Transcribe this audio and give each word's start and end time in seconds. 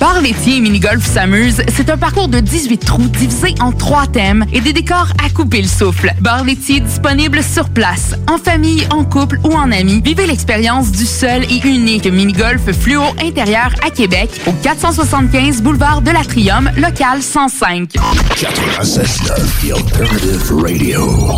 Bar 0.00 0.20
laitier 0.20 0.56
et 0.56 0.60
mini-golf 0.60 1.04
s'amuse, 1.04 1.62
c'est 1.74 1.88
un 1.88 1.96
parcours 1.96 2.28
de 2.28 2.38
18 2.38 2.84
trous 2.84 3.08
divisé 3.08 3.54
en 3.60 3.72
trois 3.72 4.06
thèmes 4.06 4.44
et 4.52 4.60
des 4.60 4.74
décors 4.74 5.08
à 5.24 5.30
couper 5.30 5.62
le 5.62 5.68
souffle. 5.68 6.12
Bar 6.20 6.44
laitier 6.44 6.80
disponible 6.80 7.42
sur 7.42 7.70
place, 7.70 8.14
en 8.30 8.36
famille, 8.36 8.86
en 8.90 9.04
couple 9.04 9.38
ou 9.44 9.54
en 9.54 9.72
amis. 9.72 10.02
Vivez 10.04 10.26
l'expérience 10.26 10.92
du 10.92 11.06
seul 11.06 11.44
et 11.44 11.66
unique 11.66 12.06
mini-golf 12.06 12.70
fluo 12.78 13.02
intérieur 13.22 13.70
à 13.82 13.90
Québec 13.90 14.28
au 14.46 14.52
475 14.52 15.62
boulevard 15.62 16.02
de 16.02 16.10
l'Atrium, 16.10 16.70
local 16.76 17.22
105. 17.22 17.94
96.9 17.94 19.16
The 19.62 19.72
Alternative 19.72 20.54
Radio. 20.60 21.30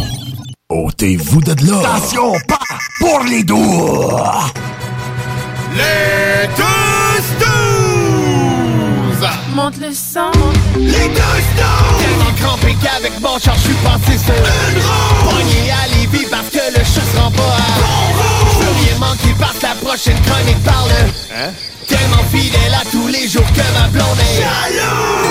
Ôtez-vous 0.69 1.41
de 1.43 1.55
là. 1.65 1.79
Attention, 1.79 2.33
pas 2.49 2.59
pour 2.99 3.23
les 3.25 3.45
doux. 3.45 4.11
Les 5.77 6.49
deux 6.57 7.88
Monte 9.55 9.79
le 9.79 9.93
sang. 9.93 10.31
Les 10.77 10.91
deux 10.91 11.39
snooze. 11.51 11.99
Tellement 11.99 12.33
crampé 12.41 12.77
qu'avec 12.83 13.21
mon 13.21 13.39
char, 13.39 13.55
je 13.57 13.61
suis 13.63 13.75
passé 13.75 14.19
sur 14.19 14.35
une 14.35 14.81
roue. 14.81 15.31
Pogné 15.31 15.71
à 15.73 15.89
Lévis 15.89 16.27
parce 16.31 16.49
que 16.51 16.79
le 16.79 16.85
chat 16.85 17.01
se 17.01 17.19
rend 17.19 17.31
pas 17.33 17.43
à 17.43 17.81
bon 17.81 18.23
Je 18.53 18.65
veux 18.65 18.73
rien 18.85 18.99
manquer 18.99 19.35
parce 19.39 19.59
que 19.59 19.67
la 19.67 19.75
prochaine 19.75 20.21
chronique 20.23 20.63
parle. 20.63 20.91
Hein? 21.35 21.51
Tellement 21.87 22.23
fidèle 22.31 22.75
à 22.75 22.85
tous 22.91 23.09
les 23.09 23.27
jours 23.27 23.47
que 23.53 23.81
ma 23.81 23.89
blonde 23.89 24.19
est. 24.21 25.28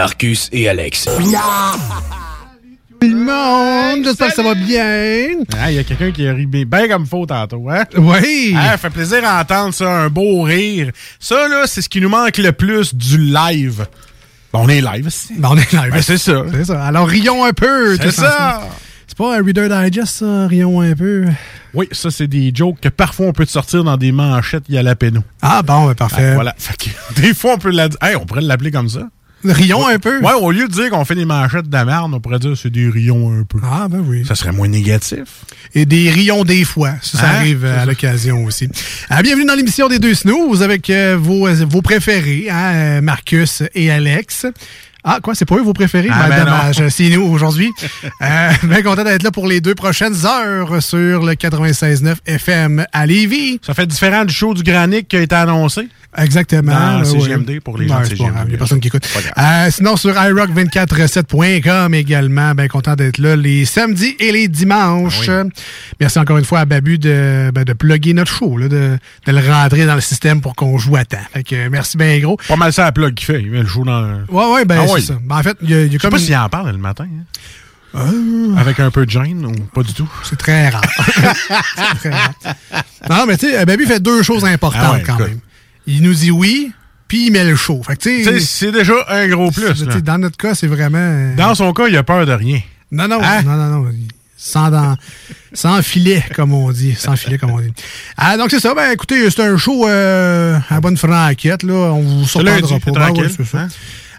Marcus 0.00 0.48
et 0.50 0.66
Alex. 0.66 1.04
Tout 3.02 3.06
le 3.06 3.16
monde, 3.16 4.02
j'espère 4.02 4.28
que 4.28 4.34
ça 4.34 4.42
va 4.42 4.54
bien. 4.54 5.44
Ah, 5.60 5.70
Il 5.70 5.76
y 5.76 5.78
a 5.78 5.84
quelqu'un 5.84 6.10
qui 6.10 6.26
a 6.26 6.32
ri 6.32 6.46
bien 6.46 6.88
comme 6.88 7.04
faux 7.04 7.26
tantôt, 7.26 7.68
hein? 7.68 7.84
Oui. 7.98 8.54
Ah, 8.56 8.70
ça 8.70 8.78
fait 8.78 8.88
plaisir 8.88 9.20
d'entendre 9.20 9.74
ça, 9.74 9.90
un 9.90 10.08
beau 10.08 10.40
rire. 10.40 10.90
Ça, 11.18 11.48
là, 11.48 11.64
c'est 11.66 11.82
ce 11.82 11.90
qui 11.90 12.00
nous 12.00 12.08
manque 12.08 12.38
le 12.38 12.52
plus 12.52 12.94
du 12.94 13.18
live. 13.18 13.86
Bon, 14.54 14.60
on 14.64 14.68
est 14.70 14.80
live, 14.80 15.08
c'est 15.10 15.38
Ben, 15.38 15.50
on 15.52 15.58
est 15.58 15.70
live. 15.70 15.90
Ben, 15.92 16.00
c'est 16.00 16.16
ça. 16.16 16.44
C'est 16.50 16.64
ça. 16.64 16.82
Alors, 16.82 17.06
rions 17.06 17.44
un 17.44 17.52
peu. 17.52 17.98
C'est 17.98 18.10
ça. 18.10 18.62
C'est 19.06 19.18
pas 19.18 19.36
un 19.36 19.44
Reader 19.44 19.68
Digest, 19.68 20.14
ça? 20.20 20.46
Rions 20.46 20.80
un 20.80 20.94
peu. 20.94 21.26
Oui, 21.74 21.88
ça, 21.92 22.10
c'est 22.10 22.26
des 22.26 22.52
jokes 22.54 22.80
que 22.80 22.88
parfois 22.88 23.26
on 23.26 23.32
peut 23.34 23.44
te 23.44 23.50
sortir 23.50 23.84
dans 23.84 23.98
des 23.98 24.12
manchettes, 24.12 24.64
il 24.70 24.76
y 24.76 24.78
a 24.78 24.82
la 24.82 24.96
péno. 24.96 25.20
Ah, 25.42 25.60
bon, 25.62 25.88
ben, 25.88 25.94
parfait. 25.94 26.32
voilà. 26.32 26.54
Fait 26.56 26.74
que, 26.78 27.20
des 27.20 27.34
fois, 27.34 27.52
on 27.56 27.58
peut 27.58 27.70
la 27.70 27.90
hey, 28.00 28.16
on 28.16 28.24
pourrait 28.24 28.40
l'appeler 28.40 28.70
comme 28.70 28.88
ça. 28.88 29.02
Rions 29.44 29.86
un 29.86 29.98
peu. 29.98 30.18
Ouais, 30.20 30.32
au 30.34 30.50
lieu 30.50 30.68
de 30.68 30.72
dire 30.72 30.90
qu'on 30.90 31.04
fait 31.04 31.14
des 31.14 31.24
manchettes 31.24 31.68
de 31.68 31.76
merde, 31.78 32.12
on 32.14 32.20
pourrait 32.20 32.38
dire 32.38 32.56
c'est 32.56 32.70
des 32.70 32.88
rions 32.90 33.32
un 33.40 33.44
peu. 33.44 33.58
Ah, 33.64 33.88
ben 33.88 34.04
oui. 34.06 34.24
Ça 34.26 34.34
serait 34.34 34.52
moins 34.52 34.68
négatif. 34.68 35.24
Et 35.74 35.86
des 35.86 36.10
rions 36.10 36.44
des 36.44 36.64
fois. 36.64 36.92
Ça, 37.02 37.18
ça 37.18 37.24
Hein? 37.28 37.34
arrive 37.36 37.64
euh, 37.64 37.82
à 37.82 37.86
l'occasion 37.86 38.44
aussi. 38.44 38.68
Ah, 39.08 39.22
bienvenue 39.22 39.46
dans 39.46 39.54
l'émission 39.54 39.88
des 39.88 39.98
deux 39.98 40.14
snooze 40.14 40.62
avec 40.62 40.90
euh, 40.90 41.16
vos, 41.18 41.48
vos 41.66 41.80
préférés, 41.82 42.48
hein, 42.50 42.72
euh, 42.74 43.00
Marcus 43.00 43.62
et 43.74 43.90
Alex. 43.90 44.46
Ah, 45.02 45.20
quoi, 45.22 45.34
c'est 45.34 45.46
pas 45.46 45.56
eux 45.56 45.62
vos 45.62 45.72
préférés? 45.72 46.08
Ah, 46.12 46.28
Ben, 46.28 46.36
ben 46.36 46.44
dommage, 46.44 46.88
c'est 46.90 47.08
nous 47.08 47.22
aujourd'hui. 47.22 47.70
euh, 48.22 48.50
bien 48.64 48.82
content 48.82 49.04
d'être 49.04 49.22
là 49.22 49.30
pour 49.30 49.46
les 49.46 49.62
deux 49.62 49.74
prochaines 49.74 50.26
heures 50.26 50.82
sur 50.82 51.24
le 51.24 51.32
96.9 51.32 52.16
FM 52.26 52.84
à 52.92 53.06
Lévis. 53.06 53.58
Ça 53.66 53.72
fait 53.72 53.86
différent 53.86 54.26
du 54.26 54.34
show 54.34 54.52
du 54.52 54.62
Granic 54.62 55.08
qui 55.08 55.16
a 55.16 55.20
été 55.22 55.34
annoncé? 55.34 55.88
Exactement. 56.18 56.72
Dans 56.72 57.04
CGMD 57.04 57.48
ouais. 57.48 57.60
pour 57.60 57.78
les 57.78 57.86
gens 57.86 58.00
de 58.00 58.04
CGMD. 58.06 58.34
Il 58.44 58.48
n'y 58.48 58.54
a 58.54 58.58
personne 58.58 58.80
qui 58.80 58.88
écoute. 58.88 59.06
Euh, 59.38 59.70
sinon, 59.70 59.96
sur 59.96 60.12
iRock247.com 60.14 61.94
également, 61.94 62.54
bien 62.54 62.68
content 62.68 62.96
d'être 62.96 63.18
là 63.18 63.36
les 63.36 63.64
samedis 63.64 64.16
et 64.18 64.32
les 64.32 64.48
dimanches. 64.48 65.28
Ah 65.28 65.44
Merci 66.00 66.18
encore 66.18 66.38
une 66.38 66.44
fois 66.44 66.60
à 66.60 66.64
Babu 66.64 66.98
de, 66.98 67.50
ben, 67.54 67.64
de 67.64 67.72
plugger 67.72 68.12
notre 68.14 68.32
show, 68.32 68.56
là, 68.56 68.68
de, 68.68 68.98
de 69.26 69.32
le 69.32 69.38
rentrer 69.52 69.86
dans 69.86 69.94
le 69.94 70.00
système 70.00 70.40
pour 70.40 70.54
qu'on 70.56 70.78
joue 70.78 70.96
à 70.96 71.04
temps. 71.04 71.18
Fait 71.32 71.44
que, 71.44 71.54
euh, 71.54 71.68
merci 71.70 71.96
bien 71.96 72.18
gros. 72.18 72.36
Pas 72.48 72.56
mal 72.56 72.72
ça 72.72 72.86
à 72.86 72.92
plug 72.92 73.14
qu'il 73.14 73.26
fait. 73.26 73.40
Il 73.40 73.50
met 73.50 73.60
le 73.62 73.68
show 73.68 73.84
dans. 73.84 74.22
Ouais, 74.28 74.52
ouais, 74.54 74.64
ben 74.64 74.80
Ah 74.82 74.92
c'est 74.96 75.02
ça. 75.02 75.14
Ben, 75.22 75.36
en 75.38 75.42
fait, 75.42 75.56
il 75.62 75.70
y 75.70 75.74
a, 75.74 75.80
y 75.82 75.82
a 75.82 75.86
Je 75.86 75.92
sais 75.92 75.98
comme... 75.98 76.10
pas 76.10 76.18
s'il 76.18 76.36
en 76.36 76.48
parle 76.48 76.70
le 76.72 76.78
matin. 76.78 77.04
hein. 77.04 77.24
Euh, 77.96 78.54
Avec 78.56 78.78
un 78.78 78.90
peu 78.92 79.04
de 79.04 79.10
gêne 79.10 79.44
ou 79.46 79.52
pas 79.74 79.82
du 79.82 79.92
tout? 79.92 80.08
C'est 80.22 80.36
très 80.38 80.68
rare. 80.68 80.80
C'est 81.76 81.98
très 81.98 82.10
rare. 82.10 82.32
Non, 83.08 83.26
mais 83.26 83.36
tu 83.36 83.50
sais, 83.50 83.64
Babu 83.66 83.84
fait 83.84 83.98
deux 84.00 84.22
choses 84.22 84.44
importantes 84.44 84.80
Ah 84.84 84.92
ouais, 84.92 85.02
quand 85.04 85.18
même. 85.18 85.40
Il 85.86 86.02
nous 86.02 86.14
dit 86.14 86.30
oui, 86.30 86.72
puis 87.08 87.26
il 87.26 87.32
met 87.32 87.44
le 87.44 87.56
show. 87.56 87.82
Fait 87.82 87.96
que, 87.96 88.38
C'est 88.40 88.72
déjà 88.72 88.94
un 89.08 89.26
gros 89.28 89.50
plus. 89.50 89.84
là. 89.84 90.00
dans 90.00 90.18
notre 90.18 90.36
cas, 90.36 90.54
c'est 90.54 90.66
vraiment... 90.66 90.98
euh, 90.98 91.34
Dans 91.36 91.54
son 91.54 91.72
cas, 91.72 91.86
il 91.88 91.96
a 91.96 92.02
peur 92.02 92.26
de 92.26 92.32
rien. 92.32 92.60
Non, 92.92 93.08
non, 93.08 93.20
Hein? 93.22 93.42
non, 93.42 93.56
non, 93.56 93.82
non. 93.82 93.90
Sans, 94.36 94.70
dans- 94.70 94.96
sans 95.52 95.82
filet, 95.82 96.24
comme 96.34 96.52
on 96.54 96.70
dit. 96.72 96.94
Sans 96.94 97.14
filet, 97.16 97.36
comme 97.38 97.50
on 97.50 97.60
dit. 97.60 97.72
Ah, 98.16 98.36
donc 98.36 98.50
c'est 98.50 98.60
ça. 98.60 98.74
Ben, 98.74 98.90
écoutez, 98.92 99.28
c'est 99.30 99.42
un 99.42 99.56
show 99.56 99.86
euh, 99.88 100.58
à 100.70 100.80
bonne 100.80 100.96
franquette, 100.96 101.62
là. 101.62 101.74
On 101.92 102.00
vous 102.00 102.26
surprendra 102.26 102.60
pas. 102.78 102.90
Ben 102.90 102.92
tranquille, 102.92 103.24
ouais, 103.38 103.44
ça. 103.44 103.58
hein? 103.60 103.68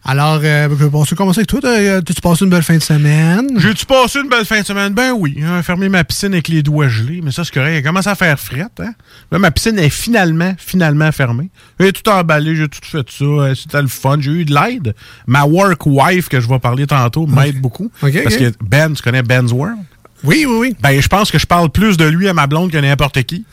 Alors, 0.04 0.40
euh, 0.44 0.68
on 0.94 1.06
se 1.06 1.14
commencer 1.14 1.40
avec 1.42 1.48
toi. 1.50 1.60
T'as- 1.62 2.02
T'as-tu 2.02 2.22
passé 2.22 2.44
une 2.44 2.50
belle 2.50 2.64
fin 2.64 2.76
de 2.76 2.82
semaine? 2.82 3.48
J'ai-tu 3.58 3.86
passé 3.86 4.20
une 4.20 4.30
belle 4.30 4.46
fin 4.46 4.60
de 4.62 4.66
semaine? 4.66 4.94
Ben 4.94 5.12
oui. 5.16 5.38
Hein, 5.46 5.62
fermé 5.62 5.90
ma 5.90 6.04
piscine 6.04 6.34
avec 6.34 6.48
les 6.48 6.64
doigts 6.64 6.88
gelés, 6.88 7.22
mais 7.24 7.32
ça, 7.32 7.44
c'est 7.44 7.54
correct. 7.54 7.74
Elle 7.78 7.84
commence 7.84 8.08
à 8.08 8.16
faire 8.16 8.40
frette. 8.40 8.80
Hein? 8.80 8.94
Là, 9.32 9.38
ma 9.38 9.52
piscine 9.52 9.78
est 9.78 9.92
finalement, 9.92 10.54
finalement 10.58 11.12
fermée. 11.12 11.52
J'ai 11.80 11.92
tout 11.94 12.10
emballé, 12.10 12.56
j'ai 12.56 12.68
tout 12.68 12.80
fait 12.82 13.06
ça. 13.10 13.24
euh, 13.26 13.54
C'était 13.56 13.82
le 13.82 13.88
fun. 13.88 14.18
J'ai 14.20 14.32
eu 14.32 14.46
de 14.46 14.54
l'aide. 14.56 14.96
Ma 15.28 15.44
work 15.46 15.86
wife, 15.86 16.30
que 16.30 16.40
je 16.40 16.48
vais 16.50 16.60
parler 16.60 16.88
tantôt, 16.88 17.28
m'aide 17.28 17.62
beaucoup. 17.62 17.92
Ok, 18.02 18.24
parce 18.24 18.38
que 18.38 18.52
Ben, 18.64 18.94
tu 18.94 19.04
connais 19.04 19.22
Ben's 19.22 19.52
World? 19.52 19.78
Oui, 20.24 20.46
oui, 20.48 20.56
oui. 20.60 20.76
Ben, 20.82 21.00
je 21.00 21.08
pense 21.08 21.30
que 21.32 21.38
je 21.40 21.46
parle 21.46 21.70
plus 21.70 21.98
de 21.98 22.06
lui 22.06 22.28
à 22.28 22.34
ma 22.34 22.48
blonde 22.48 22.72
que 22.72 22.78
n'importe 22.78 23.22
qui. 23.24 23.46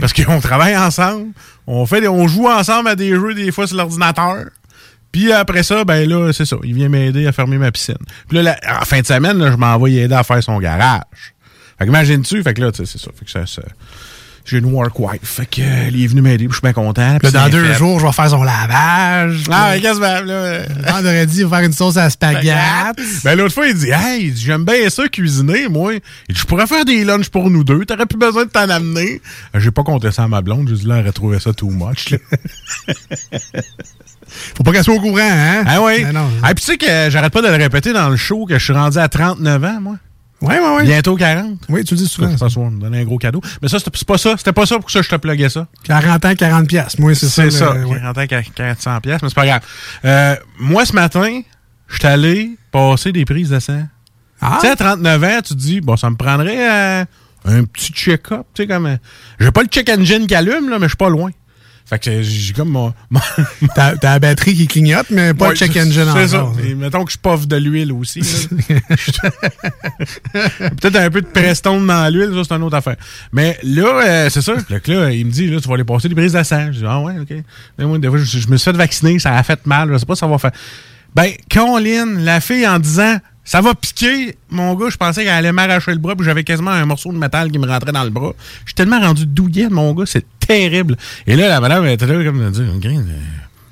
Parce 0.00 0.12
qu'on 0.12 0.40
travaille 0.40 0.76
ensemble. 0.76 1.26
On 1.66 1.84
fait 1.86 2.00
des- 2.00 2.08
on 2.08 2.26
joue 2.28 2.46
ensemble 2.48 2.88
à 2.88 2.94
des 2.96 3.10
jeux 3.10 3.34
des 3.34 3.50
fois 3.52 3.66
sur 3.66 3.76
l'ordinateur. 3.76 4.44
Puis 5.16 5.32
après 5.32 5.62
ça, 5.62 5.82
ben 5.84 6.06
là, 6.06 6.30
c'est 6.34 6.44
ça. 6.44 6.56
Il 6.62 6.74
vient 6.74 6.90
m'aider 6.90 7.26
à 7.26 7.32
fermer 7.32 7.56
ma 7.56 7.72
piscine. 7.72 7.96
Puis 8.28 8.36
là, 8.36 8.42
la- 8.62 8.80
en 8.82 8.84
fin 8.84 9.00
de 9.00 9.06
semaine, 9.06 9.38
là, 9.38 9.50
je 9.50 9.56
m'en 9.56 9.78
vais 9.78 9.92
aider 9.94 10.14
à 10.14 10.22
faire 10.22 10.42
son 10.42 10.58
garage. 10.58 11.00
Fait 11.78 11.84
que 11.84 11.88
imagine-tu, 11.88 12.42
fait 12.42 12.52
que 12.52 12.60
là, 12.60 12.70
tu 12.70 12.84
sais, 12.84 12.92
c'est 12.92 13.02
ça. 13.02 13.10
Fait 13.18 13.24
que 13.24 13.30
ça, 13.30 13.46
ça, 13.46 13.62
J'ai 14.44 14.58
une 14.58 14.66
work 14.66 14.98
wife. 15.00 15.20
Fait 15.24 15.46
que, 15.46 15.60
euh, 15.62 15.88
il 15.90 16.04
est 16.04 16.06
venu 16.06 16.20
m'aider, 16.22 16.44
puis 16.44 16.52
je 16.52 16.54
suis 16.58 16.62
bien 16.62 16.72
content. 16.72 17.18
puis 17.20 17.32
dans 17.32 17.48
deux 17.48 17.64
fait. 17.64 17.78
jours, 17.78 17.98
je 17.98 18.06
vais 18.06 18.12
faire 18.12 18.30
son 18.30 18.42
lavage. 18.44 19.40
Ah, 19.50 19.70
mais 19.72 19.80
qu'est-ce 19.80 19.98
que 19.98 20.02
là? 20.26 20.92
Vendredi, 20.92 21.38
il 21.40 21.46
va 21.46 21.56
faire 21.56 21.66
une 21.66 21.72
sauce 21.72 21.96
à 21.96 22.08
spaghetti. 22.10 22.46
Ben, 23.24 23.36
l'autre 23.36 23.54
fois, 23.54 23.66
il 23.66 23.74
dit, 23.74 23.88
hey, 23.90 24.32
j'aime 24.36 24.64
bien 24.64 24.88
ça 24.88 25.08
cuisiner, 25.08 25.66
moi. 25.68 25.94
Il 26.28 26.34
dit, 26.34 26.40
je 26.40 26.44
pourrais 26.44 26.66
faire 26.68 26.84
des 26.84 27.04
lunchs 27.04 27.28
pour 27.30 27.50
nous 27.50 27.64
deux. 27.64 27.84
T'aurais 27.86 28.06
plus 28.06 28.18
besoin 28.18 28.44
de 28.44 28.50
t'en 28.50 28.68
amener. 28.70 29.20
Euh, 29.54 29.60
J'ai 29.60 29.70
pas 29.72 29.82
compté 29.82 30.12
ça 30.12 30.22
à 30.24 30.28
ma 30.28 30.42
blonde. 30.42 30.68
J'ai 30.68 30.76
dit, 30.76 30.86
là, 30.86 30.96
elle 30.98 31.02
aurait 31.02 31.12
trouvé 31.12 31.40
ça 31.40 31.52
too 31.54 31.70
much, 31.70 32.10
là. 32.10 32.18
Faut 34.56 34.62
pas 34.62 34.72
qu'elle 34.72 34.84
soit 34.84 34.94
au 34.94 35.00
courant, 35.00 35.18
hein? 35.20 35.64
Ah 35.66 35.82
oui. 35.82 36.02
Ben 36.04 36.12
non. 36.12 36.28
Ah, 36.42 36.54
puis 36.54 36.64
tu 36.64 36.72
sais 36.72 36.76
que 36.78 37.10
j'arrête 37.10 37.32
pas 37.32 37.42
de 37.42 37.48
le 37.48 37.56
répéter 37.56 37.92
dans 37.92 38.08
le 38.08 38.16
show 38.16 38.46
que 38.46 38.58
je 38.58 38.64
suis 38.64 38.72
rendu 38.72 38.98
à 38.98 39.08
39 39.08 39.64
ans, 39.64 39.80
moi. 39.80 39.96
Ouais, 40.42 40.58
ouais, 40.58 40.76
ouais. 40.76 40.84
Bientôt 40.84 41.16
40. 41.16 41.60
Oui, 41.70 41.82
tu 41.84 41.94
le 41.94 41.98
dis 42.00 42.06
souvent. 42.06 42.30
Ça, 42.36 42.50
ça, 42.50 42.60
va 42.60 42.68
me 42.68 42.78
donner 42.78 43.00
un 43.00 43.04
gros 43.04 43.16
cadeau. 43.16 43.40
Mais 43.62 43.68
ça, 43.68 43.78
c'était 43.78 43.90
c'est 43.96 44.06
pas 44.06 44.18
ça. 44.18 44.34
C'était 44.36 44.52
pas 44.52 44.66
ça 44.66 44.78
pour 44.78 44.90
ça 44.90 44.98
que 45.00 45.04
je 45.06 45.10
te 45.10 45.16
pluguais 45.16 45.48
ça. 45.48 45.66
40 45.84 46.24
ans, 46.26 46.34
40 46.34 46.68
piastres. 46.68 47.00
Moi, 47.00 47.14
c'est 47.14 47.26
ça. 47.28 47.44
C'est 47.44 47.50
ça. 47.50 47.72
le- 47.72 47.86
ouais. 47.86 47.98
40 47.98 48.18
ans, 48.18 48.26
400 48.54 49.00
pièces, 49.00 49.22
mais 49.22 49.28
c'est 49.30 49.34
pas 49.34 49.46
grave. 49.46 49.60
Euh, 50.04 50.36
moi, 50.58 50.84
ce 50.84 50.92
matin, 50.92 51.40
je 51.88 51.96
suis 51.96 52.06
allé 52.06 52.50
passer 52.70 53.12
des 53.12 53.24
prises 53.24 53.48
de 53.48 53.58
sang. 53.60 53.84
Ah, 54.42 54.58
Tu 54.60 54.66
sais, 54.66 54.72
à 54.72 54.76
39 54.76 55.24
ans, 55.24 55.38
tu 55.42 55.54
te 55.54 55.58
dis, 55.58 55.80
bon, 55.80 55.96
ça 55.96 56.10
me 56.10 56.16
prendrait 56.16 56.70
euh, 57.00 57.04
un 57.46 57.64
petit 57.64 57.92
check-up, 57.94 58.42
tu 58.52 58.62
sais, 58.64 58.68
comme... 58.68 58.84
euh, 58.86 58.96
j'ai 59.40 59.50
pas 59.50 59.62
le 59.62 59.68
check 59.68 59.88
engine 59.88 60.26
qui 60.26 60.34
allume, 60.34 60.68
là, 60.68 60.78
mais 60.78 60.84
je 60.84 60.88
suis 60.90 60.96
pas 60.98 61.08
loin. 61.08 61.30
Fait 61.88 62.00
que 62.00 62.20
j'ai 62.20 62.52
comme 62.52 62.70
mon... 62.70 62.92
mon- 63.10 63.20
t'as 63.76 63.94
la 64.02 64.18
batterie 64.18 64.54
qui 64.56 64.66
clignote, 64.66 65.06
mais 65.10 65.34
pas 65.34 65.46
Ouais, 65.46 65.50
le 65.52 65.56
check 65.56 65.72
c'est- 65.72 65.82
engine 65.82 66.04
C'est 66.14 66.28
ça. 66.28 66.46
Et 66.66 66.74
mettons 66.74 67.04
que 67.04 67.12
je 67.12 67.16
poffe 67.18 67.46
de 67.46 67.54
l'huile 67.56 67.92
aussi. 67.92 68.20
Peut-être 70.32 70.96
un 70.96 71.10
peu 71.10 71.20
de 71.22 71.26
prestone 71.26 71.86
dans 71.86 72.12
l'huile, 72.12 72.32
ça, 72.34 72.42
c'est 72.48 72.54
une 72.54 72.62
autre 72.62 72.76
affaire. 72.76 72.96
Mais 73.32 73.58
là, 73.62 74.02
euh, 74.04 74.30
c'est 74.30 74.42
ça. 74.42 74.54
Que 74.82 74.92
là, 74.92 75.12
il 75.12 75.26
me 75.26 75.30
dit, 75.30 75.46
là, 75.48 75.60
tu 75.60 75.68
vas 75.68 75.74
aller 75.74 75.84
passer 75.84 76.08
des 76.08 76.14
prises 76.14 76.40
sang. 76.42 76.66
Je 76.72 76.78
dis, 76.78 76.84
ah 76.86 77.00
ouais, 77.00 77.14
OK. 77.20 77.32
Mais 77.78 77.84
moi, 77.84 77.98
des 77.98 78.08
fois, 78.08 78.18
je, 78.18 78.24
je 78.38 78.48
me 78.48 78.56
suis 78.56 78.70
fait 78.70 78.76
vacciner, 78.76 79.18
ça 79.18 79.34
a 79.36 79.42
fait 79.42 79.64
mal, 79.66 79.90
je 79.92 79.98
sais 79.98 80.06
pas 80.06 80.14
si 80.14 80.20
ça 80.20 80.26
va 80.26 80.38
faire. 80.38 80.52
Ben, 81.14 81.30
Caroline, 81.48 82.24
la 82.24 82.40
fille, 82.40 82.66
en 82.66 82.78
disant, 82.78 83.16
ça 83.44 83.60
va 83.60 83.74
piquer, 83.74 84.36
mon 84.50 84.74
gars, 84.74 84.88
je 84.90 84.96
pensais 84.96 85.22
qu'elle 85.24 85.32
allait 85.32 85.52
m'arracher 85.52 85.92
le 85.92 85.98
bras, 85.98 86.14
puis 86.16 86.24
j'avais 86.26 86.44
quasiment 86.44 86.72
un 86.72 86.84
morceau 86.84 87.12
de 87.12 87.16
métal 87.18 87.50
qui 87.50 87.58
me 87.58 87.66
rentrait 87.66 87.92
dans 87.92 88.04
le 88.04 88.10
bras. 88.10 88.32
Je 88.64 88.70
suis 88.70 88.74
tellement 88.74 89.00
rendu 89.00 89.24
douillet, 89.24 89.68
mon 89.70 89.94
gars, 89.94 90.04
c'est 90.06 90.26
terrible. 90.46 90.96
Et 91.26 91.36
là, 91.36 91.48
la 91.48 91.60
madame, 91.60 91.84
elle 91.84 91.92
était 91.92 92.06
là, 92.06 92.22
comme, 92.24 92.42
elle 92.42 92.50
dit, 92.50 92.62
Green, 92.80 93.00
euh, 93.08 93.20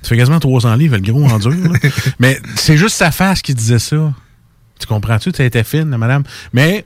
tu 0.03 0.09
fais 0.09 0.17
quasiment 0.17 0.41
300 0.41 0.75
livres, 0.77 0.97
le 0.97 1.03
gros 1.03 1.25
en 1.29 1.39
dur. 1.39 1.51
là. 1.51 1.79
Mais 2.19 2.39
c'est 2.57 2.77
juste 2.77 2.97
sa 2.97 3.11
face 3.11 3.43
qui 3.43 3.55
disait 3.55 3.79
ça. 3.79 4.13
Tu 4.79 4.87
comprends-tu? 4.87 5.31
Ça 5.35 5.45
était 5.45 5.65
fine, 5.65 5.91
la 5.91 5.99
madame. 5.99 6.25
Mais 6.53 6.85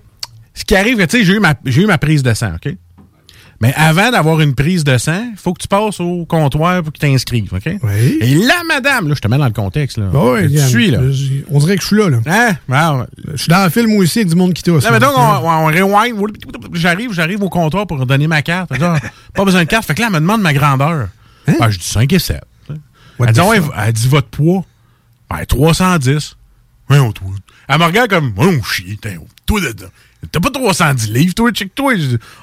ce 0.54 0.64
qui 0.64 0.76
arrive, 0.76 0.98
tu 1.06 1.18
sais, 1.18 1.24
j'ai 1.24 1.34
eu, 1.34 1.40
ma- 1.40 1.54
j'ai 1.64 1.82
eu 1.82 1.86
ma 1.86 1.98
prise 1.98 2.22
de 2.22 2.32
sang, 2.34 2.52
OK? 2.54 2.72
Mais 3.60 3.74
avant 3.76 4.10
d'avoir 4.12 4.40
une 4.40 4.54
prise 4.54 4.84
de 4.84 4.96
sang, 4.98 5.30
il 5.32 5.36
faut 5.36 5.52
que 5.52 5.60
tu 5.60 5.66
passes 5.66 5.98
au 5.98 6.24
comptoir 6.26 6.80
pour 6.84 6.92
qu'ils 6.92 7.10
t'inscrivent, 7.10 7.52
OK? 7.52 7.68
Oui. 7.82 8.18
Et 8.20 8.34
la 8.36 8.62
madame, 8.68 9.08
là, 9.08 9.14
je 9.16 9.20
te 9.20 9.26
mets 9.26 9.36
dans 9.38 9.46
le 9.46 9.52
contexte, 9.52 9.98
là. 9.98 10.06
Ah 10.10 10.12
tu 10.12 10.18
regarde, 10.46 10.68
suis, 10.70 10.90
là. 10.92 11.00
je- 11.10 11.42
On 11.50 11.58
dirait 11.58 11.74
que 11.76 11.82
je 11.82 11.86
suis 11.88 11.96
là, 11.96 12.08
là. 12.08 12.18
Hein? 12.26 12.56
Wow. 12.68 13.06
Je 13.32 13.36
suis 13.36 13.48
dans 13.48 13.64
le 13.64 13.70
film 13.70 13.88
moi 13.90 13.98
aussi 14.04 14.20
avec 14.20 14.28
du 14.28 14.36
monde 14.36 14.54
qui 14.54 14.62
tousse. 14.62 14.84
Là, 14.84 14.92
là. 14.92 15.00
mettons 15.00 15.12
qu'on 15.12 15.48
on 15.50 15.66
rewind. 15.66 16.38
J'arrive, 16.74 17.12
j'arrive 17.12 17.42
au 17.42 17.48
comptoir 17.48 17.86
pour 17.88 18.06
donner 18.06 18.28
ma 18.28 18.42
carte. 18.42 18.70
Pas 19.34 19.44
besoin 19.44 19.64
de 19.64 19.68
carte. 19.68 19.86
Fait 19.86 19.94
que 19.94 20.00
là, 20.02 20.06
elle 20.06 20.14
me 20.14 20.20
demande 20.20 20.40
ma 20.40 20.52
grandeur. 20.52 21.08
Ah, 21.60 21.68
je 21.70 21.78
dis 21.78 21.84
5 21.88 22.12
et 22.12 22.18
7. 22.20 22.40
What 23.18 23.26
Elle 23.26 23.32
dit, 23.34 23.40
ouais, 23.40 23.60
elle 23.76 23.92
dit 23.92 24.06
votre 24.08 24.28
poids. 24.28 24.64
Ben, 25.28 25.44
310. 25.44 26.36
Ouais, 26.90 26.98
on. 27.00 27.12
Elle 27.68 27.78
me 27.78 27.84
regarde 27.84 28.08
comme, 28.08 28.32
oh, 28.36 28.62
chien, 28.62 28.94
t'es 29.00 29.18
toi 29.46 29.60
dedans. 29.60 29.88
T'as 30.32 30.40
pas 30.40 30.50
310 30.50 31.12
livres, 31.12 31.34
toi, 31.34 31.50
check-toi. 31.52 31.94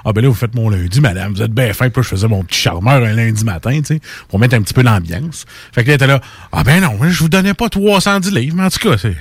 Ah, 0.06 0.13
ben 0.13 0.22
là, 0.22 0.30
vous 0.30 0.33
faites 0.33 0.56
mon 0.56 0.69
lundi, 0.69 1.01
madame. 1.01 1.33
Vous 1.33 1.42
êtes 1.42 1.51
bien 1.51 1.74
fait. 1.74 1.89
Puis 1.89 2.04
je 2.04 2.07
faisais 2.07 2.27
mon 2.27 2.44
petit 2.44 2.60
charmeur 2.60 3.04
un 3.04 3.13
lundi 3.13 3.44
matin, 3.44 3.77
tu 3.81 3.95
sais, 3.95 4.01
pour 4.30 4.39
mettre 4.39 4.56
un 4.56 4.62
petit 4.62 4.74
peu 4.74 4.81
l'ambiance. 4.81 5.45
Fait 5.74 5.83
que 5.83 5.89
là, 5.89 5.95
était 5.95 6.07
là, 6.07 6.22
ah, 6.51 6.63
ben 6.63 6.81
non, 6.81 6.98
je 7.01 7.19
vous 7.19 7.30
donnais 7.30 7.54
pas 7.54 7.68
310 7.69 8.31
livres, 8.31 8.56
mais 8.56 8.63
en 8.63 8.69
tout 8.69 8.89
cas, 8.89 8.98
c'est. 8.98 9.16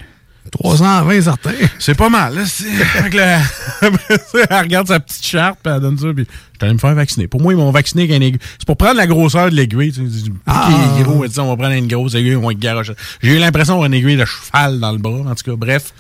320 0.53 1.23
certains. 1.23 1.51
C'est 1.79 1.95
pas 1.97 2.11
mal, 2.11 2.35
là. 2.37 2.45
Fait 2.47 3.11
que 3.11 3.17
là, 3.17 3.41
elle 3.81 4.59
regarde 4.61 4.87
sa 4.89 5.01
petite 5.01 5.25
charte, 5.25 5.59
puis 5.63 5.73
elle 5.75 5.81
donne 5.81 5.99
ça, 5.99 6.09
puis 6.15 6.27
je 6.27 6.31
suis 6.59 6.65
allé 6.65 6.75
me 6.75 6.79
faire 6.79 6.95
vacciner. 6.95 7.27
Pour 7.29 7.41
moi, 7.41 7.55
ils 7.55 7.57
m'ont 7.57 7.71
vacciné 7.71 8.03
avec 8.03 8.15
un 8.15 8.21
aiguille. 8.21 8.39
C'est 8.59 8.67
pour 8.67 8.77
prendre 8.77 8.97
la 8.97 9.07
grosseur 9.07 9.51
de 9.51 9.55
l'aiguille. 9.57 9.91
Tu 9.93 10.09
sais, 10.09 10.31
Ah. 10.47 10.69
est 10.99 11.03
gros, 11.03 11.25
on 11.25 11.49
va 11.49 11.57
prendre 11.57 11.73
une 11.73 11.89
grosse 11.89 12.15
aiguille, 12.15 12.37
on 12.37 12.47
va 12.47 12.53
être 12.53 12.59
garoche. 12.59 12.93
J'ai 13.23 13.37
eu 13.37 13.39
l'impression 13.39 13.73
d'avoir 13.75 13.87
une 13.87 13.95
aiguille 13.95 14.17
de 14.19 14.25
cheval 14.27 14.81
dans 14.81 14.93
le 14.93 14.99
bras, 14.99 15.31
en 15.31 15.35
tout 15.35 15.51
cas, 15.51 15.57
bref. 15.57 15.93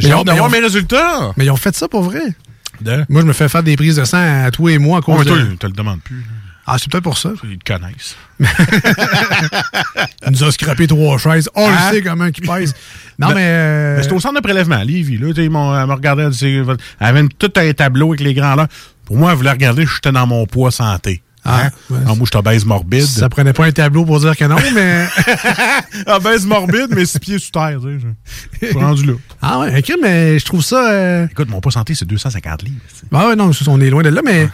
J'ai 0.00 0.12
hâte 0.12 0.24
d'avoir 0.26 0.50
mes 0.50 0.60
résultats. 0.60 1.32
Mais 1.36 1.44
ils 1.46 1.50
ont 1.50 1.56
fait 1.56 1.74
ça 1.76 1.88
pour 1.88 2.02
vrai. 2.02 2.22
De... 2.80 3.04
Moi, 3.08 3.20
je 3.22 3.26
me 3.26 3.32
fais 3.32 3.48
faire 3.48 3.62
des 3.62 3.76
prises 3.76 3.96
de 3.96 4.04
sang 4.04 4.44
à 4.44 4.50
toi 4.50 4.72
et 4.72 4.78
moi 4.78 4.98
à 4.98 5.00
Oh, 5.00 5.04
cause 5.04 5.18
mais 5.20 5.24
toi, 5.26 5.36
de... 5.38 5.66
le 5.66 5.72
demandent 5.72 6.00
plus. 6.02 6.24
Ah, 6.66 6.76
c'est 6.78 6.90
peut-être 6.90 7.04
pour 7.04 7.18
ça. 7.18 7.30
Ils 7.44 7.58
te 7.58 7.72
connaissent. 7.72 8.16
Il 10.26 10.32
nous 10.32 10.44
a 10.44 10.52
scrappé 10.52 10.86
trois 10.86 11.18
chaises. 11.18 11.48
On 11.54 11.68
Hein? 11.68 11.72
le 11.90 11.96
sait 11.96 12.02
comment 12.02 12.26
il 12.26 12.32
pèse. 12.32 12.74
Non, 13.18 13.28
Ben, 13.28 13.34
mais... 13.34 13.44
euh, 13.46 13.96
Mais 13.96 14.02
c'est 14.04 14.12
au 14.12 14.20
centre 14.20 14.36
de 14.36 14.40
prélèvement, 14.40 14.82
Lévis. 14.82 15.18
Là, 15.18 15.28
ils 15.36 15.50
m'ont- 15.50 15.76
elle 15.78 15.86
me 15.86 15.94
regardait, 15.94 16.24
elle, 16.42 16.64
avait 17.00 17.26
tout 17.38 17.52
un 17.56 17.72
tableau 17.72 18.08
avec 18.08 18.20
les 18.20 18.34
grands 18.34 18.54
là. 18.54 18.68
Pour 19.04 19.16
moi, 19.16 19.32
elle 19.32 19.36
voulait 19.38 19.50
regarder, 19.50 19.84
j'étais 19.86 20.12
dans 20.12 20.26
mon 20.26 20.46
poids 20.46 20.70
santé. 20.70 21.22
Ah, 21.44 21.64
Hein? 21.64 21.70
ouais. 21.90 21.98
En 22.06 22.16
moi, 22.16 22.26
je 22.30 22.36
obèse 22.38 22.64
morbide. 22.66 23.04
Ça 23.06 23.28
prenait 23.28 23.52
pas 23.54 23.64
un 23.64 23.72
tableau 23.72 24.04
pour 24.04 24.20
dire 24.20 24.36
que 24.36 24.44
non, 24.44 24.56
mais... 24.74 25.06
obèse 26.06 26.46
morbide, 26.46 26.88
mais 26.90 27.06
six 27.06 27.18
pieds 27.18 27.38
sous 27.38 27.50
terre. 27.50 27.78
Tu 27.82 27.98
sais, 28.60 28.72
je- 28.72 28.78
rendu 28.78 29.06
là. 29.06 29.12
ah 29.42 29.60
ouais, 29.60 29.78
ok, 29.78 29.92
mais 30.02 30.38
je 30.38 30.44
trouve 30.44 30.62
ça... 30.62 30.90
euh, 30.90 31.26
Écoute, 31.30 31.48
mon 31.48 31.60
poids 31.60 31.72
santé, 31.72 31.94
c'est 31.94 32.04
250 32.04 32.62
livres. 32.62 32.76
tu 32.88 32.94
sais. 32.96 33.06
Ah 33.12 33.28
ouais, 33.28 33.36
non, 33.36 33.50
on 33.68 33.80
est 33.80 33.90
loin 33.90 34.02
de 34.02 34.10
là, 34.10 34.20
mais 34.24 34.48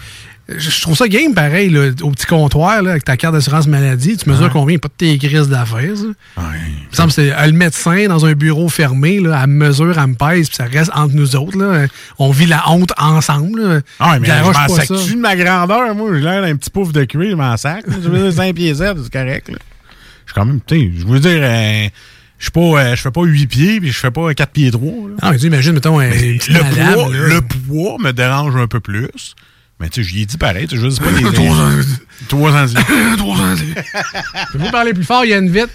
je 0.49 0.81
trouve 0.81 0.97
ça 0.97 1.09
game 1.09 1.35
pareil, 1.35 1.71
là, 1.71 1.91
au 2.03 2.11
petit 2.13 2.27
comptoir, 2.27 2.81
là, 2.83 2.93
avec 2.93 3.05
ta 3.05 3.17
carte 3.17 3.35
d'assurance 3.35 3.67
maladie. 3.67 4.17
Tu 4.17 4.31
mesures 4.31 4.51
combien? 4.51 4.79
Pas 4.79 4.89
de 4.89 4.93
tes 4.97 5.19
crises 5.19 5.49
d'affaires, 5.49 5.97
ça. 5.97 6.05
Il 6.05 6.89
me 6.91 6.95
semble 6.95 7.09
que 7.09 7.15
c'est 7.15 7.33
euh, 7.33 7.47
le 7.47 7.53
médecin 7.53 8.07
dans 8.07 8.25
un 8.27 8.33
bureau 8.35 8.69
fermé, 8.69 9.19
là, 9.19 9.45
me 9.47 9.67
mesure, 9.67 9.99
elle 9.99 10.07
me 10.07 10.15
pèse, 10.15 10.49
puis 10.49 10.57
ça 10.57 10.65
reste 10.67 10.93
entre 10.95 11.15
nous 11.15 11.35
autres. 11.35 11.59
Là. 11.59 11.87
On 12.19 12.31
vit 12.31 12.47
la 12.47 12.71
honte 12.71 12.93
ensemble. 12.97 13.61
là. 13.61 13.81
Ah 13.99 14.19
mais 14.21 14.29
je 14.29 14.33
m'en 14.33 15.15
de 15.17 15.21
ma 15.21 15.35
grandeur, 15.37 15.95
moi? 15.97 16.11
J'ai 16.15 16.21
l'air 16.21 16.43
d'un 16.43 16.55
petit 16.55 16.71
pouf 16.71 16.93
de 16.93 17.05
cuir, 17.05 17.31
je 17.31 17.37
m'en 17.37 17.57
sac. 17.57 17.85
Je 17.89 18.09
veux 18.09 18.19
dire, 18.23 18.33
5 18.33 18.55
pieds 18.55 18.75
7, 18.75 18.97
c'est 19.03 19.13
correct. 19.13 19.49
là. 19.49 19.59
Je 20.27 20.33
suis 20.33 20.35
quand 20.35 20.45
même, 20.45 20.61
tu 20.65 20.77
sais, 20.79 20.93
je 20.97 21.07
veux 21.07 21.21
dire, 21.21 21.41
euh, 21.43 21.89
je 22.39 22.51
euh, 22.57 22.97
fais 22.97 23.11
pas 23.11 23.23
8 23.23 23.47
pieds, 23.47 23.81
puis 23.81 23.91
je 23.91 23.99
fais 23.99 24.11
pas 24.13 24.33
4 24.33 24.51
pieds 24.53 24.71
3. 24.71 24.89
là. 24.91 25.15
Ah, 25.23 25.33
mais 25.33 25.39
tu 25.39 25.47
imagines, 25.47 25.73
mettons, 25.73 25.99
un 25.99 26.09
Le 26.09 26.95
poids, 26.95 27.13
là. 27.13 27.29
le 27.35 27.41
poids 27.41 27.97
me 27.99 28.13
dérange 28.13 28.55
un 28.57 28.69
peu 28.69 28.79
plus. 28.79 29.35
Mais 29.79 29.91
tu 29.91 30.03
sais, 30.03 30.09
j'y 30.09 30.23
ai 30.23 30.27
dit 30.27 30.39
pareil. 30.39 30.67
tu 30.67 30.77
sais, 30.77 30.83
Je 30.83 30.89
sais 30.89 31.03
pas 31.05 31.11
les. 31.11 31.23
310 31.23 32.01
310 32.29 32.75
livres. 32.77 33.17
310 33.19 33.63
livres. 33.63 33.81
Peux-vous 34.53 34.71
parler 34.71 34.95
plus 34.95 35.05
fort, 35.05 35.25
il 35.25 35.31
y 35.31 35.35
a 35.35 35.39
une 35.39 35.51
vite. 35.51 35.69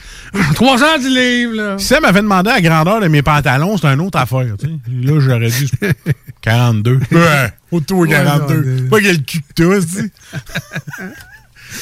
310 0.56 1.08
livres, 1.08 1.54
là. 1.56 1.78
Si 1.78 1.94
elle 1.94 2.02
m'avait 2.02 2.22
demandé 2.22 2.50
la 2.50 2.62
grandeur 2.62 3.00
de 3.00 3.08
mes 3.08 3.22
pantalons, 3.22 3.78
c'est 3.78 3.88
une 3.88 4.02
autre 4.02 4.18
affaire. 4.18 4.56
tu 4.60 4.66
sais. 4.68 4.72
Là, 5.04 5.20
j'aurais 5.20 5.50
dit 5.50 5.70
42. 6.42 7.00
Ouais, 7.12 7.54
autour 7.72 8.06
de 8.08 8.12
Ouais, 8.12 8.24
42. 8.24 8.64
non, 8.82 8.90
pas 8.90 9.02
quel 9.02 9.22
cul 9.24 9.40
que 9.42 9.54
t'as, 9.54 9.82
tu 9.82 9.88
sais. 9.88 10.12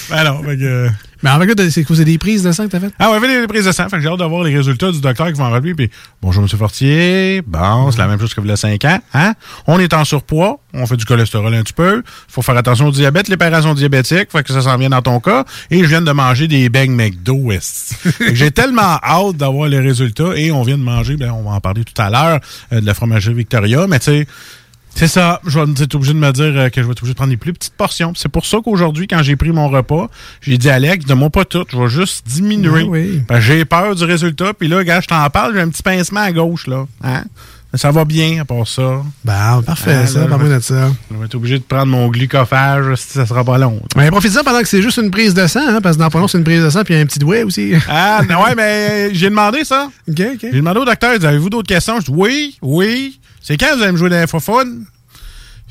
Ben 0.10 0.24
non, 0.24 0.44
fait 0.44 0.58
que. 0.58 0.90
Mais 1.22 1.30
en 1.30 1.40
fait, 1.40 1.70
c'est 1.70 1.86
c'est 1.86 2.06
des 2.06 2.18
prises 2.18 2.44
de 2.44 2.52
sang 2.52 2.66
que 2.66 2.72
t'as 2.72 2.80
faites? 2.80 2.94
Ah 2.98 3.12
ouais, 3.12 3.20
fait 3.20 3.42
des 3.42 3.48
prises 3.48 3.66
de 3.66 3.72
sang. 3.72 3.90
Fait 3.90 3.98
que 3.98 4.02
j'ai 4.02 4.08
hâte 4.08 4.20
d'avoir 4.20 4.44
les 4.44 4.56
résultats 4.56 4.92
du 4.92 5.02
docteur 5.02 5.28
qui 5.28 5.34
vont 5.34 5.46
en 5.46 5.52
relever. 5.52 5.76
Puis, 5.76 5.90
bonjour, 6.22 6.44
M. 6.44 6.50
Fortier. 6.50 7.42
Bon, 7.46 7.92
c'est 7.92 7.98
la 7.98 8.08
même 8.08 8.20
chose 8.20 8.34
que 8.34 8.40
vous 8.40 8.48
il 8.48 8.52
y 8.52 8.54
a 8.54 8.58
5 8.58 8.86
ans. 8.86 9.00
Hein? 9.14 9.34
On 9.68 9.80
est 9.80 9.94
en 9.94 10.06
surpoids. 10.06 10.60
On 10.74 10.86
fait 10.86 10.98
du 10.98 11.06
cholestérol 11.06 11.54
un 11.54 11.64
petit 11.64 11.74
peu. 11.74 12.04
faut 12.28 12.42
faire 12.42 12.56
attention 12.58 12.88
au 12.88 12.92
diabète, 12.92 13.28
l'opération 13.28 13.74
diabétique. 13.74 14.32
Fait 14.32 14.44
que 14.44 14.54
ça 14.54 14.62
s'en 14.62 14.78
vient 14.78 14.90
dans 14.90 15.02
ton 15.02 15.20
cas. 15.20 15.46
Et 15.72 15.80
je 15.80 15.86
viens 15.86 16.02
de 16.02 16.12
manger 16.12 16.48
des 16.48 16.70
beignes 16.70 16.96
McDo. 16.96 17.52
Fait 17.52 18.36
j'ai 18.36 18.52
tellement 18.52 18.82
hâte 19.04 19.36
d'avoir 19.36 19.68
les 19.68 19.80
résultats. 19.80 20.36
Et 20.36 20.52
on 20.52 20.64
vient 20.64 20.78
de 20.78 20.84
manger, 20.84 21.18
ben, 21.18 21.32
on 21.32 21.44
va 21.44 21.52
en 21.52 21.60
parler 21.60 21.84
tout 21.84 22.00
à 22.02 22.10
l'heure, 22.10 22.40
euh, 22.72 22.82
de 22.82 22.86
la 22.86 22.94
fromagerie 22.94 23.34
Victoria. 23.34 23.88
Mais 23.88 24.00
tu 24.00 24.06
sais, 24.06 24.28
c'est 24.96 25.08
ça. 25.08 25.40
Je 25.46 25.60
vais 25.60 25.72
être 25.84 25.96
obligé 25.96 26.14
de 26.14 26.20
me 26.20 26.32
dire 26.32 26.46
euh, 26.46 26.70
que 26.70 26.82
je 26.82 26.86
vais 26.86 26.92
être 26.92 27.00
obligé 27.02 27.14
de 27.14 27.18
prendre 27.18 27.32
des 27.32 27.38
plus 27.38 27.54
petites 27.54 27.74
portions. 27.74 28.14
C'est 28.16 28.30
pour 28.30 28.46
ça 28.46 28.58
qu'aujourd'hui, 28.64 29.08
quand 29.08 29.24
j'ai 29.24 29.36
pris 29.36 29.52
mon 29.52 29.70
repas, 29.70 30.10
j'ai 30.42 30.58
dit 30.58 30.70
à 30.70 30.76
Alex, 30.76 31.06
donne-moi 31.06 31.30
pas 31.30 31.46
tout, 31.46 31.66
je 31.72 31.78
vais 31.78 31.88
juste 31.90 32.28
diminuer. 32.28 32.84
Ah 32.86 32.90
oui. 32.90 33.22
Parce 33.28 33.40
que 33.42 33.46
j'ai 33.46 33.66
peur 33.66 33.96
du 33.96 34.04
résultat. 34.04 34.54
Puis 34.54 34.68
là, 34.68 34.84
gars, 34.84 35.02
je 35.02 35.08
t'en 35.08 35.30
parle, 35.30 35.54
j'ai 35.54 35.62
un 35.62 35.70
petit 35.70 35.84
pincement 35.84 36.22
à 36.22 36.32
gauche, 36.32 36.68
là. 36.68 36.86
Hein? 37.04 37.24
Ça 37.76 37.92
va 37.92 38.04
bien, 38.04 38.42
à 38.42 38.46
part 38.46 38.68
ça. 38.68 39.04
Ben, 39.24 39.62
parfait, 39.64 40.00
Ah, 40.02 40.08
ça, 40.08 40.26
de 40.26 40.60
ça. 40.60 40.92
Je 41.12 41.16
vais 41.18 41.26
être 41.26 41.36
obligé 41.36 41.60
de 41.60 41.64
prendre 41.64 41.86
mon 41.86 42.08
glucophage 42.08 42.96
si 42.96 43.10
ça 43.10 43.28
sera 43.28 43.44
pas 43.44 43.60
long. 43.60 43.80
Mais 43.96 44.10
profite-en 44.10 44.44
pendant 44.44 44.62
que 44.62 44.68
c'est 44.68 44.82
juste 44.82 44.98
une 44.98 45.12
prise 45.12 45.36
de 45.36 45.46
sang, 45.46 45.60
hein, 45.68 45.80
parce 45.80 45.96
que 45.96 46.00
dans 46.00 46.08
le 46.08 46.12
fond, 46.12 46.28
c'est 46.28 46.40
une 46.40 46.44
prise 46.44 46.64
de 46.64 46.70
sang, 46.72 46.84
puis 46.84 46.96
il 46.96 46.98
y 46.98 47.00
a 47.00 47.04
un 47.04 47.06
petit 47.06 47.20
doigt 47.20 47.44
aussi. 47.46 47.74
Ah, 47.88 48.22
non, 48.28 48.42
ouais, 48.44 48.56
mais 48.56 49.14
j'ai 49.14 49.30
demandé 49.30 49.64
ça. 49.66 49.88
OK, 50.10 50.20
OK. 50.34 50.40
J'ai 50.42 50.52
demandé 50.52 50.80
au 50.80 50.86
docteur, 50.86 51.12
avez-vous 51.24 51.52
d'autres 51.52 51.68
questions? 51.68 52.00
Je 52.00 52.06
dis, 52.06 52.12
oui, 52.12 52.58
oui. 52.64 53.20
C'est 53.42 53.58
quand 53.58 53.76
vous 53.76 53.82
allez 53.84 53.92
me 53.92 53.98
jouer 53.98 54.10
dans 54.10 54.18
l'infophone? 54.18 54.86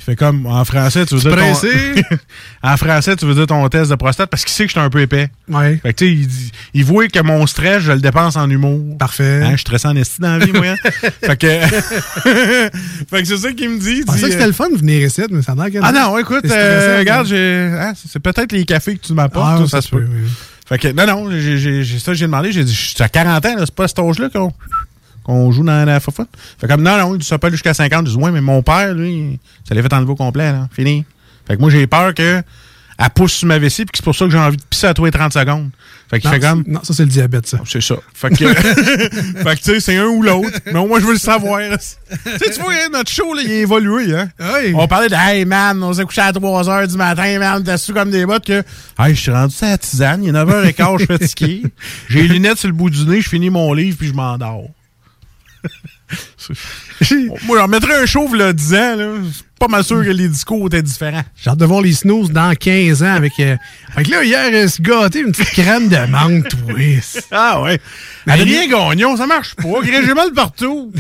Il 0.00 0.04
fait 0.04 0.14
comme 0.16 0.46
en 0.46 0.64
français, 0.64 1.04
tu 1.06 1.16
veux 1.16 1.20
dire. 1.20 1.36
ton- 1.36 2.16
en 2.62 2.76
français, 2.76 3.16
tu 3.16 3.26
veux 3.26 3.34
dire 3.34 3.48
ton 3.48 3.68
test 3.68 3.90
de 3.90 3.96
prostate 3.96 4.30
parce 4.30 4.44
qu'il 4.44 4.52
sait 4.52 4.62
que 4.64 4.68
je 4.68 4.78
suis 4.78 4.80
un 4.80 4.88
peu 4.90 5.00
épais. 5.00 5.28
Ouais. 5.48 5.78
Fait 5.82 5.92
que 5.92 5.98
tu 5.98 6.06
sais, 6.06 6.12
il, 6.12 6.26
dit- 6.28 6.52
il 6.74 6.84
voit 6.84 7.08
que 7.08 7.18
mon 7.20 7.44
stress, 7.48 7.82
je 7.82 7.90
le 7.92 7.98
dépense 7.98 8.36
en 8.36 8.48
humour. 8.48 8.96
Parfait. 8.96 9.40
Hein, 9.42 9.46
je 9.50 9.56
suis 9.56 9.60
stressé 9.62 9.88
en 9.88 9.96
esti 9.96 10.20
dans 10.20 10.36
la 10.38 10.46
vie, 10.46 10.52
moi. 10.52 10.66
hein. 10.68 10.76
fait 11.22 11.36
que. 11.36 11.46
fait 13.10 13.22
que 13.22 13.24
c'est 13.24 13.36
ça 13.38 13.52
qu'il 13.52 13.70
me 13.70 13.78
dit. 13.78 13.98
Je 13.98 14.02
pensais 14.04 14.18
dit, 14.20 14.24
que 14.26 14.30
c'était 14.32 14.46
le 14.46 14.52
fun 14.52 14.70
de 14.70 14.76
venir 14.76 15.04
ici, 15.06 15.22
mais 15.30 15.42
ça 15.42 15.52
a 15.52 15.54
l'air 15.56 15.72
que 15.72 15.78
Ah 15.84 15.92
non, 15.92 16.16
écoute, 16.18 16.42
C'est 16.44 16.52
euh, 16.54 16.98
regarde, 16.98 17.26
hein. 17.32 17.92
j'ai. 17.94 18.08
c'est 18.08 18.20
peut-être 18.20 18.52
les 18.52 18.64
cafés 18.64 18.96
que 18.96 19.04
tu 19.06 19.12
m'apportes, 19.14 19.48
Ah, 19.52 19.58
tout, 19.58 19.66
ça 19.68 19.80
ça, 19.80 19.82
se 19.82 19.90
peut. 19.90 20.02
peut, 20.02 20.08
oui. 20.10 20.28
Fait 20.68 20.78
que, 20.78 20.88
non, 20.88 21.06
non, 21.06 21.30
j'ai, 21.30 21.82
ça, 21.98 22.12
j'ai 22.12 22.26
demandé, 22.26 22.52
j'ai 22.52 22.62
dit, 22.62 22.74
je 22.74 22.90
suis 22.90 23.02
à 23.02 23.08
40 23.08 23.44
ans, 23.46 23.54
c'est 23.60 23.74
pas 23.74 23.84
à 23.84 23.88
cet 23.88 23.98
âge-là 24.00 24.28
qu'on, 24.28 24.52
qu'on 25.28 25.52
joue 25.52 25.62
dans 25.62 25.84
la 25.84 26.00
fofotte. 26.00 26.30
Fait 26.58 26.66
comme, 26.66 26.82
non, 26.82 26.96
non, 26.96 27.14
il 27.14 27.34
aller 27.42 27.52
jusqu'à 27.52 27.74
50. 27.74 28.06
Je 28.06 28.12
dis, 28.12 28.16
ouais, 28.16 28.30
mais 28.30 28.40
mon 28.40 28.62
père, 28.62 28.94
lui, 28.94 29.38
ça 29.68 29.74
l'est 29.74 29.82
fait 29.82 29.92
enlever 29.92 30.12
au 30.12 30.16
complet, 30.16 30.52
là. 30.52 30.68
Fini. 30.72 31.04
Fait 31.46 31.56
que 31.56 31.60
moi, 31.60 31.68
j'ai 31.70 31.86
peur 31.86 32.14
que, 32.14 32.42
elle 32.98 33.10
pousse 33.14 33.34
sur 33.34 33.46
ma 33.46 33.58
vessie, 33.58 33.84
puis 33.84 33.92
que 33.92 33.98
c'est 33.98 34.04
pour 34.04 34.16
ça 34.16 34.24
que 34.24 34.30
j'ai 34.30 34.38
envie 34.38 34.56
de 34.56 34.62
pisser 34.62 34.86
à 34.86 34.94
toi 34.94 35.06
les 35.06 35.12
30 35.12 35.34
secondes. 35.34 35.68
Fait 36.10 36.18
qu'il 36.18 36.30
fait 36.30 36.40
comme, 36.40 36.64
non, 36.66 36.80
ça, 36.82 36.94
c'est 36.94 37.02
le 37.02 37.10
diabète, 37.10 37.46
ça. 37.46 37.58
c'est 37.66 37.82
ça. 37.82 37.96
Fait 38.14 38.30
que, 38.30 38.36
fait 38.54 39.10
que 39.10 39.56
tu 39.56 39.62
sais, 39.64 39.80
c'est 39.80 39.96
un 39.98 40.06
ou 40.06 40.22
l'autre. 40.22 40.58
Mais 40.64 40.78
au 40.78 40.86
moins, 40.86 40.98
je 40.98 41.04
veux 41.04 41.12
le 41.12 41.18
savoir. 41.18 41.60
tu 41.70 41.76
sais, 41.78 42.50
tu 42.50 42.60
vois, 42.62 42.72
hein, 42.72 42.88
notre 42.90 43.10
show, 43.10 43.34
là, 43.34 43.42
il 43.44 43.50
a 43.50 43.54
évolué, 43.56 44.16
hein. 44.16 44.30
Oui. 44.40 44.72
On 44.74 44.88
parlait 44.88 45.10
de, 45.10 45.14
hey 45.14 45.44
man, 45.44 45.82
on 45.82 45.92
s'est 45.92 46.04
couché 46.04 46.22
à 46.22 46.32
3 46.32 46.62
h 46.62 46.86
du 46.86 46.96
matin, 46.96 47.38
man, 47.38 47.62
t'as 47.62 47.76
su 47.76 47.92
comme 47.92 48.10
des 48.10 48.24
bottes 48.24 48.46
que, 48.46 48.64
hey, 48.98 49.14
je 49.14 49.20
suis 49.20 49.30
rendu 49.30 49.54
à 49.60 49.66
la 49.68 49.78
tisane, 49.78 50.24
il 50.24 50.30
est 50.30 50.32
9h15, 50.32 50.92
je 50.92 51.04
suis 51.04 51.06
fatigué. 51.06 51.62
J'ai 52.08 52.22
les 52.22 52.28
lunettes 52.28 52.58
sur 52.58 52.68
le 52.68 52.74
bout 52.74 52.88
du 52.88 53.04
nez, 53.04 53.20
je 53.20 53.28
finis 53.28 53.50
mon 53.50 53.74
livre, 53.74 53.98
puis 53.98 54.08
je 54.08 54.14
m'endors. 54.14 54.70
Moi, 57.44 57.58
j'en 57.58 57.68
mettrais 57.68 58.02
un 58.02 58.06
chauve, 58.06 58.34
là, 58.34 58.52
10 58.52 58.74
ans, 58.74 58.96
là. 58.96 59.04
Je 59.24 59.30
suis 59.30 59.44
pas 59.58 59.68
mal 59.68 59.84
sûr 59.84 60.02
que 60.02 60.08
les 60.10 60.28
discours 60.28 60.66
étaient 60.68 60.82
différents. 60.82 61.22
J'ai 61.36 61.50
hâte 61.50 61.58
de 61.58 61.64
voir 61.66 61.82
les 61.82 61.92
snooze 61.92 62.30
dans 62.30 62.54
15 62.54 63.02
ans 63.02 63.14
avec. 63.14 63.32
euh, 63.40 63.56
Fait 63.94 64.04
que 64.04 64.10
là, 64.10 64.24
hier, 64.24 64.40
elle 64.52 64.70
se 64.70 64.80
gâtait 64.80 65.20
une 65.20 65.32
petite 65.32 65.50
crème 65.50 65.88
de 65.88 65.96
menthe, 66.10 66.48
twist. 66.66 67.26
Ah 67.32 67.60
ouais. 67.62 67.78
Adrien 68.26 68.66
Gagnon, 68.68 69.16
ça 69.16 69.26
marche 69.26 69.54
pas. 69.56 69.68
J'ai 69.84 70.14
mal 70.14 70.32
partout. 70.32 70.92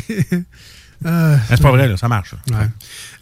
Euh, 1.06 1.36
c'est 1.48 1.62
pas 1.62 1.70
vrai, 1.70 1.88
là, 1.88 1.96
ça 1.96 2.08
marche. 2.08 2.34
Ouais. 2.50 2.66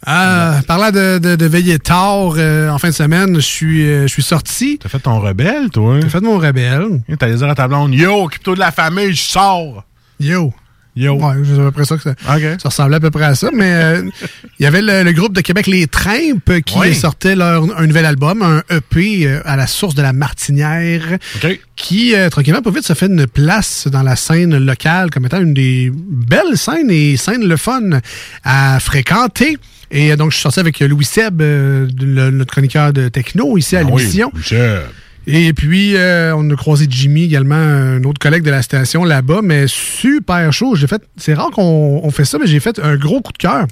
Euh, 0.07 0.61
parlant 0.63 0.91
de, 0.91 1.19
de, 1.19 1.35
de 1.35 1.45
veiller 1.45 1.77
tard 1.79 2.33
euh, 2.37 2.69
en 2.69 2.77
fin 2.79 2.89
de 2.89 2.93
semaine, 2.93 3.35
je 3.35 3.39
suis, 3.39 3.87
euh, 3.87 4.01
je 4.03 4.07
suis 4.13 4.23
sorti. 4.23 4.79
T'as 4.81 4.89
fait 4.89 4.99
ton 4.99 5.19
rebelle, 5.19 5.69
toi? 5.69 5.99
J'ai 6.01 6.09
fait 6.09 6.21
mon 6.21 6.37
rebelle. 6.39 7.01
T'allais 7.19 7.35
dire 7.35 7.47
à 7.49 7.55
ta 7.55 7.67
blonde, 7.67 7.93
yo, 7.93 8.23
occupe-toi 8.25 8.55
de 8.55 8.59
la 8.59 8.71
famille, 8.71 9.13
je 9.13 9.21
sors. 9.21 9.83
Yo. 10.19 10.53
Yo. 10.97 11.13
Ouais, 11.15 11.35
c'est 11.45 11.53
à 11.53 11.63
peu 11.65 11.71
près 11.71 11.85
ça 11.85 11.95
que 11.97 12.01
ça, 12.03 12.11
OK. 12.11 12.41
ça 12.61 12.69
ressemblait 12.69 12.95
à 12.97 12.99
peu 12.99 13.11
près 13.11 13.25
à 13.25 13.35
ça. 13.35 13.49
Mais 13.53 13.71
euh, 13.73 14.01
il 14.59 14.63
y 14.63 14.65
avait 14.65 14.81
le, 14.81 15.03
le 15.03 15.11
groupe 15.13 15.33
de 15.33 15.41
Québec 15.41 15.67
Les 15.67 15.87
Trimpes 15.87 16.61
qui 16.65 16.77
Oui. 16.79 16.95
sortait 16.95 17.35
leur, 17.35 17.63
un 17.79 17.85
nouvel 17.87 18.05
album, 18.05 18.41
un 18.41 18.63
EP 18.75 19.25
euh, 19.27 19.41
à 19.45 19.55
la 19.55 19.67
source 19.67 19.93
de 19.95 20.01
la 20.01 20.13
Martinière. 20.13 21.17
OK. 21.43 21.59
qui, 21.75 22.15
euh, 22.15 22.29
tranquillement, 22.29 22.61
pas 22.61 22.71
vite, 22.71 22.85
se 22.85 22.93
fait 22.93 23.05
une 23.07 23.27
place 23.27 23.87
dans 23.87 24.01
la 24.03 24.15
scène 24.15 24.57
locale 24.57 25.11
comme 25.11 25.25
étant 25.25 25.39
une 25.41 25.53
des 25.53 25.91
belles 25.93 26.57
scènes 26.57 26.89
et 26.89 27.15
scènes 27.17 27.45
le 27.47 27.57
fun 27.57 27.99
à 28.43 28.79
fréquenter. 28.79 29.57
Et 29.91 30.11
euh, 30.11 30.15
donc, 30.15 30.31
je 30.31 30.35
suis 30.37 30.41
sorti 30.43 30.59
avec 30.59 30.79
Louis 30.79 31.05
Seb, 31.05 31.41
euh, 31.41 31.87
le- 32.01 32.31
notre 32.31 32.51
chroniqueur 32.51 32.91
de 32.93 33.07
techno, 33.09 33.57
ici 33.57 33.75
à 33.77 33.83
l'émission. 33.83 34.27
Ah 34.33 34.35
Oui, 34.35 34.39
Michel. 34.39 34.81
Et 35.29 35.51
puis, 35.51 35.97
euh, 35.97 36.33
on 36.37 36.49
a 36.49 36.55
croisé 36.55 36.87
Jimmy 36.89 37.25
également, 37.25 37.55
un 37.55 38.01
autre 38.05 38.17
collègue 38.17 38.43
de 38.43 38.49
la 38.49 38.61
station 38.61 39.03
là-bas, 39.03 39.41
mais 39.43 39.65
super 39.67 40.53
chaud. 40.53 40.75
J'ai 40.75 40.87
fait, 40.87 41.03
c'est 41.17 41.33
rare 41.33 41.51
qu'on 41.51 41.99
on 42.01 42.11
fait 42.11 42.23
ça, 42.23 42.37
mais 42.39 42.47
j'ai 42.47 42.61
fait 42.61 42.79
un 42.79 42.95
gros 42.95 43.19
coup 43.19 43.33
de 43.33 43.37
cœur. 43.37 43.67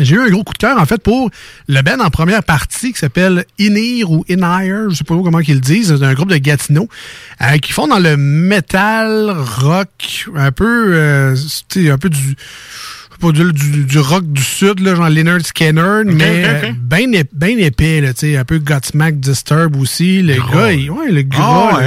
J'ai 0.00 0.16
eu 0.16 0.20
un 0.20 0.28
gros 0.28 0.42
coup 0.42 0.54
de 0.54 0.58
cœur, 0.58 0.80
en 0.80 0.86
fait, 0.86 1.00
pour 1.00 1.30
le 1.68 1.82
Ben 1.82 2.00
en 2.00 2.10
première 2.10 2.42
partie 2.42 2.92
qui 2.92 2.98
s'appelle 2.98 3.44
Inir 3.60 4.10
ou 4.10 4.24
Inire, 4.28 4.90
je 4.90 4.96
sais 4.96 5.04
pas 5.04 5.14
comment 5.14 5.38
qu'ils 5.38 5.56
le 5.56 5.60
disent. 5.60 5.94
C'est 5.96 6.04
un 6.04 6.14
groupe 6.14 6.30
de 6.30 6.36
Gatineau 6.38 6.88
euh, 7.42 7.58
qui 7.58 7.72
font 7.72 7.86
dans 7.86 8.00
le 8.00 8.16
metal, 8.16 9.30
rock, 9.30 10.28
un 10.34 10.50
peu, 10.50 10.94
euh, 10.94 11.36
un 11.76 11.98
peu 11.98 12.08
du, 12.08 12.34
pas, 13.22 13.32
du, 13.32 13.52
du- 13.52 13.84
du 13.84 13.98
rock 13.98 14.24
du 14.30 14.42
sud, 14.42 14.80
là, 14.80 14.94
genre 14.94 15.08
Leonard 15.08 15.40
Skinner, 15.46 16.02
mais 16.04 16.44
euh, 16.44 16.72
ép- 17.14 17.28
ben 17.32 17.58
épais, 17.58 18.00
là, 18.00 18.10
un 18.38 18.44
peu 18.44 18.58
Godsmack 18.58 19.18
Disturb 19.20 19.76
aussi. 19.80 20.20
Le 20.22 20.34
gars, 20.52 20.72
il- 20.72 20.90
ouais, 20.90 21.10
le. 21.10 21.22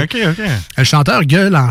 OK, 0.04 0.16
OK. 0.30 0.44
Le 0.78 0.84
chanteur 0.84 1.22
gueule 1.24 1.54
en, 1.54 1.70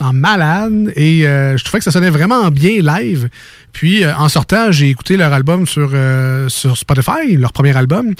en 0.00 0.12
malade 0.12 0.92
et 0.96 1.26
euh, 1.26 1.56
je 1.56 1.64
trouvais 1.64 1.78
que 1.78 1.84
ça 1.84 1.90
sonnait 1.90 2.10
vraiment 2.10 2.50
bien 2.50 2.80
live. 2.82 3.28
Puis 3.72 4.04
euh, 4.04 4.14
en 4.16 4.28
sortant, 4.28 4.70
j'ai 4.70 4.88
écouté 4.90 5.16
leur 5.16 5.32
album 5.32 5.66
sur, 5.66 5.90
euh, 5.94 6.48
sur 6.48 6.76
Spotify, 6.76 7.36
leur 7.36 7.52
premier 7.52 7.76
album. 7.76 8.14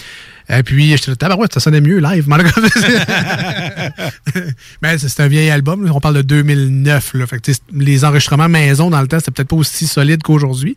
Et 0.48 0.62
puis 0.62 0.90
j'étais 0.90 1.10
là, 1.10 1.16
tabarouette, 1.16 1.54
ça 1.54 1.60
sonnait 1.60 1.80
mieux 1.80 1.98
live. 2.00 2.26
Mais 4.82 4.98
c'est 4.98 5.20
un 5.20 5.28
vieil 5.28 5.50
album, 5.50 5.88
on 5.92 6.00
parle 6.00 6.16
de 6.16 6.22
2009. 6.22 7.14
Là. 7.14 7.26
Fait 7.26 7.36
que, 7.36 7.42
tu 7.42 7.54
sais, 7.54 7.60
les 7.72 8.04
enregistrements 8.04 8.48
maison 8.48 8.90
dans 8.90 9.00
le 9.00 9.06
temps, 9.08 9.18
c'était 9.18 9.30
peut-être 9.32 9.48
pas 9.48 9.56
aussi 9.56 9.86
solide 9.86 10.22
qu'aujourd'hui. 10.22 10.76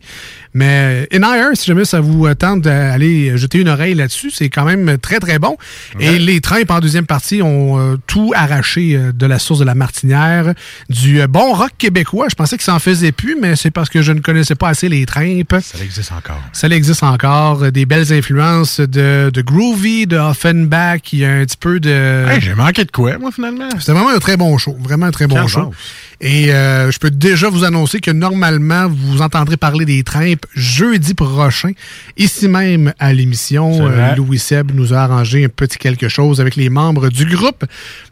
Mais 0.54 1.06
In 1.12 1.22
Higher, 1.22 1.50
si 1.54 1.66
jamais 1.66 1.84
ça 1.84 2.00
vous 2.00 2.26
euh, 2.26 2.34
tente 2.34 2.62
d'aller 2.62 3.36
jeter 3.36 3.58
une 3.60 3.68
oreille 3.68 3.94
là-dessus, 3.94 4.30
c'est 4.30 4.48
quand 4.48 4.64
même 4.64 4.98
très 4.98 5.20
très 5.20 5.38
bon. 5.38 5.56
Et 6.00 6.18
les 6.18 6.40
Trimpes 6.40 6.70
en 6.70 6.80
deuxième 6.80 7.06
partie 7.06 7.42
ont 7.42 7.78
euh, 7.78 7.96
tout 8.06 8.32
arraché 8.34 8.96
euh, 8.96 9.12
de 9.12 9.26
la 9.26 9.38
source 9.38 9.60
de 9.60 9.64
la 9.64 9.74
Martinière, 9.74 10.54
du 10.88 11.20
euh, 11.20 11.26
bon 11.26 11.52
rock 11.52 11.72
québécois. 11.78 12.26
Je 12.30 12.34
pensais 12.34 12.56
que 12.56 12.62
ça 12.64 12.74
en 12.74 12.78
faisait 12.78 13.12
plus, 13.12 13.36
mais 13.40 13.56
c'est 13.56 13.70
parce 13.70 13.88
que 13.90 14.02
je 14.02 14.12
ne 14.12 14.20
connaissais 14.20 14.54
pas 14.54 14.68
assez 14.68 14.88
les 14.88 15.04
Trimpes. 15.06 15.54
Ça 15.60 15.78
existe 15.84 16.12
encore. 16.12 16.40
Ça 16.52 16.68
existe 16.68 17.02
encore. 17.02 17.62
euh, 17.64 17.70
Des 17.70 17.84
belles 17.86 18.12
influences 18.12 18.80
de, 18.80 19.30
de 19.32 19.42
Groovy, 19.58 20.06
de 20.06 20.16
Offenbach, 20.16 21.12
il 21.12 21.18
y 21.18 21.24
a 21.24 21.32
un 21.32 21.44
petit 21.44 21.56
peu 21.56 21.80
de... 21.80 22.26
Hey, 22.28 22.40
j'ai 22.40 22.54
manqué 22.54 22.84
de 22.84 22.92
quoi, 22.92 23.18
moi, 23.18 23.32
finalement? 23.32 23.68
C'était 23.80 23.90
vraiment 23.90 24.10
un 24.10 24.20
très 24.20 24.36
bon 24.36 24.56
show. 24.56 24.76
Vraiment 24.78 25.06
un 25.06 25.10
très 25.10 25.26
bon 25.26 25.48
show. 25.48 25.62
chance. 25.62 25.74
Et 26.20 26.52
euh, 26.52 26.90
je 26.90 26.98
peux 26.98 27.10
déjà 27.10 27.48
vous 27.48 27.64
annoncer 27.64 28.00
que 28.00 28.10
normalement, 28.10 28.88
vous 28.88 29.22
entendrez 29.22 29.56
parler 29.56 29.84
des 29.84 30.02
Trimpes 30.02 30.46
jeudi 30.54 31.14
prochain, 31.14 31.70
ici 32.16 32.48
même 32.48 32.92
à 32.98 33.12
l'émission. 33.12 33.86
Euh, 33.88 34.16
Louis 34.16 34.38
Seb 34.38 34.72
nous 34.74 34.92
a 34.92 34.98
arrangé 34.98 35.44
un 35.44 35.48
petit 35.48 35.78
quelque 35.78 36.08
chose 36.08 36.40
avec 36.40 36.56
les 36.56 36.70
membres 36.70 37.08
du 37.08 37.24
groupe. 37.24 37.64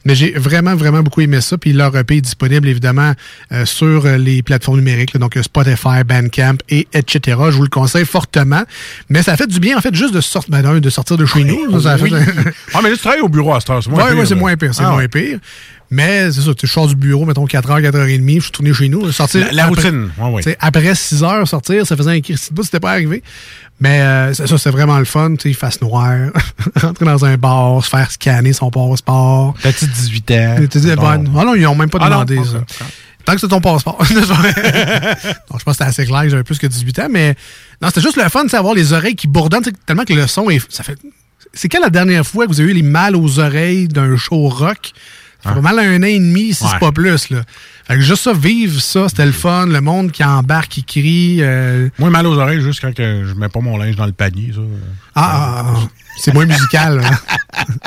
Mais 0.05 0.15
j'ai 0.15 0.31
vraiment, 0.33 0.77
vraiment 0.77 1.03
beaucoup 1.03 1.21
aimé 1.21 1.41
ça. 1.41 1.59
Puis 1.59 1.73
leur 1.73 1.97
EP 1.97 2.19
est 2.19 2.21
disponible, 2.21 2.69
évidemment, 2.69 3.13
euh, 3.51 3.65
sur 3.67 4.07
euh, 4.07 4.17
les 4.17 4.43
plateformes 4.43 4.79
numériques, 4.79 5.13
là, 5.15 5.19
donc 5.19 5.37
euh, 5.37 5.43
Spotify, 5.43 6.05
Bandcamp, 6.07 6.59
et 6.69 6.87
etc. 6.93 7.39
Je 7.51 7.57
vous 7.57 7.65
le 7.65 7.69
conseille 7.69 8.05
fortement. 8.05 8.63
Mais 9.09 9.23
ça 9.25 9.33
a 9.33 9.37
fait 9.37 9.49
du 9.49 9.59
bien, 9.59 9.77
en 9.77 9.81
fait, 9.81 9.95
juste 9.95 10.15
de, 10.15 10.21
sortir 10.21 10.51
ben, 10.51 10.79
de 10.79 10.91
sortir 10.91 11.17
de 11.17 11.27
chez 11.27 11.43
nous. 11.43 11.81
Ça 11.81 11.97
Oui. 12.01 12.11
fait- 12.11 12.17
ah, 12.75 12.81
mais 12.85 12.91
là, 12.91 12.95
tu 12.95 13.03
travailles 13.03 13.21
au 13.21 13.29
bureau 13.29 13.53
à 13.53 13.57
heure. 13.57 13.83
C'est 13.83 13.91
moins 13.91 14.05
Ouais, 14.15 14.35
moins 14.37 14.57
pire, 14.57 14.73
c'est 14.75 14.85
Ah, 14.85 14.91
moins 14.93 15.09
pire. 15.09 15.41
Mais 15.91 16.33
c'est 16.33 16.41
ça, 16.41 16.51
je 16.61 16.67
sors 16.67 16.89
du 16.89 16.97
bureau, 16.97 17.25
mettons 17.25 17.47
4h, 17.47 17.81
4h30, 17.81 18.35
je 18.37 18.41
suis 18.43 18.51
tourné 18.51 18.73
chez 18.73 18.89
nous. 18.89 19.13
Sortir 19.13 19.47
La, 19.47 19.53
la 19.53 19.65
après- 19.67 19.83
routine. 19.91 20.11
Tu 20.39 20.43
sais, 20.43 20.57
Après 20.61 20.93
6h, 20.93 21.47
sortir, 21.47 21.87
ça 21.87 21.97
faisait 21.97 22.11
un 22.11 22.21
cri 22.21 22.35
de 22.35 22.55
bout, 22.55 22.65
c'était 22.65 22.81
pas 22.81 22.91
arrivé. 22.93 23.23
Mais 23.79 24.01
euh, 24.01 24.35
ça, 24.35 24.59
c'est 24.59 24.71
vraiment 24.71 24.99
le 24.99 25.05
fun, 25.05 25.37
tu 25.37 25.49
sais, 25.51 25.55
face 25.55 25.81
noire, 25.83 26.31
rentrer 26.77 27.05
dans 27.05 27.25
un 27.25 27.37
bar, 27.37 27.85
se 27.85 27.91
faire 27.91 28.11
scanner 28.11 28.53
son 28.53 28.71
passeport. 28.71 29.55
T'as-tu 29.63 29.87
18 29.87 30.31
ans? 30.33 30.57
Tu 30.71 30.79
dis, 30.81 30.95
Bon. 30.97 31.05
ah 31.07 31.19
non, 31.45 31.55
ils 31.55 31.67
ont 31.67 31.75
même 31.75 31.91
pas 31.91 31.99
Ah 32.01 32.09
non, 32.09 32.25
demandé 32.25 32.39
ça. 32.45 32.65
Tant 33.25 33.35
que 33.35 33.41
c'est 33.41 33.49
ton 33.49 33.61
passeport. 33.61 33.99
non, 34.11 34.17
je 34.17 34.35
pense 35.49 35.63
que 35.65 35.73
c'était 35.73 35.85
assez 35.85 36.07
clair 36.07 36.23
que 36.23 36.29
j'avais 36.31 36.45
plus 36.45 36.59
que 36.59 36.67
18 36.67 36.99
ans, 37.01 37.09
mais 37.11 37.35
non, 37.83 37.89
c'était 37.89 38.01
juste 38.01 38.17
le 38.17 38.29
fun 38.29 38.45
de 38.45 38.51
savoir 38.51 38.75
les 38.75 38.93
oreilles 38.93 39.17
qui 39.17 39.27
bourdonnent, 39.29 39.65
tellement 39.85 40.05
que 40.05 40.15
le 40.15 40.27
son 40.27 40.49
est. 40.51 40.61
Ça 40.73 40.83
fait. 40.83 40.97
C'est 41.53 41.69
quand 41.69 41.81
la 41.81 41.91
dernière 41.91 42.27
fois 42.27 42.47
que 42.47 42.51
vous 42.53 42.61
avez 42.61 42.71
eu 42.71 42.75
les 42.75 42.83
mal 42.83 43.15
aux 43.17 43.39
oreilles 43.39 43.89
d'un 43.89 44.17
show 44.17 44.49
rock? 44.49 44.93
Fait 45.49 45.55
pas 45.55 45.61
mal 45.61 45.79
un 45.79 45.99
an 46.03 46.07
et 46.07 46.19
demi, 46.19 46.53
si 46.55 46.65
Ouais. 46.65 46.71
c'est 46.73 46.79
pas 46.79 46.93
plus. 46.93 47.31
Là. 47.31 47.43
Fait 47.87 47.95
que 47.95 48.01
juste 48.01 48.23
ça, 48.23 48.33
vivre 48.33 48.81
ça, 48.81 49.09
c'était 49.09 49.27
le 49.27 49.33
fun. 49.33 49.67
Le 49.67 49.81
monde 49.81 50.11
qui 50.11 50.25
embarque, 50.25 50.69
qui 50.69 50.85
crie. 50.85 51.39
euh, 51.41 51.89
Moi, 51.99 52.11
mal 52.11 52.27
aux 52.27 52.37
oreilles, 52.39 52.61
juste 52.61 52.81
quand 52.81 52.93
que 52.95 53.25
je 53.25 53.35
mets 53.35 53.49
pas 53.49 53.61
mon 53.61 53.77
linge 53.77 53.97
dans 53.97 54.07
le 54.07 54.13
panier, 54.13 54.53
ça. 54.55 54.61
Ah, 55.15 55.31
ah, 55.33 55.65
ah, 55.77 55.89
c'est 56.21 56.35
moins 56.35 56.47
musical. 56.47 57.01
hein. 57.05 57.79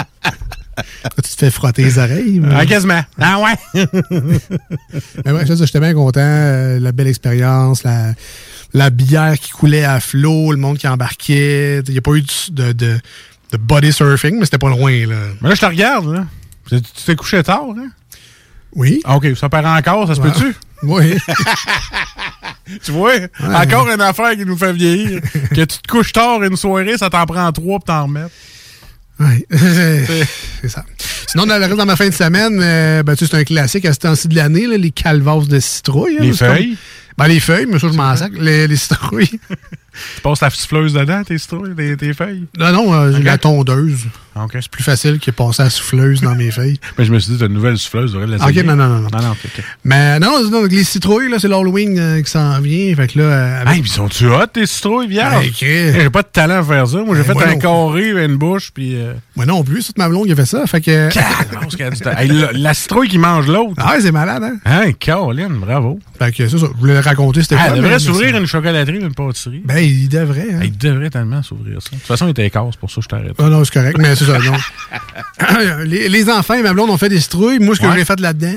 tu 1.17 1.21
te 1.31 1.37
fais 1.37 1.51
frotter 1.51 1.83
les 1.83 1.97
oreilles. 1.99 2.39
mais- 2.41 2.55
Ah, 2.55 2.65
quasiment. 2.65 3.01
Ah, 3.19 3.39
ouais. 3.39 3.83
Mais 5.25 5.31
ouais, 5.31 5.45
j'étais 5.45 5.79
bien 5.79 5.93
content. 5.93 6.19
euh, 6.21 6.79
la 6.79 6.91
belle 6.91 7.07
expérience, 7.07 7.83
la, 7.83 8.13
la 8.73 8.89
bière 8.89 9.37
qui 9.39 9.51
coulait 9.51 9.83
à 9.83 9.99
flot, 9.99 10.51
le 10.51 10.57
monde 10.57 10.77
qui 10.77 10.87
embarquait. 10.87 11.79
Il 11.87 11.91
n'y 11.91 11.97
a 11.97 12.01
pas 12.01 12.13
eu 12.15 12.23
de, 12.51 12.71
de, 12.71 12.97
de 13.51 13.57
body 13.57 13.91
surfing, 13.91 14.37
mais 14.39 14.45
c'était 14.45 14.57
pas 14.57 14.69
loin. 14.69 14.91
Là. 15.05 15.15
mais 15.41 15.49
là, 15.49 15.55
je 15.55 15.61
te 15.61 15.65
regarde, 15.65 16.13
là. 16.13 16.25
Tu 16.69 16.81
t'es 17.05 17.15
couché 17.15 17.41
tard, 17.43 17.65
hein? 17.77 17.89
Oui. 18.75 19.01
Ah, 19.03 19.15
OK, 19.17 19.27
ça 19.35 19.49
part 19.49 19.65
encore, 19.65 20.07
ça 20.07 20.15
se 20.15 20.21
Ouais. 20.21 20.31
peut-tu? 20.31 20.55
Oui. 20.83 21.17
Tu 22.83 22.91
vois? 22.91 23.13
Encore 23.43 23.89
une 23.89 23.99
affaire 24.01 24.31
qui 24.35 24.45
nous 24.45 24.55
fait 24.55 24.71
vieillir. 24.73 25.21
que 25.49 25.55
tu 25.61 25.65
te 25.79 25.87
couches 25.87 26.11
tard 26.11 26.43
une 26.43 26.55
soirée, 26.55 26.97
ça 26.99 27.09
t'en 27.09 27.25
prend 27.25 27.51
trois 27.51 27.79
pour 27.79 27.85
t'en 27.85 28.03
remettre. 28.03 28.29
Oui. 29.19 29.43
c'est 29.51 30.69
ça. 30.69 30.85
Sinon, 31.27 31.45
dans 31.47 31.57
le 31.57 31.65
reste, 31.65 31.77
dans 31.77 31.85
ma 31.87 31.95
fin 31.95 32.07
de 32.09 32.13
semaine, 32.13 32.59
euh, 32.61 33.01
ben, 33.03 33.15
tu 33.15 33.25
sais, 33.25 33.31
c'est 33.31 33.37
un 33.37 33.43
classique 33.43 33.85
à 33.85 33.93
ce 33.93 33.99
temps-ci 33.99 34.27
de 34.27 34.35
l'année, 34.35 34.67
les 34.77 34.91
calvasses 34.91 35.47
de 35.47 35.59
citrouille. 35.59 36.17
hein, 36.19 36.21
Les 36.23 36.27
comme- 36.29 36.37
feuilles? 36.37 36.77
Ben, 37.17 37.27
les 37.27 37.39
feuilles, 37.39 37.65
mais 37.65 37.79
ça, 37.79 37.87
je 37.91 37.97
m'en 37.97 38.15
sac. 38.15 38.31
Les, 38.35 38.67
les 38.67 38.75
citrouilles. 38.77 39.39
Tu 40.15 40.21
passes 40.21 40.41
la 40.41 40.49
souffleuse 40.49 40.93
dedans, 40.93 41.23
tes 41.23 41.37
citrouilles, 41.37 41.75
tes, 41.75 41.97
tes 41.97 42.13
feuilles? 42.13 42.45
Non, 42.57 42.71
non, 42.71 42.93
euh, 42.93 43.19
la 43.23 43.37
tondeuse. 43.37 44.05
OK. 44.35 44.51
C'est 44.53 44.69
plus 44.71 44.83
facile 44.83 45.19
que 45.19 45.31
passer 45.31 45.63
la 45.63 45.69
souffleuse 45.69 46.21
dans 46.21 46.33
mes 46.35 46.49
feuilles. 46.51 46.79
Mais 46.97 47.03
je 47.05 47.11
me 47.11 47.19
suis 47.19 47.33
dit, 47.33 47.37
t'as 47.39 47.47
une 47.47 47.53
nouvelle 47.53 47.77
souffleuse, 47.77 48.13
devrais 48.13 48.27
l'essayer. 48.27 48.61
Ok, 48.61 48.65
non, 48.65 48.75
non, 48.75 48.87
non, 48.87 48.99
non. 49.01 49.07
Non, 49.11 49.21
non, 49.21 49.31
ok, 49.31 49.37
ok. 49.57 49.63
Mais 49.83 50.19
non, 50.19 50.65
les 50.69 50.83
citrouilles, 50.83 51.29
là, 51.29 51.39
c'est 51.39 51.47
l'Halloween 51.49 51.97
euh, 51.99 52.21
qui 52.21 52.31
s'en 52.31 52.59
vient. 52.61 52.95
Fait 52.95 53.07
que 53.07 53.19
là, 53.19 53.25
euh, 53.25 53.61
avec- 53.61 53.73
Hey, 53.75 53.81
puis 53.81 53.89
sont-tu 53.91 54.27
hot, 54.27 54.45
tes 54.53 54.65
citrouilles, 54.65 55.07
vierge? 55.07 55.43
Hey, 55.43 55.51
Chris. 55.51 55.65
Hey, 55.67 55.93
J'ai 56.01 56.09
pas 56.09 56.21
de 56.21 56.27
talent 56.31 56.59
à 56.59 56.63
faire 56.63 56.87
ça. 56.87 56.97
Moi, 57.03 57.15
j'ai 57.17 57.23
Ben, 57.23 57.37
fait 57.37 57.45
un 57.45 57.51
non. 57.53 57.59
carré, 57.59 58.25
une 58.25 58.37
bouche, 58.37 58.71
puis... 58.73 58.95
Euh... 58.95 59.13
moi 59.35 59.45
non 59.45 59.63
plus, 59.63 59.81
c'est 59.81 59.97
ma 59.97 60.07
blonde 60.07 60.27
qui 60.27 60.31
a 60.31 60.35
fait 60.35 60.45
ça. 60.45 60.65
Fait 60.67 60.81
que. 60.81 61.09
Hey, 62.17 62.27
la, 62.29 62.51
la 62.53 62.73
citrouille 62.73 63.07
qui 63.09 63.17
mange 63.17 63.47
l'autre. 63.47 63.73
ah 63.77 63.95
c'est 63.99 64.11
malade, 64.11 64.43
hein? 64.43 64.57
Hein, 64.65 64.91
Caroline, 64.99 65.57
bravo. 65.59 65.99
Fait 66.17 66.31
que 66.31 66.47
c'est 66.47 66.57
ça, 66.57 66.65
je 66.73 66.79
voulais 66.79 66.93
le 66.93 66.99
raconter, 66.99 67.41
c'était 67.41 67.55
Ah, 67.59 67.67
quoi, 67.67 67.75
elle 67.77 67.83
devrait 67.83 67.99
s'ouvrir 67.99 68.35
une 68.37 68.45
chocolaterie, 68.45 68.99
une 68.99 69.13
pâtisserie. 69.13 69.61
Ben, 69.65 69.77
il 69.89 70.09
devrait, 70.09 70.53
hein. 70.53 70.59
Il 70.63 70.77
devrait 70.77 71.09
tellement 71.09 71.41
s'ouvrir 71.43 71.81
ça. 71.81 71.89
De 71.91 71.95
toute 71.95 72.05
façon, 72.07 72.27
il 72.27 72.31
était 72.31 72.49
casse, 72.49 72.75
pour 72.75 72.89
ça 72.91 73.01
je 73.01 73.07
t'arrête. 73.07 73.33
Ah 73.37 73.49
non, 73.49 73.63
c'est 73.63 73.73
correct, 73.73 73.97
mais 73.99 74.15
c'est 74.15 74.25
ça, 74.25 74.37
non. 74.39 74.53
les, 75.85 76.09
les 76.09 76.29
enfants 76.29 76.53
et 76.55 76.63
ma 76.63 76.73
blonde 76.73 76.89
ont 76.89 76.97
fait 76.97 77.09
des 77.09 77.19
citrouilles. 77.19 77.59
Moi, 77.59 77.75
ce 77.75 77.81
que 77.81 77.87
Ouais. 77.87 77.97
j'ai 77.97 78.05
fait 78.05 78.19
là-dedans, 78.19 78.55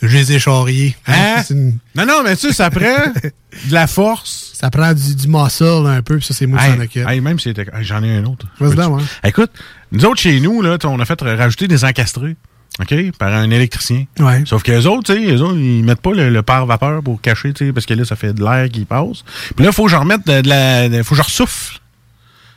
je 0.00 0.16
les 0.16 0.32
ai 0.32 0.38
charriés. 0.38 0.96
Hein? 1.06 1.42
Une- 1.50 1.78
Non, 1.94 2.06
non, 2.06 2.22
mais 2.24 2.34
tu 2.36 2.48
sais, 2.48 2.52
ça 2.52 2.70
prend 2.70 2.80
de 3.68 3.72
la 3.72 3.86
force. 3.86 4.50
Ça 4.54 4.70
prend 4.70 4.92
du, 4.92 5.14
du 5.14 5.28
muscle 5.28 5.64
un 5.86 6.02
peu, 6.02 6.16
puis 6.18 6.26
ça, 6.26 6.34
c'est 6.34 6.46
moi 6.46 6.58
qui 6.60 6.66
s'en 6.66 6.80
occupe. 6.80 7.22
même 7.22 7.38
si 7.38 7.48
c'était. 7.50 7.66
hey, 7.72 7.84
J'en 7.84 8.02
ai 8.02 8.16
un 8.16 8.24
autre. 8.24 8.46
Vas-y 8.60 8.86
ouais. 8.86 9.02
Écoute, 9.24 9.50
nous 9.92 10.04
autres, 10.04 10.20
chez 10.20 10.40
nous, 10.40 10.62
là, 10.62 10.76
on 10.84 10.98
a 11.00 11.04
fait 11.04 11.20
rajouter 11.22 11.68
des 11.68 11.84
encastrés. 11.84 12.36
OK? 12.80 12.94
Par 13.18 13.32
un 13.32 13.50
électricien. 13.50 14.06
Ouais. 14.18 14.42
Sauf 14.46 14.62
que 14.62 14.72
les 14.72 14.86
autres, 14.86 15.14
tu 15.14 15.24
sais, 15.24 15.34
eux 15.34 15.42
autres, 15.42 15.58
ils 15.58 15.84
mettent 15.84 16.00
pas 16.00 16.12
le, 16.12 16.30
le 16.30 16.42
pare-vapeur 16.42 17.02
pour 17.02 17.20
cacher, 17.20 17.52
tu 17.52 17.66
sais, 17.66 17.72
parce 17.72 17.84
que 17.86 17.94
là, 17.94 18.04
ça 18.04 18.16
fait 18.16 18.32
de 18.32 18.42
l'air 18.42 18.68
qui 18.70 18.84
passe. 18.84 19.24
Puis 19.54 19.64
là, 19.64 19.70
il 19.70 19.74
faut 19.74 19.84
que 19.84 19.90
je 19.90 19.96
remette 19.96 20.26
de, 20.26 20.40
de 20.40 20.48
la. 20.48 20.88
de- 20.88 21.02
faut 21.02 21.14
que 21.14 21.20
je 21.20 21.26
ressouffle 21.26 21.78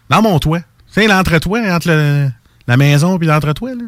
dans 0.09 0.21
mon 0.21 0.39
toit. 0.39 0.59
Tu 0.59 1.01
sais, 1.01 1.07
l'entretoit 1.07 1.59
entre 1.69 1.89
le- 1.89 2.29
la 2.67 2.77
maison 2.77 3.19
et 3.19 3.25
l'entretoit, 3.25 3.71
là. 3.71 3.83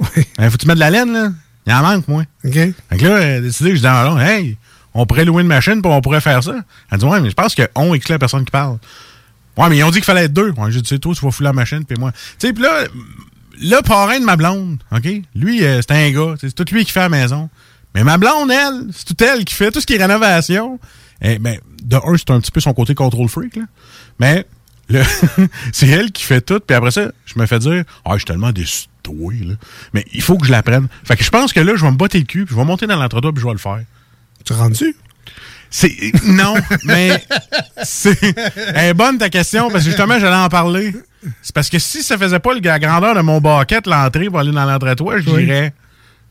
Oui. 0.00 0.24
Hein, 0.38 0.50
faut 0.50 0.56
que 0.56 0.62
tu 0.62 0.66
mettes 0.66 0.76
de 0.76 0.80
la 0.80 0.90
laine, 0.90 1.12
là? 1.12 1.28
Il 1.66 1.72
en 1.72 1.82
manque, 1.82 2.08
moi. 2.08 2.24
OK? 2.44 2.52
Fait 2.54 2.74
que 2.98 3.04
là, 3.06 3.18
elle 3.20 3.36
a 3.36 3.40
décidé, 3.40 3.76
je 3.76 3.80
dis 3.80 4.20
hey, 4.20 4.56
on 4.94 5.06
pourrait 5.06 5.24
louer 5.24 5.42
une 5.42 5.48
machine 5.48 5.80
puis 5.80 5.90
on 5.92 6.00
pourrait 6.00 6.20
faire 6.20 6.42
ça. 6.42 6.56
Elle 6.90 6.98
dit, 6.98 7.04
ouais, 7.04 7.20
mais 7.20 7.30
je 7.30 7.34
pense 7.36 7.54
que 7.54 7.62
on 7.76 7.94
exclut 7.94 8.14
la 8.14 8.18
personne 8.18 8.44
qui 8.44 8.50
parle. 8.50 8.78
Ouais, 9.56 9.68
mais 9.68 9.76
ils 9.76 9.84
ont 9.84 9.90
dit 9.90 9.98
qu'il 9.98 10.04
fallait 10.04 10.24
être 10.24 10.32
deux. 10.32 10.50
Ouais, 10.50 10.72
j'ai 10.72 10.80
dit, 10.80 10.88
c'est 10.88 10.98
toi, 10.98 11.14
tu 11.14 11.24
vas 11.24 11.30
fouler 11.30 11.46
la 11.50 11.52
machine, 11.52 11.84
puis 11.84 11.96
moi. 12.00 12.10
Tu 12.10 12.18
sais, 12.48 12.52
puis 12.52 12.64
là, 12.64 12.84
le 13.62 13.80
parrain 13.82 14.18
de 14.18 14.24
ma 14.24 14.36
blonde, 14.36 14.78
OK? 14.90 15.08
Lui, 15.34 15.64
euh, 15.64 15.80
c'est 15.80 15.92
un 15.92 16.10
gars, 16.10 16.34
c'est 16.40 16.54
tout 16.54 16.64
lui 16.72 16.84
qui 16.84 16.92
fait 16.92 17.00
à 17.00 17.04
la 17.04 17.08
maison. 17.08 17.48
Mais 17.94 18.04
ma 18.04 18.18
blonde, 18.18 18.50
elle, 18.50 18.86
c'est 18.92 19.04
tout 19.04 19.24
elle 19.24 19.44
qui 19.44 19.54
fait 19.54 19.70
tout 19.70 19.80
ce 19.80 19.86
qui 19.86 19.94
est 19.94 19.98
rénovation. 19.98 20.78
Et, 21.20 21.38
ben, 21.38 21.58
de 21.82 21.96
un, 21.96 22.16
c'est 22.16 22.30
un 22.30 22.40
petit 22.40 22.50
peu 22.50 22.60
son 22.60 22.74
côté 22.74 22.94
control 22.94 23.28
freak, 23.28 23.56
là. 23.56 23.62
Mais, 24.18 24.46
c'est 25.72 25.88
elle 25.88 26.10
qui 26.10 26.24
fait 26.24 26.40
tout, 26.40 26.60
puis 26.60 26.76
après 26.76 26.90
ça, 26.90 27.12
je 27.24 27.38
me 27.38 27.46
fais 27.46 27.58
dire, 27.58 27.84
ah, 28.04 28.12
je 28.12 28.18
suis 28.18 28.24
tellement 28.24 28.50
déçu 28.50 28.86
de 28.86 28.90
toi, 29.02 29.32
là. 29.32 29.54
Mais 29.92 30.04
il 30.12 30.22
faut 30.22 30.36
que 30.36 30.46
je 30.46 30.52
l'apprenne. 30.52 30.88
Fait 31.04 31.16
que 31.16 31.24
je 31.24 31.30
pense 31.30 31.52
que 31.52 31.60
là, 31.60 31.76
je 31.76 31.84
vais 31.84 31.90
me 31.90 31.96
botter 31.96 32.18
le 32.18 32.24
cul, 32.24 32.44
puis 32.44 32.54
je 32.54 32.60
vais 32.60 32.66
monter 32.66 32.86
dans 32.86 32.96
l'entretoit, 32.96 33.32
puis 33.32 33.40
je 33.40 33.46
vais 33.46 33.52
le 33.52 33.58
faire. 33.58 33.82
Tu 34.44 34.52
rendu? 34.52 34.96
C'est 35.70 35.96
non, 36.26 36.54
mais 36.84 37.24
c'est 37.82 38.18
elle 38.74 38.90
est 38.90 38.94
bonne 38.94 39.16
ta 39.16 39.30
question 39.30 39.70
parce 39.70 39.84
que 39.84 39.88
justement 39.88 40.18
j'allais 40.18 40.36
en 40.36 40.50
parler. 40.50 40.92
C'est 41.42 41.54
parce 41.54 41.68
que 41.70 41.78
si 41.78 42.02
ça 42.02 42.18
faisait 42.18 42.38
pas 42.38 42.50
la 42.54 42.78
grandeur 42.78 43.14
de 43.14 43.20
mon 43.20 43.40
baquette 43.40 43.86
l'entrée 43.86 44.28
pour 44.28 44.40
aller 44.40 44.52
dans 44.52 44.64
l'entretoit, 44.64 45.18
je 45.20 45.30
dirais. 45.30 45.72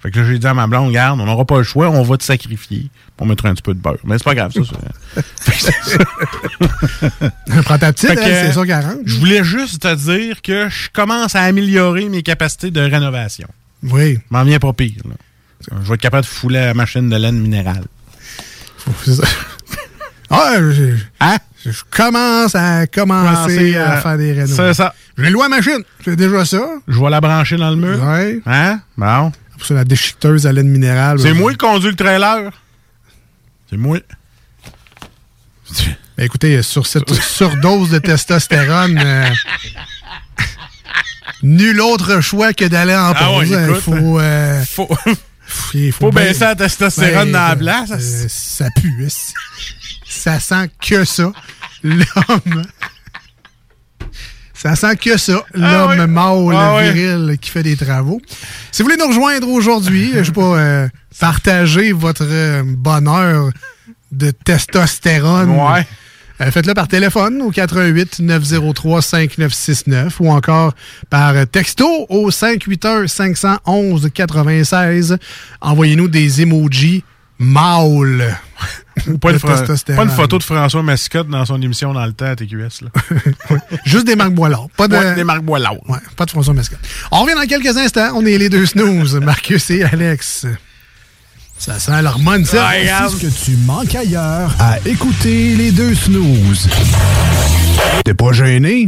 Fait 0.01 0.09
que 0.09 0.19
là, 0.19 0.25
j'ai 0.27 0.39
dit 0.39 0.47
à 0.47 0.53
ma 0.55 0.65
blonde, 0.65 0.87
regarde, 0.87 1.19
on 1.21 1.25
n'aura 1.25 1.45
pas 1.45 1.59
le 1.59 1.63
choix, 1.63 1.87
on 1.89 2.01
va 2.01 2.17
te 2.17 2.23
sacrifier 2.23 2.89
pour 3.15 3.27
mettre 3.27 3.45
un 3.45 3.53
petit 3.53 3.61
peu 3.61 3.75
de 3.75 3.79
beurre. 3.79 3.99
Mais 4.03 4.17
c'est 4.17 4.23
pas 4.23 4.33
grave, 4.33 4.51
ça. 4.51 4.61
ça. 4.63 5.21
Fait 5.41 5.51
que 5.51 5.57
c'est 5.59 5.97
ça. 7.19 7.61
Prends 7.63 7.77
ta 7.77 7.93
petite, 7.93 8.09
elle, 8.09 8.17
c'est 8.47 8.53
ça 8.53 8.65
qui. 8.65 8.87
Je 9.05 9.19
voulais 9.19 9.43
juste 9.43 9.83
te 9.83 9.93
dire 9.95 10.41
que 10.41 10.69
je 10.69 10.89
commence 10.91 11.35
à 11.35 11.43
améliorer 11.43 12.09
mes 12.09 12.23
capacités 12.23 12.71
de 12.71 12.81
rénovation. 12.81 13.47
Oui. 13.83 14.15
Je 14.15 14.19
m'en 14.31 14.43
viens 14.43 14.57
pas 14.59 14.73
pire. 14.73 15.03
là. 15.05 15.15
Je 15.83 15.87
vais 15.87 15.93
être 15.93 16.01
capable 16.01 16.23
de 16.23 16.29
fouler 16.29 16.59
la 16.59 16.73
machine 16.73 17.07
de 17.07 17.15
laine 17.15 17.37
minérale. 17.37 17.83
Ah, 20.31 20.53
je, 20.59 20.95
Hein? 21.19 21.37
je 21.65 21.71
commence 21.89 22.55
à 22.55 22.87
commencer 22.87 23.75
à, 23.75 23.91
à- 23.93 24.01
faire 24.01 24.17
des 24.17 24.31
rénaux. 24.33 24.55
C'est 24.55 24.73
ça. 24.73 24.93
J'ai 25.17 25.29
la 25.29 25.49
machine. 25.49 25.83
C'est 26.05 26.15
déjà 26.15 26.45
ça. 26.45 26.61
Je 26.87 26.99
vais 26.99 27.09
la 27.09 27.19
brancher 27.21 27.57
dans 27.57 27.69
le 27.69 27.75
mur. 27.75 28.01
Ouais. 28.03 28.39
Hein? 28.45 28.79
Bon. 28.97 29.31
Pour 29.57 29.65
ça, 29.65 29.73
la 29.75 29.83
déchiqueteuse 29.83 30.47
à 30.47 30.51
laine 30.53 30.69
minérale. 30.69 31.19
C'est 31.19 31.33
moi 31.33 31.51
qui 31.51 31.57
conduis 31.57 31.89
le 31.91 31.95
trailer? 31.95 32.49
C'est 33.69 33.77
moi. 33.77 33.99
ben, 36.17 36.23
écoutez, 36.25 36.61
sur 36.63 36.87
cette 36.87 37.13
surdose 37.21 37.89
de 37.89 37.99
testostérone, 37.99 38.97
euh, 39.03 39.27
nul 41.43 41.79
autre 41.81 42.21
choix 42.21 42.53
que 42.53 42.65
d'aller 42.65 42.95
en 42.95 43.13
Ah 43.15 43.31
ouais, 43.31 43.39
pause. 43.39 43.49
Il 43.49 43.69
écoute, 43.69 43.81
faut, 43.81 44.19
euh, 44.19 44.63
Faut, 44.65 44.89
il 45.73 45.91
faut 45.93 46.11
bien- 46.11 46.23
baisser 46.25 46.39
la 46.45 46.55
testostérone 46.55 47.31
Ben, 47.31 47.33
dans 47.33 47.39
la 47.39 47.51
euh, 47.51 47.55
place. 47.55 47.91
euh, 47.91 48.25
ça 48.29 48.65
pue. 48.79 49.07
Ça 50.11 50.39
sent 50.39 50.69
que 50.79 51.05
ça. 51.05 51.31
L'homme. 51.83 52.63
Ça 54.53 54.75
sent 54.75 54.95
que 54.97 55.17
ça, 55.17 55.43
l'homme 55.55 55.99
ouais. 55.99 56.05
mâle 56.05 56.55
Ah 56.55 56.91
viril 56.91 57.37
qui 57.41 57.49
fait 57.49 57.63
des 57.63 57.75
travaux. 57.75 58.21
Si 58.71 58.83
vous 58.83 58.89
voulez 58.89 59.01
nous 59.01 59.07
rejoindre 59.07 59.47
aujourd'hui, 59.47 60.11
je 60.15 60.23
sais 60.25 60.31
pas, 60.31 60.41
euh, 60.59 60.87
partager 61.19 61.93
votre 61.93 62.27
euh, 62.27 62.61
bonheur 62.63 63.49
de 64.11 64.29
testostérone. 64.29 65.49
Ouais. 65.49 65.87
Euh, 66.41 66.51
Faites-le 66.51 66.75
par 66.75 66.87
téléphone 66.87 67.41
au 67.41 67.49
88 67.49 68.19
903 68.19 69.01
5969 69.01 70.19
ou 70.19 70.29
encore 70.29 70.73
par 71.09 71.47
texto 71.47 72.05
au 72.09 72.29
581 72.29 73.07
511 73.07 74.09
96. 74.13 75.17
Envoyez-nous 75.61 76.07
des 76.07 76.41
emojis 76.43 77.03
mâles. 77.39 78.37
Pas 79.19 79.29
de 79.29 79.33
une, 79.33 79.39
fra- 79.39 79.57
testostérone. 79.57 80.05
pas 80.05 80.11
une 80.11 80.15
photo 80.17 80.37
de 80.37 80.43
François 80.43 80.83
Mascotte 80.83 81.27
dans 81.29 81.45
son 81.45 81.61
émission 81.61 81.93
dans 81.93 82.05
le 82.05 82.13
temps 82.13 82.25
à 82.25 82.35
TQS. 82.35 82.81
Là. 82.83 82.89
Juste 83.85 84.05
des 84.05 84.15
marques 84.15 84.33
Boilard. 84.33 84.67
Pas 84.77 84.87
de, 84.87 84.95
Ouais, 84.97 85.15
des 85.15 85.23
marques 85.23 85.43
Boilard. 85.43 85.75
Ouais, 85.89 85.97
pas 86.17 86.25
de 86.25 86.31
François 86.31 86.53
Mascotte. 86.53 86.79
On 87.11 87.21
revient 87.23 87.35
dans 87.35 87.47
quelques 87.47 87.77
instants. 87.77 88.11
On 88.15 88.25
est 88.25 88.37
les 88.37 88.49
deux 88.49 88.65
snooze, 88.65 89.15
Marcus 89.21 89.69
et 89.71 89.83
Alex. 89.83 90.45
Ça 91.57 91.79
sent 91.79 92.01
l'hormone, 92.01 92.43
ça. 92.43 92.67
Regarde. 92.69 93.11
C'est 93.19 93.27
ce 93.27 93.31
que 93.45 93.45
tu 93.51 93.57
manques 93.65 93.93
ailleurs 93.95 94.51
à 94.59 94.77
écouter 94.85 95.55
les 95.55 95.71
deux 95.71 95.93
snooze. 95.95 96.67
T'es 98.03 98.13
pas 98.15 98.31
gêné? 98.33 98.87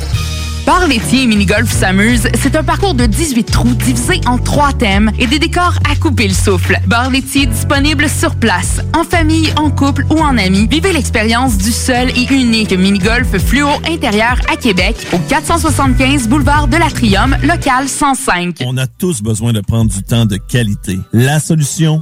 Bar 0.71 0.87
laitier 0.87 1.23
et 1.23 1.27
mini-golf 1.27 1.69
s'amuse, 1.69 2.29
c'est 2.33 2.55
un 2.55 2.63
parcours 2.63 2.93
de 2.93 3.05
18 3.05 3.43
trous 3.43 3.73
divisé 3.73 4.21
en 4.25 4.37
trois 4.37 4.71
thèmes 4.71 5.11
et 5.19 5.27
des 5.27 5.37
décors 5.37 5.77
à 5.91 5.97
couper 5.97 6.29
le 6.29 6.33
souffle. 6.33 6.79
Bar 6.87 7.09
laitier 7.09 7.45
disponible 7.45 8.07
sur 8.07 8.35
place, 8.35 8.79
en 8.97 9.03
famille, 9.03 9.51
en 9.57 9.69
couple 9.69 10.05
ou 10.09 10.19
en 10.19 10.37
amis. 10.37 10.67
Vivez 10.67 10.93
l'expérience 10.93 11.57
du 11.57 11.73
seul 11.73 12.09
et 12.11 12.33
unique 12.33 12.71
mini-golf 12.71 13.37
fluo 13.37 13.67
intérieur 13.85 14.39
à 14.49 14.55
Québec 14.55 14.95
au 15.11 15.17
475 15.17 16.29
boulevard 16.29 16.69
de 16.69 16.77
l'Atrium, 16.77 17.35
local 17.43 17.89
105. 17.89 18.59
On 18.65 18.77
a 18.77 18.87
tous 18.87 19.21
besoin 19.21 19.51
de 19.51 19.59
prendre 19.59 19.91
du 19.91 20.01
temps 20.03 20.25
de 20.25 20.37
qualité. 20.37 20.97
La 21.11 21.41
solution 21.41 22.01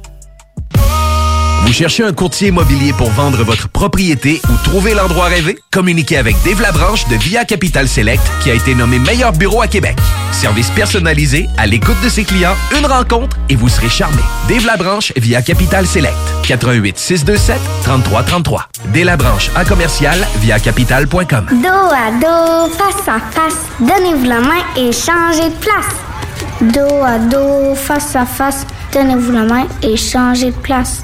vous 1.65 1.73
cherchez 1.73 2.03
un 2.03 2.13
courtier 2.13 2.49
immobilier 2.49 2.93
pour 2.93 3.09
vendre 3.11 3.43
votre 3.43 3.69
propriété 3.69 4.41
ou 4.49 4.63
trouver 4.63 4.93
l'endroit 4.93 5.25
rêvé? 5.25 5.57
Communiquez 5.71 6.17
avec 6.17 6.35
Dave 6.43 6.61
Labranche 6.61 7.07
de 7.07 7.15
Via 7.15 7.45
Capital 7.45 7.87
Select 7.87 8.23
qui 8.41 8.51
a 8.51 8.53
été 8.53 8.75
nommé 8.75 8.99
meilleur 8.99 9.31
bureau 9.31 9.61
à 9.61 9.67
Québec. 9.67 9.97
Service 10.31 10.69
personnalisé, 10.71 11.47
à 11.57 11.67
l'écoute 11.67 11.99
de 12.03 12.09
ses 12.09 12.23
clients, 12.23 12.55
une 12.77 12.85
rencontre 12.85 13.37
et 13.49 13.55
vous 13.55 13.69
serez 13.69 13.89
charmé. 13.89 14.21
Dave 14.49 14.65
Labranche 14.65 15.13
via 15.17 15.41
Capital 15.41 15.85
Select. 15.85 16.15
88 16.43 16.97
627 16.97 17.59
3333. 17.83 18.67
Dave 18.93 19.05
Labranche 19.05 19.49
à 19.55 19.63
commercial 19.63 20.17
via 20.39 20.59
capital.com. 20.59 21.45
Dos 21.51 21.67
à 21.67 22.11
dos, 22.19 22.73
face 22.73 23.07
à 23.07 23.19
face, 23.31 23.65
donnez-vous 23.79 24.25
la 24.25 24.39
main 24.39 24.63
et 24.77 24.91
changez 24.91 25.49
de 25.49 25.55
place. 25.59 25.95
Dos 26.61 27.03
à 27.03 27.19
dos, 27.19 27.75
face 27.75 28.15
à 28.15 28.25
face, 28.25 28.65
donnez-vous 28.93 29.31
la 29.31 29.43
main 29.43 29.67
et 29.83 29.95
changez 29.95 30.47
de 30.47 30.57
place 30.57 31.03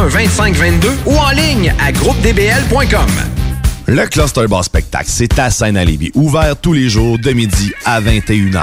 2522 0.09 0.89
ou 1.05 1.15
en 1.15 1.31
ligne 1.31 1.73
à 1.79 1.91
groupedbl.com. 1.91 3.07
Le 3.87 4.05
Cluster 4.07 4.47
Bar 4.47 4.63
Spectacle, 4.63 5.09
c'est 5.09 5.37
à 5.37 5.49
Lévis, 5.83 6.11
ouvert 6.15 6.55
tous 6.55 6.71
les 6.71 6.87
jours 6.87 7.19
de 7.19 7.31
midi 7.31 7.73
à 7.83 7.99
21h. 7.99 8.61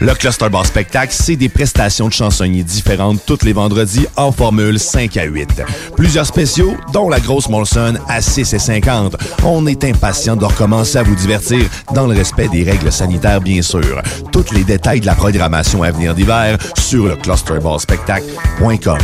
Le 0.00 0.14
Cluster 0.14 0.48
Bar 0.48 0.64
Spectacle, 0.64 1.12
c'est 1.14 1.36
des 1.36 1.50
prestations 1.50 2.08
de 2.08 2.12
chansonniers 2.14 2.62
différentes 2.62 3.20
tous 3.26 3.44
les 3.44 3.52
vendredis 3.52 4.06
en 4.16 4.32
formule 4.32 4.78
5 4.78 5.16
à 5.18 5.24
8. 5.24 5.62
Plusieurs 5.96 6.24
spéciaux, 6.24 6.76
dont 6.94 7.10
la 7.10 7.20
grosse 7.20 7.50
Molson 7.50 7.94
à 8.08 8.22
6 8.22 8.54
et 8.54 8.58
50. 8.58 9.16
On 9.44 9.66
est 9.66 9.84
impatient 9.84 10.36
de 10.36 10.46
recommencer 10.46 10.96
à 10.96 11.02
vous 11.02 11.14
divertir 11.14 11.60
dans 11.92 12.06
le 12.06 12.16
respect 12.16 12.48
des 12.48 12.62
règles 12.62 12.90
sanitaires, 12.90 13.42
bien 13.42 13.60
sûr. 13.60 14.00
Tous 14.32 14.50
les 14.52 14.64
détails 14.64 15.00
de 15.00 15.06
la 15.06 15.14
programmation 15.14 15.82
à 15.82 15.90
venir 15.90 16.14
d'hiver 16.14 16.56
sur 16.78 17.06
le 17.06 17.16
clusterbarspectacle.com. 17.16 18.98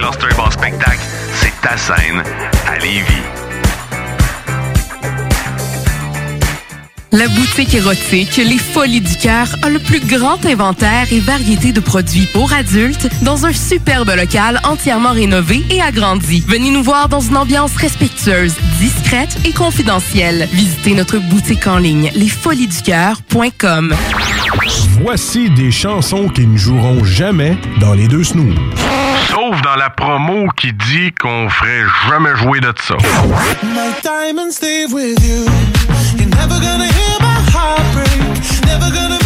Cluster 0.00 0.34
Bar 0.34 0.50
Spectacle, 0.50 0.98
c'est 1.34 1.52
ta 1.60 1.76
scène 1.76 2.22
à 2.66 2.78
Lévis. 2.78 3.39
La 7.12 7.26
boutique 7.26 7.74
érotique 7.74 8.36
Les 8.36 8.56
Folies 8.58 9.00
du 9.00 9.16
Cœur 9.16 9.48
a 9.62 9.68
le 9.68 9.80
plus 9.80 9.98
grand 9.98 10.44
inventaire 10.46 11.12
et 11.12 11.18
variété 11.18 11.72
de 11.72 11.80
produits 11.80 12.26
pour 12.32 12.52
adultes 12.52 13.08
dans 13.22 13.46
un 13.46 13.52
superbe 13.52 14.12
local 14.16 14.60
entièrement 14.62 15.10
rénové 15.10 15.64
et 15.70 15.82
agrandi. 15.82 16.44
Venez 16.46 16.70
nous 16.70 16.84
voir 16.84 17.08
dans 17.08 17.18
une 17.18 17.36
ambiance 17.36 17.76
respectueuse, 17.76 18.54
discrète 18.78 19.36
et 19.44 19.52
confidentielle. 19.52 20.48
Visitez 20.52 20.94
notre 20.94 21.18
boutique 21.18 21.66
en 21.66 21.78
ligne 21.78 22.12
lesfoliesducoeur.com. 22.14 23.92
Voici 25.02 25.50
des 25.50 25.72
chansons 25.72 26.28
qui 26.28 26.46
ne 26.46 26.56
joueront 26.56 27.02
jamais 27.02 27.58
dans 27.80 27.94
les 27.94 28.06
deux 28.06 28.22
snooze. 28.22 28.54
Sauf 29.28 29.60
dans 29.62 29.76
la 29.76 29.90
promo 29.90 30.46
qui 30.56 30.72
dit 30.72 31.12
qu'on 31.20 31.48
ferait 31.48 31.82
jamais 32.08 32.36
jouer 32.36 32.60
de 32.60 32.72
ça. 32.80 32.96
My 33.64 33.90
diamonds 34.00 34.52
stay 34.52 34.86
with 34.86 35.18
you. 35.24 35.44
You're 36.16 36.28
never 36.28 36.60
gonna 36.60 36.99
hear 37.70 37.76
my 37.76 37.82
heart 37.82 37.94
break. 37.94 38.66
Never 38.66 38.90
gonna 38.94 39.19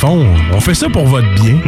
fond, 0.00 0.26
on 0.50 0.60
fait 0.60 0.72
ça 0.72 0.88
pour 0.88 1.04
votre 1.04 1.28
bien. 1.34 1.58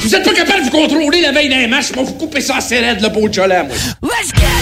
Vous 0.00 0.14
êtes 0.14 0.22
pas 0.22 0.34
capable 0.34 0.58
de 0.58 0.64
vous 0.64 0.70
contrôler 0.70 1.22
la 1.22 1.32
veille 1.32 1.48
d'un 1.48 1.66
match, 1.66 1.94
moi 1.94 2.04
vous 2.04 2.12
couper 2.12 2.42
ça 2.42 2.56
assez 2.56 2.78
raide, 2.78 3.00
le 3.00 3.08
beau 3.08 3.26
cholam, 3.32 3.68
moi. 3.68 3.76
Let's 4.02 4.32
get 4.34 4.61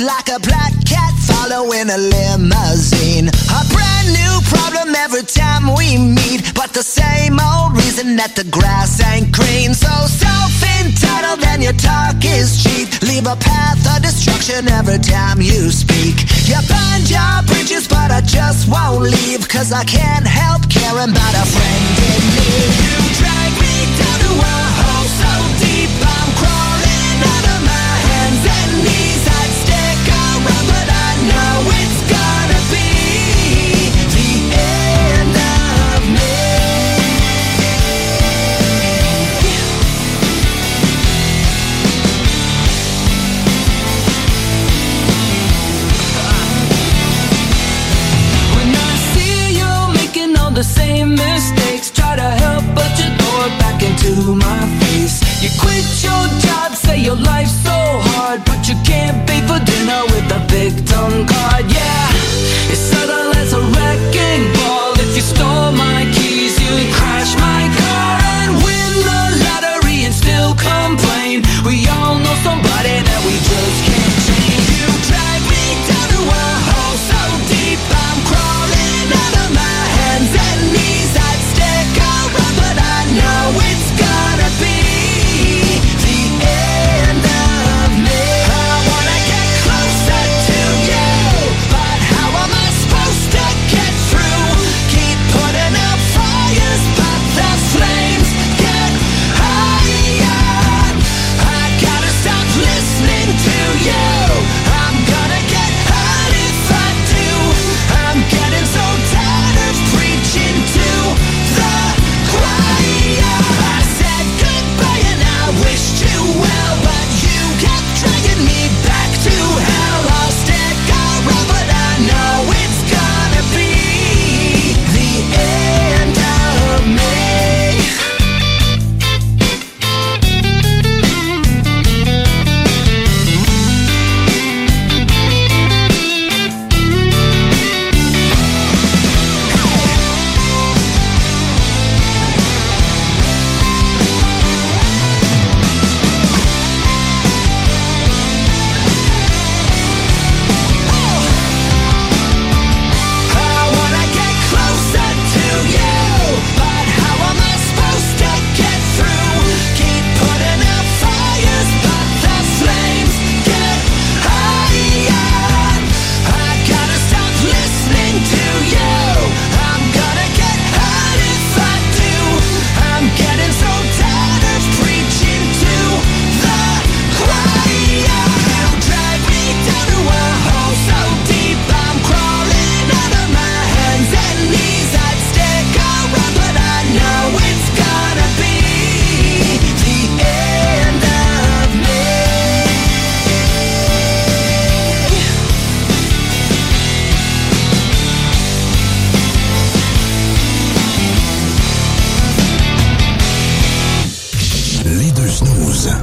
like 0.00 0.28
a 0.28 0.40
black 0.40 0.72
cat 0.86 1.12
following 1.20 1.90
a 1.90 1.98
limousine. 1.98 3.28
A 3.28 3.62
brand 3.68 4.08
new 4.08 4.34
problem 4.48 4.94
every 4.94 5.22
time 5.22 5.74
we 5.76 5.98
meet, 5.98 6.54
but 6.54 6.72
the 6.72 6.82
same 6.82 7.36
old 7.36 7.76
reason 7.76 8.16
that 8.16 8.34
the 8.34 8.44
grass 8.44 9.02
ain't 9.12 9.32
green. 9.32 9.74
So 9.74 9.92
self 10.08 10.52
entitled 10.80 11.44
and 11.44 11.62
your 11.62 11.76
talk 11.76 12.16
is 12.24 12.62
cheap. 12.62 12.88
Leave 13.02 13.26
a 13.26 13.36
path 13.36 13.80
of 13.92 14.02
destruction 14.02 14.68
every 14.68 14.98
time 14.98 15.42
you 15.42 15.70
speak. 15.70 16.16
You 16.48 16.56
burn 16.64 17.00
your 17.04 17.44
bridges, 17.44 17.86
but 17.86 18.10
I 18.10 18.20
just 18.24 18.72
won't 18.72 19.04
leave, 19.04 19.48
cause 19.48 19.72
I 19.72 19.84
can't 19.84 20.26
help 20.26 20.64
caring 20.70 21.12
about 21.12 21.34
a 21.36 21.44
friend 21.44 21.84
in 22.08 22.22
need. 22.40 22.72
You 22.88 22.96
drag 23.20 23.50
me 23.60 23.74
down 24.00 24.18
to 24.24 24.32
a 24.48 24.79
into 54.04 54.34
my 54.34 54.60
face. 54.80 55.20
You 55.42 55.50
quit 55.60 55.84
your 56.02 56.24
job, 56.40 56.74
say 56.74 56.98
your 56.98 57.16
life's 57.16 57.52
so 57.64 57.76
hard, 58.12 58.44
but 58.44 58.68
you 58.68 58.76
can't 58.84 59.26
pay 59.28 59.40
for 59.46 59.58
dinner 59.64 60.02
with 60.12 60.26
a 60.32 60.40
tongue 60.86 61.26
card. 61.26 61.64
Yeah, 61.70 61.79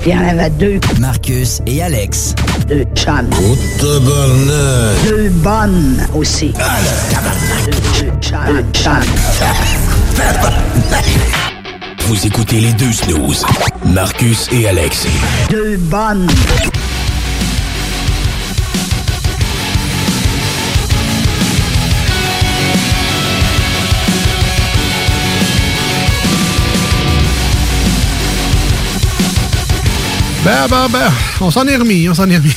Il 0.08 0.13
y 0.13 0.15
en 0.15 0.26
avait 0.26 0.50
deux. 0.52 0.80
Marcus 1.02 1.62
et 1.65 1.84
Alex. 1.84 2.34
Deux 2.65 2.86
chums. 2.96 3.30
Deux 3.82 4.00
bonnes 5.30 6.08
aussi. 6.15 6.54
Deux, 7.65 7.72
deux 8.00 8.12
chums. 8.22 8.39
Deux 8.48 8.63
chums. 8.72 9.04
Vous 12.08 12.26
écoutez 12.26 12.62
les 12.62 12.72
deux 12.72 12.93
snooze. 12.93 13.43
Marcus 13.84 14.48
et 14.54 14.70
Alex. 14.70 15.08
Deux 15.50 15.76
bonnes. 15.76 16.28
Ben, 30.48 30.68
ben, 30.70 30.88
ben, 30.90 31.12
on 31.42 31.52
s'en 31.52 31.68
est 31.68 31.76
remis, 31.76 32.08
on 32.08 32.14
s'en 32.14 32.30
est 32.30 32.38
remis. 32.38 32.56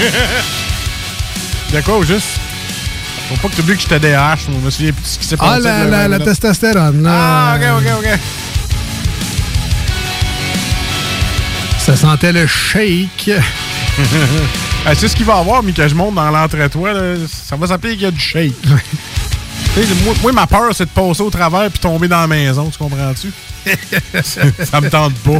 De 1.72 1.80
quoi, 1.82 1.98
au 1.98 2.02
juste? 2.02 2.26
Faut 3.28 3.36
pas 3.36 3.48
que 3.48 3.54
tu 3.54 3.60
oublies 3.60 3.76
que 3.76 3.82
j'étais 3.82 4.00
DH, 4.00 4.48
moi. 4.48 4.58
Je 4.60 4.64
me 4.64 4.70
souviens 4.70 4.92
plus 4.92 5.02
de 5.02 5.06
ce 5.06 5.18
qui 5.18 5.24
s'est 5.26 5.36
Ah, 5.38 5.44
passé. 5.50 5.60
la, 5.62 5.76
avec 5.76 5.90
la, 5.92 6.08
la 6.08 6.18
testostérone. 6.18 7.02
là. 7.04 7.10
Ah, 7.12 7.56
ok, 7.56 7.62
ok, 7.78 7.86
ok. 8.00 8.18
Ça 11.78 11.96
sentait 11.96 12.32
le 12.32 12.46
shake. 12.46 13.30
Ah, 14.86 14.94
c'est 14.94 15.08
ce 15.08 15.14
qu'il 15.14 15.26
va 15.26 15.36
avoir, 15.36 15.62
mais 15.62 15.72
que 15.72 15.86
je 15.86 15.94
monte 15.94 16.14
dans 16.14 16.30
l'entretoit. 16.30 16.94
là, 16.94 17.14
Ça 17.30 17.54
va 17.54 17.66
s'appeler 17.66 17.92
qu'il 17.92 18.02
y 18.04 18.06
a 18.06 18.10
du 18.10 18.18
shake. 18.18 18.54
Moi, 18.66 20.14
moi, 20.22 20.32
ma 20.32 20.46
peur, 20.46 20.70
c'est 20.74 20.86
de 20.86 20.90
passer 20.90 21.20
au 21.20 21.28
travers 21.28 21.68
puis 21.70 21.78
tomber 21.78 22.08
dans 22.08 22.20
la 22.22 22.26
maison, 22.26 22.70
tu 22.70 22.78
comprends-tu? 22.78 23.30
ça 24.24 24.80
me 24.80 24.88
tente 24.88 25.12
pas. 25.16 25.38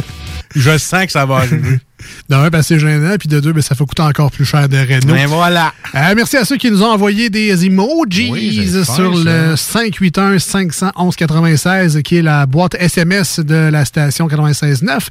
Je 0.55 0.77
sens 0.77 1.05
que 1.05 1.11
ça 1.11 1.25
va 1.25 1.37
arriver. 1.37 1.79
De 2.29 2.35
un, 2.35 2.49
ben, 2.49 2.63
c'est 2.63 2.79
gênant, 2.79 3.15
puis 3.19 3.27
de 3.29 3.39
deux, 3.39 3.53
ben, 3.53 3.61
ça 3.61 3.75
fait 3.75 3.85
coûter 3.85 4.01
encore 4.01 4.31
plus 4.31 4.43
cher 4.43 4.67
de 4.67 4.75
Renault. 4.75 5.13
Ben 5.13 5.27
voilà. 5.27 5.71
Euh, 5.93 6.13
merci 6.15 6.35
à 6.35 6.43
ceux 6.45 6.57
qui 6.57 6.71
nous 6.71 6.81
ont 6.81 6.91
envoyé 6.91 7.29
des 7.29 7.63
emojis 7.65 8.31
Oui, 8.31 8.67
sur 8.67 8.83
ça. 8.85 9.03
le 9.03 9.53
581-511-96, 9.55 12.01
qui 12.01 12.17
est 12.17 12.21
la 12.23 12.45
boîte 12.47 12.75
SMS 12.79 13.39
de 13.39 13.69
la 13.71 13.85
station 13.85 14.27
96.9. 14.27 15.07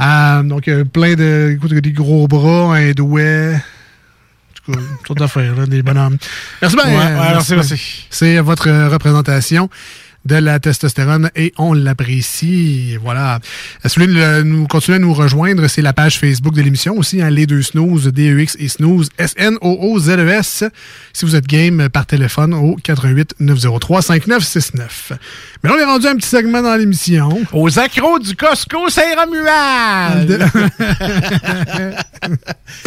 Euh, 0.00 0.42
donc, 0.42 0.66
euh, 0.68 0.84
plein 0.84 1.14
de 1.14 1.56
des 1.80 1.92
gros 1.92 2.26
bras, 2.26 2.74
un 2.76 2.90
douet. 2.90 3.54
En 3.54 3.60
tout 4.64 4.72
cas, 4.72 4.78
toutes 5.04 5.18
d'affaires, 5.18 5.66
des 5.68 5.82
bonhommes. 5.82 6.16
Merci 6.60 6.76
bien. 6.76 6.86
Ouais, 6.86 6.96
ouais, 6.96 7.32
merci, 7.32 7.54
merci. 7.54 8.06
C'est 8.10 8.38
votre 8.38 8.68
représentation 8.88 9.70
de 10.24 10.36
la 10.36 10.60
testostérone 10.60 11.30
et 11.34 11.52
on 11.58 11.72
l'apprécie. 11.72 12.96
Voilà. 13.02 13.40
Si 13.84 13.98
vous 13.98 14.06
voulez 14.06 14.20
euh, 14.20 14.42
nous, 14.44 14.66
continuer 14.66 14.96
à 14.96 14.98
nous 14.98 15.12
rejoindre, 15.12 15.66
c'est 15.68 15.82
la 15.82 15.92
page 15.92 16.18
Facebook 16.18 16.54
de 16.54 16.62
l'émission 16.62 16.96
aussi, 16.96 17.20
hein, 17.20 17.30
les 17.30 17.46
deux 17.46 17.62
snooze, 17.62 18.06
D-E-X 18.06 18.56
et 18.60 18.68
snooze, 18.68 19.10
S-N-O-O-Z-E-S. 19.18 20.64
E 20.64 20.70
Si 21.12 21.24
vous 21.24 21.36
êtes 21.36 21.46
game 21.46 21.80
euh, 21.80 21.88
par 21.88 22.06
téléphone 22.06 22.54
au 22.54 22.76
88 22.82 23.34
903 23.40 24.02
5969. 24.02 25.12
Mais 25.62 25.70
là, 25.70 25.76
on 25.76 25.80
est 25.80 25.84
rendu 25.84 26.06
à 26.06 26.10
un 26.10 26.16
petit 26.16 26.28
segment 26.28 26.62
dans 26.62 26.76
l'émission. 26.76 27.40
Aux 27.52 27.78
accros 27.78 28.18
du 28.18 28.36
Costco 28.36 28.88
Saint-Romuald. 28.88 30.46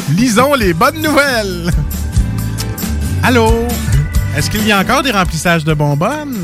Lisons 0.15 0.53
les 0.53 0.73
bonnes 0.73 1.01
nouvelles. 1.01 1.71
Allô? 3.23 3.67
Est-ce 4.37 4.49
qu'il 4.49 4.67
y 4.67 4.71
a 4.71 4.79
encore 4.79 5.01
des 5.01 5.11
remplissages 5.11 5.63
de 5.63 5.73
bonbonnes? 5.73 6.37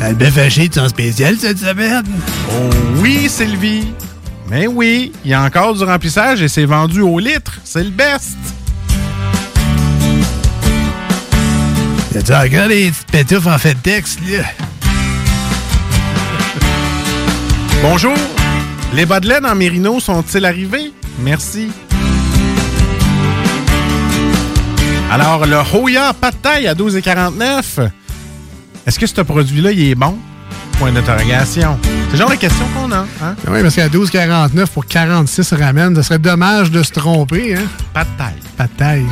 Le 0.00 0.14
bœuf 0.14 0.38
haché 0.38 0.64
est 0.64 0.78
en 0.78 0.88
spécial 0.88 1.36
cette 1.38 1.58
semaine? 1.58 2.04
Oh 2.50 2.70
oui, 2.96 3.28
Sylvie. 3.28 3.88
Mais 4.48 4.66
oui, 4.66 5.12
il 5.24 5.30
y 5.30 5.34
a 5.34 5.42
encore 5.42 5.74
du 5.74 5.82
remplissage 5.82 6.42
et 6.42 6.48
c'est 6.48 6.64
vendu 6.64 7.00
au 7.00 7.18
litre. 7.18 7.58
C'est 7.64 7.82
le 7.82 7.90
best. 7.90 8.36
Y 12.14 12.18
a-tu 12.18 12.32
encore 12.32 12.68
des 12.68 12.90
petites 12.90 13.06
pétoufles 13.10 13.48
en 13.48 13.58
fait 13.58 13.74
de 13.74 13.80
texte, 13.80 14.20
là? 14.26 14.44
Bonjour. 17.82 18.14
Les 18.94 19.04
bas 19.04 19.20
de 19.20 19.28
laine 19.28 19.44
en 19.44 19.54
mérino 19.54 19.98
sont-ils 20.00 20.44
arrivés? 20.44 20.92
Merci. 21.18 21.70
Alors, 25.10 25.46
le 25.46 25.58
Hoya 25.74 26.12
pas 26.12 26.30
de 26.30 26.36
taille 26.36 26.66
à 26.68 26.74
12,49. 26.74 27.90
Est-ce 28.86 29.00
que 29.00 29.06
ce 29.08 29.20
produit-là, 29.20 29.72
il 29.72 29.90
est 29.90 29.94
bon? 29.96 30.16
Point 30.78 30.92
d'interrogation. 30.92 31.76
C'est 31.82 32.12
le 32.12 32.18
genre 32.18 32.30
de 32.30 32.36
question 32.36 32.64
qu'on 32.72 32.92
a. 32.92 33.04
Hein? 33.20 33.34
Oui, 33.48 33.60
parce 33.60 33.74
qu'à 33.74 33.88
12,49 33.88 34.66
pour 34.68 34.86
46 34.86 35.54
ramen, 35.54 35.96
ça 35.96 36.04
serait 36.04 36.20
dommage 36.20 36.70
de 36.70 36.84
se 36.84 36.92
tromper, 36.92 37.56
hein? 37.56 37.64
Pas 37.92 38.04
de 38.04 38.10
taille. 38.16 38.40
Pas 38.56 38.64
de 38.68 38.76
taille. 38.76 39.06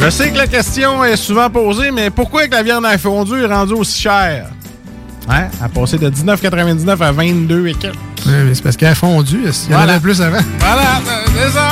Je 0.00 0.10
sais 0.10 0.30
que 0.30 0.36
la 0.36 0.46
question 0.46 1.02
est 1.02 1.16
souvent 1.16 1.50
posée, 1.50 1.90
mais 1.90 2.10
pourquoi 2.10 2.46
que 2.46 2.52
la 2.52 2.62
viande 2.62 2.84
à 2.84 2.96
fondue 2.98 3.42
est 3.42 3.46
rendue 3.46 3.72
aussi 3.72 4.02
chère? 4.02 4.46
Hein? 5.28 5.46
Elle 5.58 5.64
a 5.64 5.68
passé 5.68 5.98
de 5.98 6.10
19,99 6.10 7.00
à 7.02 7.12
22 7.12 7.66
et 7.68 7.74
quelques. 7.74 7.94
Ouais, 8.26 8.50
c'est 8.54 8.62
parce 8.62 8.76
qu'elle 8.76 8.88
a 8.88 8.94
fondu. 8.94 9.38
Il 9.42 9.46
y 9.46 9.48
en 9.48 9.52
Voilà. 9.78 9.92
avait 9.94 10.00
plus 10.00 10.20
avant. 10.20 10.38
Voilà, 10.60 10.82
euh, 10.82 11.26
c'est 11.36 11.50
ça. 11.52 11.68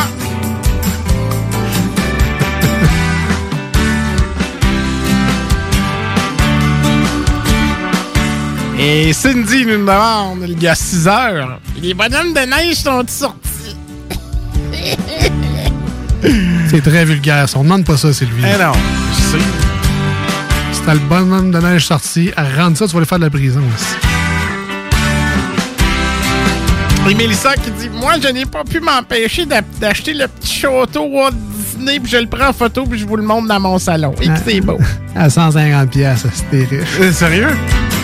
Et 8.78 9.12
Cindy 9.12 9.64
nous 9.66 9.78
demande, 9.78 10.44
il 10.48 10.60
y 10.60 10.66
a 10.66 10.74
6 10.74 11.06
heures, 11.06 11.60
les 11.80 11.94
bonhommes 11.94 12.32
de 12.32 12.40
neige 12.40 12.76
sont 12.76 13.04
sortis? 13.06 13.76
C'est 16.68 16.80
très 16.82 17.04
vulgaire. 17.04 17.48
ça. 17.48 17.58
On 17.58 17.64
demande 17.64 17.84
pas 17.84 17.96
ça, 17.96 18.12
Sylvie. 18.12 18.42
Eh 18.42 18.58
non, 18.62 18.72
je 19.14 19.38
sais. 19.38 19.44
Le 20.88 20.98
bonhomme 21.08 21.50
de 21.50 21.58
neige 21.58 21.86
sorti, 21.86 22.30
rendre 22.56 22.76
ça, 22.76 22.86
tu 22.86 22.92
vas 22.92 22.98
aller 22.98 23.06
faire 23.06 23.18
de 23.18 23.24
la 23.24 23.30
prison 23.30 23.62
aussi. 23.74 23.94
Et 27.10 27.14
Mélissa 27.14 27.54
qui 27.54 27.70
dit 27.72 27.88
Moi, 27.88 28.14
je 28.22 28.28
n'ai 28.28 28.44
pas 28.46 28.62
pu 28.64 28.78
m'empêcher 28.80 29.44
d'a- 29.46 29.62
d'acheter 29.80 30.12
le 30.14 30.28
petit 30.28 30.52
château 30.60 31.04
Walt 31.06 31.32
Disney, 31.32 31.98
puis 31.98 32.10
je 32.12 32.18
le 32.18 32.26
prends 32.26 32.48
en 32.48 32.52
photo, 32.52 32.84
puis 32.84 32.98
je 32.98 33.06
vous 33.06 33.16
le 33.16 33.22
montre 33.22 33.48
dans 33.48 33.58
mon 33.60 33.78
salon. 33.78 34.14
Et 34.20 34.26
que 34.28 34.34
c'est 34.44 34.60
beau. 34.60 34.78
À 35.16 35.28
150 35.30 35.90
pièces, 35.90 36.26
c'était 36.34 36.64
riche. 36.64 36.88
Euh, 37.00 37.12
sérieux? 37.12 37.48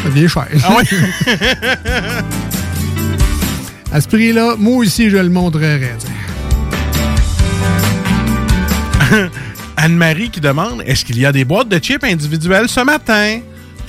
C'est 0.04 0.12
bien 0.12 0.28
cher. 0.28 0.46
Ah 0.64 0.76
ouais? 0.76 0.82
à 3.92 4.00
ce 4.00 4.08
prix-là, 4.08 4.54
moi 4.58 4.76
aussi, 4.78 5.10
je 5.10 5.16
le 5.16 5.28
montrerais. 5.30 5.96
Anne-Marie 9.78 10.30
qui 10.30 10.40
demande 10.40 10.82
Est-ce 10.86 11.04
qu'il 11.04 11.18
y 11.18 11.24
a 11.24 11.32
des 11.32 11.44
boîtes 11.44 11.68
de 11.68 11.78
chips 11.78 12.04
individuelles 12.04 12.68
ce 12.68 12.80
matin? 12.80 13.40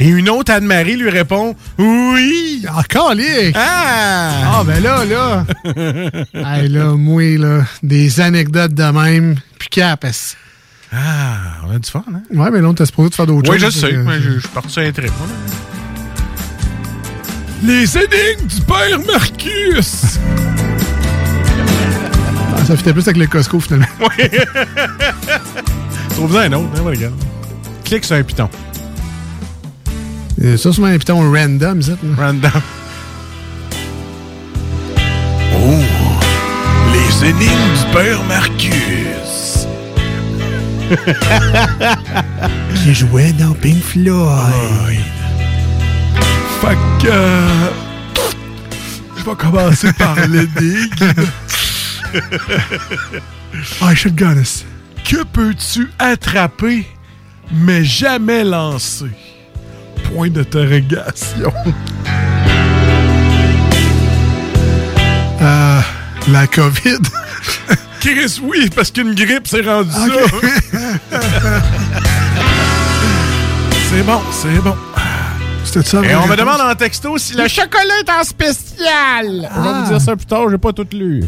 Et 0.01 0.07
une 0.07 0.29
autre 0.29 0.53
Anne-Marie 0.53 0.95
lui 0.95 1.09
répond 1.09 1.55
Oui 1.77 2.63
Encore, 2.73 3.13
lick! 3.13 3.53
Ah 3.55 4.59
Ah, 4.59 4.63
ben 4.65 4.81
là, 4.81 5.03
là. 5.03 5.45
hey, 6.61 6.69
là, 6.69 6.93
moi, 6.95 7.37
là, 7.37 7.63
des 7.83 8.21
anecdotes 8.21 8.73
de 8.73 8.83
même. 8.83 9.35
Puis 9.57 9.67
capes. 9.69 10.05
Ah, 10.93 11.57
on 11.67 11.75
a 11.75 11.79
du 11.79 11.89
fun, 11.89 12.03
hein? 12.13 12.21
Ouais, 12.33 12.49
mais 12.49 12.61
là, 12.61 12.69
on 12.69 12.73
t'a 12.73 12.85
supposé 12.85 13.09
de 13.09 13.15
faire 13.15 13.27
d'autres 13.27 13.51
Oui, 13.51 13.59
je 13.59 13.65
choses. 13.65 13.79
sais. 13.81 13.93
Euh, 13.93 14.03
mais 14.05 14.21
je 14.21 14.31
je 14.35 14.39
suis 14.39 14.47
parti 14.49 14.69
sur 14.71 14.81
un 14.83 14.91
trip. 14.91 15.11
Les 17.61 17.97
énigmes 17.97 18.47
du 18.47 18.61
père 18.61 18.99
Marcus! 19.05 20.17
ça 22.69 22.77
fitait 22.77 22.93
plus 22.93 23.01
avec 23.07 23.17
le 23.17 23.25
Costco, 23.27 23.59
finalement. 23.59 23.85
Oui. 23.99 24.29
Trouve-en 26.11 26.39
un 26.39 26.53
autre, 26.53 26.67
hein, 26.77 26.81
regarde. 26.85 27.13
Clique 27.83 28.05
sur 28.05 28.15
un 28.15 28.21
piton. 28.23 28.47
Euh, 30.43 30.55
ça, 30.55 30.71
c'est 30.71 30.83
un 30.83 30.97
piton 30.97 31.31
random, 31.31 31.81
ça. 31.81 31.91
là. 31.91 31.97
Random. 32.17 32.51
Oh! 35.55 35.83
Les 36.93 37.29
énigmes 37.29 37.73
du 37.73 37.85
père 37.93 38.23
Marcus! 38.25 39.67
Qui 42.83 42.93
jouait 42.93 43.31
dans 43.33 43.53
Pink 43.53 43.81
Floyd. 43.83 44.05
Fait 46.61 46.77
que. 47.01 47.07
euh, 47.07 47.47
Je 49.17 49.23
vais 49.23 49.35
commencer 49.35 49.91
par 49.93 50.15
l'énigme. 50.27 50.87
I 53.81 53.95
should 53.95 54.21
us. 54.21 54.63
Que 55.03 55.23
peux-tu 55.23 55.89
attraper, 55.99 56.85
mais 57.51 57.83
jamais 57.83 58.43
lancer? 58.43 59.09
Point 60.13 60.29
d'interrogation. 60.29 61.53
Euh, 65.41 65.79
la 66.33 66.47
COVID. 66.47 66.99
Chris, 68.01 68.39
oui, 68.43 68.69
parce 68.75 68.91
qu'une 68.91 69.13
grippe, 69.15 69.47
c'est 69.47 69.61
rendu 69.61 69.89
ça. 69.89 70.01
c'est 73.89 74.03
bon, 74.03 74.21
c'est 74.31 74.61
bon. 74.61 74.75
C'était 75.63 75.87
ça. 75.87 76.01
Et 76.03 76.13
on 76.15 76.27
me 76.27 76.35
demande 76.35 76.59
en 76.61 76.75
texto 76.75 77.17
si 77.17 77.35
le 77.37 77.47
chocolat 77.47 77.99
est 78.05 78.09
en 78.09 78.23
spécial. 78.23 79.49
On 79.55 79.61
va 79.61 79.71
Ah. 79.75 79.81
vous 79.83 79.89
dire 79.91 80.01
ça 80.01 80.15
plus 80.17 80.25
tard, 80.25 80.49
j'ai 80.49 80.57
pas 80.57 80.73
tout 80.73 80.87
lu. 80.91 81.23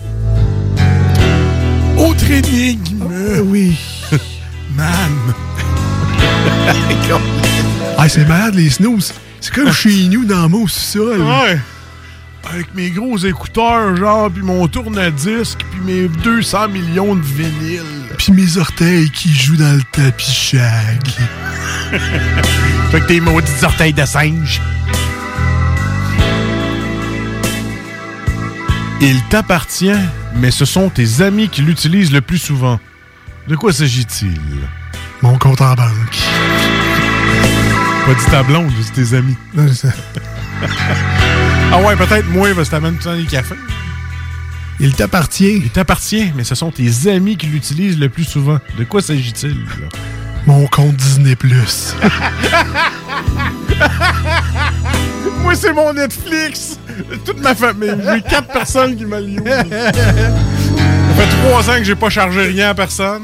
Autre 2.02 2.32
énigme. 2.32 3.08
Euh, 3.12 3.42
oui. 3.42 3.78
Man. 4.76 5.12
Ah, 7.98 8.10
c'est 8.10 8.28
malade, 8.28 8.56
les 8.56 8.72
snooze. 8.72 9.14
C'est 9.40 9.54
comme 9.54 9.72
chez 9.72 10.08
nous, 10.08 10.26
dans 10.26 10.50
mon 10.50 10.66
sous-sol. 10.66 11.22
Ouais. 11.22 11.60
Avec 12.52 12.74
mes 12.74 12.90
gros 12.90 13.16
écouteurs, 13.18 13.96
genre, 13.96 14.32
puis 14.32 14.42
mon 14.42 14.68
tourne-disque, 14.68 15.60
puis 15.70 15.80
mes 15.86 16.08
200 16.08 16.70
millions 16.70 17.16
de 17.16 17.22
vinyles. 17.22 17.84
Puis 18.18 18.34
mes 18.34 18.58
orteils 18.58 19.12
qui 19.12 19.32
jouent 19.32 19.58
dans 19.58 19.76
le 19.76 19.84
tapis 19.92 20.32
shag. 20.32 21.08
Fait 22.92 23.02
que 23.02 23.06
tes 23.06 23.20
maudites 23.20 23.62
orteils 23.62 23.94
de 23.94 24.06
singe. 24.06 24.60
Il 29.00 29.22
t'appartient, 29.30 29.92
mais 30.36 30.52
ce 30.52 30.66
sont 30.66 30.90
tes 30.90 31.22
amis 31.22 31.50
qui 31.50 31.62
l'utilisent 31.62 32.12
le 32.12 32.22
plus 32.22 32.38
souvent. 32.38 32.80
De 33.48 33.56
quoi 33.56 33.74
s'agit-il? 33.74 34.40
Mon 35.22 35.38
compte 35.38 35.62
en 35.62 35.76
banque. 35.76 36.18
Pas 38.06 38.14
dit 38.14 38.26
ta 38.32 38.44
blonde, 38.44 38.72
c'est 38.82 38.94
tes 38.94 39.16
amis. 39.16 39.38
Ah 41.74 41.82
ouais, 41.82 41.96
peut-être 41.96 42.28
moi, 42.30 42.50
parce 42.54 42.68
que 42.68 42.76
t'amènes 42.76 42.98
tout 42.98 43.08
le 43.08 43.16
temps 43.16 43.18
des 43.22 43.26
cafés. 43.26 43.56
Il 44.80 44.94
t'appartient. 44.94 45.54
Il 45.54 45.70
t'appartient, 45.70 46.32
mais 46.36 46.44
ce 46.44 46.54
sont 46.54 46.70
tes 46.70 47.08
amis 47.10 47.38
qui 47.38 47.48
l'utilisent 47.48 47.98
le 47.98 48.10
plus 48.10 48.26
souvent. 48.26 48.60
De 48.78 48.84
quoi 48.84 49.02
s'agit-il? 49.02 49.66
Mon 50.46 50.66
compte 50.68 50.96
Disney+. 50.96 51.36
Plus. 51.36 51.96
Moi, 55.44 55.56
c'est 55.56 55.74
mon 55.74 55.94
Netflix. 55.94 56.78
Toute 57.26 57.42
ma 57.42 57.56
famille. 57.56 57.96
J'ai 58.14 58.22
quatre 58.22 58.48
personnes 58.52 58.96
qui 58.96 59.06
me 59.06 59.20
livrent. 59.20 59.46
Ça 59.46 59.64
fait 61.18 61.28
trois 61.44 61.70
ans 61.70 61.78
que 61.78 61.84
j'ai 61.84 61.96
pas 61.96 62.10
chargé 62.10 62.42
rien 62.48 62.70
à 62.70 62.74
personne. 62.76 63.24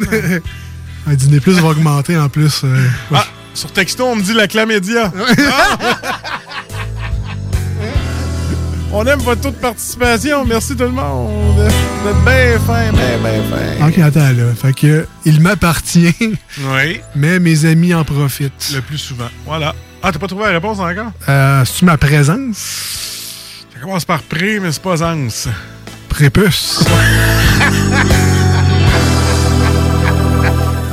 Un 1.07 1.13
Disney 1.13 1.39
Plus 1.39 1.53
va 1.59 1.70
augmenter 1.70 2.18
en 2.18 2.28
plus. 2.30 2.61
euh, 2.63 2.88
Ah, 3.13 3.26
sur 3.53 3.72
texto, 3.72 4.05
on 4.05 4.15
me 4.15 4.22
dit 4.22 4.34
la 4.34 4.47
clamédia. 4.47 5.11
Ah! 5.51 5.78
on 8.94 9.06
aime 9.06 9.20
votre 9.20 9.42
taux 9.42 9.52
de 9.52 9.56
participation. 9.56 10.46
Merci 10.46 10.76
tout 10.76 10.84
le 10.84 10.90
monde. 10.90 11.56
Vous 11.56 11.62
êtes 12.10 12.24
bien 12.24 12.60
fin, 12.66 12.92
bien, 12.92 13.18
bien 13.20 13.44
fin. 13.80 13.88
Ok, 13.88 13.98
attends 14.00 14.20
là. 14.32 14.54
Fait 14.62 14.74
que 14.74 15.08
il 15.26 15.42
m'appartient, 15.42 16.16
Oui, 16.62 17.02
mais 17.16 17.40
mes 17.40 17.66
amis 17.66 17.94
en 17.94 18.04
profitent. 18.04 18.72
le 18.74 18.82
plus 18.82 18.98
souvent. 18.98 19.30
Voilà. 19.46 19.76
Ah, 20.04 20.12
t'as 20.12 20.20
pas 20.20 20.28
trouvé 20.28 20.46
la 20.46 20.52
réponse 20.52 20.80
encore? 20.80 21.12
Euh, 21.28 21.66
C'est-tu 21.66 21.86
ma 21.86 21.98
présence? 21.98 22.58
Ça 23.74 23.80
commence 23.82 24.06
par 24.06 24.22
pré, 24.24 24.60
mais 24.60 24.72
c'est 24.72 24.82
pas 24.82 25.04
ans. 25.04 25.28
Prépuce. 26.10 26.84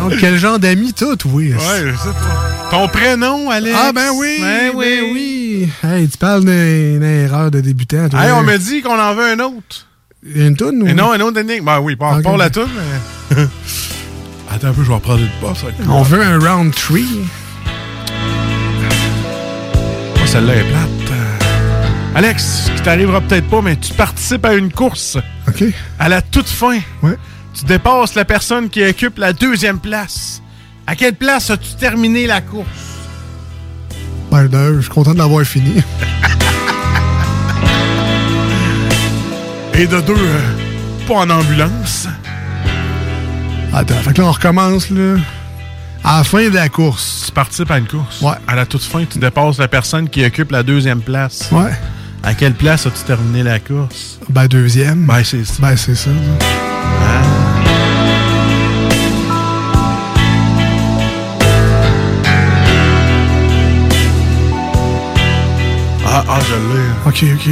Donc, 0.05 0.19
quel 0.21 0.37
genre 0.39 0.59
d'amis 0.59 0.93
t'as, 0.93 1.17
toi? 1.17 1.33
Ouais, 1.33 1.53
je 1.55 1.97
sais 1.97 2.09
pas. 2.11 2.69
Ton 2.71 2.89
prénom, 2.89 3.51
Alex? 3.51 3.75
Ah, 3.79 3.93
ben 3.93 4.11
oui! 4.15 4.37
Ben 4.39 4.73
ben 4.79 5.01
oui! 5.15 5.69
Hey, 5.83 6.09
tu 6.09 6.19
parles 6.19 6.45
d'une 6.45 7.03
erreur 7.03 7.51
de 7.51 7.61
débutant, 7.61 8.09
toi. 8.11 8.23
Hey, 8.23 8.31
on 8.33 8.43
m'a 8.43 8.59
dit 8.59 8.83
qu'on 8.83 8.99
en 9.01 9.15
veut 9.15 9.25
un 9.25 9.41
autre. 9.41 9.87
Une 10.23 10.57
toune 10.57 10.83
ou? 10.83 10.87
Et 10.89 10.95
non, 10.95 11.13
un 11.13 11.21
autre 11.21 11.39
énigme. 11.41 11.65
Ben 11.65 11.81
oui, 11.81 11.97
pas 11.97 12.19
la 12.37 12.51
toune, 12.51 12.69
mais. 13.31 13.43
Attends 14.53 14.69
un 14.69 14.73
peu, 14.73 14.83
je 14.83 14.89
vais 14.89 14.95
reprendre 14.95 15.21
une 15.21 15.29
cool. 15.41 15.91
On 15.91 16.03
veut 16.03 16.23
un 16.23 16.39
round 16.39 16.75
3. 16.75 16.99
Moi, 20.17 20.27
celle-là 20.27 20.55
est 20.55 20.65
plate. 20.71 20.89
Alex, 22.15 22.67
ce 22.67 22.71
qui 22.71 22.83
t'arrivera 22.83 23.21
peut-être 23.23 23.49
pas, 23.49 23.61
mais 23.61 23.75
tu 23.77 23.93
participes 23.95 24.45
à 24.45 24.55
une 24.55 24.71
course. 24.71 25.19
OK. 25.49 25.65
À 25.99 26.09
la 26.09 26.23
toute 26.23 26.47
fin, 26.49 26.79
Ouais. 27.03 27.17
Tu 27.55 27.65
dépasses 27.65 28.15
la 28.15 28.25
personne 28.25 28.69
qui 28.69 28.85
occupe 28.85 29.19
la 29.19 29.33
deuxième 29.33 29.79
place. 29.79 30.43
À 30.87 30.97
quelle 30.97 31.15
place 31.15 31.51
as-tu 31.51 31.75
terminé 31.79 32.27
la 32.27 32.41
course? 32.41 32.67
Ben, 34.31 34.47
d'un, 34.47 34.77
je 34.77 34.81
suis 34.83 34.91
content 34.91 35.13
de 35.13 35.19
l'avoir 35.19 35.45
fini. 35.45 35.83
Et 39.75 39.87
de 39.87 40.01
deux, 40.01 40.15
euh, 40.17 40.41
pas 41.09 41.15
en 41.15 41.31
ambulance. 41.31 42.07
Attends, 43.73 43.95
fait 43.97 44.13
que 44.13 44.21
là, 44.21 44.29
on 44.29 44.33
recommence, 44.33 44.91
là. 44.91 45.17
À 46.05 46.19
la 46.19 46.25
fin 46.25 46.49
de 46.49 46.55
la 46.55 46.69
course. 46.69 47.25
Tu 47.27 47.33
participes 47.33 47.71
à 47.71 47.79
une 47.79 47.87
course. 47.87 48.21
Ouais. 48.21 48.35
À 48.47 48.55
la 48.55 48.67
toute 48.67 48.83
fin, 48.83 49.05
tu 49.05 49.19
dépasses 49.19 49.59
la 49.59 49.69
personne 49.69 50.09
qui 50.09 50.25
occupe 50.25 50.53
la 50.53 50.63
deuxième 50.63 51.01
place. 51.01 51.49
Ouais. 51.51 51.73
À 52.23 52.35
quelle 52.35 52.55
place 52.55 52.87
as-tu 52.87 53.03
terminé 53.05 53.43
la 53.43 53.59
course? 53.59 54.19
Ben, 54.29 54.47
deuxième. 54.47 55.07
Ben, 55.07 55.25
c'est 55.25 55.45
ça. 55.45 55.55
Ben, 55.61 55.77
c'est 55.77 55.95
ça. 55.95 56.11
Ah, 56.41 57.44
ah, 66.29 66.39
je 66.41 66.55
l'ai. 66.55 66.85
OK, 67.07 67.25
OK. 67.35 67.51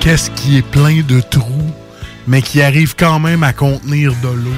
Qu'est-ce 0.00 0.30
qui 0.30 0.56
est 0.56 0.62
plein 0.62 1.02
de 1.02 1.20
trous, 1.20 1.70
mais 2.26 2.40
qui 2.40 2.62
arrive 2.62 2.94
quand 2.96 3.18
même 3.18 3.42
à 3.42 3.52
contenir 3.52 4.14
de 4.22 4.28
l'eau? 4.28 4.54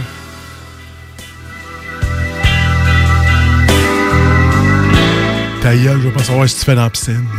Ta 5.61 5.74
gueule, 5.76 6.01
je 6.01 6.09
veux 6.09 6.12
pas 6.12 6.22
savoir 6.22 6.49
si 6.49 6.59
tu 6.59 6.64
fais 6.64 6.74
dans 6.74 6.84
la 6.84 6.90
piscine. 6.90 7.26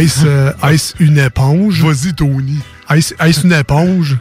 Ice, 0.00 0.22
euh, 0.24 0.50
ice 0.72 0.94
une 0.98 1.18
éponge. 1.18 1.82
Vas-y, 1.82 2.14
Tony. 2.14 2.58
Ice, 2.90 3.14
ice 3.20 3.42
une 3.44 3.52
éponge. 3.52 4.16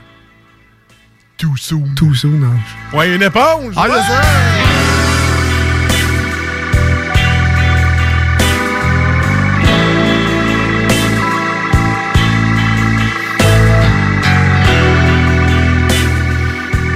Too 1.37 1.55
soon. 1.57 1.87
Tout 1.95 2.13
non. 2.25 2.53
Ouais, 2.93 3.15
une 3.15 3.23
éponge! 3.23 3.73
Ah, 3.75 3.87
ouais. 3.87 4.82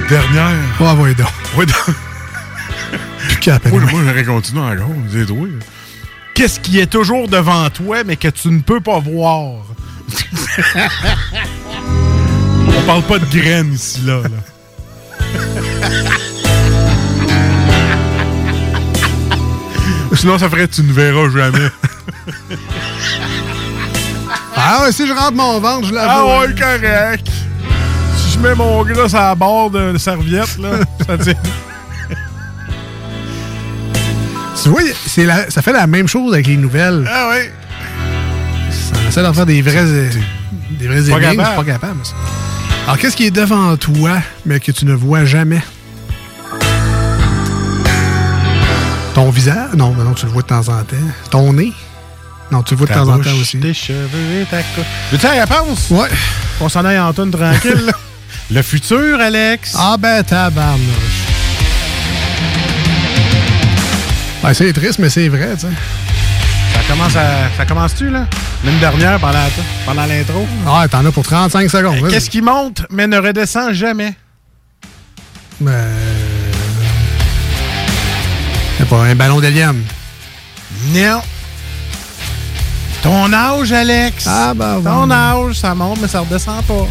Dernière. 0.08 0.54
Ah, 0.80 0.94
ouais, 0.94 1.14
donc. 1.14 1.28
Ouais, 1.56 1.66
donc. 1.66 1.94
Plus 3.28 3.36
capable. 3.36 3.76
Moi, 3.76 3.90
moi, 3.90 4.00
j'aurais 4.06 4.24
continué 4.24 4.60
encore. 4.62 4.88
Là. 4.88 5.48
Qu'est-ce 6.34 6.60
qui 6.60 6.78
est 6.80 6.86
toujours 6.86 7.28
devant 7.28 7.68
toi, 7.70 8.04
mais 8.04 8.16
que 8.16 8.28
tu 8.28 8.48
ne 8.48 8.60
peux 8.60 8.80
pas 8.80 9.00
voir? 9.00 9.64
On 12.68 12.82
parle 12.86 13.02
pas 13.02 13.18
de 13.18 13.26
graines 13.26 13.74
ici, 13.74 14.00
là. 14.04 14.22
là. 14.22 14.28
Sinon, 20.14 20.38
ça 20.38 20.48
ferait 20.48 20.66
tu 20.66 20.82
ne 20.82 20.92
verras 20.92 21.28
jamais. 21.28 21.70
Ah, 24.56 24.82
ouais, 24.82 24.92
si 24.92 25.06
je 25.06 25.12
rentre 25.12 25.34
mon 25.34 25.60
ventre, 25.60 25.86
je 25.86 25.94
la 25.94 26.06
ah 26.10 26.40
ouais, 26.40 26.54
correct. 26.54 27.28
Je 28.40 28.46
mets 28.48 28.54
mon 28.54 28.84
gras 28.84 29.14
à 29.18 29.28
la 29.30 29.34
barre 29.34 29.70
de 29.70 29.98
serviette, 29.98 30.58
là, 30.58 30.70
ça 31.06 31.18
tient. 31.18 31.34
Tu 34.62 34.68
vois, 34.68 34.80
c'est 35.06 35.24
la- 35.24 35.50
ça 35.50 35.60
fait 35.62 35.72
la 35.72 35.86
même 35.86 36.06
chose 36.08 36.32
avec 36.34 36.46
les 36.46 36.56
nouvelles. 36.56 37.08
Ah 37.12 37.28
ouais. 37.30 37.52
On 39.04 39.08
essaie 39.08 39.22
d'en 39.22 39.32
faire 39.32 39.46
des 39.46 39.60
vrais, 39.62 39.76
euh, 39.78 40.10
des 40.70 40.86
vrais 40.86 41.02
Pas 41.02 41.18
énigmes, 41.26 41.36
capable. 41.42 41.56
pas 41.56 41.72
capable. 41.72 42.00
ça. 42.04 42.12
Alors, 42.86 42.98
qu'est-ce 42.98 43.16
qui 43.16 43.26
est 43.26 43.30
devant 43.30 43.76
toi, 43.76 44.18
mais 44.46 44.60
que 44.60 44.70
tu 44.72 44.84
ne 44.84 44.94
vois 44.94 45.24
jamais? 45.24 45.62
Ton 49.14 49.30
visage? 49.30 49.70
Non, 49.76 49.94
mais 49.96 50.04
non, 50.04 50.14
tu 50.14 50.26
le 50.26 50.32
vois 50.32 50.42
de 50.42 50.46
temps 50.48 50.60
en 50.68 50.82
temps. 50.84 50.96
Ton 51.30 51.52
nez? 51.52 51.72
Non, 52.52 52.62
tu 52.62 52.74
le 52.74 52.78
vois 52.78 52.86
de 52.86 52.92
Ta 52.92 53.00
temps 53.00 53.08
en 53.08 53.18
temps 53.18 53.30
aussi. 53.40 53.58
Tes 53.58 53.74
cheveux 53.74 54.40
et 54.42 54.44
ta 54.44 54.58
coupe. 54.62 54.84
Veux-tu 55.12 55.24
la 55.26 55.44
réponse? 55.44 55.90
Ouais. 55.90 56.08
On 56.60 56.68
s'en 56.68 56.84
aille 56.84 56.98
en 57.00 57.12
tonne 57.12 57.30
tranquille, 57.30 57.84
là. 57.86 57.92
Le 58.50 58.62
futur, 58.62 59.20
Alex? 59.20 59.74
Ah 59.78 59.96
ben, 59.98 60.22
tabarnouche. 60.22 61.26
Ben, 64.42 64.54
c'est 64.54 64.72
triste, 64.72 64.98
mais 64.98 65.10
c'est 65.10 65.28
vrai, 65.28 65.50
tu 65.54 65.66
sais. 65.66 65.72
Ça 66.72 66.80
commence 66.88 67.14
à. 67.16 67.50
Ça 67.58 67.66
commence-tu, 67.66 68.08
là? 68.08 68.26
L'année 68.64 68.78
dernière, 68.80 69.20
pendant, 69.20 69.38
pendant 69.84 70.06
l'intro. 70.06 70.46
Ah, 70.66 70.86
t'en 70.90 71.04
as 71.04 71.12
pour 71.12 71.24
35 71.24 71.68
secondes. 71.70 72.08
Qu'est-ce 72.08 72.30
qui 72.30 72.40
monte, 72.40 72.86
mais 72.90 73.06
ne 73.06 73.18
redescend 73.18 73.72
jamais? 73.74 74.14
Ben... 75.60 75.86
C'est 78.78 78.88
pas 78.88 79.02
un 79.02 79.14
ballon 79.14 79.40
d'hélium. 79.40 79.82
Non. 80.94 81.20
Ton 83.02 83.30
âge, 83.32 83.72
Alex? 83.72 84.24
Ah, 84.26 84.54
ben, 84.54 84.80
Ton 84.82 85.10
âge, 85.10 85.56
ça 85.56 85.74
monte, 85.74 85.98
mais 86.00 86.08
ça 86.08 86.20
redescend 86.20 86.64
pas. 86.64 86.86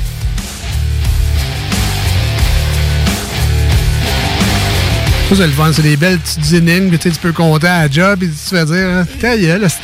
Ça, 5.29 5.35
c'est 5.35 5.47
le 5.47 5.51
fun. 5.51 5.71
C'est 5.73 5.81
des 5.81 5.97
belles 5.97 6.19
petites 6.19 6.53
énigmes 6.53 6.89
que 6.89 6.95
tu 6.95 7.09
peux 7.11 7.33
compter 7.33 7.67
à 7.67 7.83
la 7.83 7.91
job 7.91 8.23
et 8.23 8.27
tu 8.27 8.33
fais 8.33 8.63
dire, 8.63 8.87
hein, 8.87 9.05
ta 9.19 9.37
gueule. 9.37 9.67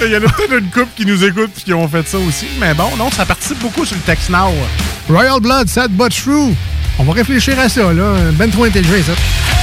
Il 0.00 0.10
y 0.10 0.16
en 0.16 0.18
a 0.18 0.28
peut-être 0.28 0.58
une 0.58 0.70
couple 0.70 0.88
qui 0.96 1.06
nous 1.06 1.22
écoute 1.22 1.50
et 1.56 1.62
qui 1.62 1.72
ont 1.72 1.86
fait 1.86 2.06
ça 2.08 2.18
aussi. 2.18 2.46
Mais 2.58 2.74
bon, 2.74 2.96
non, 2.98 3.12
ça 3.12 3.24
participe 3.24 3.60
beaucoup 3.60 3.84
sur 3.84 3.94
le 3.94 4.02
Text 4.02 4.28
Now. 4.30 4.52
Royal 5.08 5.38
Blood, 5.40 5.68
sad 5.68 5.92
but 5.92 6.10
true. 6.10 6.52
On 6.98 7.04
va 7.04 7.12
réfléchir 7.12 7.56
à 7.60 7.68
ça, 7.68 7.92
là. 7.92 8.14
Ben 8.32 8.50
trop 8.50 8.64
intelligent, 8.64 9.04
ça. 9.06 9.53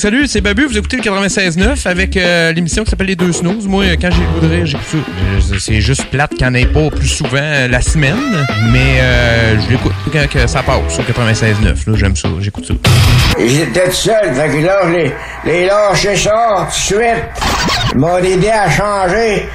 Salut, 0.00 0.26
c'est 0.26 0.40
Babu. 0.40 0.64
Vous 0.64 0.78
écoutez 0.78 0.96
le 0.96 1.02
96.9 1.02 1.86
avec 1.86 2.16
euh, 2.16 2.52
l'émission 2.52 2.84
qui 2.84 2.90
s'appelle 2.90 3.08
Les 3.08 3.16
Deux 3.16 3.32
Snooze. 3.32 3.66
Moi, 3.66 3.84
euh, 3.84 3.96
quand 4.00 4.08
j'ai 4.10 4.22
le 4.22 4.40
goût 4.40 4.46
de 4.46 4.50
rire, 4.50 4.64
j'écoute 4.66 4.86
ça. 4.90 4.96
Euh, 4.96 5.58
C'est 5.58 5.80
juste 5.82 6.06
plate 6.06 6.30
qu'il 6.30 6.46
n'y 6.46 6.46
en 6.46 6.54
ait 6.54 6.64
pas 6.64 6.88
plus 6.90 7.06
souvent 7.08 7.36
euh, 7.38 7.68
la 7.68 7.82
semaine, 7.82 8.16
mais 8.72 8.98
euh, 9.00 9.60
je 9.60 9.70
l'écoute 9.70 9.92
quand 10.10 10.26
que 10.26 10.46
ça 10.46 10.62
passe 10.62 10.94
sur 10.94 11.02
96.9. 11.04 11.64
là, 11.64 11.74
J'aime 11.96 12.16
ça, 12.16 12.28
j'écoute 12.40 12.66
ça. 12.66 12.74
J'étais 13.38 13.84
tout 13.84 13.92
seul, 13.92 14.34
fait 14.34 14.48
que 14.48 14.64
là, 14.64 14.80
les, 14.90 15.12
les 15.44 15.66
lâché 15.66 16.16
ça 16.16 16.66
tout 16.70 16.94
de 16.94 16.98
suite. 17.00 17.24
Ils 17.92 17.98
m'ont 17.98 18.16
aidé 18.18 18.48
à 18.48 18.70
changer. 18.70 19.48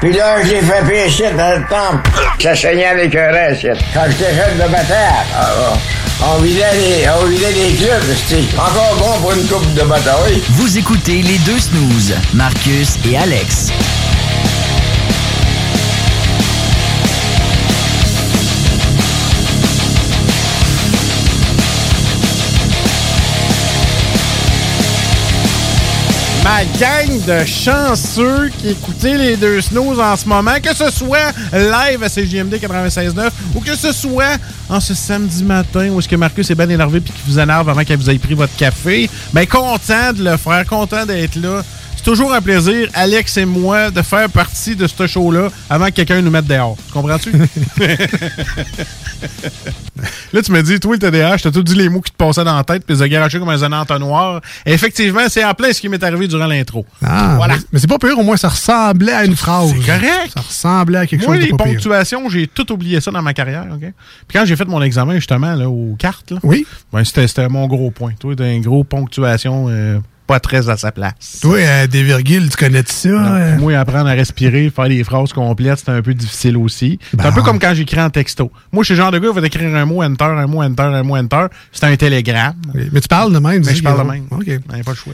Puis 0.00 0.12
là, 0.12 0.36
je 0.44 0.50
l'ai 0.50 0.60
fait 0.60 0.86
pécher 0.86 1.30
dans 1.36 1.58
le 1.58 1.64
temple. 1.66 2.10
Ça 2.40 2.54
saignait 2.54 2.86
avec 2.86 3.14
un 3.16 3.32
reste. 3.32 3.66
Quand 3.94 4.02
j'étais 4.08 4.34
jeune 4.34 4.54
de 4.66 4.70
bataille, 4.70 5.24
ah, 5.34 5.48
ah, 5.72 5.72
on 6.22 6.38
vidait 6.42 6.72
les, 6.74 7.08
on 7.08 7.26
vidait 7.26 7.52
les 7.52 7.74
clubs. 7.74 8.02
Encore 8.58 8.96
bon 8.98 9.20
pour 9.20 9.32
une 9.32 9.46
coupe 9.46 9.74
de 9.74 9.82
bataille. 9.82 10.42
Vous 10.50 10.78
écoutez 10.78 11.22
les 11.22 11.38
deux 11.38 11.58
snooze, 11.58 12.14
Marcus 12.34 12.96
et 13.04 13.16
Alex. 13.16 13.70
Ma 26.48 26.64
gang 26.80 27.26
de 27.26 27.44
chanceux 27.44 28.48
qui 28.56 28.70
écoutaient 28.70 29.18
les 29.18 29.36
deux 29.36 29.60
snows 29.60 30.00
en 30.00 30.16
ce 30.16 30.26
moment, 30.26 30.54
que 30.62 30.74
ce 30.74 30.90
soit 30.90 31.30
live 31.52 32.02
à 32.02 32.08
CJMD 32.08 32.54
96.9 32.54 33.28
ou 33.54 33.60
que 33.60 33.76
ce 33.76 33.92
soit 33.92 34.38
en 34.70 34.80
ce 34.80 34.94
samedi 34.94 35.44
matin 35.44 35.90
où 35.90 35.98
est-ce 35.98 36.08
que 36.08 36.16
Marcus 36.16 36.50
est 36.50 36.54
bien 36.54 36.70
énervé 36.70 37.02
puis 37.02 37.12
qu'il 37.12 37.30
vous 37.30 37.38
énerve 37.38 37.68
avant 37.68 37.84
qu'elle 37.84 37.98
vous 37.98 38.08
ait 38.08 38.16
pris 38.16 38.32
votre 38.32 38.56
café, 38.56 39.10
ben 39.34 39.46
content 39.46 40.14
de 40.14 40.24
le 40.24 40.38
faire, 40.38 40.64
content 40.66 41.04
d'être 41.04 41.36
là. 41.36 41.62
C'est 42.08 42.14
toujours 42.14 42.32
un 42.32 42.40
plaisir, 42.40 42.88
Alex 42.94 43.36
et 43.36 43.44
moi, 43.44 43.90
de 43.90 44.00
faire 44.00 44.30
partie 44.30 44.74
de 44.74 44.86
ce 44.86 45.06
show-là 45.06 45.50
avant 45.68 45.84
que 45.88 45.90
quelqu'un 45.90 46.22
nous 46.22 46.30
mette 46.30 46.46
dehors. 46.46 46.78
Tu 46.86 46.92
comprends-tu? 46.94 47.30
Là, 50.32 50.42
tu 50.42 50.50
me 50.50 50.62
dis, 50.62 50.80
toi, 50.80 50.92
le 50.94 50.98
TDAH, 50.98 51.36
t'as 51.42 51.50
tout 51.50 51.62
dit 51.62 51.74
les 51.74 51.90
mots 51.90 52.00
qui 52.00 52.10
te 52.10 52.16
passaient 52.16 52.44
dans 52.44 52.56
la 52.56 52.64
tête, 52.64 52.86
puis 52.86 52.96
les 52.96 53.08
garoché 53.10 53.38
comme 53.38 53.50
un 53.50 53.72
entonnoir. 53.72 54.40
Et 54.64 54.72
effectivement, 54.72 55.20
c'est 55.28 55.44
en 55.44 55.52
plein 55.52 55.70
ce 55.70 55.82
qui 55.82 55.90
m'est 55.90 56.02
arrivé 56.02 56.26
durant 56.28 56.46
l'intro. 56.46 56.86
Ah, 57.04 57.34
voilà. 57.36 57.56
Mais, 57.56 57.60
mais 57.72 57.78
c'est 57.78 57.86
pas 57.86 57.98
pire, 57.98 58.18
au 58.18 58.22
moins 58.22 58.38
ça 58.38 58.48
ressemblait 58.48 59.12
à 59.12 59.26
une 59.26 59.36
phrase. 59.36 59.74
C'est 59.76 59.84
correct. 59.84 60.32
Ça 60.34 60.40
ressemblait 60.40 60.98
à 61.00 61.06
quelque 61.06 61.26
Moi, 61.26 61.34
chose 61.34 61.44
de 61.44 61.50
les 61.50 61.56
pas 61.58 61.64
ponctuations, 61.64 62.26
j'ai 62.30 62.46
tout 62.46 62.72
oublié 62.72 63.02
ça 63.02 63.10
dans 63.10 63.20
ma 63.20 63.34
carrière. 63.34 63.66
OK? 63.70 63.80
Puis 63.80 63.92
quand 64.32 64.46
j'ai 64.46 64.56
fait 64.56 64.64
mon 64.64 64.80
examen, 64.80 65.16
justement, 65.16 65.54
là, 65.54 65.68
aux 65.68 65.94
cartes, 65.98 66.30
là, 66.30 66.38
oui. 66.42 66.66
ben, 66.90 67.04
c'était, 67.04 67.28
c'était 67.28 67.50
mon 67.50 67.66
gros 67.66 67.90
point. 67.90 68.14
Toi, 68.18 68.34
t'as 68.34 68.50
une 68.50 68.62
grosse 68.62 68.86
ponctuation 68.88 69.66
euh, 69.68 69.98
pas 70.28 70.38
très 70.40 70.68
à 70.68 70.76
sa 70.76 70.92
place. 70.92 71.40
Toi, 71.42 71.56
euh, 71.58 71.86
des 71.88 72.02
virgules, 72.04 72.48
tu 72.50 72.56
connais 72.56 72.82
ça? 72.86 73.08
euh? 73.08 73.58
Moi, 73.58 73.74
apprendre 73.76 74.08
à 74.08 74.12
respirer, 74.12 74.70
faire 74.74 74.88
des 74.88 75.02
phrases 75.02 75.32
complètes, 75.32 75.82
c'est 75.84 75.90
un 75.90 76.02
peu 76.02 76.14
difficile 76.14 76.56
aussi. 76.58 76.98
C'est 77.10 77.24
un 77.26 77.32
peu 77.32 77.42
comme 77.42 77.58
quand 77.58 77.72
j'écris 77.74 78.00
en 78.00 78.10
texto. 78.10 78.52
Moi, 78.72 78.82
je 78.84 78.88
suis 78.88 78.94
le 78.94 79.00
genre 79.00 79.10
de 79.10 79.18
gars 79.18 79.28
qui 79.32 79.40
va 79.40 79.46
écrire 79.46 79.74
un 79.74 79.86
mot, 79.86 80.02
enter, 80.02 80.24
un 80.24 80.46
mot, 80.46 80.62
enter, 80.62 80.82
un 80.82 81.02
mot, 81.02 81.16
enter. 81.16 81.46
C'est 81.72 81.86
un 81.86 81.96
télégramme. 81.96 82.54
Mais 82.92 83.00
tu 83.00 83.08
parles 83.08 83.32
de 83.32 83.38
même. 83.38 83.62
Mais 83.64 83.72
dis, 83.72 83.76
je 83.78 83.82
parle 83.82 83.98
de 84.06 84.12
Guillaume. 84.12 84.26
même. 84.30 84.38
OK. 84.38 84.60
Ben, 84.68 84.84
pas 84.84 84.90
le 84.92 84.96
choix. 84.96 85.12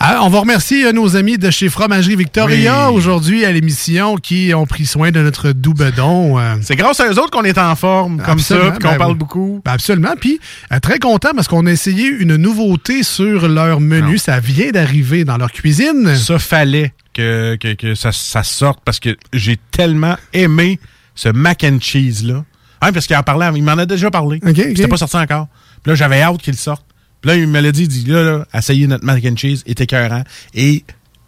Ah, 0.00 0.20
on 0.22 0.30
va 0.30 0.40
remercier 0.40 0.86
euh, 0.86 0.92
nos 0.92 1.14
amis 1.16 1.36
de 1.38 1.50
chez 1.50 1.68
Fromagerie 1.68 2.16
Victoria 2.16 2.90
Oui. 2.90 2.96
aujourd'hui 2.96 3.44
à 3.44 3.52
l'émission 3.52 4.16
qui 4.16 4.52
ont 4.54 4.66
pris 4.66 4.86
soin 4.86 5.10
de 5.10 5.20
notre 5.20 5.52
doux 5.52 5.74
bedon. 5.74 6.38
euh. 6.38 6.54
C'est 6.62 6.74
grâce 6.76 6.98
à 7.00 7.06
eux 7.06 7.18
autres 7.18 7.30
qu'on 7.30 7.44
est 7.44 7.58
en 7.58 7.76
forme, 7.76 8.22
comme 8.22 8.38
ça, 8.38 8.54
Absolument, 8.54 8.78
qu'on 8.80 8.88
ben 8.92 8.96
parle 8.98 9.12
oui. 9.12 9.18
beaucoup. 9.18 9.60
Ben 9.64 9.72
absolument. 9.72 10.14
Puis, 10.18 10.40
euh, 10.72 10.80
très 10.80 10.98
content 10.98 11.30
parce 11.34 11.48
qu'on 11.48 11.66
a 11.66 11.70
essayé 11.70 12.08
une 12.08 12.36
nouveauté 12.36 13.02
sur 13.02 13.46
leur 13.46 13.80
menu. 13.80 14.16
Ça 14.18 14.40
vient 14.40 14.53
d'arriver 14.72 15.24
dans 15.24 15.36
leur 15.36 15.52
cuisine. 15.52 16.14
Ça 16.16 16.38
fallait 16.38 16.92
que, 17.12 17.56
que, 17.56 17.74
que 17.74 17.94
ça, 17.94 18.12
ça 18.12 18.42
sorte 18.42 18.80
parce 18.84 19.00
que 19.00 19.16
j'ai 19.32 19.58
tellement 19.70 20.16
aimé 20.32 20.78
ce 21.14 21.28
mac 21.28 21.64
and 21.64 21.78
cheese 21.80 22.22
là. 22.24 22.44
Hein, 22.80 22.92
parce 22.92 23.06
qu'il 23.06 23.16
en 23.16 23.22
parlait, 23.22 23.46
il 23.54 23.62
m'en 23.62 23.72
a 23.78 23.86
déjà 23.86 24.10
parlé. 24.10 24.38
OK, 24.42 24.50
OK. 24.50 24.56
C'était 24.56 24.88
pas 24.88 24.96
sorti 24.96 25.16
encore. 25.16 25.48
Puis 25.82 25.90
là, 25.90 25.94
j'avais 25.94 26.20
hâte 26.20 26.42
qu'il 26.42 26.56
sorte. 26.56 26.84
Puis 27.20 27.30
là, 27.30 27.36
il 27.36 27.48
me 27.48 27.60
l'a 27.60 27.72
dit, 27.72 27.82
il 27.82 27.88
dit 27.88 28.04
là, 28.06 28.22
là, 28.22 28.46
essayez 28.52 28.86
notre 28.86 29.04
mac 29.04 29.24
and 29.24 29.36
cheese, 29.36 29.62
est 29.66 29.80
écœurant. 29.80 30.24
Et 30.54 30.84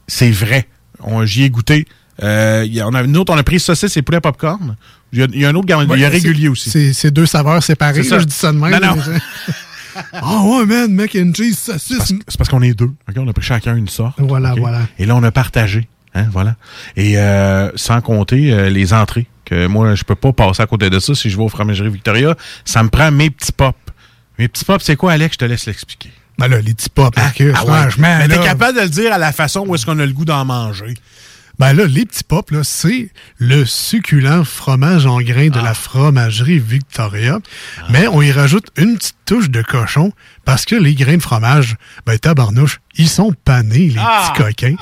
c'est 0.07 0.31
vrai. 0.31 0.69
J'y 1.25 1.45
ai 1.45 1.51
goûté. 1.51 1.87
Euh, 2.23 2.65
il 2.67 2.75
y 2.75 2.81
a- 2.81 2.89
on 2.89 2.95
a, 2.95 3.03
une 3.03 3.17
autre, 3.17 3.33
on 3.33 3.37
a 3.39 3.43
pris 3.43 3.61
saucisse 3.61 3.97
et 3.97 4.03
poulet 4.03 4.21
popcorn. 4.21 4.77
Il 5.13 5.19
y 5.21 5.23
a, 5.23 5.27
il 5.33 5.41
y 5.41 5.45
a 5.45 5.51
un 5.51 5.55
autre 5.55 5.67
il 5.69 5.71
y 5.71 5.75
a 5.75 5.79
Ouais, 5.85 6.09
régulier 6.09 6.49
aussi. 6.49 6.93
C'est 6.95 7.11
deux 7.11 7.27
saveurs 7.27 7.63
séparées. 7.63 8.03
Ça. 8.03 8.19
je 8.19 8.25
dis 8.25 8.35
ça 8.35 8.53
de 8.53 8.59
même. 8.59 8.71
Non, 8.71 8.97
non. 8.97 9.03
Ah 10.13 10.43
ouais, 10.45 10.67
man, 10.67 10.93
mac 10.93 11.17
and 11.17 11.33
cheese, 11.35 11.55
saucisse. 11.57 12.15
C'est 12.29 12.37
parce 12.39 12.49
qu'on 12.51 12.63
est 12.63 12.75
deux. 12.75 12.91
On 13.17 13.29
a 13.29 13.33
pris 13.33 13.43
chacun 13.45 13.77
une 13.77 13.89
sorte. 13.89 14.15
Voilà, 14.19 14.55
voilà. 14.55 14.81
Et 14.99 15.07
là, 15.07 15.17
on 15.17 15.23
a 15.23 15.31
partagé. 15.31 15.89
Hein, 16.15 16.27
voilà. 16.33 16.57
Et 16.97 17.19
euh, 17.19 17.71
sans 17.77 18.01
compter 18.01 18.53
euh, 18.53 18.71
les 18.71 18.93
entrées, 18.95 19.27
que 19.45 19.67
moi, 19.67 19.95
je 19.95 20.03
peux 20.05 20.15
pas 20.15 20.33
passer 20.33 20.63
à 20.63 20.67
côté 20.67 20.91
de 20.91 20.99
ça 20.99 21.15
si 21.15 21.31
je 21.31 21.37
vais 21.37 21.43
au 21.43 21.49
fromagerie 21.49 21.91
Victoria. 21.91 22.35
Ça 22.65 22.83
me 22.83 22.89
prend 22.89 23.11
mes 23.13 23.31
petits 23.31 23.53
pops. 23.53 23.79
Mes 24.39 24.49
petits 24.49 24.65
pops, 24.65 24.85
c'est 24.85 24.97
quoi, 24.97 25.13
Alex? 25.13 25.35
Je 25.35 25.39
te 25.39 25.45
laisse 25.45 25.67
l'expliquer. 25.67 26.11
Ben 26.39 26.49
là, 26.49 26.61
les 26.61 26.75
petits 26.75 26.91
pops, 26.91 27.17
Ah 27.19 27.31
ouais. 27.39 27.53
franchement. 27.55 28.17
Mais 28.19 28.29
t'es 28.29 28.39
capable 28.43 28.77
de 28.77 28.83
le 28.83 28.89
dire 28.91 29.13
à 29.13 29.19
la 29.19 29.33
façon 29.33 29.61
où 29.67 29.75
est-ce 29.75 29.87
qu'on 29.87 29.99
a 29.99 30.05
le 30.07 30.13
goût 30.13 30.25
d'en 30.27 30.45
manger. 30.45 30.95
Ben 31.59 31.73
là, 31.73 31.87
les 31.87 32.05
petits 32.05 32.23
pops, 32.25 32.53
là, 32.53 32.61
c'est 32.65 33.11
le 33.39 33.65
succulent 33.65 34.45
fromage 34.45 35.07
en 35.07 35.21
grains 35.23 35.49
Ah. 35.53 35.59
de 35.59 35.65
la 35.65 35.73
fromagerie 35.75 36.59
Victoria. 36.59 37.39
Mais 37.91 38.07
on 38.09 38.21
y 38.21 38.31
rajoute 38.31 38.67
une 38.77 38.97
petite 38.99 39.17
touche 39.25 39.49
de 39.51 39.63
cochon 39.63 40.13
parce 40.45 40.65
que 40.67 40.77
les 40.77 40.95
grains 40.95 41.17
de 41.17 41.23
fromage, 41.23 41.77
ben 42.05 42.19
tabarnouche, 42.19 42.81
ils 42.97 43.09
sont 43.09 43.33
panés, 43.45 43.89
les 43.89 43.97
Ah. 43.99 44.33
petits 44.35 44.43
coquins. 44.43 44.77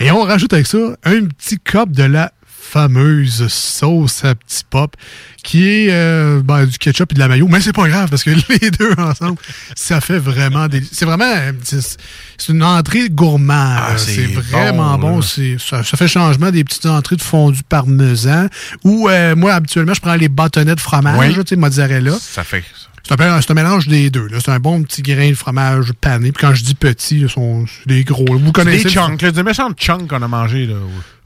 Et 0.00 0.10
on 0.10 0.22
rajoute 0.22 0.52
avec 0.52 0.66
ça 0.66 0.78
un 1.04 1.24
petit 1.26 1.58
cop 1.58 1.92
de 1.92 2.02
la 2.04 2.32
fameuse 2.68 3.48
sauce 3.48 4.24
à 4.24 4.34
petits 4.34 4.64
pop 4.68 4.94
qui 5.42 5.66
est 5.68 5.88
euh, 5.90 6.42
ben, 6.42 6.66
du 6.66 6.76
ketchup 6.78 7.12
et 7.12 7.14
de 7.14 7.20
la 7.20 7.28
mayo. 7.28 7.48
Mais 7.48 7.60
c'est 7.60 7.72
pas 7.72 7.88
grave 7.88 8.10
parce 8.10 8.22
que 8.22 8.30
les 8.60 8.70
deux 8.70 8.92
ensemble, 8.98 9.38
ça 9.74 10.00
fait 10.00 10.18
vraiment 10.18 10.68
des... 10.68 10.82
C'est 10.92 11.04
vraiment... 11.06 11.32
C'est 11.62 12.52
une 12.52 12.62
entrée 12.62 13.08
gourmande. 13.08 13.78
Ah, 13.80 13.96
c'est 13.96 14.26
vraiment 14.26 14.98
bon, 14.98 15.22
Ça, 15.22 15.82
ça 15.82 15.96
fait 15.96 16.08
changement 16.08 16.50
des 16.50 16.64
petites 16.64 16.86
entrées 16.86 17.16
de 17.16 17.22
fondu 17.22 17.62
parmesan. 17.68 18.48
Ou 18.84 19.08
euh, 19.08 19.34
moi, 19.34 19.54
habituellement, 19.54 19.94
je 19.94 20.00
prends 20.00 20.14
les 20.16 20.28
bâtonnets 20.28 20.74
de 20.74 20.80
fromage, 20.80 21.18
Oui. 21.18 21.44
tu 21.44 21.48
sais, 21.48 21.56
mozzarella. 21.56 22.16
Ça 22.20 22.44
fait. 22.44 22.64
C'est 23.08 23.18
un, 23.22 23.40
c'est 23.40 23.50
un 23.50 23.54
mélange 23.54 23.88
des 23.88 24.10
deux. 24.10 24.28
C'est 24.38 24.50
un 24.50 24.58
bon 24.58 24.82
petit 24.82 25.00
grain 25.00 25.30
de 25.30 25.34
fromage 25.34 25.92
pané. 25.98 26.30
Puis 26.30 26.42
quand 26.46 26.54
je 26.54 26.62
dis 26.62 26.74
petit, 26.74 27.20
ils 27.20 27.30
sont 27.30 27.64
c'est 27.66 27.88
des 27.88 28.04
gros. 28.04 28.26
Vous 28.28 28.52
connaissez, 28.52 28.84
des 28.84 28.90
chunks, 28.90 29.24
des 29.24 29.42
méchants 29.42 29.70
chunks 29.72 30.06
qu'on 30.08 30.20
a 30.20 30.28
mangés. 30.28 30.66
Là. 30.66 30.74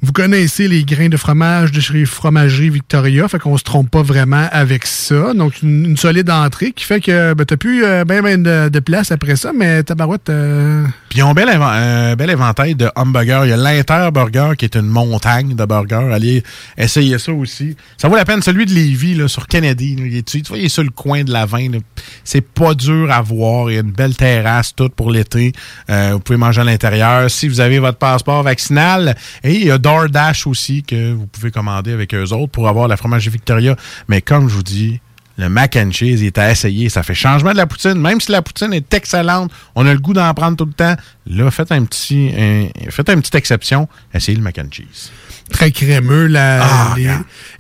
Vous 0.03 0.11
connaissez 0.11 0.67
les 0.67 0.85
grains 0.85 1.09
de 1.09 1.17
fromage 1.17 1.71
de 1.71 1.81
chez 1.81 2.05
Fromagerie 2.05 2.71
Victoria. 2.71 3.29
Fait 3.29 3.39
qu'on 3.39 3.57
se 3.57 3.63
trompe 3.63 3.89
pas 3.89 4.03
vraiment 4.03 4.49
avec 4.51 4.85
ça. 4.85 5.33
Donc, 5.33 5.63
une, 5.63 5.97
solide 5.97 6.29
entrée 6.29 6.73
qui 6.73 6.85
fait 6.85 7.01
que 7.01 7.35
ben, 7.35 7.45
t'as 7.45 7.57
plus 7.57 7.85
euh, 7.85 8.05
ben, 8.05 8.21
ben 8.21 8.43
de, 8.43 8.81
place 8.81 9.13
après 9.13 9.37
ça. 9.37 9.53
Mais 9.57 9.85
tabarouette... 9.85 10.29
euh, 10.29 10.85
Puis 11.09 11.21
ils 11.21 11.23
ont 11.23 11.31
un 11.31 11.35
bel, 11.35 12.17
bel 12.17 12.31
éventail 12.31 12.75
de 12.75 12.91
hamburgers. 12.97 13.43
Il 13.45 13.51
y 13.51 13.53
a 13.53 13.57
l'Inter-Burger 13.57 14.55
qui 14.59 14.65
est 14.65 14.75
une 14.75 14.89
montagne 14.89 15.55
de 15.55 15.65
burgers. 15.65 16.13
Allez 16.13 16.43
essayer 16.77 17.17
ça 17.19 17.33
aussi. 17.33 17.77
Ça 17.97 18.09
vaut 18.09 18.17
la 18.17 18.25
peine. 18.25 18.43
Celui 18.43 18.67
de 18.67 18.73
Lévis 18.73 19.15
là, 19.15 19.29
sur 19.29 19.47
Kennedy, 19.47 19.95
là, 19.95 20.03
il 20.07 20.17
est, 20.17 20.23
tu 20.27 20.43
vois, 20.49 20.59
il 20.59 20.65
est 20.65 20.69
sur 20.69 20.83
le 20.83 20.91
coin 20.91 21.23
de 21.23 21.33
la 21.33 21.47
20. 21.47 21.75
là. 21.75 21.79
C'est 22.25 22.41
pas 22.41 22.75
dur 22.75 23.13
à 23.13 23.23
voir. 23.23 23.71
Il 23.71 23.75
y 23.75 23.77
a 23.77 23.83
une 23.83 23.93
belle 23.93 24.17
terrasse 24.17 24.75
toute 24.75 24.97
pour 24.97 25.13
l'été. 25.13 25.53
Euh, 25.91 26.15
vous 26.15 26.19
pouvez 26.19 26.39
manger 26.39 26.63
à 26.63 26.65
l'intérieur. 26.65 27.31
Si 27.31 27.47
vous 27.47 27.61
avez 27.61 27.79
votre 27.79 27.99
passeport 27.99 28.43
vaccinal. 28.43 29.15
Et 29.45 29.55
il 29.55 29.67
y 29.67 29.71
a 29.71 29.79
DoorDash 29.97 30.47
aussi 30.47 30.83
que 30.83 31.13
vous 31.13 31.27
pouvez 31.27 31.51
commander 31.51 31.93
avec 31.93 32.15
eux 32.15 32.33
autres 32.33 32.51
pour 32.53 32.69
avoir 32.69 32.89
la 32.89 32.97
fromagerie 32.97 33.31
Victoria. 33.33 33.77
Mais 34.09 34.23
comme 34.23 34.49
je 34.49 34.55
vous 34.55 34.63
dis, 34.63 35.01
le 35.39 35.49
mac 35.49 35.77
and 35.77 35.91
cheese, 35.93 36.21
il 36.21 36.27
est 36.27 36.39
à 36.39 36.51
essayer. 36.51 36.89
Ça 36.89 37.03
fait 37.03 37.15
changement 37.15 37.53
de 37.53 37.57
la 37.57 37.67
poutine. 37.67 37.95
Même 37.95 38.21
si 38.21 38.31
la 38.33 38.43
poutine 38.43 38.73
est 38.73 38.93
excellente, 38.95 39.51
on 39.75 39.87
a 39.87 39.93
le 39.93 39.99
goût 39.99 40.13
d'en 40.13 40.33
prendre 40.35 40.57
tout 40.57 40.67
le 40.67 40.73
temps. 40.73 40.95
Là, 41.27 41.51
faites 41.51 41.73
un 41.73 41.85
petit, 41.85 42.31
un- 42.37 42.69
faites 42.91 43.09
une 43.09 43.21
petite 43.21 43.35
exception. 43.35 43.89
Essayez 44.15 44.37
le 44.37 44.43
mac 44.45 44.59
and 44.59 44.69
cheese. 44.71 45.11
très 45.51 45.71
crémeux, 45.73 46.27
la, 46.27 46.63
Ah, 46.63 46.95
les, 46.97 47.09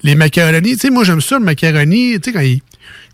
les 0.03 0.14
macaronis. 0.14 0.72
Tu 0.74 0.78
sais, 0.78 0.91
moi, 0.91 1.05
j'aime 1.05 1.20
ça, 1.20 1.39
le 1.39 1.45
macaroni, 1.45 2.20
tu 2.20 2.30
sais, 2.30 2.33
quand 2.33 2.41
il, 2.41 2.61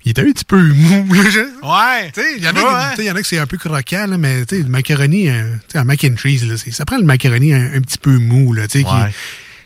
il 0.09 0.19
est 0.19 0.21
un 0.21 0.33
petit 0.33 0.45
peu 0.45 0.63
mou. 0.63 1.07
Ouais. 1.13 2.11
Il 2.39 2.43
y 2.45 2.47
en 2.49 2.51
a, 2.51 2.95
qui- 2.97 3.09
hein? 3.09 3.15
c'est 3.25 3.39
un 3.39 3.47
peu 3.47 3.59
croquant, 3.59 4.07
là, 4.07 4.17
mais 4.19 4.45
le 4.51 4.65
macaroni, 4.65 5.29
euh, 5.29 5.53
tu 5.69 5.73
sais, 5.73 5.79
un 5.79 5.85
mac 5.85 6.03
and 6.05 6.17
cheese, 6.17 6.47
là, 6.47 6.55
ça 6.57 6.85
prend 6.85 6.97
le 6.99 7.05
macaroni 7.05 7.53
un, 7.53 7.75
un 7.75 7.81
petit 7.81 7.99
peu 7.99 8.17
mou, 8.19 8.53
là, 8.53 8.63
Ouais. 8.63 8.69
qui, 8.69 8.85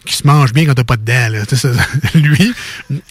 qui 0.05 0.17
se 0.17 0.27
mange 0.27 0.53
bien 0.53 0.67
quand 0.67 0.75
t'as 0.75 0.83
pas 0.83 0.97
de 0.97 1.05
dents, 1.05 1.29
là, 1.31 1.45
ça, 1.49 1.69
lui. 2.15 2.53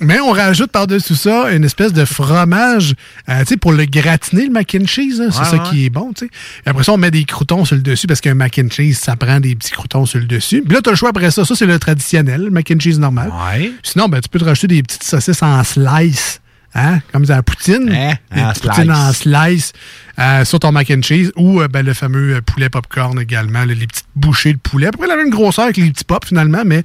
Mais 0.01 0.19
on 0.19 0.31
rajoute 0.31 0.71
par-dessus 0.71 1.15
ça 1.15 1.49
une 1.53 1.63
espèce 1.63 1.93
de 1.93 2.03
fromage, 2.03 2.95
euh, 3.29 3.45
pour 3.61 3.71
le 3.71 3.85
gratiner, 3.85 4.43
le 4.47 4.51
mac 4.51 4.75
and 4.77 4.87
cheese, 4.87 5.15
c'est 5.17 5.23
Ouais, 5.39 5.45
ça 5.45 5.53
ouais. 5.53 5.69
qui 5.69 5.85
est 5.85 5.89
bon. 5.89 6.11
Et 6.21 6.27
Après 6.65 6.83
ça, 6.83 6.91
on 6.91 6.97
met 6.97 7.09
des 7.11 7.23
croutons 7.23 7.63
sur 7.63 7.77
le 7.77 7.81
dessus 7.81 8.07
parce 8.07 8.19
qu'un 8.19 8.33
mac 8.33 8.59
and 8.59 8.67
cheese, 8.69 8.95
ça 8.95 9.15
prend 9.15 9.39
des 9.39 9.55
petits 9.55 9.71
croutons 9.71 10.05
sur 10.05 10.19
le 10.19 10.25
dessus. 10.25 10.61
Puis 10.63 10.73
là, 10.75 10.81
t'as 10.83 10.91
le 10.91 10.97
choix 10.97 11.09
après 11.11 11.31
ça. 11.31 11.45
Ça, 11.45 11.55
c'est 11.55 11.65
le 11.65 11.79
traditionnel, 11.79 12.41
le 12.43 12.49
mac 12.51 12.69
and 12.75 12.79
cheese 12.81 12.99
normal. 12.99 13.31
Ouais. 13.53 13.71
Sinon, 13.83 14.09
ben, 14.09 14.19
tu 14.19 14.27
peux 14.27 14.39
te 14.39 14.43
rajouter 14.43 14.67
des 14.67 14.83
petites 14.83 15.03
saucisses 15.03 15.41
en 15.43 15.63
slice 15.63 16.40
Hein? 16.73 17.01
Comme 17.11 17.25
la 17.35 17.43
poutine. 17.43 17.91
Hein? 17.91 18.13
En 18.35 18.53
poutines 18.53 18.93
slice. 18.93 18.97
en 18.97 19.13
slice 19.13 19.73
euh, 20.21 20.45
sur 20.45 20.59
ton 20.59 20.71
mac 20.71 20.91
and 20.91 21.01
cheese 21.01 21.31
ou 21.35 21.61
euh, 21.61 21.67
ben, 21.67 21.83
le 21.83 21.93
fameux 21.93 22.35
euh, 22.35 22.41
poulet 22.41 22.69
popcorn 22.69 23.19
également, 23.19 23.63
les 23.63 23.75
petites 23.75 24.05
bouchées 24.15 24.53
de 24.53 24.59
poulet. 24.59 24.87
À 24.87 24.91
peu 24.91 24.99
près 24.99 25.07
la 25.07 25.15
même 25.15 25.31
grosseur 25.31 25.71
que 25.71 25.81
les 25.81 25.89
petits 25.89 26.03
pops 26.03 26.27
finalement, 26.27 26.61
mais 26.65 26.83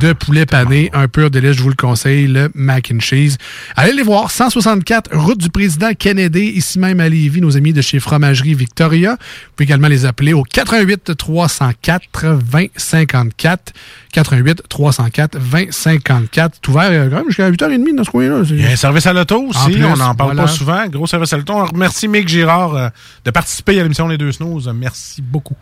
de 0.00 0.12
poulet 0.14 0.46
pané, 0.46 0.88
un 0.94 1.06
pur 1.08 1.30
délice, 1.30 1.56
je 1.56 1.62
vous 1.62 1.68
le 1.68 1.74
conseille, 1.74 2.26
le 2.26 2.50
mac 2.54 2.90
and 2.94 3.00
cheese. 3.00 3.36
Allez 3.76 3.92
les 3.92 4.02
voir, 4.02 4.30
164 4.30 5.14
route 5.14 5.38
du 5.38 5.50
président 5.50 5.92
Kennedy, 5.92 6.52
ici 6.54 6.78
même 6.78 7.00
à 7.00 7.08
Lévis, 7.08 7.40
nos 7.40 7.56
amis 7.56 7.72
de 7.72 7.82
chez 7.82 8.00
Fromagerie 8.00 8.54
Victoria. 8.54 9.12
Vous 9.12 9.52
pouvez 9.56 9.64
également 9.64 9.88
les 9.88 10.06
appeler 10.06 10.32
au 10.32 10.42
88 10.42 11.16
304 11.16 12.02
20 12.22 12.66
54. 12.76 13.72
88 14.12 14.62
304 14.68 15.38
20 15.38 15.72
54. 15.72 16.54
C'est 16.54 16.68
ouvert 16.70 16.88
euh, 16.90 17.10
quand 17.10 17.16
même 17.16 17.26
jusqu'à 17.26 17.50
8h30 17.50 17.96
dans 17.96 18.04
ce 18.04 18.10
coin-là. 18.10 18.42
Il 18.48 18.62
y 18.62 18.66
a 18.66 18.70
un 18.70 18.76
service 18.76 19.06
à 19.06 19.12
l'auto 19.12 19.48
aussi, 19.48 19.82
on 19.82 19.96
n'en 19.96 20.14
parle 20.14 20.34
voilà. 20.34 20.42
pas 20.44 20.48
souvent. 20.48 20.86
Gros 20.86 21.06
service 21.06 21.32
à 21.32 21.36
l'auto. 21.36 21.52
On 21.52 21.64
remercie 21.64 22.06
Mick 22.06 22.28
Girard 22.28 22.53
euh, 22.62 22.88
de 23.24 23.30
participer 23.30 23.78
à 23.78 23.82
l'émission 23.82 24.08
Les 24.08 24.18
Deux 24.18 24.32
Snooze. 24.32 24.68
Merci 24.74 25.22
beaucoup. 25.22 25.56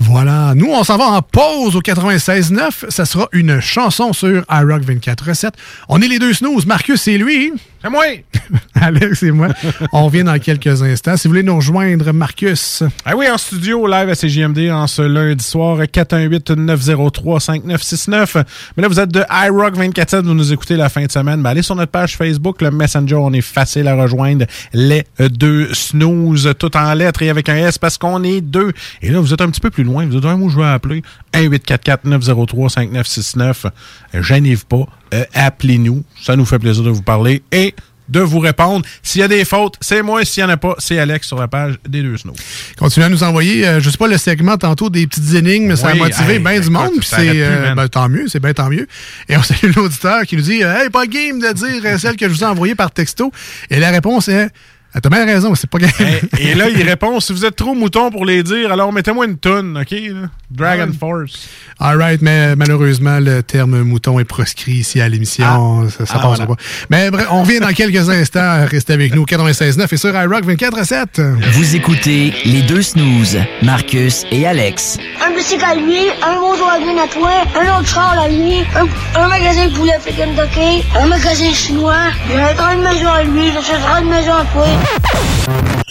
Voilà. 0.00 0.54
Nous, 0.54 0.70
on 0.70 0.84
s'en 0.84 0.96
va 0.96 1.06
en 1.06 1.22
pause 1.22 1.74
au 1.76 1.80
96.9. 1.80 2.90
Ça 2.90 3.04
sera 3.04 3.28
une 3.32 3.60
chanson 3.60 4.12
sur 4.12 4.44
iRock 4.50 4.82
24.7. 4.82 5.50
On 5.88 6.00
est 6.00 6.08
les 6.08 6.18
deux 6.18 6.32
snooze. 6.32 6.66
Marcus, 6.66 7.02
c'est 7.02 7.18
lui. 7.18 7.52
C'est 7.82 7.90
moi. 7.90 8.04
Alex 8.74 9.22
et 9.22 9.30
moi. 9.30 9.48
on 9.92 10.06
revient 10.06 10.24
dans 10.24 10.36
quelques 10.38 10.82
instants. 10.82 11.16
Si 11.16 11.28
vous 11.28 11.32
voulez 11.32 11.44
nous 11.44 11.56
rejoindre, 11.56 12.12
Marcus. 12.12 12.82
Ah 13.04 13.14
oui, 13.16 13.30
en 13.30 13.38
studio, 13.38 13.86
live 13.86 14.08
à 14.08 14.14
CJMD, 14.14 14.70
en 14.70 14.88
ce 14.88 15.02
lundi 15.02 15.44
soir, 15.44 15.78
418-903-5969. 15.82 18.44
Mais 18.76 18.82
là, 18.82 18.88
vous 18.88 18.98
êtes 18.98 19.12
de 19.12 19.22
iRock 19.30 19.76
24 19.76 20.22
vous 20.22 20.34
nous 20.34 20.52
écoutez 20.52 20.74
la 20.76 20.88
fin 20.88 21.04
de 21.04 21.12
semaine. 21.12 21.40
Ben, 21.42 21.50
allez 21.50 21.62
sur 21.62 21.76
notre 21.76 21.92
page 21.92 22.16
Facebook, 22.16 22.62
le 22.62 22.72
Messenger, 22.72 23.16
on 23.16 23.32
est 23.32 23.40
facile 23.40 23.86
à 23.86 23.94
rejoindre. 23.94 24.46
Les 24.72 25.04
deux 25.18 25.72
snooze, 25.72 26.52
tout 26.58 26.76
en 26.76 26.94
lettres 26.94 27.22
et 27.22 27.30
avec 27.30 27.48
un 27.48 27.56
S 27.56 27.78
parce 27.78 27.96
qu'on 27.96 28.24
est 28.24 28.40
deux. 28.40 28.72
Et 29.02 29.10
là, 29.10 29.20
vous 29.20 29.32
êtes 29.32 29.40
un 29.40 29.50
petit 29.50 29.60
peu 29.60 29.70
plus 29.70 29.84
loin. 29.84 29.87
Vous 29.88 30.16
êtes 30.16 30.24
un 30.24 30.36
mot, 30.36 30.48
je 30.48 30.56
vais 30.58 30.64
appeler 30.64 31.02
1-844-903-5969. 31.34 33.66
Euh, 34.14 34.22
Gênez-vous 34.22 34.66
pas. 34.66 34.86
Euh, 35.14 35.24
Appelez-nous. 35.34 36.04
Ça 36.20 36.36
nous 36.36 36.44
fait 36.44 36.58
plaisir 36.58 36.82
de 36.82 36.90
vous 36.90 37.02
parler 37.02 37.42
et 37.52 37.74
de 38.08 38.20
vous 38.20 38.38
répondre. 38.38 38.86
S'il 39.02 39.20
y 39.20 39.24
a 39.24 39.28
des 39.28 39.44
fautes, 39.44 39.74
c'est 39.82 40.02
moi. 40.02 40.24
S'il 40.24 40.42
n'y 40.42 40.50
en 40.50 40.54
a 40.54 40.56
pas, 40.56 40.74
c'est 40.78 40.98
Alex 40.98 41.26
sur 41.26 41.38
la 41.38 41.46
page 41.46 41.74
des 41.86 42.02
deux 42.02 42.16
snooze. 42.16 42.36
Continuez 42.78 43.04
à 43.06 43.08
nous 43.10 43.22
envoyer, 43.22 43.68
euh, 43.68 43.80
je 43.80 43.90
sais 43.90 43.98
pas, 43.98 44.08
le 44.08 44.16
segment 44.16 44.56
tantôt 44.56 44.88
des 44.88 45.06
petites 45.06 45.34
énigmes, 45.34 45.66
mais 45.66 45.76
ça 45.76 45.88
a 45.88 45.92
Oui, 45.92 45.98
motivé 45.98 46.34
hey, 46.34 46.38
bien 46.38 46.58
du 46.58 46.70
monde. 46.70 46.92
puis 46.98 47.06
c'est 47.06 47.32
euh, 47.34 47.74
ben, 47.74 47.86
tant 47.88 48.08
mieux, 48.08 48.26
c'est 48.28 48.40
bien 48.40 48.54
tant 48.54 48.70
mieux. 48.70 48.86
Et 49.28 49.36
on 49.36 49.42
salue 49.42 49.72
l'auditeur 49.76 50.22
qui 50.22 50.36
nous 50.36 50.42
dit 50.42 50.62
Hey, 50.62 50.88
pas 50.88 51.06
game 51.06 51.38
de 51.38 51.52
dire 51.52 51.98
celle 51.98 52.16
que 52.16 52.26
je 52.28 52.32
vous 52.34 52.42
ai 52.42 52.46
envoyée 52.46 52.74
par 52.74 52.90
texto. 52.90 53.30
Et 53.68 53.78
la 53.78 53.90
réponse 53.90 54.28
est 54.28 54.48
Ah, 54.94 55.00
T'as 55.02 55.10
bien 55.10 55.26
raison, 55.26 55.54
c'est 55.54 55.68
pas 55.68 55.78
game. 55.78 55.90
Et 56.38 56.54
là, 56.54 56.68
il 56.70 56.82
répond 56.88 57.20
si 57.20 57.32
vous 57.32 57.44
êtes 57.44 57.56
trop 57.56 57.74
mouton 57.74 58.10
pour 58.10 58.24
les 58.24 58.42
dire, 58.42 58.72
alors 58.72 58.90
mettez-moi 58.92 59.26
une 59.26 59.36
tonne, 59.36 59.76
OK? 59.78 59.90
là? 59.90 60.28
Dragon 60.50 60.88
Force. 60.98 61.46
All 61.78 61.98
right, 62.00 62.22
mais 62.22 62.56
malheureusement, 62.56 63.18
le 63.20 63.42
terme 63.42 63.82
mouton 63.82 64.18
est 64.18 64.24
proscrit 64.24 64.72
ici 64.76 64.98
à 65.02 65.08
l'émission. 65.08 65.88
Ça, 65.90 66.06
ça 66.06 66.14
Ah, 66.16 66.18
passera 66.20 66.28
voilà. 66.28 66.46
pas. 66.46 66.54
Mais 66.88 67.10
bref, 67.10 67.26
on 67.30 67.42
revient 67.42 67.60
dans 67.60 67.68
quelques 67.74 68.08
instants. 68.08 68.64
Restez 68.66 68.94
avec 68.94 69.14
nous, 69.14 69.24
96.9 69.26 69.86
et 69.92 69.96
sur 69.98 70.08
iRock 70.16 70.44
24 70.44 70.78
à 70.78 70.84
7. 70.84 71.20
Vous 71.52 71.76
écoutez 71.76 72.32
les 72.46 72.62
deux 72.62 72.80
snooze, 72.80 73.38
Marcus 73.62 74.24
et 74.32 74.46
Alex. 74.46 74.96
Un 75.24 75.36
bicycle 75.36 75.64
à 75.64 75.74
lui, 75.74 75.98
un 76.26 76.40
Volkswagen 76.40 76.98
à 76.98 77.08
toi, 77.08 77.30
un 77.54 77.78
autre 77.78 77.88
char 77.88 78.18
à 78.18 78.28
lui, 78.28 78.60
un, 78.74 79.20
un 79.20 79.28
magasin 79.28 79.66
de 79.68 79.74
poulet 79.74 79.92
Kentucky, 80.06 80.82
un 80.98 81.06
magasin 81.06 81.52
chinois, 81.52 81.94
il 82.32 82.36
a 82.40 82.74
une 82.74 82.82
maison 82.82 83.08
à 83.08 83.22
lui, 83.24 83.52
j'achèterai 83.52 84.00
une 84.02 84.08
maison 84.08 84.32
à 84.32 84.44
toi. 84.46 84.66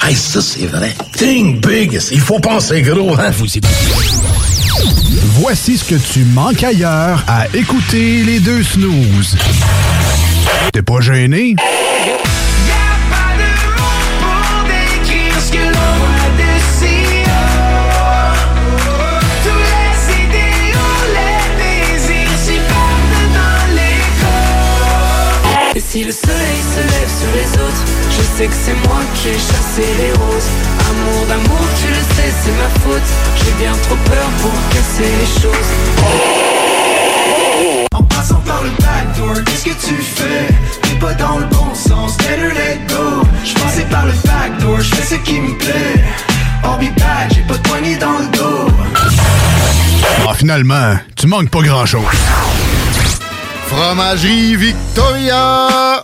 Hey, 0.02 0.16
ça, 0.16 0.42
c'est 0.42 0.68
vrai. 0.68 0.96
Think 1.18 1.68
big. 1.68 2.00
Il 2.12 2.22
faut 2.22 2.40
penser 2.40 2.82
gros, 2.82 3.14
hein? 3.20 3.32
Vous 3.32 3.48
Voici 5.40 5.78
ce 5.78 5.84
que 5.84 5.96
tu 5.96 6.24
manques 6.24 6.64
ailleurs 6.64 7.24
à 7.28 7.46
écouter 7.54 8.24
les 8.24 8.40
deux 8.40 8.64
snooze. 8.64 9.36
T'es 10.72 10.82
pas 10.82 11.02
gêné? 11.02 11.56
décrire 14.68 15.42
ce 15.42 15.52
que 15.52 15.58
l'on 15.58 15.94
voit 16.00 16.30
d'ici 16.38 16.96
Tous 19.44 19.64
les 19.74 19.96
idéaux, 20.24 21.04
les 21.18 21.44
désirs 21.58 22.38
s'y 22.38 22.58
perdent 22.58 23.28
dans 23.34 23.66
l'écho 23.76 24.38
Et 25.76 25.80
si 25.80 26.04
le 26.04 26.12
soleil 26.12 26.62
se 26.74 26.80
lève 26.80 27.12
sur 27.20 27.32
les 27.36 27.52
autres 27.62 27.97
sais 28.38 28.46
que 28.46 28.54
c'est 28.54 28.88
moi 28.88 29.00
qui 29.16 29.30
ai 29.30 29.34
chassé 29.34 29.86
les 29.98 30.12
roses. 30.12 30.50
Amour 30.90 31.26
d'amour, 31.28 31.66
tu 31.82 31.88
le 31.88 32.02
sais, 32.16 32.32
c'est 32.44 32.52
ma 32.52 32.70
faute. 32.82 33.10
J'ai 33.38 33.54
bien 33.64 33.74
trop 33.84 33.96
peur 33.96 34.28
pour 34.42 34.54
casser 34.70 35.10
les 35.22 35.42
choses. 35.42 35.72
En 37.94 38.04
passant 38.04 38.42
par 38.46 38.62
le 38.62 38.70
backdoor, 38.70 39.44
qu'est-ce 39.44 39.66
que 39.66 39.88
tu 39.88 39.96
fais? 39.96 40.54
T'es 40.84 40.96
pas 41.00 41.14
dans 41.16 41.40
le 41.40 41.46
bon 41.46 41.74
sens, 41.74 42.16
better 42.18 42.54
let 42.54 42.80
go. 42.88 43.24
J'passais 43.44 43.86
par 43.90 44.06
le 44.06 44.14
backdoor, 44.24 44.82
j'fais 44.82 45.16
ce 45.16 45.20
qui 45.22 45.40
me 45.40 45.58
plaît. 45.58 46.06
I'll 46.64 46.78
be 46.78 46.94
back, 46.96 47.34
j'ai 47.34 47.42
pas 47.42 47.56
de 47.56 47.68
poignée 47.68 47.98
dans 47.98 48.20
le 48.20 48.28
dos. 48.38 48.68
Ah, 50.28 50.34
finalement, 50.36 50.96
tu 51.16 51.26
manques 51.26 51.50
pas 51.50 51.62
grand-chose. 51.62 52.06
Fromagerie 53.68 54.56
Victoria! 54.56 56.04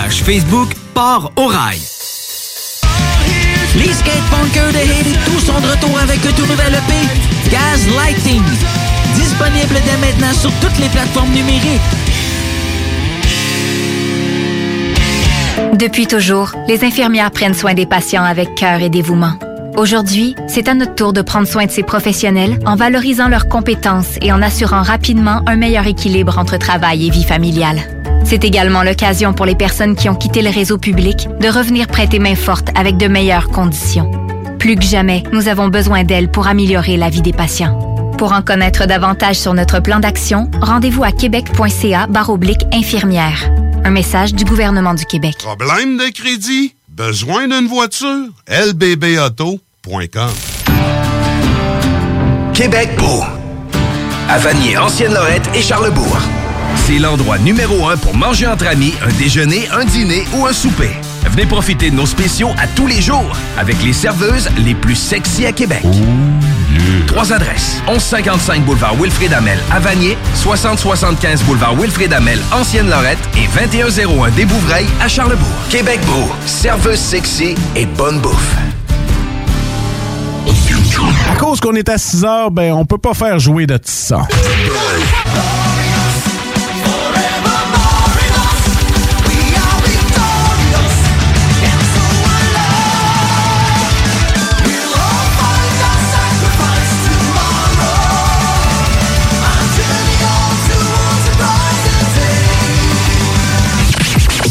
Facebook 0.09 0.73
Port 0.93 1.31
au 1.35 1.45
Rail. 1.47 1.79
Les 3.75 3.93
skatepunkers 3.93 4.73
de 4.73 4.77
Haiti 4.77 5.17
tous 5.25 5.39
sont 5.39 5.59
de 5.59 5.67
retour 5.67 5.97
avec 5.99 6.25
un 6.25 6.31
tout 6.31 6.45
nouvel 6.45 6.73
EP, 6.73 7.51
Gaz 7.51 7.87
Lighting. 7.95 8.41
Disponible 9.15 9.75
dès 9.85 9.97
maintenant 9.97 10.33
sur 10.33 10.51
toutes 10.59 10.77
les 10.79 10.89
plateformes 10.89 11.29
numériques. 11.29 11.81
Depuis 15.75 16.07
toujours, 16.07 16.51
les 16.67 16.83
infirmières 16.83 17.31
prennent 17.31 17.53
soin 17.53 17.73
des 17.73 17.85
patients 17.85 18.23
avec 18.23 18.55
cœur 18.55 18.81
et 18.81 18.89
dévouement. 18.89 19.33
Aujourd'hui, 19.77 20.35
c'est 20.47 20.67
à 20.67 20.73
notre 20.73 20.95
tour 20.95 21.13
de 21.13 21.21
prendre 21.21 21.47
soin 21.47 21.65
de 21.65 21.71
ces 21.71 21.83
professionnels 21.83 22.59
en 22.65 22.75
valorisant 22.75 23.29
leurs 23.29 23.47
compétences 23.47 24.17
et 24.21 24.33
en 24.33 24.41
assurant 24.41 24.81
rapidement 24.81 25.41
un 25.47 25.55
meilleur 25.55 25.87
équilibre 25.87 26.37
entre 26.37 26.57
travail 26.57 27.07
et 27.07 27.09
vie 27.09 27.23
familiale. 27.23 28.00
C'est 28.31 28.45
également 28.45 28.81
l'occasion 28.83 29.33
pour 29.33 29.45
les 29.45 29.55
personnes 29.55 29.93
qui 29.93 30.07
ont 30.07 30.15
quitté 30.15 30.41
le 30.41 30.49
réseau 30.49 30.77
public 30.77 31.27
de 31.41 31.49
revenir 31.49 31.87
prêter 31.87 32.17
main 32.17 32.35
forte 32.35 32.69
avec 32.75 32.95
de 32.95 33.09
meilleures 33.09 33.49
conditions. 33.49 34.09
Plus 34.57 34.77
que 34.77 34.85
jamais, 34.85 35.23
nous 35.33 35.49
avons 35.49 35.67
besoin 35.67 36.05
d'elles 36.05 36.31
pour 36.31 36.47
améliorer 36.47 36.95
la 36.95 37.09
vie 37.09 37.21
des 37.21 37.33
patients. 37.33 37.77
Pour 38.17 38.31
en 38.31 38.41
connaître 38.41 38.85
davantage 38.85 39.35
sur 39.35 39.53
notre 39.53 39.81
plan 39.81 39.99
d'action, 39.99 40.49
rendez-vous 40.61 41.03
à 41.03 41.11
québec.ca 41.11 42.07
baroblique 42.07 42.63
infirmière. 42.71 43.51
Un 43.83 43.91
message 43.91 44.33
du 44.33 44.45
gouvernement 44.45 44.93
du 44.93 45.03
Québec. 45.03 45.35
Problème 45.39 45.97
de 45.97 46.09
crédit? 46.13 46.73
Besoin 46.87 47.49
d'une 47.49 47.67
voiture? 47.67 48.29
lbbauto.com 48.47 50.31
Québec 52.53 52.91
beau. 52.97 53.25
À 54.29 54.37
Vanier, 54.37 54.77
Ancienne-Lorette 54.77 55.49
et 55.53 55.61
Charlebourg. 55.61 56.17
C'est 56.75 56.99
l'endroit 56.99 57.37
numéro 57.37 57.87
un 57.87 57.97
pour 57.97 58.15
manger 58.15 58.47
entre 58.47 58.67
amis, 58.67 58.93
un 59.03 59.11
déjeuner, 59.19 59.67
un 59.71 59.85
dîner 59.85 60.25
ou 60.33 60.45
un 60.45 60.53
souper. 60.53 60.91
Venez 61.29 61.45
profiter 61.45 61.89
de 61.91 61.95
nos 61.95 62.05
spéciaux 62.05 62.49
à 62.57 62.67
tous 62.67 62.87
les 62.87 63.01
jours 63.01 63.35
avec 63.57 63.81
les 63.83 63.93
serveuses 63.93 64.49
les 64.57 64.75
plus 64.75 64.95
sexy 64.95 65.45
à 65.45 65.51
Québec. 65.51 65.83
Trois 67.07 67.31
adresses. 67.31 67.81
1155 67.87 68.63
boulevard 68.65 68.95
Wilfrid 68.95 69.33
Amel 69.33 69.59
à 69.71 69.79
Vanier, 69.79 70.17
6075 70.35 71.43
boulevard 71.43 71.75
Wilfrid 71.75 72.11
Amel, 72.13 72.39
Ancienne 72.51 72.89
Lorette 72.89 73.19
et 73.37 73.47
2101 73.59 74.29
des 74.31 74.45
Bouvrailles 74.45 74.87
à 75.01 75.07
Charlebourg. 75.07 75.47
Québec 75.69 75.99
Beau, 76.05 76.29
serveuse 76.45 76.99
sexy 76.99 77.55
et 77.75 77.85
bonne 77.85 78.19
bouffe. 78.19 78.55
À 81.29 81.35
cause 81.35 81.59
qu'on 81.59 81.75
est 81.75 81.89
à 81.89 81.97
6 81.97 82.25
heures, 82.25 82.51
ben 82.51 82.73
on 82.73 82.85
peut 82.85 82.97
pas 82.97 83.13
faire 83.13 83.39
jouer 83.39 83.65
de 83.67 83.79
ça. 83.83 84.27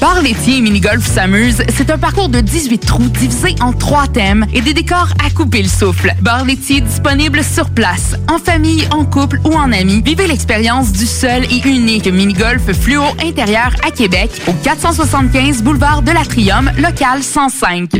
Bar 0.00 0.22
laitier 0.22 0.58
et 0.58 0.60
mini-golf 0.60 1.04
s'amuse, 1.04 1.62
c'est 1.74 1.90
un 1.90 1.98
parcours 1.98 2.28
de 2.28 2.40
18 2.40 2.78
trous 2.78 3.08
divisé 3.08 3.56
en 3.60 3.72
trois 3.72 4.06
thèmes 4.06 4.46
et 4.54 4.60
des 4.60 4.72
décors 4.72 5.08
à 5.24 5.28
couper 5.30 5.60
le 5.60 5.68
souffle. 5.68 6.14
Bar 6.22 6.44
laitier 6.44 6.80
disponible 6.80 7.42
sur 7.42 7.68
place, 7.70 8.14
en 8.28 8.38
famille, 8.38 8.86
en 8.92 9.04
couple 9.04 9.40
ou 9.44 9.54
en 9.54 9.72
amis. 9.72 10.00
Vivez 10.04 10.28
l'expérience 10.28 10.92
du 10.92 11.04
seul 11.04 11.44
et 11.46 11.68
unique 11.68 12.06
mini-golf 12.06 12.72
fluo 12.72 13.02
intérieur 13.20 13.74
à 13.84 13.90
Québec 13.90 14.30
au 14.46 14.52
475 14.52 15.62
boulevard 15.62 16.02
de 16.02 16.12
l'Atrium, 16.12 16.70
local 16.78 17.24
105. 17.24 17.90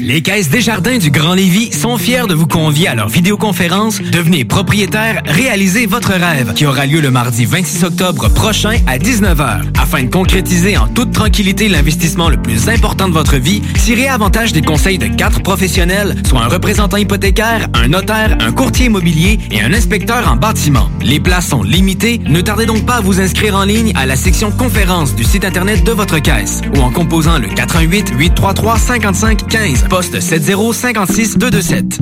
Les 0.00 0.22
Caisses 0.22 0.50
Desjardins 0.50 0.98
du 0.98 1.10
Grand 1.10 1.34
Lévis 1.34 1.72
sont 1.72 1.98
fiers 1.98 2.26
de 2.28 2.34
vous 2.34 2.48
convier 2.48 2.88
à 2.88 2.94
leur 2.94 3.08
vidéoconférence 3.08 4.00
Devenez 4.00 4.44
propriétaire, 4.44 5.22
réalisez 5.24 5.86
votre 5.86 6.12
rêve 6.12 6.52
qui 6.54 6.66
aura 6.66 6.86
lieu 6.86 7.00
le 7.00 7.10
mardi 7.10 7.44
26 7.44 7.84
octobre 7.84 8.28
prochain 8.28 8.76
à 8.86 8.98
19h. 8.98 9.62
Afin 9.80 10.02
de 10.02 10.10
concrétiser 10.10 10.76
en 10.76 10.88
toute 10.94 11.12
tranquillité 11.12 11.68
l'investissement 11.68 12.28
le 12.28 12.36
plus 12.36 12.68
important 12.68 13.08
de 13.08 13.12
votre 13.12 13.36
vie, 13.36 13.60
tirez 13.82 14.08
avantage 14.08 14.52
des 14.52 14.62
conseils 14.62 14.98
de 14.98 15.06
quatre 15.06 15.42
professionnels, 15.42 16.14
soit 16.26 16.40
un 16.40 16.48
représentant 16.48 16.96
hypothécaire, 16.96 17.68
un 17.74 17.88
notaire, 17.88 18.38
un 18.40 18.52
courtier 18.52 18.86
immobilier 18.86 19.38
et 19.50 19.60
un 19.60 19.72
inspecteur 19.72 20.30
en 20.30 20.36
bâtiment. 20.36 20.88
Les 21.02 21.20
places 21.20 21.48
sont 21.48 21.62
limitées, 21.62 22.20
ne 22.26 22.40
tardez 22.40 22.66
donc 22.66 22.86
pas 22.86 22.96
à 22.96 23.00
vous 23.00 23.20
inscrire 23.20 23.56
en 23.56 23.64
ligne 23.64 23.92
à 23.96 24.06
la 24.06 24.16
section 24.16 24.50
conférence 24.52 25.14
du 25.14 25.24
site 25.24 25.44
internet 25.44 25.84
de 25.84 25.92
votre 25.92 26.18
caisse 26.20 26.60
ou 26.76 26.80
en 26.80 26.90
composant 26.90 27.38
le 27.38 27.48
88 27.48 28.12
833 28.16 28.78
55 28.78 29.48
15 29.48 29.84
poste 29.88 30.20
7056 30.20 31.38
227. 31.38 31.98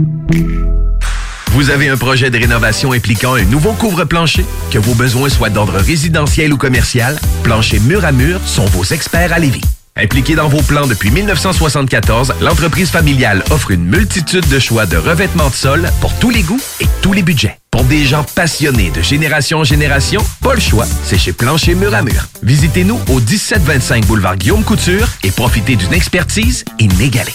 Vous 1.52 1.68
avez 1.68 1.90
un 1.90 1.98
projet 1.98 2.30
de 2.30 2.38
rénovation 2.38 2.92
impliquant 2.92 3.34
un 3.34 3.44
nouveau 3.44 3.74
couvre-plancher? 3.74 4.46
Que 4.70 4.78
vos 4.78 4.94
besoins 4.94 5.28
soient 5.28 5.50
d'ordre 5.50 5.74
résidentiel 5.74 6.50
ou 6.50 6.56
commercial, 6.56 7.20
Plancher 7.42 7.78
Mur 7.80 8.06
à 8.06 8.12
Mur 8.12 8.40
sont 8.46 8.64
vos 8.64 8.84
experts 8.84 9.34
à 9.34 9.38
Lévis. 9.38 9.60
Impliquée 9.94 10.34
dans 10.34 10.48
vos 10.48 10.62
plans 10.62 10.86
depuis 10.86 11.10
1974, 11.10 12.36
l'entreprise 12.40 12.88
familiale 12.88 13.44
offre 13.50 13.70
une 13.70 13.84
multitude 13.84 14.48
de 14.48 14.58
choix 14.58 14.86
de 14.86 14.96
revêtements 14.96 15.50
de 15.50 15.54
sol 15.54 15.90
pour 16.00 16.14
tous 16.14 16.30
les 16.30 16.40
goûts 16.40 16.60
et 16.80 16.86
tous 17.02 17.12
les 17.12 17.22
budgets. 17.22 17.58
Pour 17.70 17.84
des 17.84 18.06
gens 18.06 18.24
passionnés 18.34 18.90
de 18.90 19.02
génération 19.02 19.58
en 19.58 19.64
génération, 19.64 20.24
pas 20.40 20.54
le 20.54 20.60
choix, 20.60 20.86
c'est 21.04 21.18
chez 21.18 21.34
Plancher 21.34 21.74
Mur 21.74 21.94
à 21.94 22.00
Mur. 22.00 22.28
Visitez-nous 22.42 22.98
au 23.10 23.20
1725 23.20 24.06
boulevard 24.06 24.38
Guillaume 24.38 24.64
Couture 24.64 25.06
et 25.22 25.30
profitez 25.30 25.76
d'une 25.76 25.92
expertise 25.92 26.64
inégalée. 26.78 27.34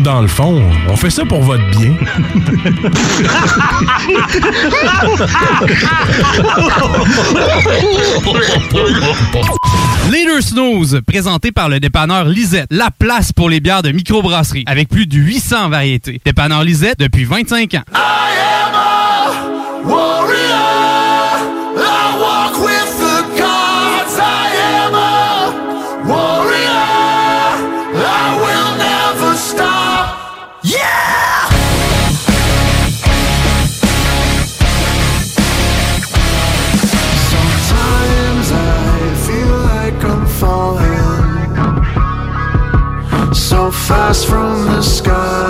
Autres, 0.00 0.02
dans 0.02 0.20
le 0.20 0.28
fond, 0.28 0.62
on 0.88 0.96
fait 0.96 1.10
ça 1.10 1.24
pour 1.24 1.42
votre 1.42 1.64
bien. 1.70 1.94
Leader 10.10 10.42
Snooze, 10.42 11.00
présenté 11.06 11.52
par 11.52 11.68
le 11.68 11.80
dépanneur 11.80 12.24
Lisette, 12.24 12.66
la 12.70 12.90
place 12.90 13.32
pour 13.32 13.48
les 13.48 13.60
bières 13.60 13.82
de 13.82 13.92
microbrasserie, 13.92 14.64
avec 14.66 14.88
plus 14.88 15.06
de 15.06 15.16
800 15.16 15.68
variétés. 15.68 16.20
Dépanneur 16.24 16.64
Lisette 16.64 16.98
depuis 16.98 17.24
25 17.24 17.74
ans. 17.74 17.82
Warrior, 19.82 21.40
I 21.76 22.39
fast 43.90 44.28
from 44.28 44.66
the 44.66 44.80
sky, 44.82 45.49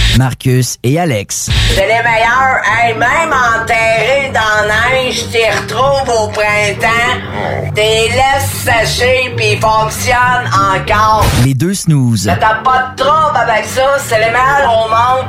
Marcus 0.21 0.77
et 0.83 0.99
Alex. 0.99 1.49
C'est 1.73 1.87
les 1.87 2.03
meilleurs. 2.03 2.61
Hey, 2.63 2.93
même 2.93 3.33
enterrés 3.33 4.31
dans 4.31 4.67
neige, 4.67 5.25
t'y 5.31 5.49
retrouves 5.49 6.15
au 6.15 6.27
printemps. 6.27 7.73
T'es 7.73 8.07
laisses 8.09 8.51
sécher 8.63 9.33
puis 9.35 9.53
ils 9.53 9.59
fonctionnent 9.59 10.47
encore. 10.53 11.25
Les 11.43 11.55
deux 11.55 11.73
snooze. 11.73 12.31
T'as 12.39 12.53
pas 12.57 12.91
de 12.91 13.01
trouble 13.01 13.35
avec 13.35 13.65
ça. 13.65 13.97
C'est 14.07 14.19
les 14.19 14.29
meilleurs 14.29 14.85
au 14.85 14.89
monde. 14.89 15.27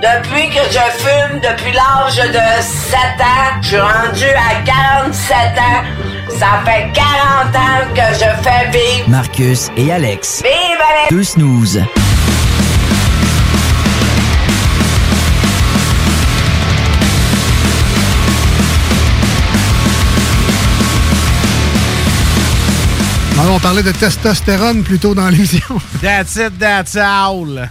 Depuis 0.00 0.48
que 0.50 0.62
je 0.70 0.86
fume, 1.02 1.40
depuis 1.40 1.72
l'âge 1.72 2.18
de 2.18 2.62
7 2.62 2.96
ans, 3.18 3.60
je 3.60 3.66
suis 3.66 3.80
rendu 3.80 4.24
à 4.24 4.62
47 4.64 5.34
ans. 5.34 6.38
Ça 6.38 6.62
fait 6.64 6.86
40 6.94 7.56
ans 7.56 7.92
que 7.92 8.14
je 8.14 8.48
fais 8.48 8.70
vivre. 8.70 9.08
Marcus 9.08 9.68
et 9.76 9.90
Alex. 9.90 10.44
Vive 10.44 10.52
les... 11.10 11.16
Deux 11.16 11.24
snooze. 11.24 11.82
Alors, 23.40 23.54
on 23.56 23.60
parlait 23.60 23.82
de 23.82 23.92
testostérone 23.92 24.82
plus 24.82 24.98
tôt 24.98 25.14
dans 25.14 25.28
l'émission. 25.28 25.60
That's 26.02 26.36
it, 26.36 26.58
that's 26.58 26.96
all. 26.96 27.68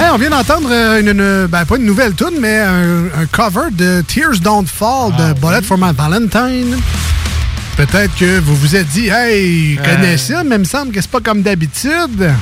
Hey, 0.00 0.08
on 0.12 0.16
vient 0.16 0.30
d'entendre 0.30 0.68
euh, 0.72 1.00
une, 1.00 1.08
une- 1.08 1.46
ben, 1.46 1.64
pas 1.66 1.76
une 1.76 1.84
nouvelle 1.84 2.14
tune, 2.14 2.38
mais 2.40 2.58
un, 2.58 3.04
un 3.20 3.26
cover 3.30 3.70
de 3.70 4.02
Tears 4.08 4.38
Don't 4.40 4.66
Fall 4.66 5.12
de 5.12 5.34
Bullet 5.38 5.60
for 5.62 5.76
My 5.78 5.92
Valentine. 5.94 6.76
Peut-être 7.76 8.14
que 8.16 8.38
vous 8.40 8.56
vous 8.56 8.76
êtes 8.76 8.88
dit, 8.88 9.08
hey, 9.08 9.74
je 9.76 9.82
connais 9.82 10.14
Euh. 10.14 10.18
ça, 10.18 10.42
mais 10.42 10.56
il 10.56 10.60
me 10.60 10.64
semble 10.64 10.90
que 10.90 11.00
c'est 11.02 11.10
pas 11.10 11.20
comme 11.20 11.42
d'habitude. 11.42 12.32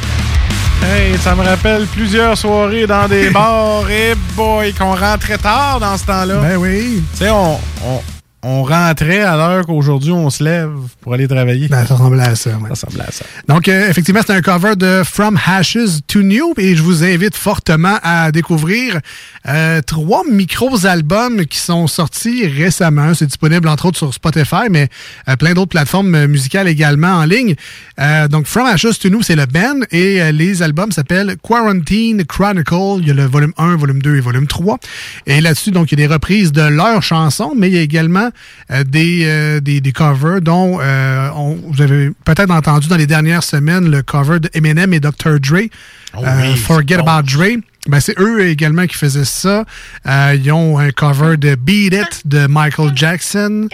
Hey, 0.84 1.16
ça 1.22 1.34
me 1.34 1.43
rappelle 1.43 1.86
plusieurs 1.86 2.39
soirées 2.39 2.86
dans 2.86 3.09
des 3.09 3.30
bars. 3.30 3.90
Et 3.90 4.14
boy, 4.36 4.72
qu'on 4.74 4.94
rentrait 4.94 5.39
tard 5.39 5.80
dans 5.80 5.97
ce 5.98 6.05
temps-là. 6.05 6.36
Ben 6.36 6.56
oui. 6.56 7.02
Tu 7.12 7.24
sais, 7.24 7.30
on, 7.30 7.55
on, 7.84 8.01
on 8.43 8.64
rentrait 8.64 9.20
à 9.20 9.36
l'heure 9.36 9.66
qu'aujourd'hui 9.66 10.10
on 10.10 10.28
se 10.28 10.43
lève 10.43 10.73
pour 11.01 11.14
aller 11.14 11.28
travailler. 11.28 11.69
Ben, 11.69 11.86
ça 11.86 11.94
ressemblait 11.94 12.23
à 12.23 12.35
ça. 12.35 12.51
ouais. 12.51 12.56
Ça 12.74 12.86
ressemblait 12.86 13.05
à 13.06 13.12
ça. 13.12 13.24
Donc, 13.47 13.69
euh, 13.69 13.89
effectivement, 13.89 14.20
c'est 14.27 14.32
un 14.32 14.43
cover 14.43 14.74
de 14.77 15.02
From 15.05 15.39
Hashes 15.47 16.01
to 16.09 16.23
New 16.23 16.52
et 16.59 16.74
je 16.74 16.82
vous 16.82 17.05
invite 17.05 17.36
fortement 17.36 17.98
à 18.02 18.32
découvrir 18.32 19.01
euh, 19.48 19.81
trois 19.82 20.24
micros-albums 20.28 21.47
qui 21.47 21.59
sont 21.59 21.86
sortis 21.86 22.47
récemment. 22.47 23.14
C'est 23.14 23.27
disponible 23.27 23.69
entre 23.69 23.86
autres 23.86 23.98
sur 23.98 24.12
Spotify, 24.12 24.69
mais 24.70 24.89
euh, 25.28 25.36
plein 25.36 25.55
d'autres 25.55 25.70
plateformes 25.70 26.14
euh, 26.14 26.27
musicales 26.27 26.66
également 26.66 27.12
en 27.12 27.24
ligne. 27.24 27.55
Euh, 28.01 28.27
donc, 28.27 28.47
From 28.47 28.66
Ashes 28.66 28.98
to 29.01 29.09
New, 29.09 29.23
c'est 29.23 29.36
le 29.36 29.47
band 29.47 29.81
et 29.93 30.32
les 30.32 30.62
albums 30.62 30.90
s'appellent 30.90 31.36
Quarantine 31.43 32.24
Chronicle. 32.24 32.98
Il 32.98 33.06
y 33.06 33.10
a 33.10 33.14
le 33.14 33.27
volume 33.27 33.52
1, 33.56 33.77
volume 33.77 34.02
2 34.02 34.16
et 34.16 34.20
volume 34.20 34.48
3. 34.48 34.78
Et 35.27 35.40
là-dessus, 35.40 35.70
donc, 35.70 35.93
il 35.93 36.01
y 36.01 36.02
a 36.02 36.09
des 36.09 36.12
reprises 36.12 36.51
de 36.51 36.62
leurs 36.62 37.02
chansons, 37.02 37.52
mais 37.56 37.69
il 37.69 37.74
y 37.74 37.78
a 37.78 37.82
également 37.82 38.31
des, 38.84 39.22
euh, 39.26 39.60
des, 39.60 39.80
des 39.80 39.92
covers 39.92 40.40
dont 40.40 40.78
euh, 40.80 41.28
on- 41.36 41.59
vous 41.70 41.80
avez 41.82 42.10
peut-être 42.24 42.50
entendu 42.50 42.88
dans 42.88 42.96
les 42.96 43.06
dernières 43.06 43.42
semaines 43.42 43.90
le 43.90 44.02
cover 44.02 44.40
de 44.40 44.48
Eminem 44.54 44.92
et 44.94 45.00
Dr. 45.00 45.38
Dre. 45.40 45.68
Oh 46.16 46.22
euh, 46.24 46.40
oui, 46.42 46.56
Forget 46.56 46.96
bon. 46.98 47.04
About 47.06 47.26
Dre. 47.30 47.60
Ben, 47.88 47.98
c'est 48.00 48.16
eux 48.20 48.46
également 48.46 48.86
qui 48.86 48.96
faisaient 48.96 49.24
ça. 49.24 49.64
Euh, 50.06 50.36
ils 50.40 50.52
ont 50.52 50.78
un 50.78 50.90
cover 50.92 51.36
de 51.36 51.56
Beat 51.56 51.94
It 51.94 52.22
de 52.24 52.46
Michael 52.46 52.92
Jackson. 52.94 53.68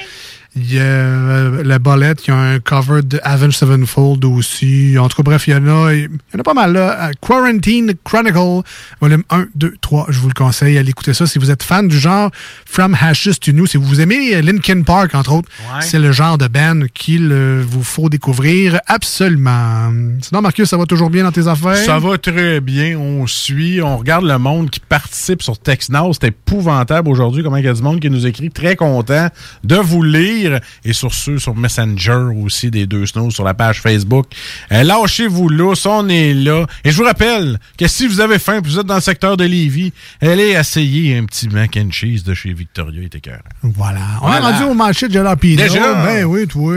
Il 0.60 0.74
y 0.74 0.78
a 0.78 0.82
euh, 0.82 1.62
la 1.64 1.78
bolette, 1.78 2.26
il 2.26 2.30
y 2.30 2.32
a 2.32 2.36
un 2.36 2.59
cover 2.59 3.02
de 3.02 3.20
Avenged 3.22 3.52
Sevenfold 3.52 4.24
aussi. 4.24 4.97
En 4.98 5.09
tout 5.09 5.16
cas, 5.16 5.22
bref, 5.22 5.47
il 5.47 5.52
y 5.52 5.56
en 5.56 5.66
a, 5.86 5.94
il 5.94 6.02
y 6.05 6.36
en 6.36 6.40
a 6.40 6.43
pas 6.43 6.55
mal 6.55 6.72
là. 6.72 7.09
Euh, 7.09 7.12
Quarantine 7.20 7.93
Chronicle, 8.05 8.62
volume 9.01 9.22
1, 9.30 9.47
2, 9.55 9.74
3. 9.80 10.06
Je 10.09 10.18
vous 10.18 10.28
le 10.28 10.35
conseille, 10.35 10.76
allez 10.78 10.90
écouter 10.90 11.14
ça 11.14 11.26
si 11.26 11.39
vous 11.39 11.51
êtes 11.51 11.62
fan 11.62 11.86
du 11.89 11.98
genre 11.98 12.30
From 12.66 12.97
Hashes 13.01 13.39
to 13.40 13.52
New. 13.52 13.66
Si 13.66 13.76
vous 13.76 14.01
aimez 14.01 14.35
euh, 14.35 14.40
Linkin 14.43 14.82
Park, 14.82 15.14
entre 15.14 15.32
autres, 15.32 15.48
Ouais. 15.74 15.82
c'est 15.82 15.98
le 15.98 16.12
genre 16.12 16.39
de 16.39 16.48
band 16.48 16.80
qu'il 16.94 17.32
vous 17.32 17.82
faut 17.82 18.09
découvrir 18.09 18.80
absolument. 18.86 19.93
Sinon, 20.22 20.40
Marcus, 20.43 20.68
ça 20.68 20.76
va 20.76 20.86
toujours 20.86 21.10
bien 21.10 21.24
dans 21.24 21.32
tes 21.32 21.47
affaires? 21.47 21.76
Ça 21.76 21.98
va 21.98 22.16
très 22.18 22.60
bien, 22.60 22.97
on 22.98 23.26
suit, 23.26 23.80
on 23.82 23.97
regarde 23.98 24.24
le 24.24 24.39
monde 24.39 24.70
qui 24.70 24.80
participe 24.80 25.43
sur 25.43 25.59
TextNow. 25.59 26.12
C'est 26.12 26.28
épouvantable 26.28 27.09
aujourd'hui 27.09 27.43
comment 27.43 27.56
il 27.56 27.64
y 27.64 27.68
a 27.68 27.72
du 27.74 27.82
monde 27.82 28.01
qui 28.01 28.10
nous 28.10 28.26
écrit. 28.26 28.51
Très 28.51 28.76
content 28.76 29.28
de 29.64 29.76
vous 29.76 30.02
lire. 30.02 30.48
Et 30.85 30.93
sur 30.93 31.12
ceux 31.15 31.39
sur 31.39 31.55
Messenger 31.57 32.29
aussi, 32.45 32.70
des 32.70 32.87
deux 32.87 33.07
snows 33.07 33.31
sur 33.31 33.45
la 33.45 33.55
page 33.55 33.81
Facebook. 33.81 34.27
Euh, 34.73 34.83
Lâchez-vous 34.83 35.49
là, 35.49 35.75
on 35.87 36.09
est 36.09 36.35
là. 36.35 36.66
Et 36.85 36.91
je 36.91 36.97
vous 36.97 37.05
rappelle 37.05 37.59
que 37.79 37.87
si 37.89 38.07
vous 38.07 38.20
avez 38.20 38.39
faim 38.39 38.57
et 38.57 38.61
vous 38.61 38.79
êtes 38.79 38.87
dans 38.87 38.95
le 38.97 39.01
secteur 39.01 39.37
de 39.37 39.45
Lévis, 39.45 39.93
allez 40.20 40.51
essayer 40.51 41.16
un 41.19 41.25
petit 41.25 41.49
mac 41.49 41.77
and 41.77 41.91
cheese 41.91 42.23
de 42.25 42.35
chez 42.35 42.53
Victoria. 42.53 43.03
Était 43.03 43.20
cœur. 43.20 43.41
Voilà. 43.62 44.01
On 44.23 44.27
Voilà. 44.29 44.37
est 44.51 44.53
rendu 44.53 44.65
au 44.70 44.75
marché 44.75 45.09
de 45.09 45.12
Jalapino. 45.12 45.62
Déjà? 45.62 45.95
Ben 46.05 46.25
oui, 46.25 46.47
toi. 46.47 46.75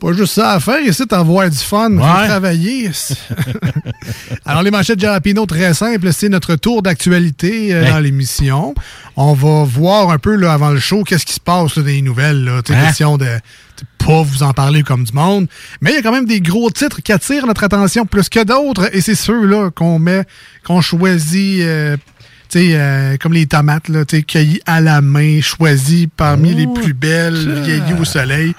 Pas 0.00 0.12
juste 0.12 0.34
ça 0.34 0.52
à 0.52 0.60
faire, 0.60 0.80
ici, 0.80 1.04
t'avoir 1.06 1.50
du 1.50 1.56
fun, 1.58 1.90
Ouais. 1.92 2.26
travailler. 2.28 2.90
Alors, 4.44 4.62
les 4.62 4.70
manchettes 4.70 5.00
Jalapino, 5.00 5.44
très 5.46 5.74
simple, 5.74 6.12
c'est 6.12 6.28
notre 6.28 6.54
tour 6.54 6.82
d'actualité 6.82 7.74
euh, 7.74 7.90
dans 7.90 7.98
l'émission. 7.98 8.74
On 9.16 9.32
va 9.34 9.64
voir 9.64 10.10
un 10.10 10.18
peu 10.18 10.36
là, 10.36 10.52
avant 10.52 10.70
le 10.70 10.78
show 10.78 11.02
qu'est-ce 11.02 11.26
qui 11.26 11.34
se 11.34 11.40
passe 11.40 11.76
là, 11.76 11.82
dans 11.82 11.88
les 11.88 12.02
nouvelles. 12.02 12.44
Là. 12.44 12.58
Hein? 12.58 12.86
Question 12.86 13.18
de 13.18 13.24
de 13.26 13.84
pas 14.04 14.22
vous 14.22 14.42
en 14.42 14.52
parler 14.52 14.82
comme 14.82 15.04
du 15.04 15.12
monde. 15.12 15.46
Mais 15.80 15.90
il 15.92 15.94
y 15.94 15.98
a 15.98 16.02
quand 16.02 16.10
même 16.10 16.26
des 16.26 16.40
gros 16.40 16.68
titres 16.70 17.00
qui 17.00 17.12
attirent 17.12 17.46
notre 17.46 17.62
attention 17.62 18.06
plus 18.06 18.28
que 18.28 18.42
d'autres. 18.42 18.90
Et 18.92 19.00
c'est 19.00 19.14
ceux-là 19.14 19.70
qu'on 19.70 19.98
met, 20.00 20.24
qu'on 20.64 20.80
choisit. 20.80 21.60
euh, 21.62 21.96
sais, 22.48 22.70
euh, 22.72 23.16
comme 23.20 23.34
les 23.34 23.46
tomates, 23.46 23.88
là, 23.88 24.04
cueillies 24.04 24.60
à 24.66 24.80
la 24.80 25.00
main, 25.00 25.40
choisies 25.42 26.08
parmi 26.08 26.54
les 26.54 26.66
plus 26.66 26.92
belles, 26.94 27.62
vieillies 27.62 27.94
au 28.00 28.04
soleil. 28.04 28.54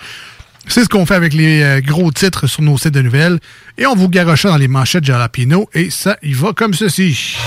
C'est 0.69 0.83
ce 0.83 0.89
qu'on 0.89 1.05
fait 1.07 1.15
avec 1.15 1.33
les 1.33 1.63
euh, 1.63 1.81
gros 1.81 2.11
titres 2.11 2.45
sur 2.45 2.61
nos 2.61 2.77
sites 2.77 2.93
de 2.93 3.01
nouvelles. 3.01 3.39
Et 3.79 3.87
on 3.87 3.95
vous 3.95 4.07
garoche 4.07 4.43
ça 4.43 4.49
dans 4.49 4.57
les 4.57 4.67
manchettes 4.67 5.03
Jalapino. 5.03 5.67
Et 5.73 5.89
ça, 5.89 6.15
il 6.21 6.35
va 6.35 6.53
comme 6.53 6.75
ceci. 6.75 7.37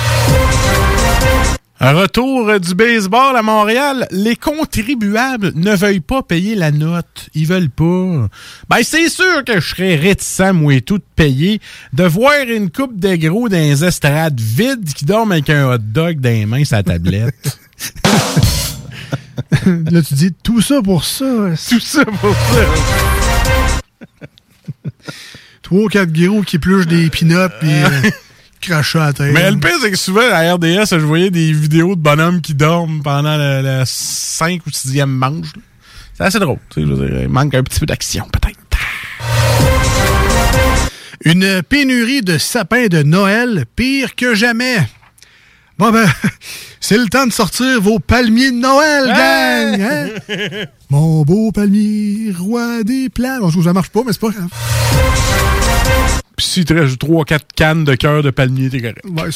Un 1.79 1.93
retour 1.93 2.59
du 2.59 2.75
baseball 2.75 3.37
à 3.37 3.43
Montréal. 3.43 4.09
Les 4.11 4.35
contribuables 4.35 5.53
ne 5.55 5.75
veulent 5.75 6.01
pas 6.01 6.23
payer 6.23 6.57
la 6.57 6.73
note. 6.73 7.29
Ils 7.35 7.47
veulent 7.47 7.71
pas. 7.71 8.29
Ben, 8.69 8.79
c'est 8.83 9.09
sûr 9.09 9.45
que 9.45 9.61
je 9.61 9.69
serais 9.69 9.95
réticent, 9.95 10.53
moi 10.53 10.75
et 10.75 10.81
tout, 10.81 10.99
de 10.99 11.05
payer, 11.15 11.61
de 11.93 12.05
voir 12.05 12.35
une 12.49 12.71
coupe 12.71 12.99
de 12.99 13.15
gros 13.15 13.49
dans 13.49 13.57
les 13.57 13.85
estrades 13.85 14.41
vides 14.41 14.93
qui 14.95 15.05
dorment 15.05 15.33
avec 15.33 15.49
un 15.49 15.73
hot 15.73 15.79
dog 15.79 16.19
dans 16.19 16.29
les 16.29 16.47
mains 16.47 16.63
la 16.71 16.83
tablette. 16.83 17.59
Là, 19.67 20.03
tu 20.03 20.15
dis 20.15 20.33
tout 20.43 20.61
ça 20.61 20.81
pour 20.83 21.05
ça. 21.05 21.25
Tout 21.69 21.81
ça 21.81 22.05
pour 22.05 22.35
ça. 22.35 23.12
Trois 25.63 25.85
ou 25.85 25.89
quatre 25.89 26.13
gros 26.13 26.43
qui 26.43 26.57
épluchent 26.57 26.87
des 26.87 27.09
pinottes 27.11 27.53
puis 27.61 27.71
euh, 27.71 28.11
crachent 28.61 28.97
à 28.97 29.07
la 29.07 29.13
tête. 29.13 29.33
Mais 29.33 29.51
le 29.51 29.59
pire, 29.59 29.77
c'est 29.81 29.91
que 29.91 29.97
souvent, 29.97 30.23
à 30.31 30.55
RDS, 30.55 30.87
je 30.91 30.97
voyais 30.97 31.31
des 31.31 31.53
vidéos 31.53 31.95
de 31.95 32.01
bonhommes 32.01 32.41
qui 32.41 32.55
dorment 32.55 33.03
pendant 33.03 33.37
le 33.37 33.83
5 33.85 34.67
ou 34.67 34.71
6e 34.71 35.07
manche. 35.07 35.49
C'est 36.15 36.25
assez 36.25 36.39
drôle. 36.39 36.59
tu 36.71 36.81
sais, 36.81 36.87
je 36.87 36.93
veux 36.93 37.09
dire, 37.09 37.23
il 37.23 37.29
manque 37.29 37.55
un 37.55 37.63
petit 37.63 37.81
peu 37.81 37.87
d'action, 37.87 38.27
peut-être. 38.33 38.59
Une 41.25 41.63
pénurie 41.63 42.21
de 42.21 42.37
sapins 42.37 42.89
de 42.89 43.03
Noël 43.03 43.65
pire 43.77 44.17
que 44.17 44.35
jamais. 44.35 44.79
Bon 45.83 45.91
ben, 45.91 46.09
c'est 46.81 46.97
le 46.97 47.09
temps 47.09 47.27
de 47.27 47.33
sortir 47.33 47.81
vos 47.81 47.99
palmiers 47.99 48.53
de 48.53 48.57
Noël, 48.57 49.07
gang! 49.09 49.81
hein? 49.81 50.67
Mon 50.91 51.23
beau 51.23 51.51
palmier, 51.51 52.33
roi 52.39 52.85
des 52.85 53.09
plats. 53.09 53.41
Bon, 53.41 53.49
je 53.49 53.55
trouve 53.55 53.65
que 53.65 53.69
ça 53.69 53.73
marche 53.73 53.89
pas, 53.89 54.03
mais 54.07 54.13
c'est 54.13 54.21
pas 54.21 54.29
grave. 54.31 54.47
Puis 56.37 56.47
si 56.47 56.65
tu 56.65 56.73
restes 56.73 57.03
3-4 57.03 57.41
cannes 57.57 57.83
de 57.83 57.97
cœur 57.97 58.23
de 58.23 58.31
palmier, 58.31 58.71
t'es 58.71 58.81
correct. 58.81 59.05
Ouais, 59.05 59.31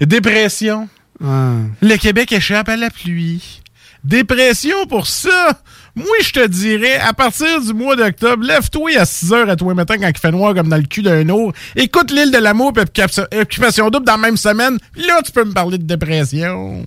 Dépression. 0.06 0.86
Le 1.18 1.96
Québec 1.96 2.32
échappe 2.32 2.68
à 2.68 2.76
la 2.76 2.90
pluie. 2.90 3.62
Dépression 4.04 4.86
pour 4.86 5.06
ça? 5.06 5.62
Moi, 5.96 6.06
je 6.22 6.30
te 6.30 6.46
dirais, 6.46 6.96
à 6.98 7.14
partir 7.14 7.58
du 7.62 7.72
mois 7.72 7.96
d'octobre, 7.96 8.44
lève-toi 8.44 8.98
à 8.98 9.06
6 9.06 9.32
heures 9.32 9.48
à 9.48 9.56
toi 9.56 9.72
matin 9.72 9.96
quand 9.98 10.08
il 10.08 10.18
fait 10.18 10.30
noir 10.30 10.54
comme 10.54 10.68
dans 10.68 10.76
le 10.76 10.82
cul 10.82 11.00
d'un 11.00 11.26
ours. 11.30 11.56
Écoute 11.74 12.10
l'île 12.10 12.30
de 12.30 12.36
l'amour 12.36 12.74
et 12.76 13.40
occupation 13.40 13.88
double 13.88 14.04
dans 14.04 14.12
la 14.12 14.18
même 14.18 14.36
semaine. 14.36 14.78
Là, 14.94 15.22
tu 15.24 15.32
peux 15.32 15.44
me 15.44 15.54
parler 15.54 15.78
de 15.78 15.84
dépression. 15.84 16.84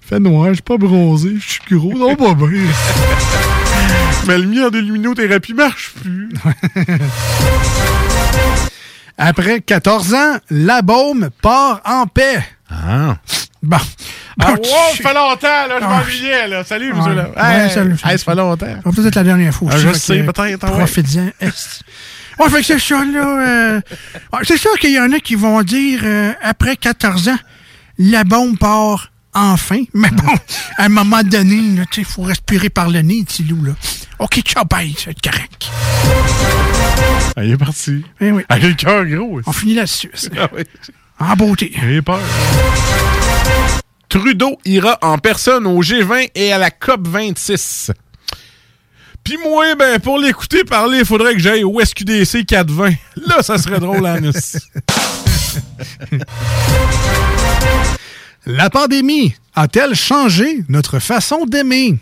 Il 0.00 0.08
fait 0.08 0.20
noir, 0.20 0.50
je 0.50 0.54
suis 0.54 0.62
pas 0.62 0.76
bronzé, 0.76 1.34
je 1.40 1.50
suis 1.50 1.60
gros, 1.68 1.92
non 1.92 2.14
pas 2.14 2.34
bien. 2.34 2.46
Mais 4.28 4.38
le 4.38 4.46
mien 4.46 4.70
de 4.70 4.78
luminothérapie 4.78 5.54
marche 5.54 5.94
plus. 6.00 6.28
Après 9.18 9.60
14 9.60 10.14
ans, 10.14 10.36
la 10.50 10.82
baume 10.82 11.30
part 11.42 11.80
en 11.84 12.06
paix. 12.06 12.44
Ah. 12.70 13.16
Bon. 13.62 13.76
Ah, 14.40 14.52
wow, 14.52 14.56
ça 14.62 14.96
fait 14.96 15.14
longtemps, 15.14 15.66
là, 15.66 15.78
je 15.80 15.84
m'ennuyais, 15.84 16.48
là. 16.48 16.64
Salut, 16.64 16.92
monsieur, 16.92 17.14
là. 17.14 17.28
Ouais, 17.36 17.68
salut. 17.70 17.96
hey, 18.04 18.18
ça 18.18 18.24
fait 18.24 18.34
longtemps. 18.34 18.66
Ça 18.66 18.80
va 18.84 18.92
peut-être 18.92 19.06
être 19.06 19.14
la 19.16 19.24
dernière 19.24 19.54
fois. 19.54 19.70
Ah, 19.72 19.78
je 19.78 19.92
sais, 19.92 20.22
peut-être, 20.22 20.64
ah. 20.64 20.70
Profite-en. 20.70 21.30
Ouais, 22.38 22.50
fait 22.50 22.60
que 22.60 22.66
c'est 22.66 22.78
ça, 22.78 23.04
là. 23.04 23.74
euh, 23.74 23.80
c'est 24.44 24.58
sûr 24.58 24.72
qu'il 24.78 24.92
y 24.92 25.00
en 25.00 25.12
a 25.12 25.18
qui 25.18 25.34
vont 25.34 25.60
dire, 25.62 26.00
euh, 26.04 26.32
après 26.40 26.76
14 26.76 27.28
ans, 27.30 27.38
la 27.98 28.22
bombe 28.22 28.56
part 28.58 29.10
enfin. 29.34 29.82
Mais 29.94 30.10
bon, 30.10 30.32
à 30.78 30.84
un 30.84 30.88
moment 30.88 31.22
donné, 31.22 31.60
il 31.96 32.04
faut 32.04 32.22
respirer 32.22 32.70
par 32.70 32.90
le 32.90 33.00
nez, 33.00 33.24
petit 33.24 33.42
loup, 33.42 33.64
là. 33.64 33.72
OK, 34.20 34.40
ciao, 34.42 34.64
bye, 34.64 34.94
ça 34.96 35.06
va 35.06 35.10
être 35.12 35.20
correct. 35.22 35.68
Ah, 37.36 37.44
il 37.44 37.52
est 37.52 37.56
parti. 37.56 38.04
Eh 38.20 38.32
oui. 38.32 38.42
Avec 38.48 38.64
le 38.64 38.74
cœur 38.74 39.04
gros. 39.04 39.40
On 39.46 39.52
finit 39.52 39.74
là-dessus. 39.74 40.10
Ah 40.38 40.48
oui. 40.54 40.62
En 41.20 41.34
beauté. 41.34 41.72
J'ai 41.80 42.02
peur. 42.02 42.20
Trudeau 44.08 44.58
ira 44.64 44.98
en 45.02 45.18
personne 45.18 45.66
au 45.66 45.82
G20 45.82 46.30
et 46.34 46.52
à 46.52 46.58
la 46.58 46.70
COP 46.70 47.06
26. 47.06 47.92
Puis 49.22 49.36
moi, 49.44 49.74
ben, 49.74 50.00
pour 50.00 50.18
l'écouter 50.18 50.64
parler, 50.64 51.00
il 51.00 51.04
faudrait 51.04 51.34
que 51.34 51.40
j'aille 51.40 51.64
au 51.64 51.78
SQDC 51.78 52.46
420. 52.46 52.92
Là, 53.26 53.42
ça 53.42 53.58
serait 53.58 53.80
drôle, 53.80 54.06
Esti. 54.34 54.58
La 58.46 58.70
pandémie 58.70 59.34
a-t-elle 59.54 59.94
changé 59.94 60.64
notre 60.70 60.98
façon 60.98 61.44
d'aimer? 61.44 61.98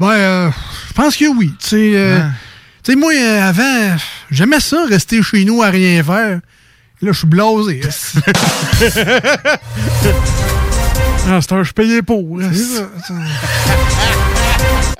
Ben, 0.00 0.10
euh, 0.10 0.50
je 0.88 0.92
pense 0.94 1.16
que 1.16 1.26
oui. 1.26 1.52
Tu 1.60 1.68
sais, 1.68 1.92
euh, 1.94 2.28
moi, 2.96 3.12
euh, 3.14 3.48
avant, 3.48 3.96
j'aimais 4.30 4.60
ça, 4.60 4.84
rester 4.86 5.22
chez 5.22 5.44
nous 5.44 5.62
à 5.62 5.70
rien 5.70 6.02
faire. 6.02 6.40
Là, 7.02 7.12
je 7.12 7.18
suis 7.18 7.26
blasé. 7.26 7.80
Ah, 11.28 11.40
c'est 11.40 11.52
un 11.54 11.64
je 11.64 11.72
payais 11.72 12.02
pour. 12.02 12.38
C'est 12.52 12.54
ça, 12.54 12.88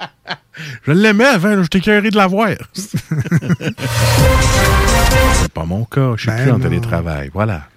Je 0.85 0.91
l'aimais 0.91 1.25
avant, 1.25 1.63
j'étais 1.63 1.79
curé 1.81 2.11
de 2.11 2.17
la 2.17 2.27
voir. 2.27 2.49
c'est 2.73 2.99
pas 5.55 5.65
mon 5.65 5.85
cas, 5.85 6.15
je 6.17 6.23
suis 6.23 6.31
Ben 6.31 6.43
plus 6.43 6.51
en 6.51 6.59
télétravail. 6.59 7.31
Voilà. 7.33 7.69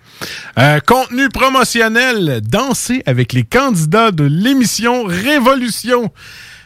Euh, 0.57 0.79
contenu 0.79 1.29
promotionnel, 1.29 2.41
danser 2.41 3.03
avec 3.05 3.33
les 3.33 3.43
candidats 3.43 4.09
de 4.11 4.23
l'émission 4.23 5.03
Révolution. 5.03 6.11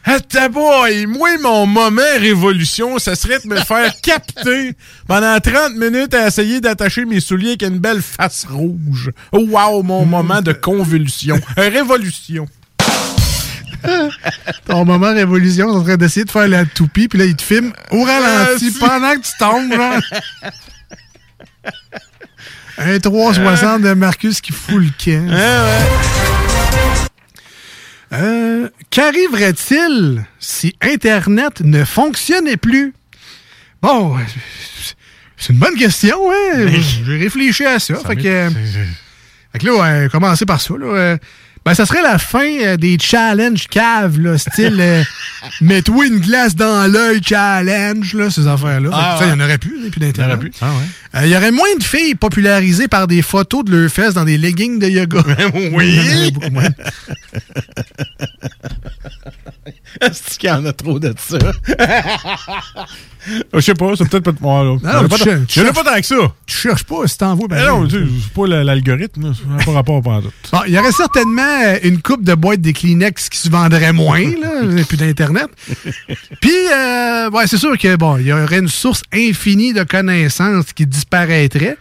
Ah, 0.05 0.49
boy, 0.49 1.05
moi, 1.05 1.37
mon 1.41 1.65
moment 1.65 2.01
révolution, 2.19 2.99
ça 2.99 3.15
serait 3.15 3.39
de 3.39 3.47
me 3.47 3.55
faire 3.65 3.93
capter 4.01 4.75
pendant 5.07 5.39
30 5.39 5.75
minutes 5.75 6.13
à 6.13 6.27
essayer 6.27 6.59
d'attacher 6.59 7.05
mes 7.05 7.21
souliers 7.21 7.49
avec 7.49 7.63
une 7.63 7.79
belle 7.79 8.01
face 8.01 8.45
rouge. 8.49 9.11
Oh, 9.31 9.45
wow, 9.49 9.81
mon 9.81 10.05
moment 10.05 10.41
de 10.41 10.53
convulsion. 10.53 11.39
Euh, 11.59 11.69
révolution. 11.69 12.47
Ton 14.65 14.85
moment 14.85 15.13
révolution, 15.13 15.71
c'est 15.71 15.77
en 15.77 15.83
train 15.83 15.97
d'essayer 15.97 16.25
de 16.25 16.31
faire 16.31 16.47
la 16.47 16.65
toupie, 16.65 17.07
puis 17.07 17.19
là, 17.19 17.25
il 17.25 17.35
te 17.35 17.43
filme 17.43 17.71
au 17.91 18.03
ralenti 18.03 18.71
si. 18.71 18.79
pendant 18.79 19.13
que 19.13 19.19
tu 19.19 19.31
tombes, 19.37 19.71
genre. 19.71 20.01
Un 22.79 22.99
360 22.99 23.81
de 23.81 23.93
Marcus 23.93 24.41
qui 24.41 24.51
fout 24.51 24.81
le 24.81 24.89
camp. 24.97 25.27
Euh, 25.31 25.79
Qu'arriverait-il 28.89 30.25
si 30.39 30.75
Internet 30.81 31.61
ne 31.61 31.83
fonctionnait 31.83 32.57
plus? 32.57 32.93
Bon, 33.81 34.15
c'est 35.37 35.51
une 35.51 35.59
bonne 35.59 35.75
question, 35.75 36.31
hein? 36.31 36.67
J'ai 37.05 37.17
réfléchi 37.17 37.65
à 37.65 37.79
ça. 37.79 37.95
fait, 37.95 38.15
que, 38.15 38.27
euh, 38.27 38.49
fait 39.51 39.59
que 39.59 39.65
là, 39.65 39.73
ouais, 39.73 40.09
commencer 40.09 40.45
par 40.45 40.61
ça. 40.61 40.73
Là, 40.77 40.85
euh, 40.85 41.17
ben, 41.65 41.73
ça 41.73 41.85
serait 41.85 42.01
la 42.01 42.17
fin 42.17 42.45
euh, 42.45 42.77
des 42.77 42.97
challenges 42.99 43.67
caves, 43.67 44.19
là, 44.19 44.37
style 44.37 44.77
euh, 44.79 45.03
mets-toi 45.61 46.07
une 46.07 46.19
glace 46.19 46.55
dans 46.55 46.91
l'œil 46.91 47.21
challenge, 47.23 48.13
là, 48.15 48.29
ces 48.29 48.47
affaires-là. 48.47 48.89
Ah, 48.91 49.15
ça, 49.17 49.25
il 49.25 49.29
y 49.29 49.31
en 49.31 49.37
ouais. 49.37 49.45
aurait 49.45 49.57
plus. 49.57 49.91
Il 49.95 50.03
y 50.03 50.21
en 50.21 50.25
aurait 50.25 50.39
plus. 50.39 50.51
Ah, 50.61 50.71
ouais. 50.71 50.85
Euh, 51.15 51.21
Il 51.25 51.29
y 51.31 51.35
aurait 51.37 51.51
moins 51.51 51.75
de 51.77 51.83
filles 51.83 52.15
popularisées 52.15 52.87
par 52.87 53.07
des 53.07 53.21
photos 53.21 53.63
de 53.65 53.75
leurs 53.75 53.89
fesses 53.91 54.13
dans 54.15 54.25
des 54.25 54.37
leggings 54.37 54.79
de 54.79 54.87
yoga. 54.87 55.21
Oui. 55.73 56.31
Beaucoup 56.31 56.49
moins. 56.51 56.63
Est-ce 60.01 60.37
qu'il 60.39 60.49
y 60.49 60.51
en 60.51 60.65
a 60.65 60.73
trop 60.73 60.99
de 60.99 61.13
ça? 61.17 61.37
Je 63.53 63.59
sais 63.61 63.73
pas, 63.73 63.93
c'est 63.97 64.09
peut-être 64.09 64.23
pas 64.25 64.31
de 64.33 64.41
moi, 64.41 64.63
là. 64.65 64.71
A 64.99 65.03
tu 65.03 65.07
pas 65.07 65.17
tant- 65.83 65.95
que 66.01 66.05
ça. 66.05 66.15
Tu 66.45 66.57
cherches 66.57 66.83
pas 66.83 67.07
si 67.07 67.17
t'en 67.17 67.35
vois. 67.35 67.47
ben 67.47 67.65
non, 67.65 67.89
sais, 67.89 67.99
c'est 68.21 68.33
pas 68.33 68.47
la- 68.47 68.65
l'algorithme, 68.65 69.33
ça 69.33 69.41
n'a 69.47 69.63
pas 69.63 69.71
rapport 69.71 70.13
à 70.13 70.21
tout. 70.21 70.31
Bon, 70.51 70.59
il 70.67 70.73
y 70.73 70.77
aurait 70.79 70.91
certainement 70.91 71.41
euh, 71.65 71.77
une 71.83 72.01
coupe 72.01 72.23
de 72.25 72.33
boîtes 72.33 72.59
des 72.59 72.73
Kleenex 72.73 73.29
qui 73.29 73.37
se 73.37 73.49
vendrait 73.49 73.93
moins, 73.93 74.19
là, 74.19 74.83
puis 74.89 74.97
d'Internet. 74.97 75.47
Puis, 76.41 76.51
euh, 76.73 77.29
ouais, 77.29 77.47
c'est 77.47 77.57
sûr 77.57 77.77
que 77.77 77.95
bon, 77.95 78.17
il 78.17 78.25
y 78.27 78.33
aurait 78.33 78.59
une 78.59 78.67
source 78.67 79.03
infinie 79.13 79.71
de 79.71 79.83
connaissances 79.83 80.73
qui 80.73 80.85
disparaîtrait. 81.03 81.77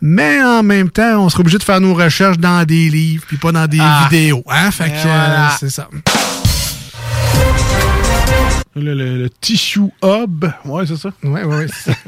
Mais 0.00 0.40
en 0.42 0.62
même 0.62 0.90
temps, 0.90 1.24
on 1.24 1.28
serait 1.28 1.40
obligé 1.40 1.58
de 1.58 1.62
faire 1.64 1.80
nos 1.80 1.92
recherches 1.94 2.38
dans 2.38 2.64
des 2.64 2.88
livres, 2.88 3.24
puis 3.26 3.36
pas 3.36 3.50
dans 3.52 3.66
des 3.66 3.78
Ah. 3.80 4.06
vidéos. 4.08 4.44
Hein? 4.48 4.70
Fait 4.70 4.90
que, 4.90 4.96
euh, 4.96 5.02
voilà. 5.02 5.56
c'est 5.58 5.70
ça. 5.70 5.88
Le, 8.76 8.94
le- 8.94 9.18
le 9.18 9.28
tissue 9.40 9.80
hub. 10.04 10.44
Ouais, 10.64 10.84
c'est 10.86 10.96
ça. 10.96 11.08
Ouais, 11.24 11.42
ouais, 11.42 11.66
ça. 11.66 11.90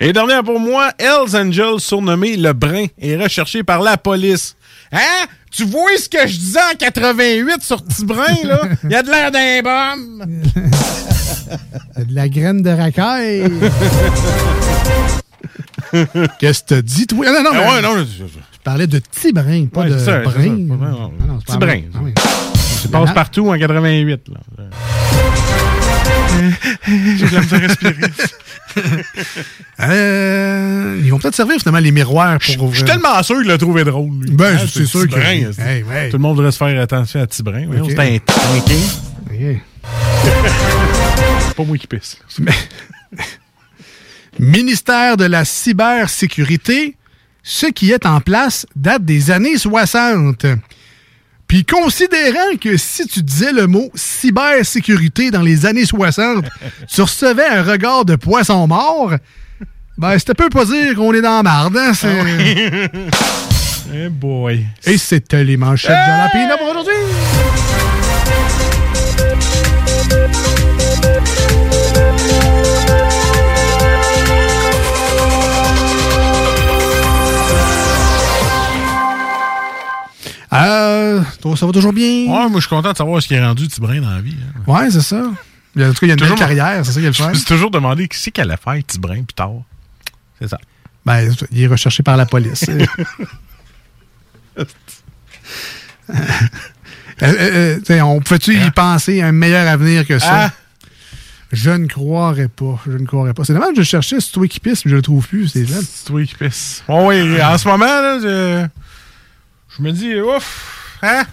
Et 0.00 0.12
dernière 0.14 0.42
pour 0.42 0.58
moi, 0.58 0.90
Hells 0.98 1.36
Angel, 1.36 1.78
surnommé 1.78 2.36
Le 2.38 2.54
Brin, 2.54 2.86
est 2.98 3.16
recherché 3.16 3.62
par 3.62 3.82
la 3.82 3.98
police. 3.98 4.56
Hein? 4.90 5.26
Tu 5.50 5.64
vois 5.64 5.98
ce 5.98 6.08
que 6.08 6.26
je 6.26 6.38
disais 6.38 6.60
en 6.72 6.76
88 6.78 7.62
sur 7.62 7.84
Tibrin, 7.84 8.24
là? 8.44 8.60
Il 8.84 8.90
y 8.90 8.94
a 8.94 9.02
de 9.02 9.10
l'air 9.10 9.30
d'un 9.30 9.60
bombe. 9.62 10.24
de 11.98 12.14
la 12.14 12.28
graine 12.28 12.62
de 12.62 12.70
racaille. 12.70 13.50
Qu'est-ce 16.38 16.62
que 16.62 16.66
t'as 16.74 16.82
dit, 16.82 17.06
toi? 17.06 17.26
Non, 17.26 17.42
non, 17.42 17.50
Ah 17.52 17.56
mais- 17.56 17.74
ouais, 17.74 17.82
non, 17.82 17.96
je- 18.04 18.24
Je 18.24 18.70
parlais 18.70 18.86
de 18.86 18.98
petit 18.98 19.32
brin, 19.32 19.66
pas 19.72 19.82
Ouais, 19.82 19.90
de 19.90 19.98
ça, 19.98 20.18
brin. 20.18 20.32
ouais, 20.34 20.66
Ah 20.70 20.76
non. 20.76 21.12
Ah 21.48 21.58
oui. 22.02 22.12
Ça 22.82 22.88
passe 22.90 23.12
partout 23.14 23.48
en 23.50 23.58
88, 23.58 24.20
là. 24.28 24.40
J'ai 26.86 27.26
de 27.26 27.34
la 27.34 27.40
misère 27.40 27.58
à 27.58 27.66
respirer. 27.66 27.94
Euh, 29.80 31.00
ils 31.02 31.10
vont 31.10 31.18
peut-être 31.18 31.34
servir 31.34 31.56
finalement 31.58 31.80
les 31.80 31.90
miroirs 31.90 32.38
pour 32.58 32.70
Je 32.72 32.76
suis 32.78 32.84
tellement 32.84 33.20
sûr 33.22 33.38
qu'il 33.38 33.46
l'a 33.48 33.58
trouvé 33.58 33.82
drôle, 33.84 34.10
lui. 34.20 34.30
Ben, 34.30 34.56
Hein, 34.56 34.66
c'est 34.72 34.84
sûr 34.86 35.00
que- 35.02 35.06
Tibrin, 35.14 35.50
Hey. 35.64 36.10
Tout 36.10 36.16
le 36.16 36.22
monde 36.22 36.36
devrait 36.36 36.52
se 36.52 36.58
faire 36.58 36.80
attention 36.80 37.20
à 37.22 37.26
Tibrin. 37.26 37.64
Voyons, 37.66 37.84
Ok. 37.84 37.92
C'est 37.96 37.98
un. 38.00 38.18
Ok. 41.08 41.54
Pas 41.56 41.64
moi 41.64 41.76
qui 41.78 41.86
pisse. 41.86 42.18
Ministère 44.38 45.16
de 45.16 45.24
la 45.24 45.44
cybersécurité, 45.44 46.96
ce 47.42 47.66
qui 47.66 47.90
est 47.90 48.06
en 48.06 48.20
place 48.20 48.66
date 48.76 49.04
des 49.04 49.30
années 49.30 49.58
60. 49.58 50.46
Puis 51.48 51.64
considérant 51.64 52.56
que 52.60 52.76
si 52.76 53.06
tu 53.06 53.22
disais 53.22 53.52
le 53.52 53.66
mot 53.66 53.90
cybersécurité 53.94 55.30
dans 55.30 55.42
les 55.42 55.66
années 55.66 55.86
60, 55.86 56.44
tu 56.94 57.00
recevais 57.00 57.46
un 57.46 57.62
regard 57.62 58.04
de 58.04 58.16
poisson 58.16 58.66
mort, 58.66 59.14
ben 59.96 60.18
c'était 60.18 60.34
peu 60.34 60.50
pas 60.50 60.64
dire 60.66 60.94
qu'on 60.94 61.12
est 61.14 61.22
dans 61.22 61.38
la 61.38 61.42
marde. 61.42 61.76
Hein? 61.76 61.92
c'est- 61.94 62.90
Eh 63.94 64.10
boy. 64.10 64.66
Et 64.84 64.98
c'était 64.98 65.42
les 65.44 65.56
manchettes 65.56 65.90
de 65.92 66.58
pour 66.58 66.68
aujourd'hui. 66.68 67.87
Euh, 80.52 81.22
ça 81.56 81.66
va 81.66 81.72
toujours 81.72 81.92
bien? 81.92 82.06
Ouais, 82.26 82.48
moi, 82.48 82.52
je 82.54 82.60
suis 82.60 82.68
content 82.68 82.92
de 82.92 82.96
savoir 82.96 83.20
ce 83.22 83.28
qui 83.28 83.34
est 83.34 83.44
rendu 83.44 83.68
Tibrin 83.68 84.00
dans 84.00 84.10
la 84.10 84.20
vie. 84.20 84.36
hein. 84.40 84.62
Ouais, 84.66 84.90
c'est 84.90 85.00
ça. 85.02 85.22
Il 85.76 85.82
y 85.82 85.84
a- 85.84 85.88
En 85.88 85.92
tout 85.92 86.00
cas, 86.00 86.06
il 86.06 86.08
y 86.08 86.12
a 86.12 86.14
une 86.14 86.20
belle 86.20 86.34
carrière, 86.38 86.84
c'est 86.86 86.92
ça 86.92 87.00
qu'il 87.00 87.06
a 87.06 87.08
le 87.08 87.12
Je 87.14 87.22
me 87.24 87.34
suis 87.34 87.44
toujours 87.44 87.70
demandé 87.70 88.08
qui 88.08 88.18
c'est 88.18 88.30
qu'elle 88.30 88.50
allait 88.50 88.60
faire 88.62 88.82
Tibrin 88.86 89.22
plus 89.22 89.34
tard. 89.34 89.52
C'est 90.40 90.48
ça. 90.48 90.58
Ben, 91.04 91.30
il 91.52 91.62
est 91.62 91.66
recherché 91.66 92.02
par 92.02 92.16
la 92.16 92.26
police. 92.26 92.64
Euh, 97.20 97.26
euh, 97.26 97.80
euh, 97.90 98.00
on 98.02 98.20
pouvait-tu 98.20 98.54
y 98.56 98.70
penser 98.70 99.20
à 99.22 99.26
un 99.26 99.32
meilleur 99.32 99.66
avenir 99.66 100.06
que 100.06 100.20
ça? 100.20 100.46
Ah. 100.46 100.52
Je 101.50 101.70
ne 101.70 101.86
croirais 101.88 102.46
pas. 102.48 102.78
Je 102.86 102.92
ne 102.92 103.04
croirais 103.06 103.34
pas. 103.34 103.42
C'est 103.44 103.54
dommage, 103.54 103.74
je 103.76 103.82
cherchais 103.82 104.20
pisse, 104.60 104.84
mais 104.84 104.90
je 104.92 104.96
le 104.96 105.02
trouve 105.02 105.26
plus. 105.26 105.48
C'est. 105.48 105.64
Bon, 106.86 107.08
oui, 107.08 107.42
en 107.42 107.58
ce 107.58 107.66
moment, 107.66 107.86
là, 107.86 108.18
je, 108.22 108.66
je 109.78 109.82
me 109.82 109.92
dis, 109.92 110.20
ouf, 110.20 110.98
hein? 111.02 111.24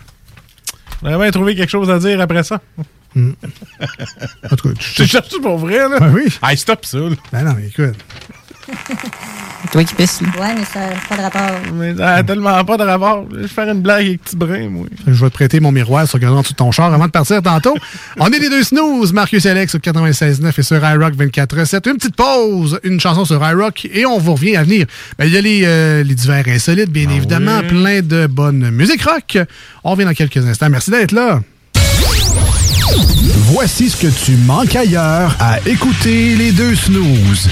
J'aurais 1.01 1.17
bien 1.17 1.31
trouvé 1.31 1.55
quelque 1.55 1.69
chose 1.69 1.89
à 1.89 1.99
dire 1.99 2.19
après 2.21 2.43
ça. 2.43 2.61
Hmm. 3.15 3.31
En 4.51 4.55
tout 4.55 4.69
cas, 4.69 4.75
Tu 4.95 5.07
cherches 5.07 5.39
pour 5.41 5.57
vrai, 5.57 5.87
là? 5.89 5.99
Ben 5.99 6.13
oui. 6.13 6.27
Hey, 6.43 6.57
stop 6.57 6.85
ça, 6.85 6.97
là. 6.97 7.15
Ben 7.31 7.43
non, 7.43 7.53
mais 7.53 7.67
écoute. 7.67 7.95
Toi 9.71 9.83
qui 9.83 9.95
pisses, 9.95 10.21
là. 10.21 10.27
Ouais, 10.39 10.55
mais 10.55 10.65
ça 10.65 10.79
n'a 10.79 10.95
pas 11.07 11.17
de 11.17 11.21
rapport. 11.21 11.59
Mais 11.73 11.95
ça 11.95 12.15
a 12.15 12.23
tellement 12.23 12.63
pas 12.63 12.77
de 12.77 12.83
rapport. 12.83 13.25
Je 13.31 13.37
vais 13.37 13.47
faire 13.47 13.69
une 13.69 13.81
blague 13.81 14.05
avec 14.05 14.21
petit 14.23 14.35
brin, 14.35 14.69
moi. 14.69 14.85
Je 15.07 15.11
vais 15.11 15.29
te 15.29 15.33
prêter 15.33 15.59
mon 15.59 15.71
miroir 15.71 16.07
sur 16.07 16.15
regardant 16.15 16.39
en 16.39 16.41
dessous 16.41 16.53
de 16.53 16.57
ton 16.57 16.71
char 16.71 16.93
avant 16.93 17.05
de 17.05 17.11
partir 17.11 17.41
tantôt. 17.41 17.75
On 18.19 18.27
est 18.27 18.39
les 18.39 18.49
deux 18.49 18.63
snooze, 18.63 19.13
Marcus 19.13 19.45
et 19.45 19.49
Alex 19.49 19.75
au 19.75 19.79
96.9 19.79 20.53
et 20.57 20.63
sur 20.63 20.77
iRock 20.77 21.15
24.7. 21.15 21.89
Une 21.89 21.97
petite 21.97 22.15
pause, 22.15 22.79
une 22.83 22.99
chanson 22.99 23.25
sur 23.25 23.45
iRock 23.45 23.87
et 23.91 24.05
on 24.05 24.17
vous 24.17 24.33
revient 24.35 24.55
à 24.55 24.63
venir. 24.63 24.85
Ben, 25.17 25.25
il 25.25 25.33
y 25.33 25.37
a 25.37 25.41
les, 25.41 25.61
euh, 25.65 26.03
les 26.03 26.15
divers 26.15 26.47
insolites, 26.47 26.91
bien 26.91 27.09
évidemment, 27.09 27.59
oui. 27.61 27.67
plein 27.67 28.01
de 28.01 28.27
bonne 28.27 28.69
musique 28.71 29.03
rock. 29.03 29.37
On 29.83 29.91
revient 29.91 30.05
dans 30.05 30.13
quelques 30.13 30.45
instants. 30.45 30.69
Merci 30.69 30.91
d'être 30.91 31.11
là. 31.11 31.41
Voici 33.47 33.89
ce 33.89 33.97
que 33.97 34.07
tu 34.07 34.37
manques 34.37 34.75
ailleurs 34.75 35.35
à 35.39 35.59
écouter 35.67 36.35
les 36.35 36.51
deux 36.51 36.75
snooze. 36.75 37.49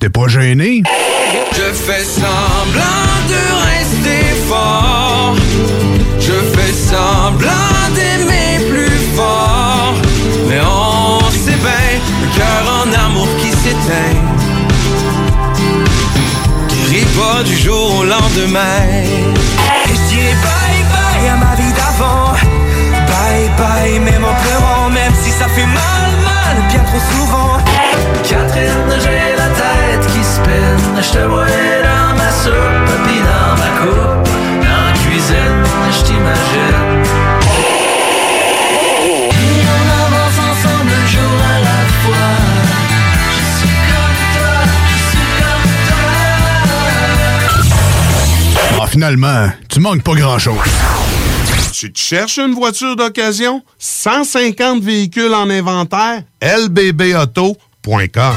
T'es 0.00 0.08
pas 0.08 0.28
gêné? 0.28 0.82
Je 1.52 1.74
fais 1.74 2.04
semblant 2.04 3.12
de 3.28 3.42
rester 3.68 4.24
fort. 4.48 5.34
Je 6.18 6.32
fais 6.32 6.72
semblant 6.72 7.50
d'aimer 7.94 8.64
plus 8.70 8.98
fort. 9.14 9.94
Mais 10.48 10.58
on 10.62 11.20
sait 11.30 11.60
bien, 11.66 12.00
un 12.24 12.28
cœur 12.34 12.64
en 12.80 13.08
amour 13.08 13.28
qui 13.40 13.50
s'éteint. 13.50 14.16
Guérit 16.70 17.04
pas 17.18 17.42
du 17.42 17.56
jour 17.58 17.98
au 17.98 18.04
lendemain. 18.04 18.80
Et 19.04 19.94
je 19.94 20.14
dirais 20.14 20.34
bye 20.42 20.82
bye 20.94 21.28
à 21.28 21.36
ma 21.36 21.54
vie 21.56 21.74
d'avant. 21.74 22.32
Bye 23.06 23.50
bye, 23.58 23.98
même 24.00 24.24
en 24.24 24.34
pleurant, 24.44 24.88
même 24.88 25.12
si 25.22 25.30
ça 25.30 25.46
fait 25.46 25.66
mal, 25.66 26.10
mal, 26.24 26.56
bien 26.70 26.84
trop 26.84 27.00
souvent. 27.12 27.58
Je 31.02 31.10
te 31.12 31.18
vois 31.18 31.46
dans 31.46 32.14
ma 32.16 32.30
soupe, 32.30 32.90
puis 33.04 33.20
dans 33.20 33.54
ma 33.56 33.70
coupe. 33.80 34.28
Dans 34.62 34.82
la 34.84 34.92
cuisine, 34.92 35.62
je 35.90 36.00
t'imagine. 36.04 36.80
Et 39.08 39.64
on 39.66 39.84
avance 40.04 40.38
ensemble 40.38 40.92
un 40.92 41.06
jour 41.06 41.36
à 41.42 41.56
la 41.60 41.80
fois. 42.02 42.30
Je 43.32 43.40
suis 43.58 43.78
comme 43.88 44.20
toi, 44.36 44.54
je 44.86 44.98
suis 45.10 45.28
comme 45.40 45.68
toi. 48.76 48.82
Ah, 48.82 48.86
finalement, 48.88 49.42
tu 49.68 49.78
manques 49.80 50.02
pas 50.02 50.14
grand-chose. 50.14 50.70
Tu 51.72 51.90
te 51.92 51.98
cherches 51.98 52.38
une 52.38 52.52
voiture 52.52 52.94
d'occasion? 52.94 53.62
150 53.78 54.82
véhicules 54.82 55.32
en 55.32 55.48
inventaire? 55.48 56.24
lbbauto.com 56.42 58.36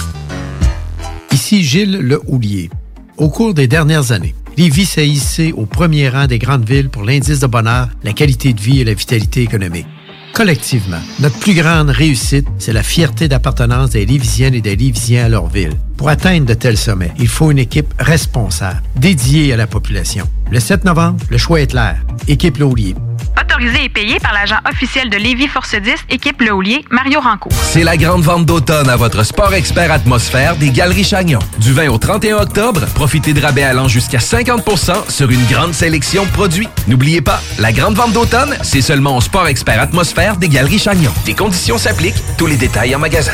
Gilles 1.59 1.99
Le 1.99 2.21
Houlier. 2.27 2.69
Au 3.17 3.29
cours 3.29 3.53
des 3.53 3.67
dernières 3.67 4.13
années, 4.13 4.33
Lévis 4.57 4.85
s'est 4.85 5.07
hissé 5.07 5.51
au 5.51 5.65
premier 5.65 6.07
rang 6.07 6.25
des 6.25 6.39
grandes 6.39 6.67
villes 6.67 6.89
pour 6.89 7.03
l'indice 7.03 7.41
de 7.41 7.47
bonheur, 7.47 7.89
la 8.03 8.13
qualité 8.13 8.53
de 8.53 8.61
vie 8.61 8.79
et 8.79 8.85
la 8.85 8.93
vitalité 8.93 9.41
économique. 9.41 9.85
Collectivement, 10.33 11.01
notre 11.19 11.37
plus 11.39 11.53
grande 11.53 11.89
réussite, 11.89 12.47
c'est 12.57 12.73
la 12.73 12.83
fierté 12.83 13.27
d'appartenance 13.27 13.91
des 13.91 14.05
Lévisiennes 14.05 14.55
et 14.55 14.61
des 14.61 14.77
Lévisiens 14.77 15.25
à 15.25 15.29
leur 15.29 15.47
ville. 15.47 15.73
Pour 16.01 16.09
atteindre 16.09 16.47
de 16.47 16.55
tels 16.55 16.79
sommets, 16.79 17.11
il 17.19 17.27
faut 17.27 17.51
une 17.51 17.59
équipe 17.59 17.93
responsable, 17.99 18.81
dédiée 18.95 19.53
à 19.53 19.55
la 19.55 19.67
population. 19.67 20.27
Le 20.49 20.59
7 20.59 20.83
novembre, 20.83 21.23
le 21.29 21.37
choix 21.37 21.61
est 21.61 21.67
clair. 21.67 21.97
Équipe 22.27 22.57
Le 22.57 22.65
Houlier. 22.65 22.95
Autorisé 23.39 23.83
et 23.83 23.89
payé 23.89 24.17
par 24.19 24.33
l'agent 24.33 24.57
officiel 24.67 25.11
de 25.11 25.17
Lévis 25.17 25.47
Force 25.47 25.75
10, 25.75 25.93
équipe 26.09 26.41
Le 26.41 26.53
Houlier, 26.53 26.83
Mario 26.89 27.19
Rancourt. 27.19 27.51
C'est 27.53 27.83
la 27.83 27.97
grande 27.97 28.23
vente 28.23 28.47
d'automne 28.47 28.89
à 28.89 28.95
votre 28.95 29.21
Sport 29.21 29.53
Expert 29.53 29.91
Atmosphère 29.91 30.55
des 30.55 30.71
Galeries 30.71 31.03
Chagnon. 31.03 31.37
Du 31.59 31.71
20 31.71 31.89
au 31.89 31.99
31 31.99 32.37
octobre, 32.37 32.83
profitez 32.95 33.35
de 33.35 33.39
rabais 33.39 33.61
allant 33.61 33.87
jusqu'à 33.87 34.17
50% 34.17 35.07
sur 35.07 35.29
une 35.29 35.45
grande 35.45 35.75
sélection 35.75 36.25
de 36.25 36.31
produits. 36.31 36.67
N'oubliez 36.87 37.21
pas, 37.21 37.43
la 37.59 37.71
grande 37.71 37.93
vente 37.93 38.13
d'automne, 38.13 38.57
c'est 38.63 38.81
seulement 38.81 39.17
au 39.17 39.21
Sport 39.21 39.45
Expert 39.45 39.79
Atmosphère 39.79 40.37
des 40.37 40.49
Galeries 40.49 40.79
Chagnon. 40.79 41.11
Des 41.27 41.35
conditions 41.35 41.77
s'appliquent, 41.77 42.23
tous 42.39 42.47
les 42.47 42.57
détails 42.57 42.95
en 42.95 42.99
magasin. 42.99 43.33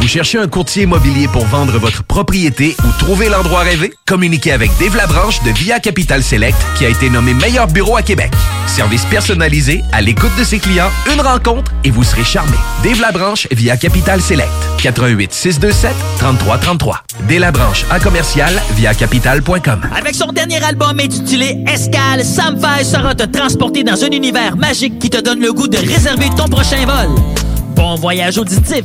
Vous 0.00 0.08
cherchez 0.08 0.38
un 0.38 0.48
courtier 0.48 0.82
immobilier 0.82 1.28
pour 1.28 1.46
vendre 1.46 1.78
votre 1.78 2.02
propriété 2.02 2.76
ou 2.84 2.88
trouver 2.98 3.28
l'endroit 3.28 3.60
rêvé? 3.60 3.92
Communiquez 4.06 4.52
avec 4.52 4.70
Dave 4.78 4.96
Labranche 4.96 5.42
de 5.44 5.50
Via 5.50 5.78
Capital 5.78 6.22
Select 6.22 6.56
qui 6.76 6.84
a 6.84 6.88
été 6.88 7.08
nommé 7.08 7.34
meilleur 7.34 7.68
bureau 7.68 7.96
à 7.96 8.02
Québec. 8.02 8.32
Service 8.66 9.04
personnalisé, 9.04 9.82
à 9.92 10.00
l'écoute 10.00 10.32
de 10.38 10.44
ses 10.44 10.58
clients, 10.58 10.90
une 11.12 11.20
rencontre 11.20 11.70
et 11.84 11.90
vous 11.90 12.02
serez 12.04 12.24
charmé. 12.24 12.56
Dave 12.82 13.00
Labranche 13.00 13.46
via 13.52 13.76
Capital 13.76 14.20
Select. 14.20 14.50
88 14.82 15.32
627 15.32 15.94
3333. 16.18 17.02
Dave 17.28 17.38
Labranche 17.38 17.84
à 17.90 18.00
commercial 18.00 18.60
via 18.74 18.94
capital.com. 18.94 19.82
Avec 19.96 20.14
son 20.14 20.32
dernier 20.32 20.62
album 20.64 20.98
intitulé 20.98 21.62
Escale, 21.72 22.24
Sam 22.24 22.58
Fay 22.60 22.84
sera 22.84 23.14
te 23.14 23.24
transporter 23.24 23.84
dans 23.84 24.02
un 24.02 24.10
univers 24.10 24.56
magique 24.56 24.98
qui 24.98 25.10
te 25.10 25.20
donne 25.20 25.40
le 25.40 25.52
goût 25.52 25.68
de 25.68 25.78
réserver 25.78 26.30
ton 26.36 26.48
prochain 26.48 26.84
vol. 26.84 27.14
Bon 27.76 27.94
voyage 27.94 28.38
auditif! 28.38 28.84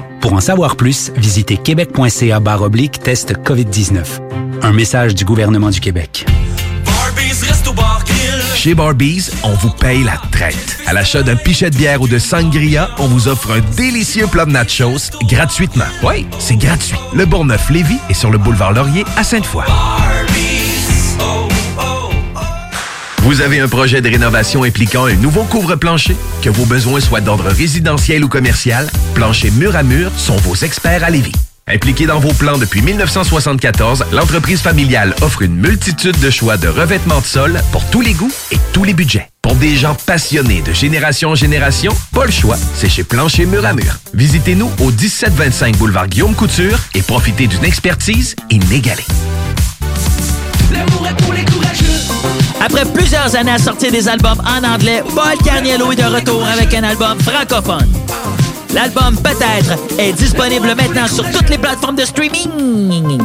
Pour 0.21 0.33
en 0.33 0.39
savoir 0.39 0.75
plus, 0.75 1.11
visitez 1.17 1.57
québec.ca 1.57 2.39
oblique 2.61 2.99
test 2.99 3.33
COVID-19. 3.43 4.03
Un 4.61 4.71
message 4.71 5.15
du 5.15 5.25
gouvernement 5.25 5.71
du 5.71 5.79
Québec. 5.79 6.25
Chez 8.55 8.75
Barbies, 8.75 9.31
on 9.43 9.53
vous 9.53 9.71
paye 9.71 10.03
la 10.03 10.21
traite. 10.31 10.77
À 10.85 10.93
l'achat 10.93 11.23
d'un 11.23 11.35
pichet 11.35 11.71
de 11.71 11.75
bière 11.75 12.01
ou 12.01 12.07
de 12.07 12.19
sangria, 12.19 12.91
on 12.99 13.07
vous 13.07 13.27
offre 13.27 13.51
un 13.51 13.75
délicieux 13.75 14.27
plat 14.27 14.45
de 14.45 14.51
nachos 14.51 15.09
gratuitement. 15.23 15.85
Oui, 16.03 16.27
c'est 16.37 16.57
gratuit. 16.57 16.97
Le 17.13 17.25
Bourgneuf-Lévis 17.25 17.99
est 18.09 18.13
sur 18.13 18.29
le 18.29 18.37
boulevard 18.37 18.73
Laurier 18.73 19.03
à 19.17 19.23
Sainte-Foy. 19.23 19.63
Vous 23.31 23.39
avez 23.39 23.61
un 23.61 23.69
projet 23.69 24.01
de 24.01 24.09
rénovation 24.09 24.65
impliquant 24.65 25.05
un 25.05 25.15
nouveau 25.15 25.45
couvre-plancher? 25.45 26.17
Que 26.41 26.49
vos 26.49 26.65
besoins 26.65 26.99
soient 26.99 27.21
d'ordre 27.21 27.47
résidentiel 27.47 28.25
ou 28.25 28.27
commercial, 28.27 28.91
Plancher 29.13 29.51
Mur 29.51 29.77
à 29.77 29.83
Mur 29.83 30.11
sont 30.17 30.35
vos 30.35 30.53
experts 30.53 31.05
à 31.05 31.09
Lévis. 31.09 31.31
Impliqué 31.65 32.05
dans 32.07 32.19
vos 32.19 32.33
plans 32.33 32.57
depuis 32.57 32.81
1974, 32.81 34.07
l'entreprise 34.11 34.59
familiale 34.59 35.15
offre 35.21 35.43
une 35.43 35.55
multitude 35.55 36.19
de 36.19 36.29
choix 36.29 36.57
de 36.57 36.67
revêtements 36.67 37.21
de 37.21 37.25
sol 37.25 37.61
pour 37.71 37.85
tous 37.85 38.01
les 38.01 38.11
goûts 38.11 38.33
et 38.51 38.57
tous 38.73 38.83
les 38.83 38.93
budgets. 38.93 39.29
Pour 39.41 39.55
des 39.55 39.77
gens 39.77 39.95
passionnés 39.95 40.61
de 40.61 40.73
génération 40.73 41.29
en 41.29 41.35
génération, 41.35 41.95
pas 42.13 42.25
le 42.25 42.31
choix, 42.33 42.57
c'est 42.75 42.89
chez 42.89 43.05
Plancher 43.05 43.45
Mur 43.45 43.65
à 43.65 43.71
Mur. 43.71 43.97
Visitez-nous 44.13 44.69
au 44.81 44.91
1725 44.91 45.77
boulevard 45.77 46.09
Guillaume 46.09 46.35
Couture 46.35 46.77
et 46.95 47.01
profitez 47.01 47.47
d'une 47.47 47.63
expertise 47.63 48.35
inégalée. 48.49 49.05
Après 52.63 52.85
plusieurs 52.85 53.35
années 53.35 53.51
à 53.51 53.57
sortir 53.57 53.91
des 53.91 54.07
albums 54.07 54.39
en 54.45 54.63
anglais, 54.63 55.03
Paul 55.15 55.37
Carniello 55.43 55.91
est 55.91 55.95
de 55.95 56.03
retour 56.03 56.45
avec 56.45 56.71
un 56.75 56.83
album 56.83 57.19
francophone. 57.19 57.91
L'album 58.73 59.17
Peut-être 59.17 59.77
est 59.99 60.13
disponible 60.13 60.67
maintenant 60.75 61.07
sur 61.07 61.29
toutes 61.31 61.49
les 61.49 61.57
plateformes 61.57 61.95
de 61.95 62.05
streaming. 62.05 63.19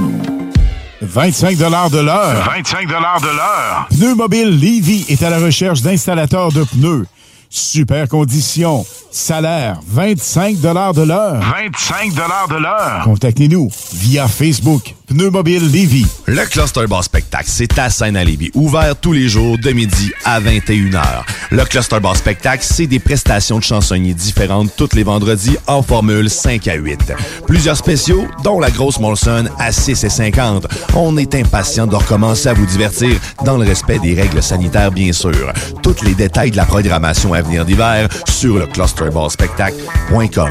25 1.03 1.57
de 1.57 1.65
l'heure. 1.99 2.45
25 2.47 2.89
de 2.89 2.93
l'heure. 2.93 3.87
Pneu 3.91 4.15
Mobile 4.15 4.59
Levy 4.59 5.05
est 5.09 5.23
à 5.23 5.31
la 5.31 5.39
recherche 5.39 5.83
d'installateurs 5.83 6.51
de 6.51 6.65
pneus. 6.65 7.07
Super 7.48 8.09
conditions. 8.09 8.85
Salaire 9.10 9.81
25 9.89 10.60
de 10.60 10.68
l'heure. 10.68 10.93
25 10.93 12.12
de 12.14 12.60
l'heure. 12.60 13.02
Contactez-nous 13.05 13.70
via 13.94 14.28
Facebook. 14.28 14.94
Pneu 15.06 15.31
Mobile 15.31 15.70
Levy. 15.70 16.05
Le 16.27 16.44
Cluster 16.47 16.86
Bar 16.89 17.05
Spectacle, 17.05 17.47
c'est 17.48 17.78
à 17.78 17.90
seine 17.90 18.16
à 18.16 18.24
Lévis, 18.24 18.51
ouvert 18.55 18.97
tous 18.97 19.12
les 19.12 19.28
jours 19.28 19.56
de 19.56 19.70
midi 19.70 20.10
à 20.24 20.40
21h. 20.40 21.23
Le 21.52 21.64
Cluster 21.64 22.01
Bar 22.01 22.16
Spectacle, 22.16 22.64
c'est 22.68 22.89
des 22.89 22.98
prestations 22.98 23.59
de 23.59 23.62
chansonniers 23.62 24.14
différentes 24.14 24.73
tous 24.77 24.89
les 24.97 25.05
vendredis 25.05 25.56
en 25.68 25.82
formule 25.82 26.28
5 26.28 26.66
à 26.66 26.74
8. 26.74 27.12
Plusieurs 27.47 27.77
spéciaux, 27.77 28.27
dont 28.43 28.59
la 28.59 28.70
grosse 28.73 28.98
Molson 28.98 29.44
à 29.60 29.70
6 29.70 30.02
et 30.02 30.09
50. 30.09 30.66
On 30.97 31.16
est 31.16 31.36
impatient 31.36 31.86
de 31.86 31.94
recommencer 31.94 32.48
à 32.48 32.55
vous 32.55 32.66
divertir 32.66 33.16
dans 33.44 33.56
le 33.59 33.64
respect 33.64 34.01
des 34.01 34.14
règles 34.14 34.43
sanitaires, 34.43 34.90
bien 34.90 35.12
sûr. 35.12 35.52
Tous 35.85 36.02
les 36.02 36.14
détails 36.14 36.51
de 36.51 36.56
la 36.56 36.66
programmation 36.66 37.32
à 37.32 37.43
venir 37.47 37.64
d'hiver 37.64 38.09
sur 38.28 38.59
le 38.59 38.66
clusterbarspectacle.com. 38.66 40.48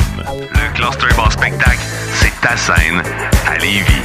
Le 0.53 0.73
Cluster 0.73 1.15
Bar 1.15 1.31
Spectacle, 1.31 1.80
c'est 2.13 2.41
ta 2.41 2.55
scène 2.57 3.01
à 3.47 3.57
Lévis. 3.57 4.01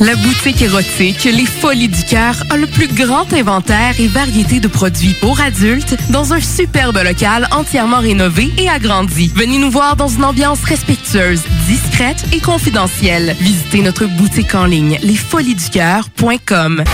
La 0.00 0.16
boutique 0.16 0.60
érotique 0.60 1.24
Les 1.24 1.46
Folies 1.46 1.88
du 1.88 2.02
Cœur 2.04 2.34
a 2.50 2.58
le 2.58 2.66
plus 2.66 2.88
grand 2.88 3.32
inventaire 3.32 3.94
et 3.98 4.06
variété 4.06 4.60
de 4.60 4.68
produits 4.68 5.14
pour 5.20 5.40
adultes 5.40 5.96
dans 6.10 6.34
un 6.34 6.40
superbe 6.40 6.98
local 7.02 7.48
entièrement 7.52 8.00
rénové 8.00 8.52
et 8.58 8.68
agrandi. 8.68 9.32
Venez 9.34 9.58
nous 9.58 9.70
voir 9.70 9.96
dans 9.96 10.08
une 10.08 10.24
ambiance 10.24 10.62
respectueuse, 10.64 11.42
discrète 11.66 12.22
et 12.32 12.40
confidentielle. 12.40 13.34
Visitez 13.40 13.80
notre 13.80 14.04
boutique 14.04 14.54
en 14.54 14.66
ligne 14.66 14.98
lesfoliesducoeur.com. 15.02 16.84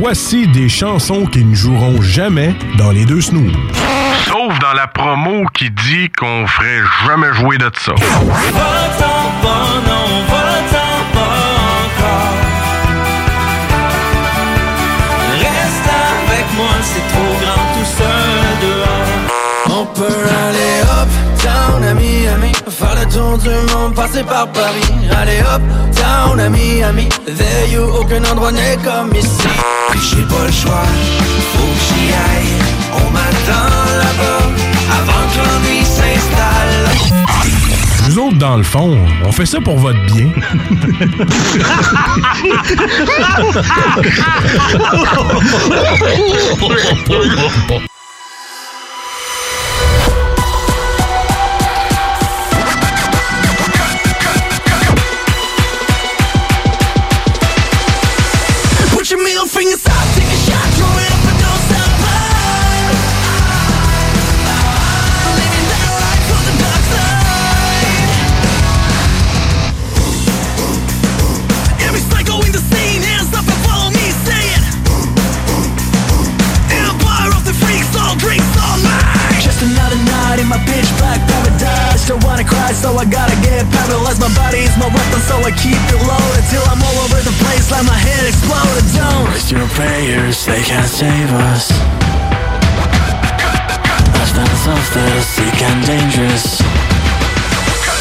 Voici 0.00 0.46
des 0.46 0.68
chansons 0.68 1.26
qui 1.26 1.44
ne 1.44 1.56
joueront 1.56 2.00
jamais 2.00 2.54
dans 2.76 2.92
les 2.92 3.04
deux 3.04 3.20
snooze. 3.20 3.52
Sauf 4.26 4.56
dans 4.60 4.72
la 4.72 4.86
promo 4.86 5.44
qui 5.52 5.70
dit 5.70 6.08
qu'on 6.16 6.46
ferait 6.46 6.82
jamais 7.06 7.32
jouer 7.34 7.58
de 7.58 7.68
ça. 7.74 7.92
Va-t'en 7.94 9.30
pas, 9.42 9.68
non, 9.88 10.08
va-t'en 10.28 11.00
pas 11.12 11.40
encore. 11.82 12.34
Reste 15.40 15.90
avec 16.14 16.46
moi, 16.56 16.74
c'est 16.82 17.06
trop 17.08 17.34
grand 17.42 17.66
tout 17.74 17.90
seul 17.98 18.44
dehors. 18.62 19.80
On 19.80 19.84
peut 19.86 20.22
aller 20.46 20.67
faire 22.70 22.94
le 22.94 23.06
tour 23.12 23.38
du 23.38 23.48
monde, 23.72 23.94
passer 23.94 24.22
par 24.22 24.48
Paris. 24.48 24.92
Aller 25.16 25.40
up, 25.40 25.62
down 25.94 26.40
à 26.40 26.48
Miami, 26.48 27.08
there 27.26 27.68
you, 27.70 27.82
aucun 27.82 28.24
endroit 28.24 28.52
n'est 28.52 28.76
comme 28.84 29.14
ici. 29.14 29.48
J'ai 29.94 30.22
pas 30.22 30.44
le 30.46 30.52
choix, 30.52 30.84
faut 31.52 31.58
que 31.58 31.80
j'y 31.86 32.12
aille. 32.12 32.54
On 32.94 33.10
m'attend 33.10 33.70
là-bas, 34.02 34.44
avant 34.98 35.24
que 35.32 35.38
l'ennui 35.38 35.84
s'installe. 35.84 36.86
Nous 38.08 38.18
autres, 38.18 38.38
dans 38.38 38.56
le 38.56 38.62
fond, 38.62 38.96
on 39.24 39.32
fait 39.32 39.46
ça 39.46 39.60
pour 39.60 39.78
votre 39.78 40.00
bien. 40.06 40.30
My 84.18 84.26
body 84.34 84.66
is 84.66 84.76
my 84.76 84.90
weapon, 84.90 85.20
so 85.30 85.38
I 85.38 85.52
keep 85.54 85.78
it 85.78 86.00
loaded 86.02 86.44
till 86.50 86.64
I'm 86.66 86.82
all 86.82 86.98
over 87.06 87.22
the 87.22 87.30
place, 87.38 87.70
like 87.70 87.86
my 87.86 87.94
head 87.94 88.26
exploded. 88.26 88.82
Don't 88.90 89.30
waste 89.30 89.50
your 89.52 89.66
prayers, 89.78 90.44
they 90.44 90.60
can't 90.62 90.90
save 90.90 91.30
us. 91.30 91.70
Lifestyles 94.18 94.64
of 94.74 94.82
the 94.90 95.06
sick 95.22 95.62
and 95.62 95.86
dangerous. 95.86 96.58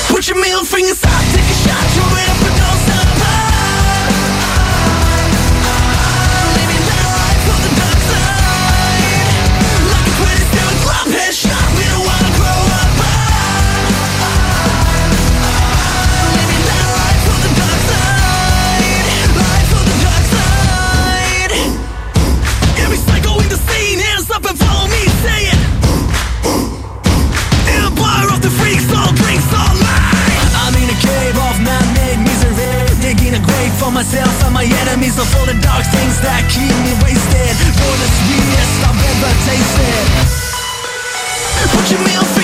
Put 0.10 0.27
your 0.27 0.41
middle 0.41 0.65
fingers 0.65 1.03
up, 1.06 1.22
take 1.38 1.45
a 1.45 1.57
shot, 1.61 1.85
throw 1.94 2.10
it 2.18 2.27
up 2.34 2.41
and 2.49 2.57
don't 2.57 2.76
the 35.48 35.56
dark 35.64 35.86
things 35.95 36.19
that 36.19 36.44
keep 36.52 36.76
me 36.84 36.91
wasted. 36.99 37.56
For 37.80 37.95
the 37.95 38.10
sweetest 38.19 38.84
I've 38.84 38.99
ever 38.99 39.32
tasted. 39.48 40.07
Put 41.72 41.88
your 41.88 42.03
middle 42.03 42.36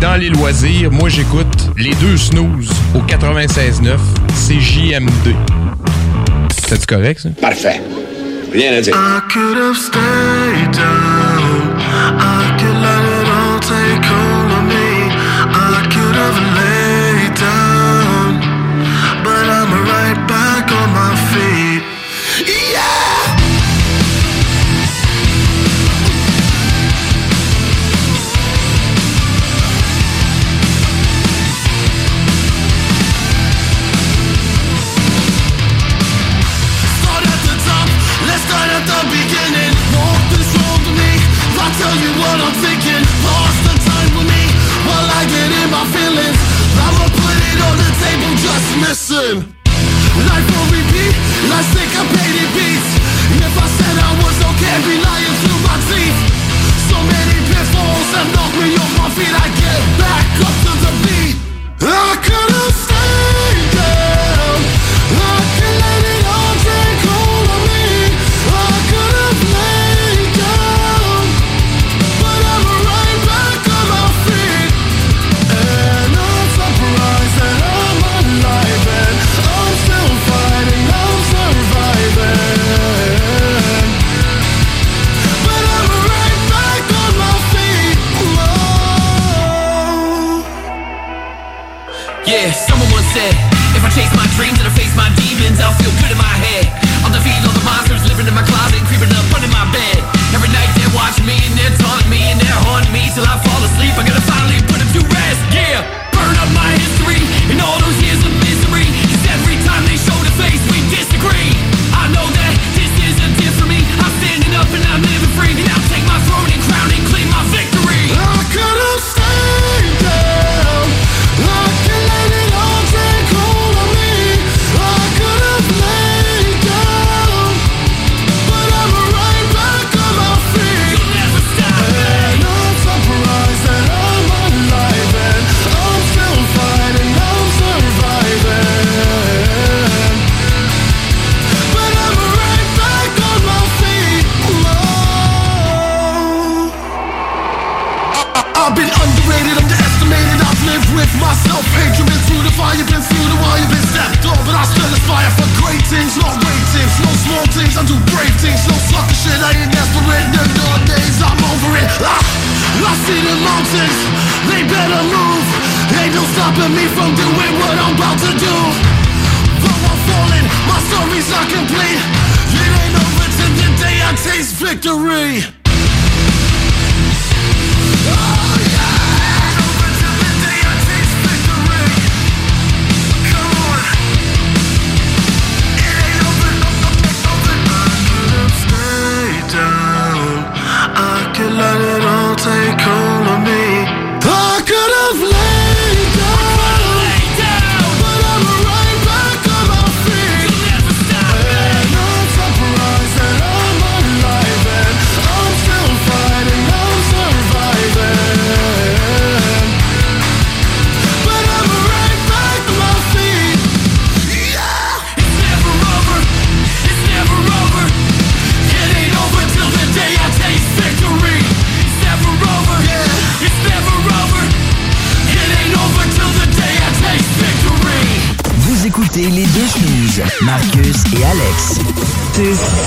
dans 0.00 0.16
les 0.18 0.30
loisirs, 0.30 0.90
moi 0.90 1.08
j'écoute 1.08 1.70
les 1.76 1.94
deux 1.94 2.16
snooze 2.16 2.70
au 2.94 3.00
96.9, 3.00 3.98
c'est 4.34 4.58
JMD. 4.58 5.34
C'est 6.66 6.86
correct 6.86 7.20
ça? 7.20 7.28
Parfait. 7.40 7.80
Rien 8.52 8.72
à 8.74 8.80
dire. 8.80 8.94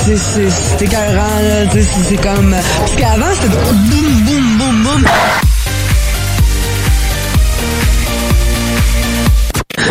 c'est 0.06 0.84
écœurant, 0.84 1.40
là. 1.42 1.82
C'est 2.08 2.18
comme... 2.18 2.56
Parce 2.80 2.96
qu'avant, 2.96 3.34
c'était 3.34 3.48
boum, 3.48 4.24
boum, 4.26 4.58
boum, 4.58 4.84
boum. 4.84 5.06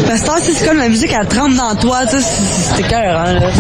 Parce 0.06 0.22
que 0.22 0.52
c'est 0.52 0.66
comme 0.66 0.78
la 0.78 0.88
musique, 0.88 1.12
elle 1.18 1.26
tremble 1.28 1.56
dans 1.56 1.74
toi, 1.76 2.00
tu 2.06 2.20
sais. 2.20 2.26
C'est 2.74 2.80
écœurant, 2.80 3.32
là. 3.32 3.50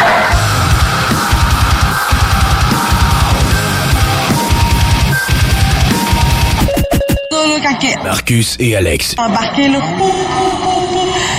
Marcus 8.02 8.56
et 8.58 8.74
Alex. 8.74 9.14
Embarqué, 9.18 9.68
là. 9.68 9.78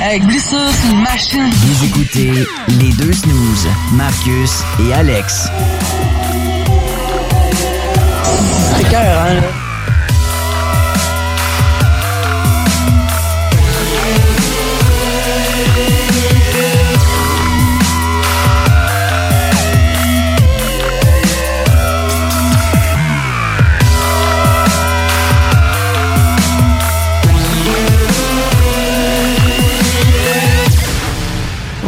Avec 0.05 0.23
blessure, 0.23 0.57
c'est 0.71 0.91
une 0.91 1.01
machine. 1.01 1.49
Vous 1.49 1.85
écoutez 1.85 2.31
les 2.79 2.91
deux 2.93 3.11
snooze, 3.11 3.67
Marcus 3.91 4.63
et 4.87 4.93
Alex. 4.93 5.47
C'est 8.77 8.89
cœur, 8.89 9.25
hein? 9.27 9.62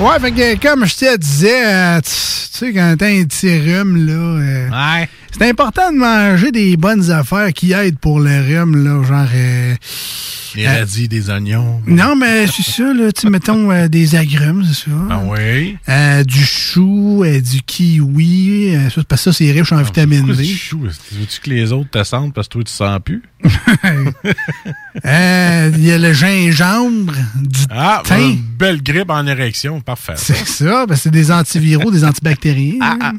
Ouais, 0.06 0.20
fait 0.20 0.32
que 0.32 0.62
comme 0.62 0.86
je 0.86 0.96
te 0.96 1.18
disais, 1.18 1.66
euh, 1.66 2.00
tu 2.02 2.12
tu 2.12 2.60
sais, 2.60 2.74
quand 2.74 2.96
t'as 2.98 3.08
un 3.08 3.24
petit 3.26 3.58
rhume, 3.60 4.06
là, 4.06 4.14
euh, 4.14 4.70
c'est 5.32 5.50
important 5.50 5.92
de 5.92 5.98
manger 5.98 6.52
des 6.52 6.78
bonnes 6.78 7.10
affaires 7.12 7.52
qui 7.52 7.74
aident 7.74 7.98
pour 8.00 8.20
le 8.20 8.40
rhume, 8.40 8.82
là, 8.86 9.04
genre... 9.04 9.28
euh, 9.34 9.76
Des 10.56 10.66
euh, 10.66 10.80
radis, 10.80 11.08
des 11.08 11.30
oignons. 11.30 11.82
non, 11.86 12.16
mais 12.16 12.48
c'est 12.48 12.64
ça, 12.64 12.94
là, 12.94 13.12
tu 13.12 13.30
mettons 13.30 13.72
euh, 13.72 13.88
des 13.88 14.16
agrumes, 14.16 14.64
c'est 14.66 14.86
ça. 14.90 14.96
Ah 15.10 15.22
oui? 15.28 15.78
Euh, 15.90 16.24
du 16.24 16.44
chou, 16.44 17.24
euh, 17.26 17.42
du 17.42 17.62
kiwi, 17.62 18.76
ça, 18.94 19.02
parce 19.08 19.24
que 19.26 19.32
ça, 19.32 19.38
c'est 19.38 19.52
riche 19.52 19.72
en 19.74 19.82
vitamine 19.82 20.20
Pourquoi 20.26 20.36
D. 20.38 20.44
du 20.44 20.56
chou? 20.58 20.80
Veux-tu 20.82 21.40
que 21.42 21.50
les 21.50 21.72
autres 21.72 21.90
te 21.90 22.04
sentent 22.04 22.34
parce 22.34 22.48
que 22.48 22.54
toi, 22.54 22.64
tu 22.64 22.72
sens 22.72 23.00
plus? 23.04 23.22
Il 25.04 25.86
y 25.86 25.92
a 25.92 25.98
le 25.98 26.14
gingembre, 26.14 27.14
du 27.42 27.60
Ah, 27.70 28.02
thym. 28.06 28.18
une 28.18 28.38
belle 28.58 28.82
grippe 28.82 29.10
en 29.10 29.26
érection. 29.28 29.82
Parfait. 29.82 30.14
C'est 30.16 30.48
ça, 30.48 30.86
ben, 30.86 30.96
c'est 30.96 31.12
des 31.12 31.32
antiviraux, 31.32 31.92
des 31.92 32.04
antibactériens. 32.06 32.76
Ah, 32.82 32.98
hein. 33.02 33.14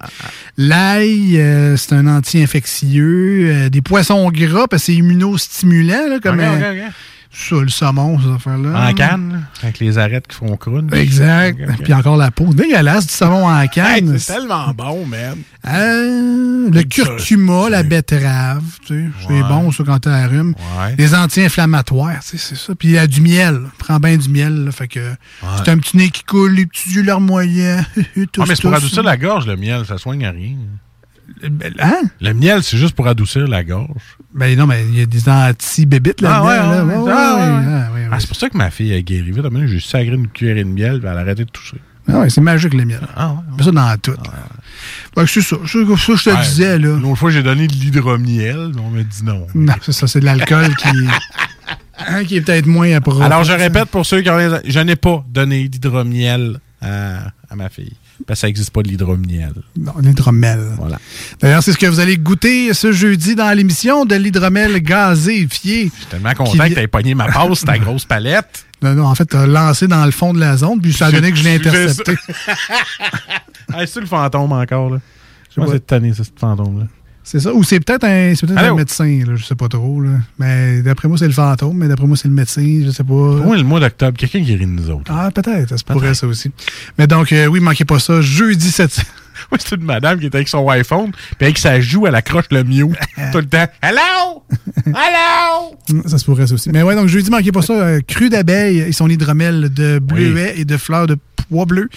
L'ail, 0.57 1.39
euh, 1.39 1.77
c'est 1.77 1.93
un 1.95 2.07
anti-infectieux. 2.07 3.69
Des 3.71 3.83
poissons 3.83 4.31
gras, 4.31 4.67
parce 4.69 4.83
que 4.83 4.87
c'est 4.87 4.95
immunostimulant, 4.95 6.09
là, 6.09 6.19
comme 6.23 6.39
Ok, 6.41 6.45
ok, 6.47 6.63
euh, 6.63 6.87
ok. 6.87 6.93
Ça, 7.39 7.57
le 7.57 7.69
saumon, 7.69 8.19
ces 8.21 8.29
affaires-là. 8.31 8.89
En 8.89 8.95
canne, 8.95 9.47
avec 9.63 9.79
les 9.79 9.99
arêtes 9.99 10.27
qui 10.27 10.37
font 10.37 10.57
croûte. 10.57 10.93
Exact. 10.95 11.59
Puis 11.83 11.93
encore 11.93 12.17
la 12.17 12.31
peau. 12.31 12.47
Dégueulasse, 12.53 13.07
du 13.07 13.13
saumon 13.13 13.47
en 13.47 13.67
canne. 13.69 14.11
Hey, 14.15 14.19
c'est 14.19 14.35
tellement 14.35 14.73
bon, 14.73 15.05
man. 15.07 15.37
Euh, 15.69 16.71
le 16.71 16.83
curcuma, 16.85 17.69
la 17.69 17.83
betterave, 17.83 18.63
tu 18.87 18.95
sais, 19.05 19.11
c'est 19.27 19.33
Ouais. 19.35 19.43
bon 19.49 19.71
ça 19.73 19.85
quand 19.85 19.99
t'as 19.99 20.23
la 20.23 20.29
rhume. 20.29 20.55
Ouais. 20.79 20.95
Les 20.97 21.15
anti-inflammatoires, 21.15 22.21
tu 22.21 22.31
sais, 22.31 22.39
c'est 22.39 22.57
ça. 22.57 22.75
Puis 22.75 22.89
il 22.89 22.95
y 22.95 22.99
a 22.99 23.07
du 23.07 23.21
miel, 23.21 23.61
prends 23.79 23.99
bien 23.99 24.17
du 24.17 24.29
miel, 24.29 24.65
là, 24.65 24.73
fait 24.73 24.89
que 24.89 25.15
c'est 25.59 25.71
un 25.71 25.79
petit 25.79 25.97
nez 25.97 26.09
qui 26.11 26.23
coule, 26.25 26.55
les 26.55 26.67
petits 26.67 26.91
yeux 26.91 27.03
larmoyants. 27.03 27.85
Ah, 28.39 28.45
mais 28.49 28.55
c'est 28.55 28.63
pour 28.63 28.75
adoucir 28.75 29.03
la 29.03 29.17
gorge, 29.17 29.47
le 29.47 29.57
miel. 29.57 29.85
Ça 29.87 29.99
soigne 29.99 30.25
à 30.27 30.31
rien. 30.31 30.57
Hein? 31.81 32.01
Le 32.21 32.33
miel, 32.33 32.63
c'est 32.63 32.77
juste 32.77 32.95
pour 32.95 33.07
adoucir 33.09 33.47
la 33.49 33.65
gorge. 33.65 33.89
Ben 34.37 34.57
non, 34.57 34.67
mais 34.67 34.85
il 34.87 34.99
y 34.99 35.03
a 35.03 35.07
des 35.07 35.29
anti-bébites 35.29 36.21
là-dedans. 36.21 36.43
Ah 36.45 36.47
ouais, 36.47 36.57
là. 36.57 36.85
ouais, 36.85 36.95
Ouais, 36.95 37.03
ouais, 37.03 37.05
ouais, 37.05 37.13
ah, 37.17 37.37
ouais. 37.37 37.43
ouais, 37.43 38.03
ouais, 38.05 38.09
Ah, 38.13 38.21
c'est 38.21 38.27
pour 38.29 38.37
ça 38.37 38.49
que 38.51 38.57
ma 38.57 38.71
fille 38.71 38.93
a 38.95 39.01
guéri 39.01 39.31
vite. 39.33 39.45
J'ai 39.53 39.67
juste 39.69 39.89
sagré 39.91 40.15
une 40.15 40.29
cuillerée 40.29 40.65
de 40.65 40.69
miel 40.69 40.97
et 40.97 40.99
elle 41.07 41.09
a 41.09 41.21
arrêté 41.21 41.45
de 41.45 41.51
toucher. 41.51 41.79
Ah 42.09 42.21
ouais, 42.21 42.31
c'est 42.31 42.41
magique 42.41 42.75
le 42.75 42.85
miel. 42.85 43.01
Ah 43.17 43.31
ouais. 43.31 43.39
On 43.53 43.57
met 43.57 43.63
ça 43.65 43.71
dans 43.73 43.97
tout. 44.01 44.15
C'est 45.27 45.41
ça. 45.41 45.57
C'est 45.67 45.67
ça 45.67 45.79
que 45.85 45.97
je 45.97 46.25
te 46.25 46.31
Ouais. 46.31 46.43
disais, 46.43 46.79
là. 46.79 46.99
L'autre 46.99 47.17
fois, 47.17 47.31
j'ai 47.31 47.43
donné 47.43 47.67
de 47.67 47.73
l'hydromiel, 47.73 48.71
mais 48.75 48.81
on 48.81 48.91
m'a 48.91 49.03
dit 49.03 49.25
non. 49.25 49.47
Non, 49.55 49.73
c'est 49.83 49.93
ça, 49.93 50.07
c'est 50.07 50.21
de 50.21 50.25
l'alcool 50.27 50.69
qui, 50.77 50.89
hein, 52.07 52.25
qui 52.25 52.37
est 52.37 52.41
peut-être 52.43 52.67
moins 52.67 52.93
approprié. 52.95 53.25
Alors, 53.27 53.43
je 53.43 53.53
répète 53.53 53.87
pour 53.87 54.05
ceux 54.07 54.21
qui 54.21 54.31
ont 54.31 54.37
les... 54.37 54.49
Je 54.67 54.79
n'ai 54.81 54.97
pas 54.97 55.25
donné 55.31 55.67
d'hydromiel 55.69 56.61
à, 56.83 57.29
à 57.51 57.57
ma 57.57 57.69
fille. 57.71 57.95
Parce 58.27 58.39
que 58.39 58.41
ça 58.41 58.47
n'existe 58.47 58.71
pas 58.71 58.83
de 58.83 58.89
l'hydromiel. 58.89 59.53
Non, 59.79 59.93
l'hydromel. 60.01 60.61
Voilà. 60.79 60.99
D'ailleurs, 61.41 61.63
c'est 61.63 61.73
ce 61.73 61.79
que 61.79 61.87
vous 61.87 62.01
allez 62.01 62.17
goûter 62.17 62.73
ce 62.73 62.93
jeudi 62.93 63.35
dans 63.35 63.51
l'émission 63.57 64.05
de 64.05 64.15
l'hydromel 64.15 64.81
gazéifié. 64.81 65.91
Je 65.93 65.97
suis 65.97 66.07
tellement 66.07 66.33
content 66.35 66.69
que 66.69 66.75
t'aies 66.75 66.87
pogné 66.89 67.15
ma 67.15 67.27
passe, 67.31 67.65
ta 67.65 67.79
grosse 67.79 68.05
palette. 68.05 68.65
Non, 68.83 68.95
non, 68.95 69.07
en 69.07 69.15
fait, 69.15 69.27
t'as 69.27 69.47
lancé 69.47 69.87
dans 69.89 70.05
le 70.05 70.11
fond 70.11 70.33
de 70.33 70.41
la 70.41 70.57
zone, 70.57 70.81
puis 70.81 70.93
ça 70.93 71.07
a 71.07 71.13
donné 71.13 71.31
que 71.31 71.37
je 71.39 71.45
l'ai 71.45 71.55
intercepté. 71.57 72.15
Ah, 73.75 73.85
c'est 73.85 73.99
le 73.99 74.07
fantôme 74.07 74.53
encore, 74.53 74.91
là. 74.91 75.01
Je 75.51 75.55
sais 75.61 75.67
pas 75.67 75.73
cette 75.73 75.93
année, 75.93 76.13
c'est 76.17 76.23
ce 76.23 76.31
fantôme-là. 76.39 76.87
C'est 77.29 77.41
ça. 77.41 77.53
Ou 77.53 77.65
c'est 77.65 77.81
peut-être 77.81 78.05
un, 78.05 78.35
c'est 78.37 78.47
peut-être 78.47 78.63
un 78.63 78.75
médecin, 78.77 79.25
là, 79.27 79.35
je 79.35 79.45
sais 79.45 79.57
pas 79.57 79.67
trop. 79.67 80.01
Là. 80.01 80.11
Mais 80.39 80.81
d'après 80.83 81.09
moi, 81.09 81.19
c'est 81.19 81.27
le 81.27 81.33
fantôme, 81.33 81.77
mais 81.77 81.89
d'après 81.89 82.07
moi, 82.07 82.17
c'est 82.17 82.29
le 82.29 82.35
médecin, 82.35 82.83
je 82.85 82.91
sais 82.91 83.03
pas. 83.03 83.09
Pour 83.43 83.53
le 83.55 83.65
mois 83.65 83.81
d'octobre, 83.81 84.17
quelqu'un 84.17 84.45
qui 84.45 84.55
rit 84.55 84.65
de 84.65 84.71
nous 84.71 84.89
autres. 84.91 85.11
Ah, 85.13 85.29
peut-être, 85.35 85.69
ça 85.71 85.77
se 85.77 85.83
pourrait 85.83 86.15
ça 86.15 86.29
aussi. 86.29 86.53
Mais 86.99 87.09
donc, 87.09 87.33
euh, 87.33 87.47
oui, 87.47 87.59
manquez 87.59 87.85
pas 87.85 87.99
ça, 87.99 88.21
jeudi 88.21 88.71
7... 88.71 89.01
Oui, 89.53 89.59
c'est 89.63 89.77
une 89.77 89.85
madame 89.85 90.19
qui 90.19 90.27
était 90.27 90.37
avec 90.39 90.49
son 90.49 90.67
iPhone, 90.71 91.11
puis 91.13 91.45
avec 91.45 91.59
sa 91.59 91.79
joue, 91.79 92.07
elle 92.07 92.15
accroche 92.15 92.47
le 92.51 92.65
mute 92.65 92.97
tout 93.33 93.39
le 93.39 93.45
temps. 93.47 93.67
Hello! 93.83 94.43
Hello! 94.87 95.77
Mm, 95.91 96.09
Ça 96.09 96.17
se 96.19 96.25
pourrait 96.25 96.47
ça 96.47 96.55
aussi. 96.55 96.71
Mais 96.71 96.83
ouais, 96.83 96.95
donc 96.97 97.07
jeudi, 97.09 97.31
manquez 97.31 97.53
pas 97.53 97.61
ça. 97.61 97.75
euh, 97.75 98.01
cru 98.09 98.31
d'abeille 98.31 98.79
et 98.79 98.93
son 98.93 99.09
hydromel 99.11 99.73
de 99.73 99.99
bleuet 99.99 100.55
et 100.57 100.65
de 100.65 100.77
fleurs 100.79 101.07
de 101.07 101.17
pois 101.51 101.65
bleus. 101.65 101.89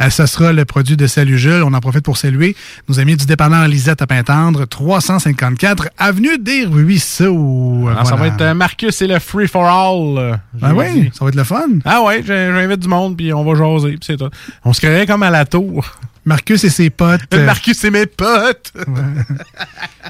Euh, 0.00 0.10
ça 0.10 0.26
sera 0.26 0.52
le 0.52 0.64
produit 0.64 0.96
de 0.96 1.06
Salut 1.06 1.38
Jules. 1.38 1.62
On 1.64 1.72
en 1.74 1.80
profite 1.80 2.04
pour 2.04 2.16
saluer 2.16 2.54
nos 2.88 2.98
amis 3.00 3.16
du 3.16 3.26
dépanneur 3.26 3.66
Lisette 3.68 4.02
à 4.02 4.06
Pintendre, 4.06 4.66
354 4.66 5.88
Avenue 5.98 6.38
des 6.38 6.64
Ruisseaux. 6.64 7.88
Alors, 7.88 8.06
Ça 8.06 8.16
va 8.16 8.26
être 8.28 8.40
euh, 8.40 8.54
Marcus 8.54 9.00
et 9.02 9.06
le 9.06 9.18
Free 9.18 9.48
for 9.48 9.64
All. 9.64 10.40
Ah 10.62 10.74
oui, 10.74 11.10
ça 11.14 11.24
va 11.24 11.28
être 11.30 11.36
le 11.36 11.44
fun. 11.44 11.66
Ah 11.84 12.02
j'ai- 12.16 12.24
j'invite 12.26 12.80
du 12.80 12.88
monde, 12.88 13.16
puis 13.16 13.32
on 13.32 13.44
va 13.44 13.54
jaser, 13.58 13.90
puis 13.96 13.98
c'est 14.02 14.16
tout. 14.16 14.30
On 14.64 14.72
se 14.72 14.80
créerait 14.80 15.06
comme 15.06 15.22
à 15.22 15.30
la 15.30 15.44
tour. 15.44 15.84
Marcus 16.26 16.64
et 16.64 16.70
ses 16.70 16.90
potes. 16.90 17.20
euh, 17.32 17.46
Marcus 17.46 17.82
et 17.84 17.90
mes 17.90 18.06
potes! 18.06 18.72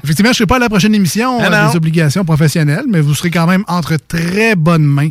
Effectivement, 0.03 0.29
je 0.29 0.31
ne 0.31 0.33
serai 0.33 0.45
pas 0.47 0.55
à 0.57 0.59
la 0.59 0.67
prochaine 0.69 0.93
émission 0.95 1.39
Ah 1.41 1.69
des 1.69 1.77
obligations 1.77 2.25
professionnelles, 2.25 2.85
mais 2.89 3.01
vous 3.01 3.13
serez 3.15 3.29
quand 3.31 3.47
même 3.47 3.63
entre 3.67 3.95
très 3.97 4.55
bonnes 4.55 4.83
mains 4.85 5.09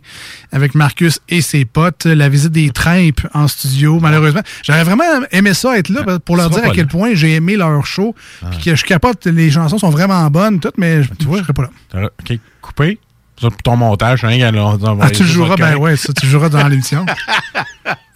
avec 0.52 0.74
Marcus 0.74 1.20
et 1.28 1.40
ses 1.40 1.64
potes. 1.64 2.04
La 2.06 2.28
visite 2.28 2.52
des 2.52 2.70
Trimpes 2.70 3.26
en 3.34 3.46
studio, 3.48 4.00
malheureusement. 4.00 4.42
J'aurais 4.62 4.84
vraiment 4.84 5.04
aimé 5.30 5.54
ça 5.54 5.78
être 5.78 5.88
là 5.90 6.18
pour 6.18 6.36
leur 6.36 6.50
Tu 6.50 6.56
dire 6.60 6.70
à 6.70 6.74
quel 6.74 6.84
là. 6.86 6.90
point 6.90 7.14
j'ai 7.14 7.34
aimé 7.34 7.56
leur 7.56 7.86
show. 7.86 8.14
Puis 8.50 8.64
que 8.64 8.74
je 8.76 8.84
capote, 8.84 9.26
les 9.26 9.50
chansons 9.50 9.78
sont 9.78 9.90
vraiment 9.90 10.28
bonnes, 10.30 10.60
toutes, 10.60 10.78
mais 10.78 11.02
je 11.04 11.10
ne 11.10 11.36
serai 11.38 11.52
pas 11.52 11.70
là. 11.94 12.10
OK, 12.20 12.38
coupé. 12.60 12.98
Ça, 13.40 13.50
pour 13.50 13.62
ton 13.62 13.76
montage, 13.76 14.24
hein, 14.24 14.30
qu'elle 14.36 14.56
a- 14.58 14.76
Ah, 15.00 15.10
tu 15.10 15.22
le 15.22 15.28
joueras, 15.28 15.56
ben 15.56 15.76
ouais, 15.76 15.96
ça, 15.96 16.12
tu 16.12 16.24
le 16.26 16.32
joueras 16.32 16.48
dans 16.48 16.66
l'émission. 16.68 17.04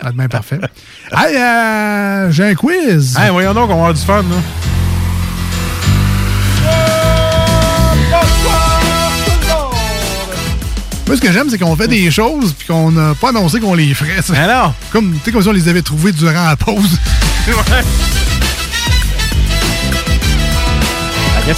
Être 0.02 0.12
bien 0.14 0.28
parfait. 0.28 0.58
Hey, 1.12 1.36
euh, 1.36 2.30
j'ai 2.30 2.44
un 2.44 2.54
quiz. 2.54 3.16
Hey, 3.18 3.30
voyons 3.30 3.52
donc, 3.52 3.64
on 3.64 3.68
va 3.68 3.72
avoir 3.74 3.94
du 3.94 4.00
fun, 4.00 4.22
là. 4.22 4.36
Moi, 11.06 11.16
ce 11.16 11.20
que 11.22 11.32
j'aime, 11.32 11.48
c'est 11.50 11.58
qu'on 11.58 11.74
fait 11.74 11.88
des 11.88 12.08
choses 12.12 12.52
puis 12.56 12.68
qu'on 12.68 12.92
n'a 12.92 13.14
pas 13.16 13.30
annoncé 13.30 13.58
qu'on 13.58 13.74
les 13.74 13.92
ferait. 13.94 14.22
ça. 14.22 14.32
non! 14.46 14.72
Comme, 14.92 15.12
tu 15.14 15.18
sais, 15.24 15.32
comme 15.32 15.42
si 15.42 15.48
on 15.48 15.52
les 15.52 15.66
avait 15.68 15.82
trouvées 15.82 16.12
durant 16.12 16.32
la 16.46 16.56
pause. 16.56 16.98
Ah, 17.48 17.80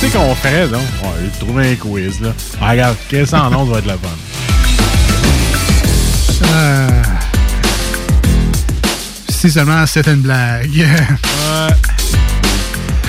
Qu'est-ce 0.01 0.17
qu'on 0.17 0.35
ferait, 0.37 0.69
donc? 0.69 0.81
On 1.05 1.09
va 1.09 1.17
trouver 1.39 1.73
un 1.73 1.75
quiz, 1.77 2.19
là. 2.21 2.31
Ah, 2.63 2.71
regarde, 2.71 2.97
qu'est-ce 3.11 3.37
en 3.37 3.51
nom, 3.51 3.65
va 3.65 3.79
être 3.79 3.87
la 3.87 3.93
fun. 3.95 4.09
Euh, 6.51 6.89
Si 9.29 9.51
seulement 9.51 9.85
c'était 9.87 10.13
une 10.15 10.23
blague. 10.23 10.71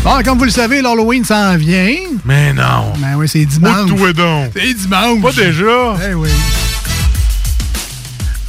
Bon, 0.03 0.21
comme 0.25 0.37
vous 0.37 0.43
le 0.43 0.51
savez, 0.51 0.81
l'Halloween 0.81 1.23
s'en 1.23 1.55
vient. 1.55 1.95
Mais 2.25 2.51
non! 2.51 2.91
Ben 2.97 3.15
oui, 3.15 3.29
c'est 3.29 3.45
dimanche. 3.45 3.89
Moi, 3.89 3.97
toi 3.97 4.11
donc! 4.11 4.51
C'est 4.53 4.73
dimanche. 4.73 5.21
Pas 5.21 5.31
déjà! 5.31 5.95
Eh 6.09 6.13
oui. 6.13 6.27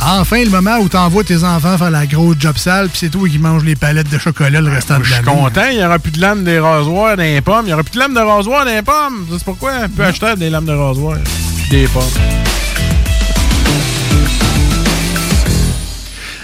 Enfin, 0.07 0.45
le 0.45 0.51
moment 0.51 0.77
où 0.81 0.89
t'envoies 0.89 1.25
tes 1.25 1.45
enfants 1.45 1.79
faire 1.79 1.91
la 1.91 2.05
grosse 2.05 2.37
job 2.39 2.59
sale, 2.59 2.91
puis 2.91 2.99
c'est 2.99 3.09
toi 3.09 3.27
qui 3.27 3.39
manges 3.39 3.65
les 3.65 3.75
palettes 3.75 4.11
de 4.11 4.19
chocolat 4.19 4.61
le 4.61 4.69
restant 4.69 4.99
de 4.99 5.05
Je 5.05 5.15
suis 5.15 5.23
content, 5.25 5.65
il 5.71 5.79
n'y 5.79 5.85
aura 5.85 5.99
plus 5.99 6.13
de 6.13 6.21
lames 6.21 6.45
des 6.45 6.59
rasoirs 6.59 7.17
dans 7.17 7.23
les 7.23 7.41
pommes. 7.41 7.65
Il 7.65 7.69
n'y 7.69 7.73
aura 7.73 7.83
plus 7.83 7.95
de 7.95 7.99
lames 8.01 8.13
de 8.13 8.21
rasoir 8.21 8.67
dans 8.67 8.71
les 8.71 8.83
pommes. 8.83 9.27
C'est 9.31 9.45
pourquoi 9.45 9.73
on 9.85 9.89
peut 9.89 10.05
acheter 10.05 10.37
des 10.37 10.51
lames 10.51 10.67
de 10.67 10.73
rasoir. 10.73 11.17
Puis 11.57 11.69
des 11.71 11.89
pommes. 11.89 12.03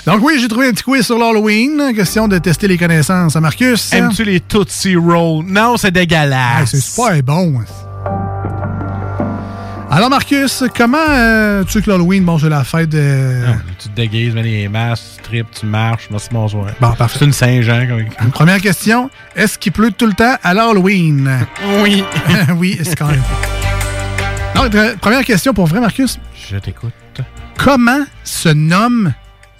Donc 0.07 0.20
oui, 0.23 0.39
j'ai 0.41 0.49
trouvé 0.49 0.69
un 0.69 0.73
petit 0.73 0.82
quiz 0.82 1.05
sur 1.05 1.19
l'Halloween. 1.19 1.93
Question 1.95 2.28
de 2.28 2.39
tester 2.39 2.66
les 2.66 2.78
connaissances 2.78 3.37
à 3.37 3.41
Marcus? 3.41 3.93
Aimes-tu 3.93 4.24
les 4.24 4.41
Tootsie 4.41 4.97
Rolls? 4.97 5.45
Non, 5.47 5.77
c'est 5.77 5.91
dégueulasse. 5.91 6.70
c'est 6.70 6.81
super 6.81 7.23
bon. 7.23 7.61
Alors 9.93 10.09
Marcus, 10.09 10.62
comment 10.77 10.99
euh, 11.09 11.65
tu 11.65 11.73
sais 11.73 11.83
que 11.83 11.91
l'Halloween, 11.91 12.25
bon, 12.25 12.39
c'est 12.39 12.49
la 12.49 12.62
fête 12.62 12.91
de... 12.91 13.45
Non, 13.45 13.55
tu 13.77 13.89
te 13.89 13.97
déguises, 13.97 14.35
mets 14.35 14.45
les 14.45 14.69
masques, 14.69 15.05
tu 15.17 15.23
tripes, 15.23 15.49
tu 15.51 15.67
marches. 15.67 16.07
Merci, 16.12 16.29
bonsoir. 16.31 16.67
Bon, 16.81 16.93
parfait. 16.93 17.19
C'est 17.19 17.25
une 17.25 17.33
Saint-Jean. 17.33 17.89
Comme... 17.89 18.31
Première 18.31 18.61
question, 18.61 19.11
est-ce 19.35 19.59
qu'il 19.59 19.73
pleut 19.73 19.91
tout 19.91 20.07
le 20.07 20.12
temps 20.12 20.37
à 20.45 20.55
l'Halloween? 20.55 21.29
Oui. 21.83 22.05
oui, 22.57 22.79
c'est 22.85 22.95
quand 22.95 23.09
même. 23.09 23.23
Non, 24.55 24.69
pre- 24.69 24.97
première 24.99 25.25
question 25.25 25.53
pour 25.53 25.67
vrai, 25.67 25.81
Marcus. 25.81 26.21
Je 26.49 26.57
t'écoute. 26.59 26.93
Comment 27.59 28.05
se 28.23 28.49
nomme 28.49 29.12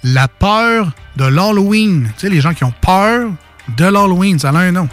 la 0.03 0.29
peur 0.29 0.91
de 1.17 1.25
l'Halloween? 1.25 2.09
Tu 2.17 2.27
sais, 2.27 2.29
les 2.29 2.39
gens 2.39 2.53
qui 2.53 2.63
ont 2.63 2.73
peur 2.81 3.29
de 3.75 3.85
l'Halloween, 3.85 4.39
ça 4.39 4.49
a 4.51 4.57
un 4.57 4.71
nom. 4.71 4.87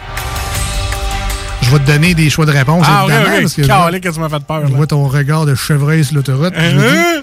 Je 1.69 1.75
vais 1.75 1.83
te 1.83 1.91
donner 1.91 2.15
des 2.15 2.29
choix 2.31 2.47
de 2.47 2.51
réponse, 2.51 2.83
Ah, 2.89 3.03
évidemment. 3.07 3.35
ok. 3.35 3.41
parce 3.41 3.53
que 3.53 3.61
je 3.63 3.67
Calais, 3.67 3.99
que 4.01 4.09
tu 4.09 4.19
m'as 4.19 4.29
fait 4.29 4.43
peur. 4.43 4.61
je 4.67 4.73
vois 4.73 4.87
ton 4.87 5.07
regard 5.07 5.45
de 5.45 5.53
chevreuil 5.53 6.03
sur 6.03 6.15
l'autoroute. 6.15 6.53
Hein? 6.57 7.21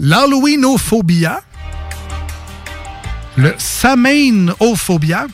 L'Halloweenophobia, 0.00 1.40
le 3.36 3.52
Samainophobia, 3.58 5.26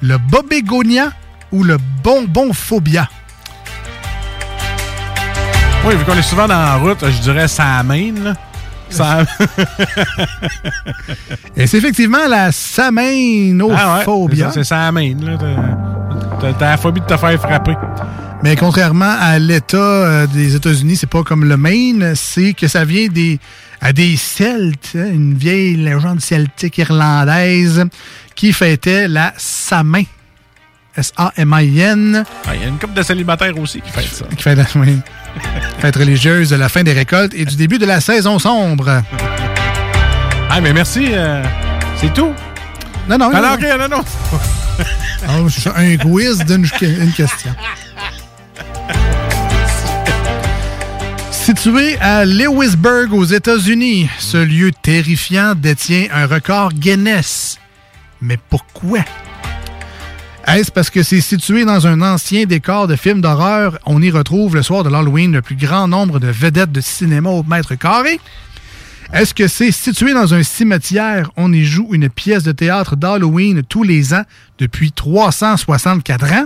le 0.00 0.16
Bobégonia 0.18 1.10
ou 1.50 1.64
le 1.64 1.76
Bonbonphobia? 2.04 3.08
Oui, 5.84 5.96
vu 5.96 6.04
qu'on 6.04 6.14
est 6.16 6.22
souvent 6.22 6.46
dans 6.46 6.58
la 6.60 6.76
route, 6.76 6.98
je 7.04 7.20
dirais 7.20 7.48
là. 8.22 8.34
Ça- 8.90 9.18
Et 11.56 11.66
c'est 11.66 11.78
effectivement 11.78 12.26
la 12.28 12.52
Ah 13.72 13.98
ouais, 13.98 14.04
c'est 14.52 14.64
ça, 14.64 14.90
main, 14.92 15.14
là. 15.20 15.36
T'as- 16.40 16.70
la 16.70 16.76
phobie 16.76 17.00
de 17.00 17.06
te 17.06 17.16
faire 17.16 17.40
frapper. 17.40 17.74
Mais 18.42 18.54
contrairement 18.56 19.14
à 19.20 19.38
l'État 19.38 19.76
euh, 19.76 20.26
des 20.28 20.54
États-Unis, 20.54 20.96
c'est 20.96 21.08
pas 21.10 21.22
comme 21.24 21.44
le 21.44 21.56
Maine, 21.56 22.12
c'est 22.14 22.52
que 22.52 22.68
ça 22.68 22.84
vient 22.84 23.08
des, 23.08 23.40
à 23.80 23.92
des 23.92 24.16
Celtes, 24.16 24.92
hein, 24.94 25.08
une 25.12 25.34
vieille 25.34 25.74
légende 25.76 26.20
celtique 26.20 26.78
irlandaise 26.78 27.84
qui 28.36 28.52
fêtait 28.52 29.08
la 29.08 29.32
Samin. 29.36 30.04
S-A-M-I-N. 30.96 32.24
Ah, 32.46 32.54
Il 32.56 32.60
y 32.62 32.64
a 32.64 32.68
une 32.68 32.78
couple 32.78 32.94
de 32.94 33.02
célibataires 33.02 33.56
aussi 33.58 33.80
qui 33.80 33.90
fait 33.90 34.02
ça. 34.02 34.24
qui 34.36 34.44
la 34.56 34.64
oui, 34.76 34.98
fête 35.78 35.96
religieuse 35.96 36.50
de 36.50 36.56
la 36.56 36.68
fin 36.68 36.82
des 36.82 36.92
récoltes 36.92 37.34
et 37.34 37.44
du 37.44 37.54
début 37.56 37.78
de 37.78 37.86
la 37.86 38.00
saison 38.00 38.38
sombre. 38.38 39.02
Ah, 40.50 40.60
mais 40.60 40.72
merci. 40.72 41.08
euh, 41.12 41.42
c'est 41.96 42.12
tout. 42.12 42.32
Non, 43.08 43.16
non, 43.18 43.30
Ah, 43.32 43.40
non. 43.40 43.48
non, 43.48 43.54
ok, 43.54 43.78
non, 43.90 43.96
non. 43.98 44.04
Ah, 45.26 45.38
un 45.76 45.96
quiz 45.96 46.44
d'une 46.44 46.66
une 46.82 47.12
question. 47.12 47.50
Situé 51.30 51.96
à 51.98 52.24
Lewisburg 52.24 53.12
aux 53.12 53.24
États-Unis, 53.24 54.08
ce 54.18 54.36
lieu 54.36 54.70
terrifiant 54.70 55.54
détient 55.54 56.06
un 56.12 56.26
record 56.26 56.72
Guinness. 56.72 57.58
Mais 58.20 58.38
pourquoi? 58.50 59.00
Est-ce 60.46 60.70
parce 60.70 60.90
que 60.90 61.02
c'est 61.02 61.20
situé 61.20 61.64
dans 61.64 61.86
un 61.86 62.00
ancien 62.00 62.44
décor 62.44 62.86
de 62.86 62.96
film 62.96 63.20
d'horreur? 63.20 63.78
On 63.86 64.00
y 64.00 64.10
retrouve 64.10 64.54
le 64.54 64.62
soir 64.62 64.82
de 64.82 64.88
l'Halloween 64.88 65.32
le 65.32 65.42
plus 65.42 65.56
grand 65.56 65.88
nombre 65.88 66.18
de 66.18 66.28
vedettes 66.28 66.72
de 66.72 66.80
cinéma 66.80 67.30
au 67.30 67.42
mètre 67.42 67.74
carré? 67.74 68.20
Est-ce 69.12 69.32
que 69.32 69.48
c'est 69.48 69.72
situé 69.72 70.12
dans 70.12 70.34
un 70.34 70.42
cimetière? 70.42 71.30
On 71.36 71.50
y 71.50 71.64
joue 71.64 71.88
une 71.92 72.10
pièce 72.10 72.42
de 72.42 72.52
théâtre 72.52 72.94
d'Halloween 72.94 73.62
tous 73.62 73.82
les 73.82 74.12
ans 74.12 74.24
depuis 74.58 74.92
364 74.92 76.32
ans? 76.34 76.44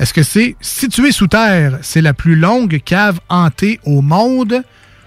Est-ce 0.00 0.12
que 0.12 0.24
c'est 0.24 0.56
situé 0.60 1.12
sous 1.12 1.28
terre? 1.28 1.78
C'est 1.82 2.00
la 2.00 2.12
plus 2.12 2.34
longue 2.34 2.80
cave 2.84 3.20
hantée 3.28 3.78
au 3.84 4.02
monde? 4.02 4.64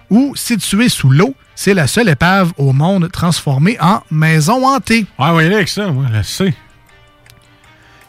Ou 0.10 0.34
situé 0.36 0.88
sous 0.88 1.10
l'eau? 1.10 1.36
C'est 1.54 1.74
la 1.74 1.88
seule 1.88 2.08
épave 2.08 2.54
au 2.58 2.72
monde 2.72 3.12
transformée 3.12 3.78
en 3.82 4.02
maison 4.10 4.66
hantée? 4.66 5.06
Ah, 5.20 5.36
oui, 5.36 5.46
avec 5.46 5.68
ça, 5.68 5.88
moi, 5.88 6.06
je 6.12 6.18
le 6.18 6.24
sais. 6.24 6.54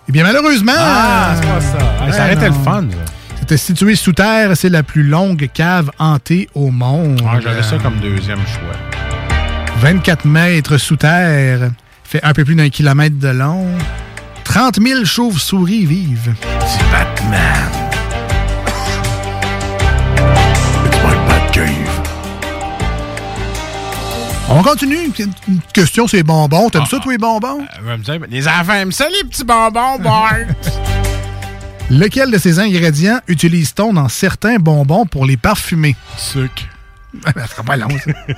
Eh 0.09 0.12
bien, 0.12 0.22
malheureusement... 0.22 0.72
Ah, 0.76 1.35
c'est 1.35 1.48
pas 1.48 1.60
ça. 1.60 2.06
Hey, 2.06 2.12
ça 2.12 2.32
été 2.32 2.47
le 2.47 2.52
fun, 2.52 2.85
ça. 2.90 3.12
C'était 3.45 3.59
situé 3.59 3.95
sous 3.95 4.15
terre, 4.15 4.57
c'est 4.57 4.71
la 4.71 4.83
plus 4.83 5.03
longue 5.03 5.51
cave 5.53 5.91
hantée 5.99 6.49
au 6.55 6.71
monde. 6.71 7.21
Ah, 7.29 7.41
j'avais 7.43 7.62
ça 7.62 7.77
comme 7.77 7.97
deuxième 8.01 8.39
choix. 8.39 8.73
24 9.81 10.25
mètres 10.25 10.79
sous 10.79 10.97
terre, 10.97 11.71
fait 12.05 12.25
un 12.25 12.33
peu 12.33 12.47
plus 12.47 12.55
d'un 12.55 12.71
kilomètre 12.71 13.19
de 13.19 13.29
long. 13.29 13.66
30 14.45 14.81
000 14.81 15.05
chauves-souris 15.05 15.85
vivent. 15.85 16.33
C'est 16.66 16.91
Batman. 16.91 17.69
It's 20.87 20.97
my 21.05 21.15
Batcave. 21.29 22.03
On 24.49 24.62
continue. 24.62 25.12
Une 25.49 25.61
question, 25.75 26.09
c'est 26.09 26.23
bonbons. 26.23 26.71
T'aimes 26.71 26.87
ça, 26.87 26.99
toi, 26.99 27.12
les 27.12 27.19
bonbons? 27.19 27.66
Dire, 27.99 28.21
les 28.27 28.49
enfants 28.49 28.73
aiment 28.73 28.93
ça, 28.93 29.07
les 29.11 29.29
petits 29.29 29.45
bonbons, 29.45 29.99
Bart. 29.99 30.33
Lequel 31.95 32.33
de 32.33 32.39
ces 32.39 32.59
ingrédients 32.59 33.21
utilise-t-on 33.29 33.93
dans 33.93 34.09
certains 34.09 34.57
bonbons 34.57 35.07
pour 35.07 35.27
les 35.27 35.37
parfumer? 35.37 35.95
Sucre. 36.16 36.65
Ça 37.25 37.47
sera 37.47 37.62
pas 37.62 37.77
long, 37.77 37.89
ça. 38.05 38.12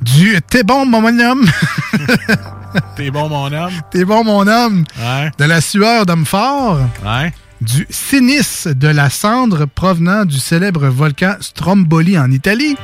Du 0.00 0.36
T'es 0.48 0.64
bon, 0.64 0.86
mon 0.86 1.06
homme. 1.20 1.46
T'es 2.96 3.10
bon, 3.12 3.28
mon 3.28 3.52
homme. 3.52 3.72
T'es 3.92 4.04
bon, 4.04 4.24
mon 4.24 4.46
homme. 4.48 4.84
Ouais. 4.98 5.30
De 5.38 5.44
la 5.44 5.60
sueur 5.60 6.04
d'homme 6.04 6.26
fort. 6.26 6.80
Ouais. 7.04 7.32
Du 7.60 7.86
sinis 7.90 8.64
de 8.66 8.88
la 8.88 9.08
cendre 9.08 9.66
provenant 9.66 10.24
du 10.24 10.38
célèbre 10.38 10.86
volcan 10.88 11.36
Stromboli 11.40 12.18
en 12.18 12.30
Italie. 12.32 12.76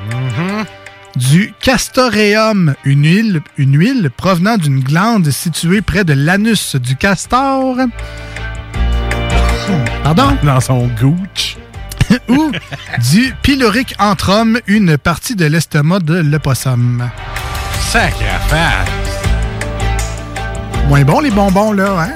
Du 1.16 1.52
castoreum, 1.60 2.74
une 2.84 3.04
huile, 3.04 3.40
une 3.58 3.76
huile 3.76 4.10
provenant 4.16 4.56
d'une 4.56 4.80
glande 4.80 5.30
située 5.30 5.82
près 5.82 6.04
de 6.04 6.12
l'anus 6.12 6.76
du 6.76 6.96
castor. 6.96 7.76
Pardon? 10.04 10.36
Dans 10.42 10.60
son 10.60 10.86
gooch. 11.00 11.56
Ou 12.28 12.52
du 13.12 13.34
pylorique 13.42 13.94
antrum, 13.98 14.58
une 14.66 14.98
partie 14.98 15.34
de 15.34 15.46
l'estomac 15.46 16.00
de 16.00 16.14
l'opossum. 16.20 17.08
Sacré 17.90 18.28
affaire. 18.28 18.84
Moins 20.88 21.02
bon 21.04 21.20
les 21.20 21.30
bonbons, 21.30 21.72
là, 21.72 21.96
hein? 21.98 22.12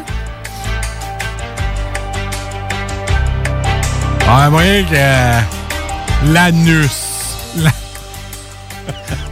Ah, 4.29 4.51
moyen 4.51 4.85
que. 4.85 4.89
euh, 4.95 5.41
L'anus. 6.27 7.39
La- 7.57 7.71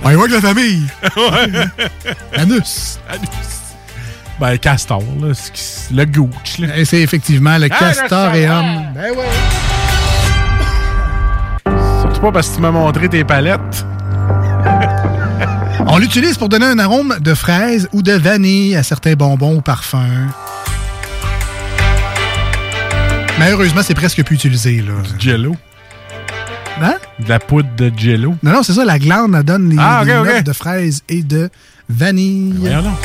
On 0.03 0.11
y 0.11 0.15
voit 0.15 0.27
que 0.29 0.33
la 0.35 0.41
famille. 0.41 0.87
ouais. 1.17 1.67
Anus. 2.39 2.99
Ben, 4.39 4.59
castor, 4.59 5.03
là. 5.21 5.29
Le 5.95 6.05
gooch, 6.05 6.59
là. 6.59 6.77
Et 6.77 6.85
c'est 6.85 7.01
effectivement 7.01 7.57
le 7.59 7.69
Ah, 7.71 7.79
castoreum. 7.79 8.67
le 8.95 9.01
Ben 9.01 9.11
ouais. 9.17 9.25
Surtout 12.03 12.21
pas 12.21 12.33
parce 12.33 12.49
que 12.51 12.57
tu 12.57 12.61
m'as 12.61 12.71
montré 12.71 13.09
tes 13.09 13.25
palettes. 13.25 13.87
On 15.89 15.99
l'utilise 15.99 16.37
pour 16.37 16.49
donner 16.49 16.67
un 16.67 16.79
arôme 16.79 17.17
de 17.21 17.33
fraise 17.35 17.89
ou 17.93 18.03
de 18.03 18.13
vanille 18.13 18.77
à 18.77 18.83
certains 18.83 19.15
bonbons 19.15 19.57
ou 19.57 19.61
parfums. 19.63 20.29
Malheureusement, 23.39 23.83
c'est 23.83 23.95
presque 23.95 24.23
plus 24.25 24.35
utilisé, 24.37 24.83
là. 24.83 24.93
Jello. 25.19 25.55
Hein? 26.83 26.95
De 27.21 27.29
la 27.29 27.39
poudre 27.39 27.69
de 27.77 27.91
jello. 27.97 28.35
Non, 28.43 28.53
non, 28.53 28.63
c'est 28.63 28.73
ça, 28.75 28.85
la 28.85 28.99
glande, 28.99 29.35
elle 29.35 29.43
donne 29.43 29.71
les, 29.71 29.77
Ah, 29.79 30.03
les 30.05 30.13
notes 30.15 30.45
de 30.45 30.53
fraise 30.53 31.03
et 31.09 31.23
de 31.23 31.49
vanille. 31.89 32.55
Voyons 32.59 32.83
donc. 32.83 32.99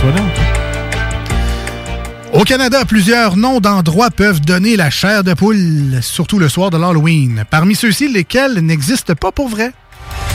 Toi 0.00 0.12
donc. 0.12 0.30
Au 2.32 2.44
Canada, 2.44 2.84
plusieurs 2.84 3.36
noms 3.36 3.60
d'endroits 3.60 4.10
peuvent 4.10 4.40
donner 4.40 4.76
la 4.76 4.88
chair 4.88 5.24
de 5.24 5.34
poule, 5.34 5.98
surtout 6.00 6.38
le 6.38 6.48
soir 6.48 6.70
de 6.70 6.78
l'Halloween. 6.78 7.44
Parmi 7.50 7.74
ceux-ci, 7.74 8.08
lesquels 8.08 8.60
n'existent 8.60 9.14
pas 9.14 9.32
pour 9.32 9.48
vrai? 9.48 9.72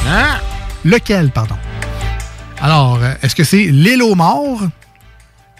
Hein? 0.07 0.39
Lequel, 0.83 1.31
pardon? 1.31 1.55
Alors, 2.61 2.99
est-ce 3.21 3.33
que 3.33 3.43
c'est 3.43 3.63
l'île 3.63 4.03
aux 4.03 4.13
morts, 4.13 4.61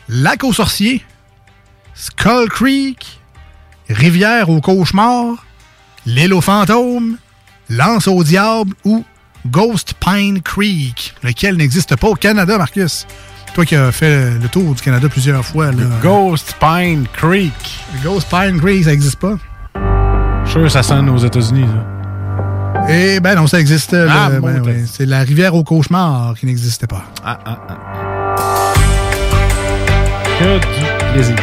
lac 0.10 0.44
aux 0.44 0.54
sorciers, 0.54 1.04
Skull 1.94 2.50
Creek, 2.50 3.20
rivière 3.90 4.50
aux 4.50 4.62
cauchemars, 4.62 5.46
l'île 6.06 6.34
aux 6.34 6.42
fantômes, 6.42 7.18
lance 7.70 8.08
au 8.08 8.24
diable 8.24 8.74
ou 8.84 9.04
Ghost 9.48 9.94
Pine 10.00 10.42
Creek, 10.42 11.16
lequel 11.24 11.56
n'existe 11.56 11.96
pas 11.96 12.10
au 12.10 12.16
Canada, 12.16 12.58
Marcus? 12.58 13.08
Toi 13.56 13.66
qui 13.66 13.76
as 13.78 13.90
fait 13.94 14.32
le 14.32 14.50
tour 14.50 14.76
du 14.76 14.82
Canada 14.82 15.08
plusieurs 15.08 15.46
fois. 15.46 15.68
Là. 15.72 15.84
Ghost 16.04 16.58
Pine 16.60 17.08
Creek. 17.14 17.54
Ghost 18.04 18.28
Pine 18.30 18.60
Creek, 18.60 18.84
ça 18.84 18.90
n'existe 18.90 19.16
pas? 19.18 19.38
Je 20.44 20.50
suis 20.50 20.52
sûr 20.52 20.64
que 20.64 20.70
ça 20.70 20.84
sonne 20.84 21.08
aux 21.10 21.18
États-Unis, 21.18 21.66
ça. 21.66 22.86
Eh 22.90 23.22
ben 23.22 23.36
non, 23.36 23.48
ça 23.48 23.62
existe. 23.62 23.94
Ah, 23.96 24.30
Ben 24.42 24.62
ouais, 24.62 24.84
C'est 24.86 25.06
la 25.06 25.20
rivière 25.22 25.56
aux 25.56 25.64
cauchemars 25.64 26.36
qui 26.38 26.46
n'existait 26.48 26.86
pas. 26.86 27.06
Ah, 27.24 27.40
ah, 27.46 27.58
ah. 27.70 28.74
Que 30.38 30.58
du 30.60 31.14
plaisir. 31.14 31.36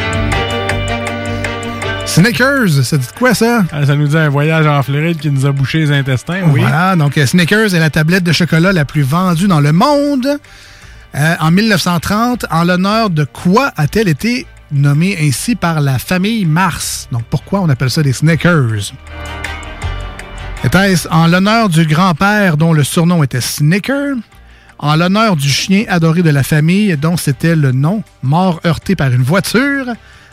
Snickers, 2.04 2.84
ça 2.84 2.98
dit 2.98 3.08
quoi 3.18 3.32
ça? 3.32 3.64
Ah, 3.72 3.86
ça 3.86 3.96
nous 3.96 4.06
dit 4.06 4.18
un 4.18 4.28
voyage 4.28 4.66
en 4.66 4.82
Floride 4.82 5.18
qui 5.18 5.30
nous 5.30 5.46
a 5.46 5.52
bouché 5.52 5.78
les 5.78 5.90
intestins, 5.92 6.42
oui. 6.48 6.60
Voilà, 6.60 6.94
donc 6.94 7.16
euh, 7.16 7.24
Snickers 7.24 7.74
est 7.74 7.78
la 7.78 7.88
tablette 7.88 8.22
de 8.22 8.32
chocolat 8.32 8.74
la 8.74 8.84
plus 8.84 9.00
vendue 9.00 9.48
dans 9.48 9.60
le 9.60 9.72
monde. 9.72 10.28
Euh, 11.14 11.34
en 11.40 11.50
1930, 11.50 12.46
en 12.50 12.64
l'honneur 12.64 13.10
de 13.10 13.24
quoi 13.24 13.70
a-t-elle 13.76 14.08
été 14.08 14.46
nommée 14.70 15.18
ainsi 15.20 15.54
par 15.54 15.80
la 15.80 15.98
famille 15.98 16.46
Mars? 16.46 17.08
Donc 17.12 17.24
pourquoi 17.28 17.60
on 17.60 17.68
appelle 17.68 17.90
ça 17.90 18.02
des 18.02 18.14
Snickers? 18.14 18.92
Était-ce 20.64 21.08
en 21.10 21.26
l'honneur 21.26 21.68
du 21.68 21.84
grand-père 21.84 22.56
dont 22.56 22.72
le 22.72 22.82
surnom 22.82 23.22
était 23.22 23.42
Snicker? 23.42 24.14
En 24.78 24.96
l'honneur 24.96 25.36
du 25.36 25.48
chien 25.48 25.84
adoré 25.88 26.22
de 26.22 26.30
la 26.30 26.42
famille 26.42 26.96
dont 26.96 27.18
c'était 27.18 27.56
le 27.56 27.72
nom, 27.72 28.02
mort 28.22 28.60
heurté 28.64 28.96
par 28.96 29.12
une 29.12 29.22
voiture? 29.22 29.86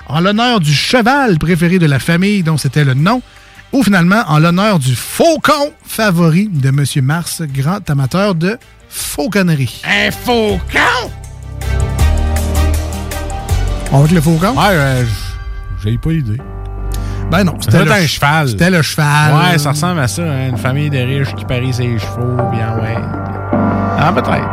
En 0.08 0.22
l'honneur 0.22 0.62
du 0.62 0.74
cheval 0.74 1.38
préféré 1.38 1.78
de 1.78 1.86
la 1.86 2.00
famille 2.00 2.42
dont 2.42 2.58
c'était 2.58 2.86
le 2.86 2.94
nom? 2.94 3.22
Ou 3.72 3.84
finalement 3.84 4.24
en 4.28 4.40
l'honneur 4.40 4.80
du 4.80 4.96
faucon 4.96 5.72
favori 5.86 6.50
de 6.52 6.70
M. 6.70 6.84
Mars, 7.06 7.42
grand 7.54 7.88
amateur 7.90 8.34
de 8.36 8.58
fauconnerie? 8.90 9.82
Un 9.86 10.10
faucon! 10.12 11.12
On 13.92 13.98
va 13.98 14.00
avec 14.00 14.12
le 14.12 14.22
faucon? 14.22 14.52
Ouais, 14.56 14.70
euh, 14.72 15.04
j'ai 15.84 15.98
pas 15.98 16.12
idée. 16.12 16.38
Ben 17.32 17.44
non, 17.44 17.54
C'était 17.62 17.86
le 17.86 17.92
un 17.92 17.96
ch- 17.96 18.14
cheval. 18.16 18.50
C'était 18.50 18.70
le 18.72 18.82
cheval. 18.82 19.34
Ouais, 19.52 19.58
ça 19.60 19.70
ressemble 19.72 20.00
à 20.00 20.08
ça, 20.08 20.24
hein, 20.24 20.50
une 20.50 20.58
famille 20.58 20.90
de 20.90 20.98
riches 20.98 21.36
qui 21.36 21.46
parie 21.46 21.72
ses 21.74 21.98
chevaux, 22.00 22.38
bien 22.52 22.76
ouais. 22.82 22.98
Ah, 24.00 24.12
peut-être. 24.14 24.50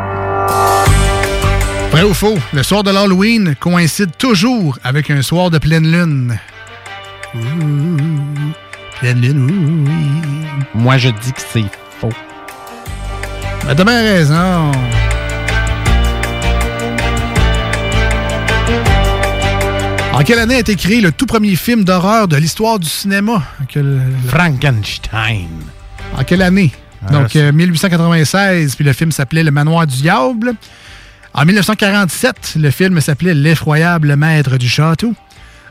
Vrai 1.90 2.02
ou 2.02 2.12
faux, 2.12 2.36
le 2.52 2.62
soir 2.62 2.82
de 2.82 2.90
l'Halloween 2.90 3.54
coïncide 3.58 4.10
toujours 4.18 4.78
avec 4.84 5.10
un 5.10 5.22
soir 5.22 5.48
de 5.50 5.56
pleine 5.56 5.90
lune. 5.90 6.38
Ouh, 7.34 7.38
pleine 9.00 9.20
lune, 9.20 9.50
ouh, 9.50 9.88
oui. 9.88 10.60
Moi, 10.74 10.96
je 10.98 11.08
dis 11.08 11.32
que 11.32 11.40
c'est 11.52 11.64
faux. 12.00 12.10
Ben, 13.66 13.74
t'as 13.74 13.84
bien 13.84 14.00
raison. 14.02 14.72
En 20.12 20.22
quelle 20.24 20.38
année 20.38 20.54
a 20.54 20.58
été 20.60 20.76
créé 20.76 21.00
le 21.02 21.12
tout 21.12 21.26
premier 21.26 21.56
film 21.56 21.84
d'horreur 21.84 22.26
de 22.26 22.36
l'histoire 22.36 22.78
du 22.78 22.88
cinéma? 22.88 23.42
Quel- 23.68 24.00
Frankenstein. 24.28 25.48
En 26.16 26.24
quelle 26.24 26.40
année? 26.40 26.72
Ah, 27.06 27.12
Donc, 27.12 27.26
c'est- 27.32 27.40
euh, 27.42 27.52
1896, 27.52 28.76
puis 28.76 28.84
le 28.84 28.94
film 28.94 29.12
s'appelait 29.12 29.42
Le 29.42 29.50
Manoir 29.50 29.86
du 29.86 29.96
Diable. 29.96 30.54
En 31.34 31.44
1947, 31.44 32.54
le 32.56 32.70
film 32.70 32.98
s'appelait 33.02 33.34
L'effroyable 33.34 34.16
maître 34.16 34.56
du 34.56 34.68
château. 34.68 35.12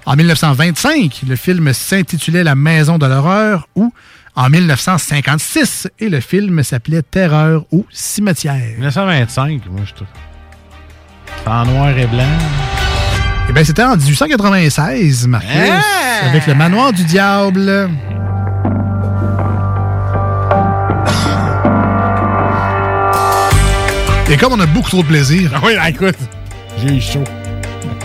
En 0.06 0.16
1925, 0.16 1.22
le 1.28 1.36
film 1.36 1.74
s'intitulait 1.74 2.44
La 2.44 2.56
Maison 2.56 2.98
de 2.98 3.06
l'horreur. 3.08 3.68
Ou 3.76 3.92
en 4.36 4.50
1956, 4.50 5.88
et 6.00 6.10
le 6.10 6.20
film 6.20 6.62
s'appelait 6.64 7.02
Terreur 7.02 7.66
au 7.72 7.86
cimetière. 7.92 8.56
1925, 8.78 9.62
moi, 9.72 9.82
je 9.86 9.94
trouve. 9.94 10.08
En 11.48 11.66
noir 11.66 11.98
et 11.98 12.06
blanc. 12.08 12.24
Eh 13.50 13.54
bien, 13.54 13.64
c'était 13.64 13.84
en 13.84 13.96
1896, 13.96 15.28
Marcus, 15.28 15.50
Ah! 15.52 16.28
avec 16.30 16.46
Le 16.48 16.56
Manoir 16.56 16.92
du 16.92 17.04
Diable. 17.06 17.90
Et 24.30 24.38
comme 24.38 24.54
on 24.54 24.60
a 24.60 24.66
beaucoup 24.66 24.90
trop 24.90 25.04
de 25.04 25.08
plaisir. 25.08 25.52
Ah 25.56 25.60
oui, 25.64 25.74
écoute, 25.88 26.16
j'ai 26.82 26.96
eu 26.96 27.02
chaud. 27.02 27.24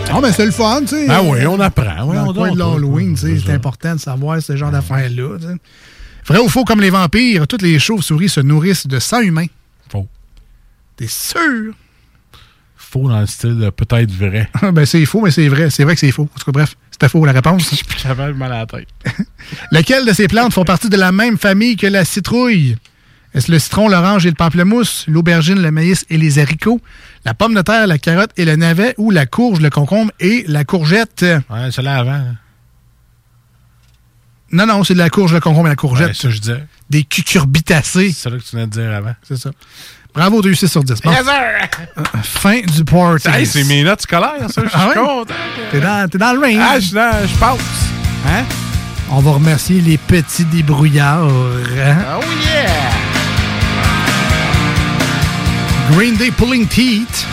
Ah, 0.09 0.19
ben 0.21 0.31
c'est 0.31 0.45
le 0.45 0.51
fun, 0.51 0.81
tu 0.81 0.87
sais. 0.87 1.05
Ah 1.09 1.21
oui, 1.23 1.45
on 1.45 1.59
apprend. 1.59 2.05
Ouais, 2.05 2.15
Dans 2.15 2.23
on 2.25 2.27
le 2.27 2.33
coin 2.33 2.51
de 2.51 2.59
l'Halloween, 2.59 3.15
tu 3.15 3.21
sais, 3.21 3.41
c'est 3.45 3.53
important 3.53 3.95
de 3.95 3.99
savoir 3.99 4.41
ce 4.41 4.55
genre 4.55 4.71
d'affaires-là. 4.71 5.37
Vrai 6.27 6.39
ou 6.39 6.49
faux, 6.49 6.63
comme 6.65 6.81
les 6.81 6.89
vampires, 6.89 7.47
toutes 7.47 7.61
les 7.61 7.79
chauves-souris 7.79 8.29
se 8.29 8.41
nourrissent 8.41 8.87
de 8.87 8.99
sang 8.99 9.21
humain. 9.21 9.45
Faux. 9.89 10.07
T'es 10.97 11.07
sûr? 11.07 11.73
Faux 12.75 13.07
dans 13.09 13.21
le 13.21 13.25
style 13.25 13.71
peut-être 13.75 14.11
vrai. 14.11 14.49
Ah, 14.61 14.71
ben 14.73 14.85
c'est 14.85 15.05
faux, 15.05 15.21
mais 15.21 15.31
c'est 15.31 15.47
vrai. 15.47 15.69
C'est 15.69 15.83
vrai 15.83 15.93
que 15.93 15.99
c'est 16.01 16.11
faux. 16.11 16.23
En 16.35 16.39
tout 16.39 16.45
cas, 16.45 16.51
bref, 16.51 16.75
c'était 16.91 17.07
faux 17.09 17.25
la 17.25 17.31
réponse. 17.31 17.73
J'avais 18.03 18.33
mal 18.33 18.51
à 18.51 18.59
la 18.59 18.65
tête. 18.65 18.87
Lesquelles 19.71 20.05
de 20.05 20.13
ces 20.13 20.27
plantes 20.27 20.53
font 20.53 20.65
partie 20.65 20.89
de 20.89 20.97
la 20.97 21.11
même 21.11 21.37
famille 21.37 21.77
que 21.77 21.87
la 21.87 22.03
citrouille? 22.05 22.75
Est-ce 23.33 23.49
le 23.49 23.59
citron, 23.59 23.87
l'orange 23.87 24.25
et 24.25 24.29
le 24.29 24.35
pamplemousse, 24.35 25.05
l'aubergine, 25.07 25.61
le 25.61 25.71
maïs 25.71 26.05
et 26.09 26.17
les 26.17 26.37
haricots, 26.37 26.81
la 27.25 27.33
pomme 27.33 27.53
de 27.53 27.61
terre, 27.61 27.85
la 27.87 27.97
carotte 27.97 28.31
et 28.37 28.45
le 28.45 28.55
navet, 28.55 28.95
ou 28.97 29.11
la 29.11 29.25
courge, 29.25 29.59
le 29.61 29.69
concombre 29.69 30.11
et 30.19 30.43
la 30.47 30.63
courgette? 30.63 31.21
Ouais, 31.49 31.69
c'est 31.71 31.81
là 31.81 31.97
avant. 31.97 32.11
hein. 32.13 32.35
Non, 34.53 34.65
non, 34.65 34.83
c'est 34.83 34.93
de 34.93 34.99
la 34.99 35.09
courge, 35.09 35.33
le 35.33 35.39
concombre 35.39 35.67
et 35.67 35.69
la 35.71 35.75
courgette. 35.77 36.07
Ouais, 36.09 36.13
ça, 36.13 36.29
je 36.29 36.39
disais. 36.39 36.63
Des 36.89 37.03
cucurbitacées. 37.03 38.11
C'est 38.11 38.29
ça 38.29 38.35
que 38.35 38.41
tu 38.41 38.55
venais 38.55 38.67
de 38.67 38.71
dire 38.71 38.91
avant. 38.91 39.15
C'est 39.23 39.37
ça. 39.37 39.51
Bravo, 40.13 40.41
tu 40.41 40.49
as 40.49 40.51
eu 40.51 40.55
6 40.55 40.67
sur 40.67 40.83
10. 40.83 40.99
Bon. 41.01 41.11
Yes, 41.11 41.23
sir! 41.23 42.23
Fin 42.23 42.59
du 42.59 42.83
party. 42.83 43.29
Hey, 43.29 43.45
c'est 43.45 43.63
mes 43.63 43.81
notes 43.83 44.01
scolaires, 44.01 44.49
ça. 44.49 44.61
Je 44.65 44.67
suis 44.69 44.77
Ah 44.77 44.89
ouais? 44.89 44.95
content. 44.95 45.33
T'es 45.71 45.79
dans, 45.79 46.09
t'es 46.09 46.17
dans 46.17 46.33
le 46.33 46.39
range. 46.39 46.57
Ah, 46.59 46.79
je, 46.81 46.87
je 47.27 47.37
passe. 47.39 47.59
Hein? 48.27 48.43
On 49.09 49.19
va 49.21 49.31
remercier 49.31 49.79
les 49.79 49.97
petits 49.97 50.43
débrouillards. 50.43 51.23
hein? 51.29 51.95
Oh 52.19 52.23
yeah! 52.43 53.10
Green 55.91 56.15
Day 56.15 56.31
Pulling 56.31 56.67
Teeth. 56.67 57.25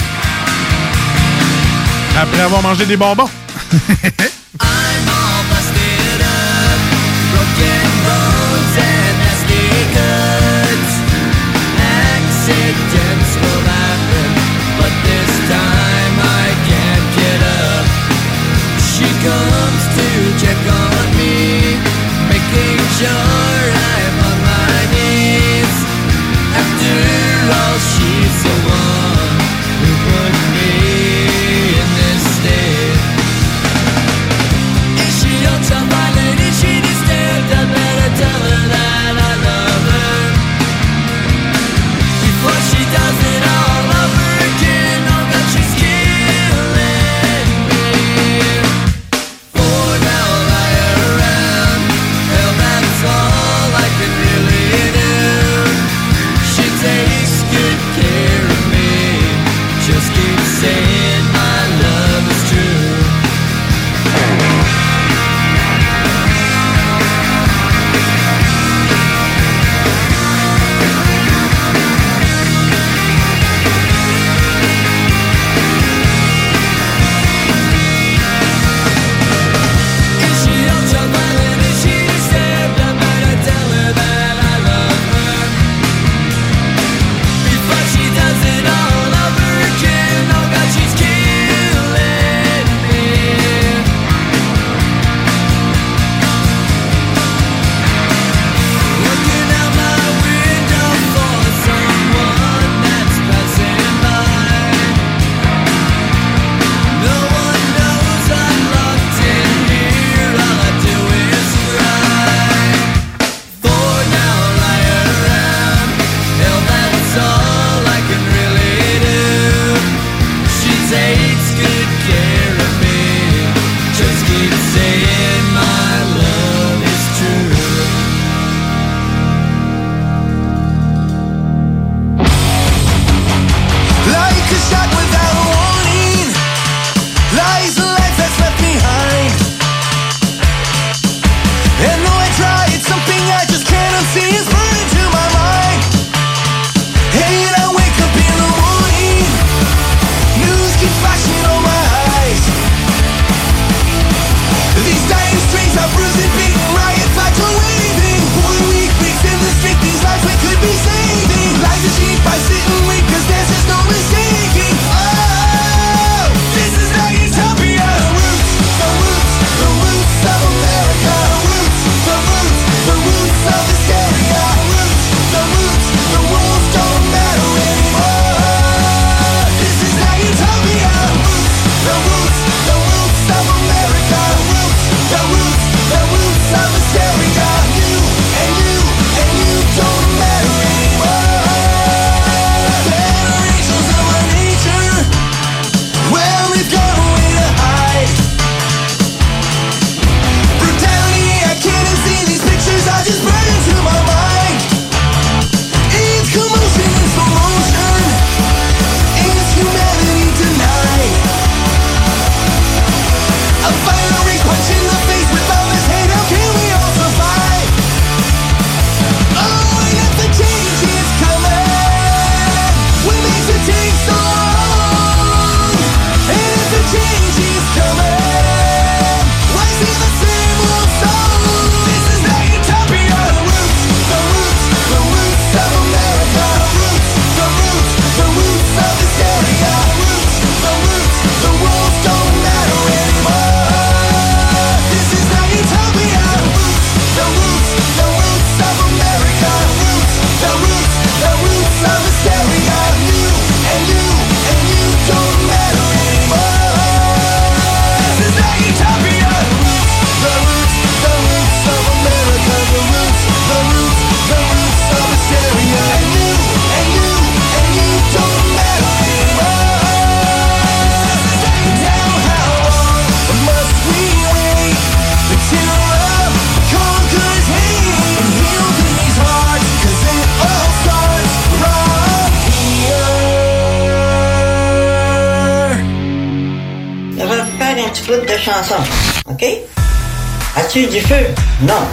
Après 2.20 2.40
avoir 2.40 2.60
mangé 2.62 2.84
des 2.86 2.96
bonbons. 2.96 3.30
Accidents 12.50 13.32
will 13.42 13.62
happen, 13.64 14.30
but 14.78 14.92
this 15.04 15.32
time 15.48 16.14
I 16.18 16.48
can't 16.68 17.06
get 17.14 17.40
up. 17.62 17.86
She 18.92 19.08
comes 19.22 19.82
to 19.96 20.06
check 20.38 20.58
on 20.72 20.87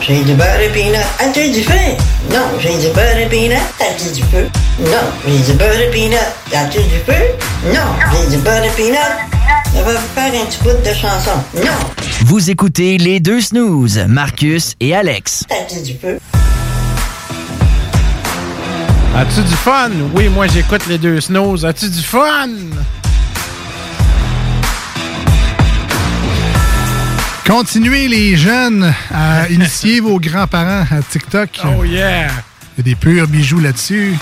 j'ai 0.08 0.24
du 0.24 0.34
beurre 0.34 0.60
et 0.62 0.70
peanut. 0.70 0.98
As-tu 1.20 1.52
du 1.52 1.64
feu? 1.64 1.74
Non, 2.32 2.42
j'ai 2.60 2.78
du 2.78 2.94
beurre 2.94 3.18
et 3.18 3.28
peanut. 3.28 3.58
As-tu 3.80 4.12
du 4.14 4.22
feu? 4.24 4.48
Non, 4.80 4.92
j'ai 5.28 5.40
du 5.52 5.54
beurre 5.58 5.80
et 5.80 5.90
peanut. 5.92 6.18
As-tu 6.54 6.80
du 6.80 7.00
feu? 7.06 7.74
Non, 7.74 7.82
j'ai 8.12 8.36
du 8.36 8.42
beurre 8.44 8.64
et 8.64 8.70
peanut. 8.70 8.98
Ça 9.74 9.82
va 9.84 9.94
vous 9.94 10.08
faire 10.16 10.42
un 10.42 10.46
petit 10.46 10.60
bout 10.64 10.70
de 10.88 10.94
chanson. 10.94 11.32
Non, 11.56 11.72
Vous 12.26 12.50
écoutez 12.50 12.98
les 12.98 13.20
deux 13.20 13.42
snooze, 13.42 14.00
Marcus 14.08 14.74
et 14.80 14.96
Alex. 14.96 15.44
as-tu 15.50 15.82
du 15.82 15.98
feu? 15.98 16.20
As-tu 19.18 19.42
du 19.42 19.56
fun? 19.56 19.92
Oui, 20.14 20.28
moi 20.30 20.46
j'écoute 20.48 20.82
les 20.88 20.98
deux 20.98 21.22
snows. 21.22 21.66
As-tu 21.66 21.90
du 21.90 22.02
fun? 22.02 22.50
Continuez 27.46 28.08
les 28.08 28.36
jeunes 28.36 28.92
à 29.14 29.48
initier 29.50 30.00
vos 30.00 30.20
grands-parents 30.20 30.86
à 30.90 31.02
TikTok. 31.08 31.62
Oh 31.64 31.84
yeah! 31.84 32.28
Il 32.78 32.78
y 32.78 32.80
a 32.80 32.84
des 32.84 32.96
purs 32.96 33.28
bijoux 33.28 33.60
là-dessus. 33.60 34.16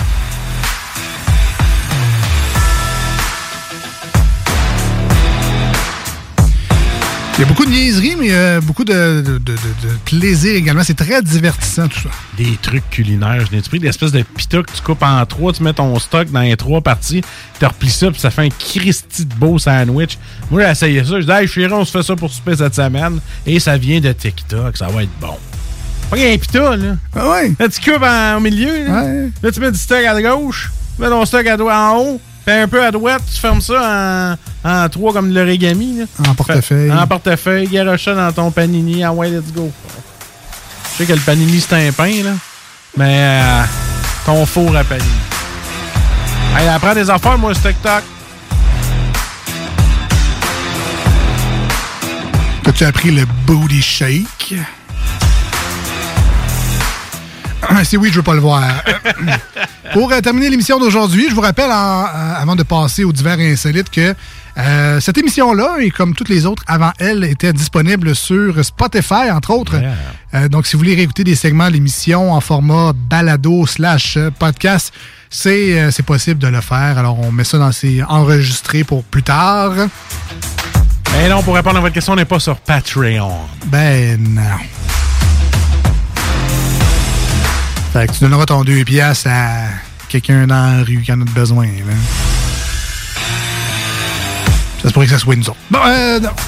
Il 7.36 7.40
y 7.40 7.44
a 7.44 7.46
beaucoup 7.48 7.64
de 7.64 7.70
niaiseries, 7.70 8.14
mais 8.16 8.26
il 8.26 8.30
y 8.30 8.34
a 8.34 8.60
beaucoup 8.60 8.84
de, 8.84 9.20
de- 9.26 9.38
de- 9.38 9.54
plaisir 10.04 10.54
également. 10.54 10.84
C'est 10.84 10.94
très 10.94 11.20
divertissant 11.20 11.88
tout 11.88 11.98
ça. 11.98 12.08
Des 12.36 12.56
trucs 12.62 12.88
culinaires. 12.90 13.44
Je 13.50 13.56
n'ai 13.56 13.60
pris 13.60 13.80
l'espèce 13.80 14.12
de 14.12 14.22
pita 14.22 14.62
que 14.62 14.70
tu 14.70 14.80
coupes 14.80 15.02
en 15.02 15.26
trois, 15.26 15.52
tu 15.52 15.64
mets 15.64 15.72
ton 15.72 15.98
stock 15.98 16.30
dans 16.30 16.42
les 16.42 16.56
trois 16.56 16.80
parties, 16.80 17.22
tu 17.58 17.66
replies 17.66 17.90
ça, 17.90 18.08
puis 18.12 18.20
ça 18.20 18.30
fait 18.30 18.42
un 18.42 18.48
Christy 18.50 19.24
de 19.26 19.34
beau 19.34 19.58
sandwich. 19.58 20.16
Moi, 20.48 20.62
j'ai 20.62 20.70
essayé 20.70 21.04
ça. 21.04 21.20
Je 21.20 21.26
dis, 21.26 21.32
hey, 21.32 21.48
chérie, 21.48 21.72
on 21.72 21.84
se 21.84 21.90
fait 21.90 22.04
ça 22.04 22.14
pour 22.14 22.30
souper 22.32 22.54
cette 22.54 22.74
semaine. 22.76 23.18
Et 23.44 23.58
ça 23.58 23.76
vient 23.76 23.98
de 24.00 24.12
TikTok. 24.12 24.76
Ça 24.76 24.86
va 24.86 25.02
être 25.02 25.18
bon. 25.20 25.36
Pas 26.10 26.16
un 26.18 26.38
pita, 26.38 26.76
là. 26.76 26.96
Ah 27.16 27.30
ouais? 27.30 27.52
Là, 27.58 27.68
tu 27.68 27.80
coupes 27.80 28.02
en, 28.04 28.36
au 28.36 28.40
milieu. 28.40 28.86
Là. 28.86 29.02
Là, 29.42 29.50
tu 29.50 29.58
mets 29.58 29.72
du 29.72 29.78
stock 29.78 30.04
à 30.04 30.22
gauche, 30.22 30.70
tu 30.94 31.02
mets 31.02 31.08
ton 31.08 31.24
stock 31.24 31.44
à 31.48 31.56
droite 31.56 31.74
en 31.76 31.98
haut, 31.98 32.20
puis 32.44 32.54
un 32.54 32.68
peu 32.68 32.84
à 32.84 32.90
droite, 32.90 33.22
tu 33.32 33.40
fermes 33.40 33.60
ça 33.60 34.36
en, 34.64 34.68
en 34.68 34.88
trois 34.88 35.12
comme 35.12 35.30
de 35.32 35.38
l'origami. 35.40 35.98
là. 36.00 36.04
En 36.28 36.34
portefeuille. 36.34 36.92
En 36.92 37.06
portefeuille, 37.06 37.66
garoche 37.68 38.04
ça 38.04 38.14
dans 38.14 38.32
ton 38.32 38.50
panini. 38.50 39.02
Ah 39.04 39.12
ouais, 39.12 39.30
let's 39.30 39.52
go. 39.52 39.70
Je 40.92 40.98
sais 40.98 41.06
que 41.06 41.12
le 41.12 41.20
panini, 41.20 41.60
c'est 41.60 41.88
un 41.88 41.92
pain, 41.92 42.22
là. 42.22 42.30
Mais 42.96 43.40
euh, 43.42 43.62
ton 44.26 44.46
four 44.46 44.76
à 44.76 44.84
panini. 44.84 45.08
Hey, 46.56 46.68
apprends 46.68 46.94
des 46.94 47.10
affaires, 47.10 47.36
moi, 47.38 47.52
ce 47.54 47.66
TikTok. 47.68 48.02
As-tu 52.66 52.84
appris 52.84 53.10
le 53.10 53.26
booty 53.46 53.82
shake? 53.82 54.54
Si 57.84 57.96
oui, 57.96 58.08
je 58.10 58.16
veux 58.16 58.22
pas 58.22 58.34
le 58.34 58.40
voir. 58.40 58.62
Pour 59.92 60.10
euh, 60.12 60.20
terminer 60.20 60.48
l'émission 60.50 60.78
d'aujourd'hui, 60.78 61.26
je 61.28 61.34
vous 61.34 61.40
rappelle, 61.40 61.70
en- 61.70 62.04
euh, 62.04 62.34
avant 62.36 62.56
de 62.56 62.62
passer 62.62 63.04
aux 63.04 63.12
divers 63.12 63.38
et 63.40 63.52
insolites, 63.52 63.90
que 63.90 64.14
euh, 64.56 65.00
cette 65.00 65.18
émission-là, 65.18 65.76
et 65.80 65.90
comme 65.90 66.14
toutes 66.14 66.28
les 66.28 66.46
autres 66.46 66.62
avant 66.66 66.92
elle, 66.98 67.24
était 67.24 67.52
disponible 67.52 68.14
sur 68.14 68.64
Spotify, 68.64 69.30
entre 69.32 69.50
autres. 69.50 69.74
Euh, 70.34 70.48
donc, 70.48 70.66
si 70.66 70.72
vous 70.74 70.78
voulez 70.80 70.94
réécouter 70.94 71.24
des 71.24 71.34
segments 71.36 71.68
de 71.68 71.72
l'émission 71.74 72.32
en 72.32 72.40
format 72.40 72.92
balado 72.94 73.66
slash 73.66 74.16
euh, 74.16 74.30
podcast, 74.36 74.92
c'est 75.30 75.78
euh, 75.80 75.90
c'est 75.90 76.04
possible 76.04 76.40
de 76.40 76.48
le 76.48 76.60
faire. 76.60 76.96
Alors, 76.98 77.18
on 77.20 77.30
met 77.32 77.44
ça 77.44 77.58
dans 77.58 77.72
ces 77.72 78.02
enregistrés 78.02 78.84
pour 78.84 79.02
plus 79.04 79.22
tard. 79.22 79.72
Mais 81.12 81.28
non, 81.28 81.42
pour 81.42 81.54
répondre 81.54 81.76
à 81.78 81.80
votre 81.80 81.94
question, 81.94 82.14
on 82.14 82.16
n'est 82.16 82.24
pas 82.24 82.40
sur 82.40 82.56
Patreon. 82.56 83.32
Ben 83.66 84.16
non. 84.20 84.42
Fait 87.94 88.08
que 88.08 88.12
tu 88.12 88.24
donneras 88.24 88.44
ton 88.44 88.64
2 88.64 88.82
piastres 88.82 89.28
à 89.30 89.68
quelqu'un 90.08 90.48
dans 90.48 90.78
la 90.78 90.82
rue 90.82 91.00
qui 91.00 91.12
en 91.12 91.20
a 91.20 91.24
besoin. 91.26 91.66
là. 91.66 91.94
Ça 94.82 94.88
se 94.88 94.92
pourrait 94.92 95.06
que 95.06 95.12
ça 95.12 95.18
soit 95.20 95.36
nous 95.36 95.48
autres. 95.48 95.60
Bon, 95.70 95.78
euh, 95.86 96.18
non. 96.18 96.30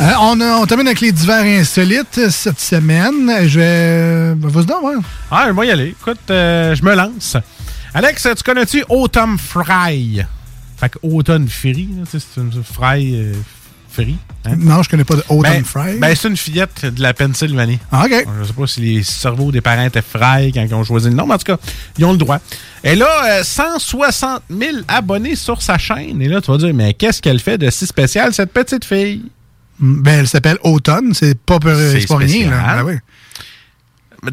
Euh, 0.00 0.12
on, 0.18 0.64
termine 0.64 0.86
avec 0.86 1.02
les 1.02 1.12
divers 1.12 1.42
insolites 1.60 2.30
cette 2.30 2.58
semaine. 2.58 3.30
Je 3.46 3.58
vais. 3.60 4.34
ben, 4.34 4.48
Vas-y. 4.48 5.02
Ah, 5.30 5.44
je 5.48 5.52
vais 5.52 5.66
y 5.66 5.70
aller. 5.70 5.88
Écoute, 5.88 6.30
euh, 6.30 6.74
je 6.74 6.82
me 6.82 6.94
lance. 6.94 7.36
Alex, 7.92 8.26
tu 8.34 8.42
connais-tu 8.42 8.82
Autumn 8.88 9.36
Fry? 9.36 10.24
Fait 10.78 10.88
que 10.88 10.96
Autumn 11.02 11.46
Fry, 11.46 11.86
c'est 12.10 12.40
une 12.40 12.64
fry 12.64 13.14
euh, 13.14 13.34
fry. 13.92 14.16
hein? 14.44 14.54
Non, 14.58 14.82
je 14.82 14.88
connais 14.88 15.04
pas 15.04 15.16
de 15.16 15.24
Autumn 15.28 15.42
Ben, 15.42 15.64
Fry. 15.64 15.98
Ben, 15.98 16.14
c'est 16.14 16.28
une 16.28 16.36
fillette 16.36 16.86
de 16.86 17.02
la 17.02 17.12
Pennsylvanie. 17.14 17.78
Ah, 17.92 18.04
OK. 18.06 18.26
Je 18.40 18.46
sais 18.46 18.52
pas 18.52 18.66
si 18.66 18.80
les 18.80 19.02
cerveaux 19.02 19.50
des 19.52 19.60
parents 19.60 19.84
étaient 19.84 20.02
fry 20.02 20.52
quand 20.52 20.62
ils 20.62 20.74
ont 20.74 20.84
choisi 20.84 21.08
le 21.08 21.14
nom, 21.14 21.26
mais 21.26 21.34
en 21.34 21.38
tout 21.38 21.44
cas, 21.56 21.58
ils 21.98 22.04
ont 22.04 22.12
le 22.12 22.18
droit. 22.18 22.38
Elle 22.82 23.02
a 23.02 23.40
euh, 23.40 23.42
160 23.42 24.42
000 24.50 24.76
abonnés 24.88 25.36
sur 25.36 25.60
sa 25.62 25.76
chaîne. 25.78 26.20
Et 26.22 26.28
là, 26.28 26.40
tu 26.40 26.50
vas 26.50 26.58
dire, 26.58 26.72
mais 26.74 26.94
qu'est-ce 26.94 27.20
qu'elle 27.20 27.40
fait 27.40 27.58
de 27.58 27.68
si 27.70 27.86
spécial, 27.86 28.32
cette 28.32 28.52
petite 28.52 28.84
fille? 28.84 29.22
Ben, 29.78 30.20
elle 30.20 30.28
s'appelle 30.28 30.58
Automne. 30.62 31.12
C'est 31.14 31.38
pas, 31.38 31.58
pas 31.58 31.74
rien, 31.74 32.50
là. 32.50 32.76
Ben 32.76 32.84
oui. 32.84 32.94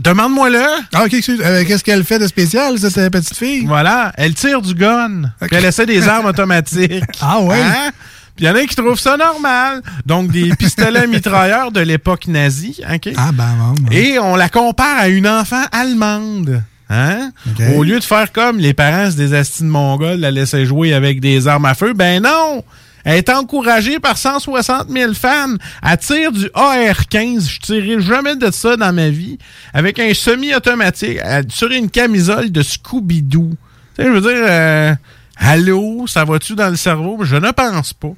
Demande-moi-le. 0.04 0.62
Ah, 0.94 1.06
OK, 1.06 1.14
excuse. 1.14 1.40
Euh, 1.42 1.64
Qu'est-ce 1.66 1.84
qu'elle 1.84 2.04
fait 2.04 2.20
de 2.20 2.28
spécial, 2.28 2.78
cette 2.78 2.98
euh, 2.98 3.10
petite 3.10 3.38
fille? 3.38 3.66
Voilà, 3.66 4.12
elle 4.18 4.34
tire 4.34 4.62
du 4.62 4.74
gun. 4.74 5.32
Elle 5.50 5.64
essaie 5.64 5.86
des 5.86 6.06
armes 6.10 6.26
automatiques. 6.30 7.04
Ah 7.22 7.40
ouais? 7.40 7.62
Hein? 7.62 7.92
Il 8.40 8.46
y 8.46 8.50
en 8.50 8.56
a 8.56 8.66
qui 8.66 8.76
trouvent 8.76 9.00
ça 9.00 9.18
normal. 9.18 9.82
Donc, 10.06 10.32
des 10.32 10.50
pistolets 10.60 11.08
mitrailleurs 11.08 11.72
de 11.72 11.80
l'époque 11.80 12.28
nazie. 12.28 12.82
OK? 12.94 13.10
Ah, 13.18 13.32
ben, 13.34 13.50
bon. 13.60 13.74
bon. 13.82 13.92
Et 13.92 14.20
on 14.20 14.36
la 14.36 14.50
compare 14.50 14.98
à 14.98 15.08
une 15.08 15.28
enfant 15.28 15.64
allemande. 15.72 16.62
Hein? 16.90 17.32
Au 17.76 17.84
lieu 17.84 18.00
de 18.00 18.04
faire 18.04 18.32
comme 18.32 18.60
les 18.60 18.74
parents 18.74 19.10
des 19.10 19.34
astines 19.34 19.68
mongols, 19.68 20.20
la 20.20 20.32
laisser 20.32 20.66
jouer 20.66 20.94
avec 20.94 21.20
des 21.20 21.48
armes 21.48 21.66
à 21.66 21.74
feu, 21.74 21.94
ben 21.94 22.24
non! 22.24 22.64
Elle 23.04 23.18
est 23.20 23.30
encouragée 23.30 24.00
par 24.00 24.18
160 24.18 24.90
000 24.90 25.14
fans. 25.14 25.56
Elle 25.82 25.98
tire 25.98 26.32
du 26.32 26.50
AR-15. 26.54 27.50
Je 27.50 27.60
tirerai 27.60 28.02
jamais 28.02 28.36
de 28.36 28.52
ça 28.52 28.76
dans 28.76 28.92
ma 28.94 29.10
vie. 29.10 29.38
Avec 29.74 29.98
un 30.00 30.14
semi-automatique. 30.14 31.18
Elle 31.24 31.50
sur 31.50 31.72
une 31.72 31.90
camisole 31.90 32.52
de 32.52 32.62
Scooby-Doo. 32.62 33.52
Tu 33.98 34.04
sais, 34.04 34.10
je 34.10 34.14
veux 34.14 34.22
dire... 34.22 34.46
euh, 34.46 34.94
Allô, 35.40 36.08
ça 36.08 36.26
va-tu 36.26 36.56
dans 36.56 36.70
le 36.70 36.76
cerveau? 36.76 37.24
Je 37.24 37.36
ne 37.36 37.52
pense 37.52 37.94
pas. 37.94 38.12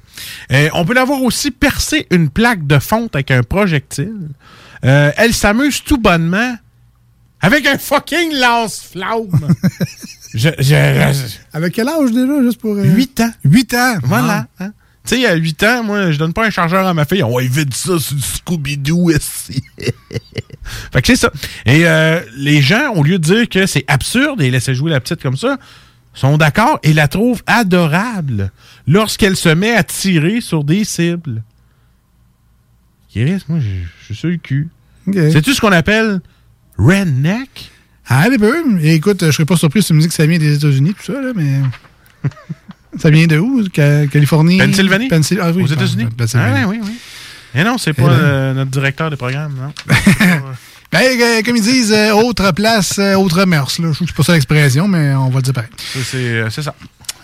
Euh, 0.52 0.68
on 0.74 0.84
peut 0.84 0.94
l'avoir 0.94 1.22
aussi 1.22 1.50
percé 1.50 2.06
une 2.10 2.30
plaque 2.30 2.66
de 2.66 2.78
fonte 2.78 3.14
avec 3.14 3.30
un 3.30 3.42
projectile. 3.42 4.28
Euh, 4.84 5.12
elle 5.16 5.34
s'amuse 5.34 5.82
tout 5.84 5.98
bonnement 5.98 6.56
avec 7.42 7.66
un 7.66 7.76
fucking 7.78 8.32
lance-flamme. 8.38 9.28
je, 10.34 10.48
je- 10.58 10.64
je- 10.64 11.36
Avec 11.52 11.74
quel 11.74 11.88
âge 11.88 12.10
déjà, 12.12 12.42
juste 12.42 12.60
pour. 12.60 12.74
8 12.76 13.20
ans. 13.20 13.30
8 13.44 13.74
ans. 13.74 13.94
Voilà. 14.04 14.46
hein. 14.58 14.72
Tu 15.06 15.16
sais, 15.16 15.26
à 15.26 15.34
8 15.34 15.62
ans, 15.62 15.82
moi, 15.82 16.10
je 16.12 16.18
donne 16.18 16.32
pas 16.34 16.44
un 16.46 16.50
chargeur 16.50 16.86
à 16.86 16.92
ma 16.94 17.04
fille. 17.06 17.22
On 17.22 17.34
va 17.36 17.42
vite 17.42 17.74
ça 17.74 17.98
sur 17.98 18.14
du 18.16 18.22
Scooby-Doo 18.22 19.10
ici. 19.16 19.62
fait 20.92 21.00
que 21.00 21.06
c'est 21.06 21.16
ça. 21.16 21.30
Et 21.66 21.86
euh, 21.86 22.20
les 22.36 22.60
gens, 22.60 22.92
au 22.94 23.02
lieu 23.02 23.18
de 23.18 23.24
dire 23.24 23.48
que 23.48 23.66
c'est 23.66 23.84
absurde 23.88 24.40
et 24.42 24.50
laisser 24.50 24.74
jouer 24.74 24.90
la 24.90 25.00
petite 25.00 25.22
comme 25.22 25.36
ça, 25.38 25.58
sont 26.14 26.36
d'accord 26.36 26.78
et 26.82 26.92
la 26.92 27.08
trouvent 27.08 27.42
adorable 27.46 28.50
lorsqu'elle 28.86 29.36
se 29.36 29.48
met 29.48 29.72
à 29.74 29.82
tirer 29.84 30.40
sur 30.40 30.64
des 30.64 30.84
cibles. 30.84 31.42
Chris, 33.12 33.42
moi, 33.48 33.58
je 33.60 34.04
suis 34.04 34.14
sur 34.14 34.28
le 34.28 34.36
cul. 34.36 34.68
OK. 35.06 35.14
C'est-tu 35.32 35.54
ce 35.54 35.60
qu'on 35.60 35.72
appelle 35.72 36.20
redneck? 36.78 37.70
Ah, 38.06 38.24
un 38.30 38.36
peu. 38.38 38.80
Et 38.80 38.94
écoute, 38.94 39.24
je 39.24 39.30
serais 39.30 39.44
pas 39.44 39.56
surpris 39.56 39.82
si 39.82 39.88
tu 39.88 39.94
me 39.94 40.00
dis 40.00 40.08
que 40.08 40.14
ça 40.14 40.26
vient 40.26 40.38
des 40.38 40.56
États-Unis, 40.56 40.94
tout 40.94 41.12
ça, 41.12 41.20
là, 41.20 41.32
mais. 41.34 41.60
ça 42.98 43.10
vient 43.10 43.26
de 43.26 43.38
où? 43.38 43.64
Ca- 43.74 44.06
Californie? 44.08 44.58
Pennsylvanie? 44.58 45.08
Pensyl- 45.08 45.38
ah, 45.40 45.50
oui, 45.52 45.62
Aux 45.62 45.66
États-Unis? 45.66 46.06
ah, 46.34 46.66
oui, 46.68 46.80
oui. 46.82 46.98
Et 47.54 47.64
non, 47.64 47.78
c'est 47.78 47.92
pas 47.92 48.02
Et 48.02 48.06
là- 48.06 48.12
euh, 48.12 48.54
notre 48.54 48.70
directeur 48.70 49.10
de 49.10 49.16
programme, 49.16 49.54
non? 49.54 49.72
Ben, 50.92 51.42
comme 51.44 51.56
ils 51.56 51.62
disent, 51.62 51.92
euh, 51.92 52.12
autre 52.12 52.50
place, 52.52 52.98
euh, 52.98 53.14
autre 53.14 53.44
mœurs. 53.44 53.78
Là. 53.78 53.88
Je 53.90 53.94
trouve 53.94 54.06
que 54.08 54.12
c'est 54.12 54.16
pas 54.16 54.22
ça 54.24 54.32
l'expression, 54.32 54.88
mais 54.88 55.14
on 55.14 55.28
va 55.28 55.36
le 55.36 55.42
dire 55.42 55.52
pareil. 55.52 55.70
C'est 56.04 56.62
ça. 56.62 56.74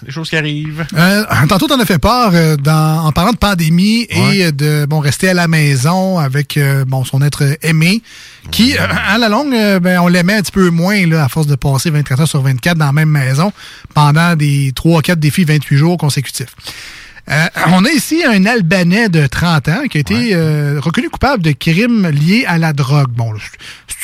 Des 0.05 0.13
choses 0.13 0.29
qui 0.29 0.37
arrivent. 0.37 0.85
Euh, 0.95 1.25
tantôt, 1.49 1.67
t'en 1.67 1.81
as 1.81 1.87
fait 1.87 1.99
part 1.99 2.31
euh, 2.35 2.57
dans, 2.57 3.07
en 3.07 3.13
parlant 3.13 3.33
de 3.33 3.39
pandémie 3.39 4.07
Ouais. 4.15 4.37
et 4.39 4.53
de 4.53 4.85
bon 4.85 5.01
rester 5.01 5.31
à 5.31 5.35
la 5.35 5.49
maison 5.49 6.19
avec 6.19 6.59
euh, 6.59 6.85
bon 6.85 7.03
son 7.05 7.23
être 7.23 7.57
aimé, 7.63 8.03
qui, 8.51 8.77
à 8.77 9.17
la 9.17 9.29
longue, 9.31 9.53
ben, 9.81 9.99
on 10.01 10.09
l'aimait 10.09 10.35
un 10.35 10.43
petit 10.43 10.53
peu 10.53 10.69
moins 10.69 11.07
là, 11.07 11.25
à 11.25 11.29
force 11.31 11.47
de 11.47 11.57
passer 11.57 11.89
24 11.91 12.21
heures 12.21 12.29
sur 12.29 12.43
24 12.43 12.77
dans 12.77 12.85
la 12.87 12.93
même 12.93 13.09
maison 13.09 13.53
pendant 13.95 14.37
des 14.37 14.71
3-4 14.73 15.15
défis 15.17 15.45
28 15.45 15.77
jours 15.79 15.97
consécutifs. 15.97 16.55
Euh, 17.29 17.47
on 17.69 17.85
a 17.85 17.91
ici 17.91 18.23
un 18.25 18.45
Albanais 18.47 19.09
de 19.09 19.27
30 19.27 19.69
ans 19.69 19.83
qui 19.91 19.99
a 19.99 20.01
été 20.01 20.31
euh, 20.35 20.79
reconnu 20.81 21.11
coupable 21.11 21.43
de 21.43 21.51
crimes 21.53 22.09
liés 22.09 22.45
à 22.47 22.57
la 22.59 22.73
drogue. 22.73 23.11
Bon, 23.11 23.33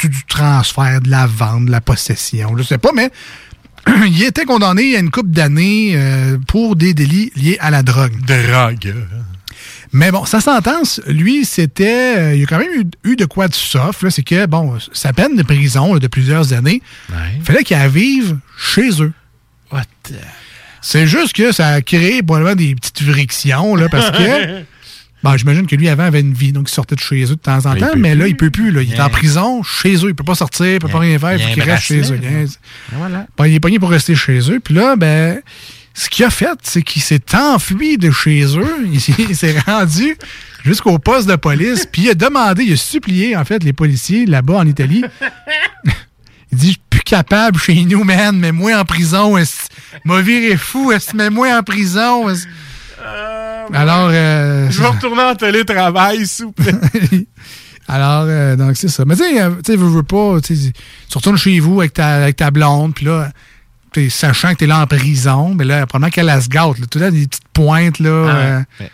c'est 0.01 0.09
du 0.09 0.25
transfert, 0.25 1.01
de 1.01 1.09
la 1.11 1.27
vente, 1.27 1.67
de 1.67 1.71
la 1.71 1.81
possession, 1.81 2.57
je 2.57 2.65
sais 2.65 2.79
pas, 2.79 2.91
mais 2.95 3.11
il 4.07 4.23
était 4.25 4.45
condamné 4.45 4.97
à 4.97 4.99
une 5.01 5.11
couple 5.11 5.31
d'années 5.31 5.93
euh, 5.95 6.37
pour 6.49 6.75
des 6.75 6.95
délits 6.95 7.31
liés 7.37 7.59
à 7.61 7.71
la 7.71 7.83
drogue. 7.85 8.13
Drogue. 8.27 8.95
Mais 9.93 10.11
bon, 10.11 10.25
sa 10.25 10.41
sentence, 10.41 11.01
lui, 11.07 11.45
c'était. 11.45 12.17
euh, 12.17 12.35
il 12.35 12.43
a 12.43 12.47
quand 12.47 12.59
même 12.59 12.73
eu, 13.05 13.11
eu 13.11 13.15
de 13.15 13.27
quoi 13.27 13.47
de 13.47 13.55
soft. 13.55 14.09
C'est 14.09 14.23
que, 14.23 14.47
bon, 14.47 14.79
sa 14.93 15.13
peine 15.13 15.37
de 15.37 15.43
prison 15.43 15.95
là, 15.95 16.01
de 16.01 16.07
plusieurs 16.09 16.55
années, 16.55 16.83
il 17.37 17.45
fallait 17.45 17.63
qu'il 17.63 17.77
vive 17.89 18.39
chez 18.59 19.03
eux. 19.03 19.13
What 19.71 19.85
C'est 20.83 21.07
juste 21.07 21.33
que 21.33 21.53
ça 21.53 21.69
a 21.69 21.81
créé 21.81 22.23
probablement 22.23 22.57
des 22.57 22.75
petites 22.75 23.03
frictions, 23.03 23.75
là, 23.77 23.89
parce 23.89 24.11
que. 24.11 24.63
Bon, 25.23 25.37
j'imagine 25.37 25.69
que 25.69 25.77
lui, 25.77 25.89
avant, 25.89 26.03
avait 26.03 26.19
une 26.19 26.33
vie, 26.35 26.51
donc 26.51 26.69
il 26.69 26.75
sortait 26.75 26.97
de 26.97 27.01
chez 27.01 27.23
eux 27.23 27.29
de 27.29 27.35
temps 27.35 27.65
en 27.67 27.75
Mais 27.75 27.79
il 27.79 27.81
temps, 27.87 27.93
mais 27.97 28.15
là, 28.17 28.27
il 28.27 28.37
peut 28.37 28.51
plus. 28.51 28.73
Là. 28.73 28.83
Il 28.83 28.93
est 28.93 29.01
en 29.01 29.09
prison, 29.09 29.63
chez 29.63 29.95
eux. 30.05 30.09
Il 30.09 30.17
peut 30.17 30.25
pas 30.25 30.35
sortir, 30.35 30.67
il 30.67 30.79
peut 30.81 30.89
pas 30.89 30.99
rien 30.99 31.17
faire, 31.17 31.35
il 31.35 31.41
faut 31.41 31.55
qu'il 31.55 31.63
reste 31.63 31.85
chez 31.85 32.13
eux. 32.13 32.19
Yes. 32.21 32.59
Voilà. 32.91 33.29
Bon, 33.37 33.45
il 33.45 33.55
est 33.55 33.61
pogné 33.61 33.79
pour 33.79 33.91
rester 33.91 34.17
chez 34.17 34.51
eux. 34.51 34.59
Puis 34.59 34.75
là, 34.75 34.97
ben, 34.97 35.41
ce 35.95 36.09
qu'il 36.11 36.25
a 36.25 36.31
fait, 36.31 36.59
c'est 36.63 36.83
qu'il 36.83 37.03
s'est 37.03 37.37
enfui 37.37 37.99
de 37.99 38.11
chez 38.11 38.45
eux. 38.59 38.77
Il, 38.93 39.01
s'est- 39.01 39.13
il 39.17 39.37
s'est 39.37 39.57
rendu 39.61 40.17
jusqu'au 40.65 40.99
poste 40.99 41.29
de 41.29 41.37
police. 41.37 41.87
Puis 41.87 42.03
il 42.03 42.11
a 42.11 42.15
demandé, 42.15 42.65
il 42.65 42.73
a 42.73 42.77
supplié, 42.77 43.37
en 43.37 43.45
fait, 43.45 43.63
les 43.63 43.73
policiers 43.73 44.27
là-bas 44.27 44.55
en 44.55 44.67
Italie. 44.67 45.05
il 46.53 46.59
dit, 46.59 46.67
je 46.67 46.73
suis 46.73 46.92
plus 47.05 47.11
capable 47.11 47.59
chez 47.59 47.85
nous, 47.85 48.05
man. 48.05 48.39
Mets-moi 48.39 48.75
en 48.79 48.85
prison. 48.85 49.37
M'a 50.05 50.21
viré 50.21 50.57
fou. 50.57 50.93
esti. 50.93 51.17
Mets-moi 51.17 51.49
en 51.59 51.63
prison. 51.63 52.29
esti. 52.29 52.47
Alors, 53.73 54.09
euh, 54.13 54.71
Je 54.71 54.81
vais 54.81 54.87
retourner 54.89 55.23
en 55.23 55.35
télétravail, 55.35 56.27
s'il 56.27 56.47
vous 56.47 56.53
plaît. 56.53 56.73
alors, 57.89 58.25
euh, 58.29 58.57
donc, 58.57 58.77
c'est 58.77 58.89
ça. 58.89 59.05
Mais 59.05 59.17
tu 59.17 59.23
sais, 59.25 59.41
euh, 59.41 59.51
veux, 59.69 59.77
veux 59.77 60.03
pas, 60.03 60.37
tu 60.43 60.73
retournes 61.15 61.37
chez 61.39 61.59
vous 61.61 61.81
avec 61.81 61.95
ta, 61.95 62.23
avec 62.25 62.37
ta 62.37 62.51
blonde, 62.51 62.95
puis 62.95 63.07
là, 63.07 63.31
sachant 64.09 64.53
que 64.53 64.59
t'es 64.59 64.67
là 64.67 64.81
en 64.81 64.87
prison, 64.87 65.55
mais 65.55 65.65
là, 65.65 65.87
probablement 65.87 66.11
qu'elle 66.11 66.29
elle 66.29 66.43
se 66.43 66.49
gâte, 66.49 66.79
là, 66.79 66.87
tout 66.91 66.99
là, 66.99 67.11
des 67.11 67.27
petites 67.27 67.49
pointes, 67.53 67.99
là. 67.99 68.09
euh, 68.11 68.61
Mais, 68.81 68.87
t'es- 68.87 68.93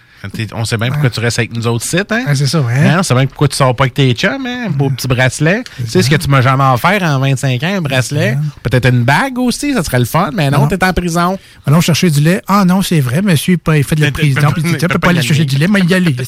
on 0.54 0.64
sait 0.64 0.76
bien 0.76 0.90
pourquoi 0.90 1.10
tu 1.10 1.20
restes 1.20 1.38
avec 1.38 1.54
nous 1.54 1.66
autres 1.66 1.84
sites, 1.84 2.10
hein? 2.12 2.24
c'est 2.34 2.46
ça, 2.46 2.60
ouais. 2.60 2.74
Hein, 2.74 2.96
On 2.98 3.02
sait 3.02 3.14
bien 3.14 3.26
pourquoi 3.26 3.48
tu 3.48 3.56
sors 3.56 3.74
pas 3.74 3.84
avec 3.84 3.94
tes 3.94 4.12
chums, 4.14 4.46
hein? 4.46 4.66
Beau 4.70 4.90
petit 4.90 5.06
bracelet. 5.08 5.62
Tu 5.76 5.86
sais 5.86 6.02
ce 6.02 6.10
que 6.10 6.16
tu 6.16 6.28
m'as 6.28 6.40
jamais 6.40 6.64
offert 6.64 7.02
en 7.02 7.18
25 7.20 7.62
ans, 7.62 7.74
un 7.76 7.80
bracelet? 7.80 8.36
Peut-être 8.62 8.88
une 8.88 9.04
bague 9.04 9.38
aussi, 9.38 9.72
ça 9.74 9.82
serait 9.82 9.98
le 10.00 10.04
fun, 10.04 10.30
mais 10.32 10.50
non, 10.50 10.66
t'es 10.66 10.82
en 10.84 10.92
prison. 10.92 11.38
Allons 11.66 11.80
chercher 11.80 12.10
du 12.10 12.20
lait. 12.20 12.42
Ah 12.48 12.64
non, 12.64 12.82
c'est 12.82 13.00
vrai, 13.00 13.22
monsieur, 13.22 13.54
il 13.54 13.58
pas- 13.58 13.76
il 13.78 13.84
fait 13.84 13.94
de 13.96 14.02
la 14.02 14.10
prison, 14.12 14.52
tu 14.78 14.86
peux 14.88 14.98
pas 14.98 15.10
aller 15.10 15.22
chercher 15.22 15.44
du 15.44 15.56
lait, 15.56 15.68
mais 15.68 15.80
y 15.80 15.94
aller. 15.94 16.14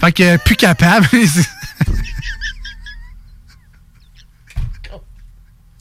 Fait 0.00 0.12
que, 0.12 0.22
euh, 0.22 0.38
plus 0.44 0.56
capable. 0.56 1.08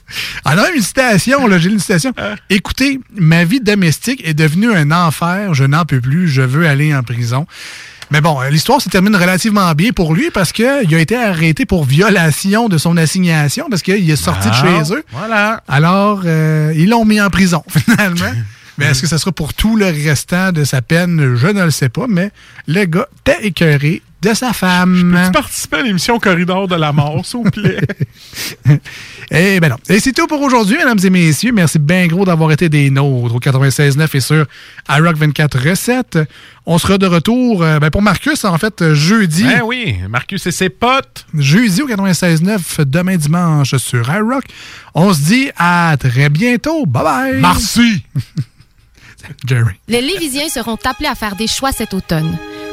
Alors, 0.46 0.66
une 0.76 0.82
citation, 0.82 1.48
là, 1.48 1.58
j'ai 1.58 1.70
une 1.70 1.80
citation. 1.80 2.14
Écoutez, 2.50 3.00
ma 3.16 3.44
vie 3.44 3.60
domestique 3.60 4.22
est 4.26 4.34
devenue 4.34 4.72
un 4.74 4.92
enfer, 4.92 5.54
je 5.54 5.64
n'en 5.64 5.86
peux 5.86 6.02
plus, 6.02 6.28
je 6.28 6.42
veux 6.42 6.68
aller 6.68 6.96
en 6.96 7.04
prison. 7.04 7.46
Mais 8.10 8.22
bon, 8.22 8.40
l'histoire 8.50 8.82
se 8.82 8.88
termine 8.88 9.16
relativement 9.16 9.74
bien 9.74 9.92
pour 9.92 10.14
lui 10.14 10.30
parce 10.32 10.54
qu'il 10.54 10.66
a 10.66 11.00
été 11.00 11.18
arrêté 11.18 11.66
pour 11.66 11.84
violation 11.84 12.70
de 12.70 12.78
son 12.78 12.96
assignation 12.96 13.68
parce 13.70 13.82
qu'il 13.82 14.10
est 14.10 14.16
sorti 14.16 14.48
Ah, 14.50 14.62
de 14.62 14.86
chez 14.86 14.94
eux. 14.94 15.04
Voilà. 15.12 15.62
Alors, 15.68 16.22
euh, 16.26 16.72
ils 16.76 16.90
l'ont 16.90 17.04
mis 17.04 17.20
en 17.20 17.30
prison, 17.30 17.64
finalement. 17.70 18.32
mais 18.78 18.86
est-ce 18.86 19.02
que 19.02 19.08
ça 19.08 19.18
sera 19.18 19.34
pour 19.34 19.54
tout 19.54 19.76
le 19.76 19.88
restant 19.88 20.54
de 20.54 20.64
sa 20.64 20.82
peine? 20.82 21.36
Je 21.36 21.48
ne 21.48 21.66
le 21.66 21.72
sais 21.72 21.90
pas, 21.90 22.06
mais 22.08 22.32
le 22.68 22.86
gars 22.86 23.08
était 23.26 23.46
écœuré 23.48 24.02
de 24.22 24.34
sa 24.34 24.54
femme. 24.54 25.22
Tu 25.26 25.32
participes 25.32 25.74
à 25.74 25.82
l'émission 25.82 26.20
Corridor 26.20 26.68
de 26.68 26.76
la 26.76 26.92
mort, 26.92 27.26
s'il 27.26 27.44
vous 27.44 27.52
plaît? 27.52 27.80
Eh 29.30 29.60
ben 29.60 29.68
non. 29.68 29.76
Et 29.90 30.00
c'est 30.00 30.14
tout 30.14 30.26
pour 30.26 30.42
aujourd'hui, 30.42 30.78
mesdames 30.78 31.00
et 31.04 31.10
messieurs. 31.10 31.52
Merci 31.52 31.80
bien 31.80 32.08
gros 32.08 32.24
d'avoir 32.24 32.50
été 32.54 32.70
des 32.70 32.90
nôtres 32.90 33.36
au 33.36 33.40
96.9 33.40 34.16
et 34.16 34.20
sur 34.22 34.46
iRock 34.90 35.18
24 35.18 35.70
Recettes. 35.70 36.20
On 36.66 36.78
sera 36.78 36.98
de 36.98 37.08
retour 37.08 37.62
euh, 37.62 37.78
ben, 37.80 37.90
pour 37.90 38.02
Marcus, 38.02 38.46
en 38.46 38.58
fait, 38.58 38.94
jeudi. 38.94 39.44
Ben 39.44 39.64
oui, 39.66 39.98
Marcus 40.08 40.48
et 40.48 40.52
ses 40.52 40.70
potes. 40.70 41.26
Jeudi 41.34 41.82
au 41.82 41.90
96.9, 41.90 42.86
demain 42.86 43.18
dimanche 43.18 43.76
sur 43.76 44.10
iRock. 44.10 44.46
On 44.96 45.14
se 45.14 45.20
dit 45.20 45.50
à 45.58 45.98
très 46.00 46.30
bientôt. 46.30 46.86
Bye 46.86 47.04
bye. 47.04 47.42
Merci. 47.42 48.06
Jerry. 49.46 49.74
Les 49.90 50.02
Lévisiens 50.02 50.48
seront 50.48 50.78
appelés 50.86 51.10
à 51.10 51.16
faire 51.16 51.36
des 51.36 51.48
choix 51.48 51.74
cet 51.74 51.94
automne. 51.94 52.38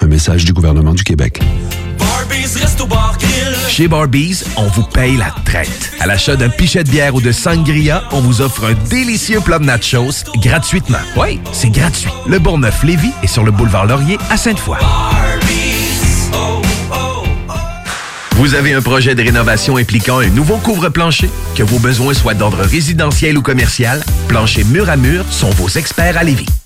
Un 0.00 0.06
message 0.06 0.44
du 0.44 0.52
gouvernement 0.52 0.92
du 0.92 1.04
Québec. 1.04 1.40
Chez 3.68 3.88
Barbies, 3.88 4.42
on 4.56 4.66
vous 4.66 4.82
paye 4.82 5.16
la 5.16 5.32
traite. 5.44 5.92
À 6.00 6.06
l'achat 6.06 6.36
d'un 6.36 6.48
pichet 6.48 6.84
de 6.84 6.90
bière 6.90 7.14
ou 7.14 7.20
de 7.20 7.32
sangria, 7.32 8.02
on 8.12 8.20
vous 8.20 8.40
offre 8.40 8.64
un 8.64 8.74
délicieux 8.88 9.40
plat 9.40 9.58
de 9.58 9.64
nachos 9.64 10.24
gratuitement. 10.36 10.98
Oui, 11.16 11.40
c'est 11.52 11.70
gratuit. 11.70 12.10
Le 12.26 12.38
Bourgneuf-Lévis 12.38 13.12
est 13.22 13.28
sur 13.28 13.44
le 13.44 13.50
boulevard 13.50 13.86
Laurier 13.86 14.18
à 14.30 14.36
Sainte-Foy. 14.36 14.78
Vous 18.32 18.54
avez 18.54 18.74
un 18.74 18.82
projet 18.82 19.14
de 19.14 19.22
rénovation 19.22 19.76
impliquant 19.76 20.18
un 20.18 20.28
nouveau 20.28 20.56
couvre-plancher? 20.56 21.30
Que 21.54 21.62
vos 21.62 21.78
besoins 21.78 22.14
soient 22.14 22.34
d'ordre 22.34 22.62
résidentiel 22.62 23.38
ou 23.38 23.42
commercial, 23.42 24.04
Plancher 24.26 24.64
Mur 24.64 24.90
à 24.90 24.96
Mur 24.96 25.24
sont 25.30 25.50
vos 25.50 25.68
experts 25.68 26.18
à 26.18 26.24
Lévis. 26.24 26.46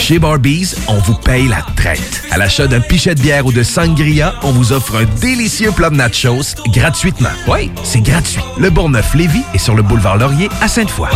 Chez 0.00 0.18
Barbies, 0.18 0.74
on 0.88 0.98
vous 0.98 1.14
paye 1.14 1.48
la 1.48 1.62
traite. 1.76 2.22
À 2.30 2.38
l'achat 2.38 2.66
d'un 2.66 2.80
pichet 2.80 3.14
de 3.14 3.20
bière 3.20 3.46
ou 3.46 3.52
de 3.52 3.62
sangria, 3.62 4.34
on 4.42 4.52
vous 4.52 4.72
offre 4.72 4.96
un 4.96 5.04
délicieux 5.20 5.72
plat 5.72 5.90
de 5.90 5.96
nachos 5.96 6.54
gratuitement. 6.68 7.30
Oui, 7.48 7.70
c'est 7.82 8.00
gratuit. 8.00 8.42
Le 8.58 8.70
Bourgneuf-Lévis 8.70 9.44
est 9.54 9.58
sur 9.58 9.74
le 9.74 9.82
boulevard 9.82 10.18
Laurier 10.18 10.48
à 10.60 10.68
Sainte-Foy. 10.68 11.08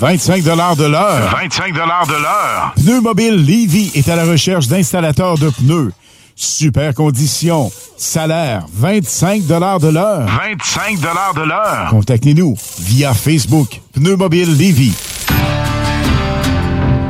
25 0.00 0.42
de 0.42 0.50
l'heure. 0.84 1.30
25 1.40 1.72
de 1.72 1.78
l'heure. 1.78 2.74
Pneu 2.76 3.00
Mobile 3.00 3.36
Levy 3.36 3.90
est 3.94 4.08
à 4.08 4.16
la 4.16 4.24
recherche 4.24 4.68
d'installateurs 4.68 5.38
de 5.38 5.50
pneus. 5.50 5.92
Super 6.36 6.94
conditions. 6.94 7.70
Salaire 7.96 8.66
25 8.72 9.46
de 9.46 9.54
l'heure. 9.54 10.26
25 10.26 10.98
de 11.00 11.46
l'heure. 11.46 11.86
Contactez-nous 11.90 12.56
via 12.80 13.14
Facebook. 13.14 13.80
Pneu 13.94 14.16
Mobile 14.16 14.56
Levy. 14.56 14.92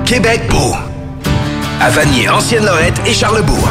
Québec 0.05 0.43
beau. 0.51 0.75
À 1.81 1.91
Vanier, 1.91 2.29
Ancienne-Lorette 2.29 3.01
et 3.07 3.15
Charlebourg. 3.15 3.71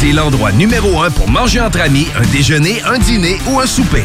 C'est 0.00 0.12
l'endroit 0.12 0.52
numéro 0.52 1.00
un 1.02 1.10
pour 1.10 1.28
manger 1.28 1.60
entre 1.60 1.80
amis, 1.80 2.06
un 2.18 2.26
déjeuner, 2.32 2.80
un 2.82 2.98
dîner 2.98 3.38
ou 3.48 3.60
un 3.60 3.66
souper. 3.66 4.04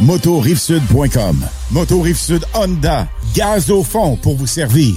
motorivesud.com. 0.00 1.44
Moto 1.70 2.00
Rive-Sud 2.00 2.44
Honda, 2.54 3.08
gaz 3.34 3.70
au 3.70 3.82
fond 3.82 4.16
pour 4.16 4.36
vous 4.36 4.46
servir. 4.46 4.94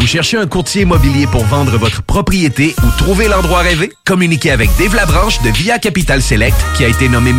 Vous 0.00 0.06
cherchez 0.06 0.36
un 0.36 0.46
courtier 0.46 0.82
immobilier 0.82 1.26
pour 1.26 1.44
vendre 1.44 1.78
votre 1.78 2.02
propriété 2.02 2.74
ou 2.84 2.90
trouver 2.98 3.28
l'endroit 3.28 3.60
rêvé? 3.60 3.92
Communiquez 4.04 4.50
avec 4.50 4.70
Dave 4.78 4.94
Labranche 4.94 5.40
de 5.42 5.50
Via 5.50 5.78
Capital 5.78 6.20
Select 6.20 6.56
qui 6.76 6.84
a 6.84 6.88
été 6.88 7.08
nommé 7.08 7.32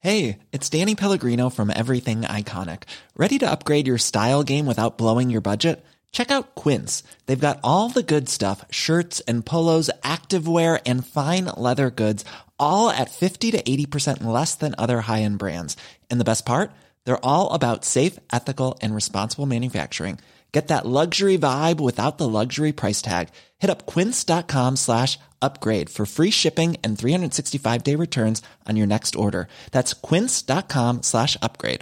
Hey, 0.00 0.40
it's 0.52 0.68
Danny 0.68 0.94
Pellegrino 0.94 1.48
from 1.48 1.70
Everything 1.70 2.22
Iconic. 2.22 2.82
Ready 3.16 3.38
to 3.38 3.50
upgrade 3.50 3.86
your 3.86 3.96
style 3.96 4.42
game 4.42 4.66
without 4.66 4.98
blowing 4.98 5.30
your 5.30 5.40
budget? 5.40 5.82
Check 6.12 6.30
out 6.30 6.54
Quince. 6.54 7.02
They've 7.26 7.40
got 7.40 7.58
all 7.64 7.88
the 7.88 8.02
good 8.02 8.28
stuff 8.28 8.66
shirts 8.70 9.20
and 9.26 9.44
polos, 9.44 9.90
activewear, 10.02 10.78
and 10.86 11.06
fine 11.06 11.46
leather 11.56 11.90
goods, 11.90 12.22
all 12.58 12.90
at 12.90 13.10
50 13.10 13.52
to 13.52 13.62
80% 13.62 14.24
less 14.24 14.54
than 14.56 14.74
other 14.76 15.00
high 15.02 15.22
end 15.22 15.38
brands. 15.38 15.76
And 16.10 16.20
the 16.20 16.30
best 16.32 16.44
part? 16.44 16.72
They're 17.04 17.24
all 17.24 17.52
about 17.52 17.84
safe, 17.84 18.18
ethical, 18.32 18.78
and 18.82 18.94
responsible 18.94 19.46
manufacturing. 19.46 20.18
Get 20.52 20.68
that 20.68 20.86
luxury 20.86 21.36
vibe 21.36 21.80
without 21.80 22.18
the 22.18 22.28
luxury 22.28 22.70
price 22.72 23.02
tag. 23.02 23.30
Hit 23.58 23.70
up 23.70 23.86
quince.com 23.86 24.76
slash 24.76 25.18
upgrade 25.42 25.90
for 25.90 26.06
free 26.06 26.30
shipping 26.30 26.76
and 26.84 26.96
365 26.96 27.82
day 27.82 27.96
returns 27.96 28.40
on 28.68 28.76
your 28.76 28.86
next 28.86 29.16
order. 29.16 29.48
That's 29.72 29.94
quince.com 29.94 31.02
slash 31.02 31.36
upgrade. 31.42 31.80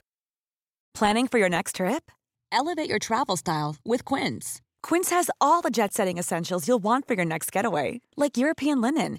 Planning 0.94 1.28
for 1.28 1.38
your 1.38 1.50
next 1.50 1.76
trip? 1.76 2.10
Elevate 2.50 2.88
your 2.88 2.98
travel 2.98 3.36
style 3.36 3.76
with 3.84 4.04
Quince. 4.04 4.60
Quince 4.82 5.10
has 5.10 5.30
all 5.40 5.62
the 5.62 5.70
jet 5.70 5.92
setting 5.94 6.18
essentials 6.18 6.66
you'll 6.68 6.82
want 6.82 7.06
for 7.06 7.14
your 7.14 7.24
next 7.24 7.50
getaway, 7.52 8.00
like 8.16 8.36
European 8.36 8.80
linen, 8.80 9.18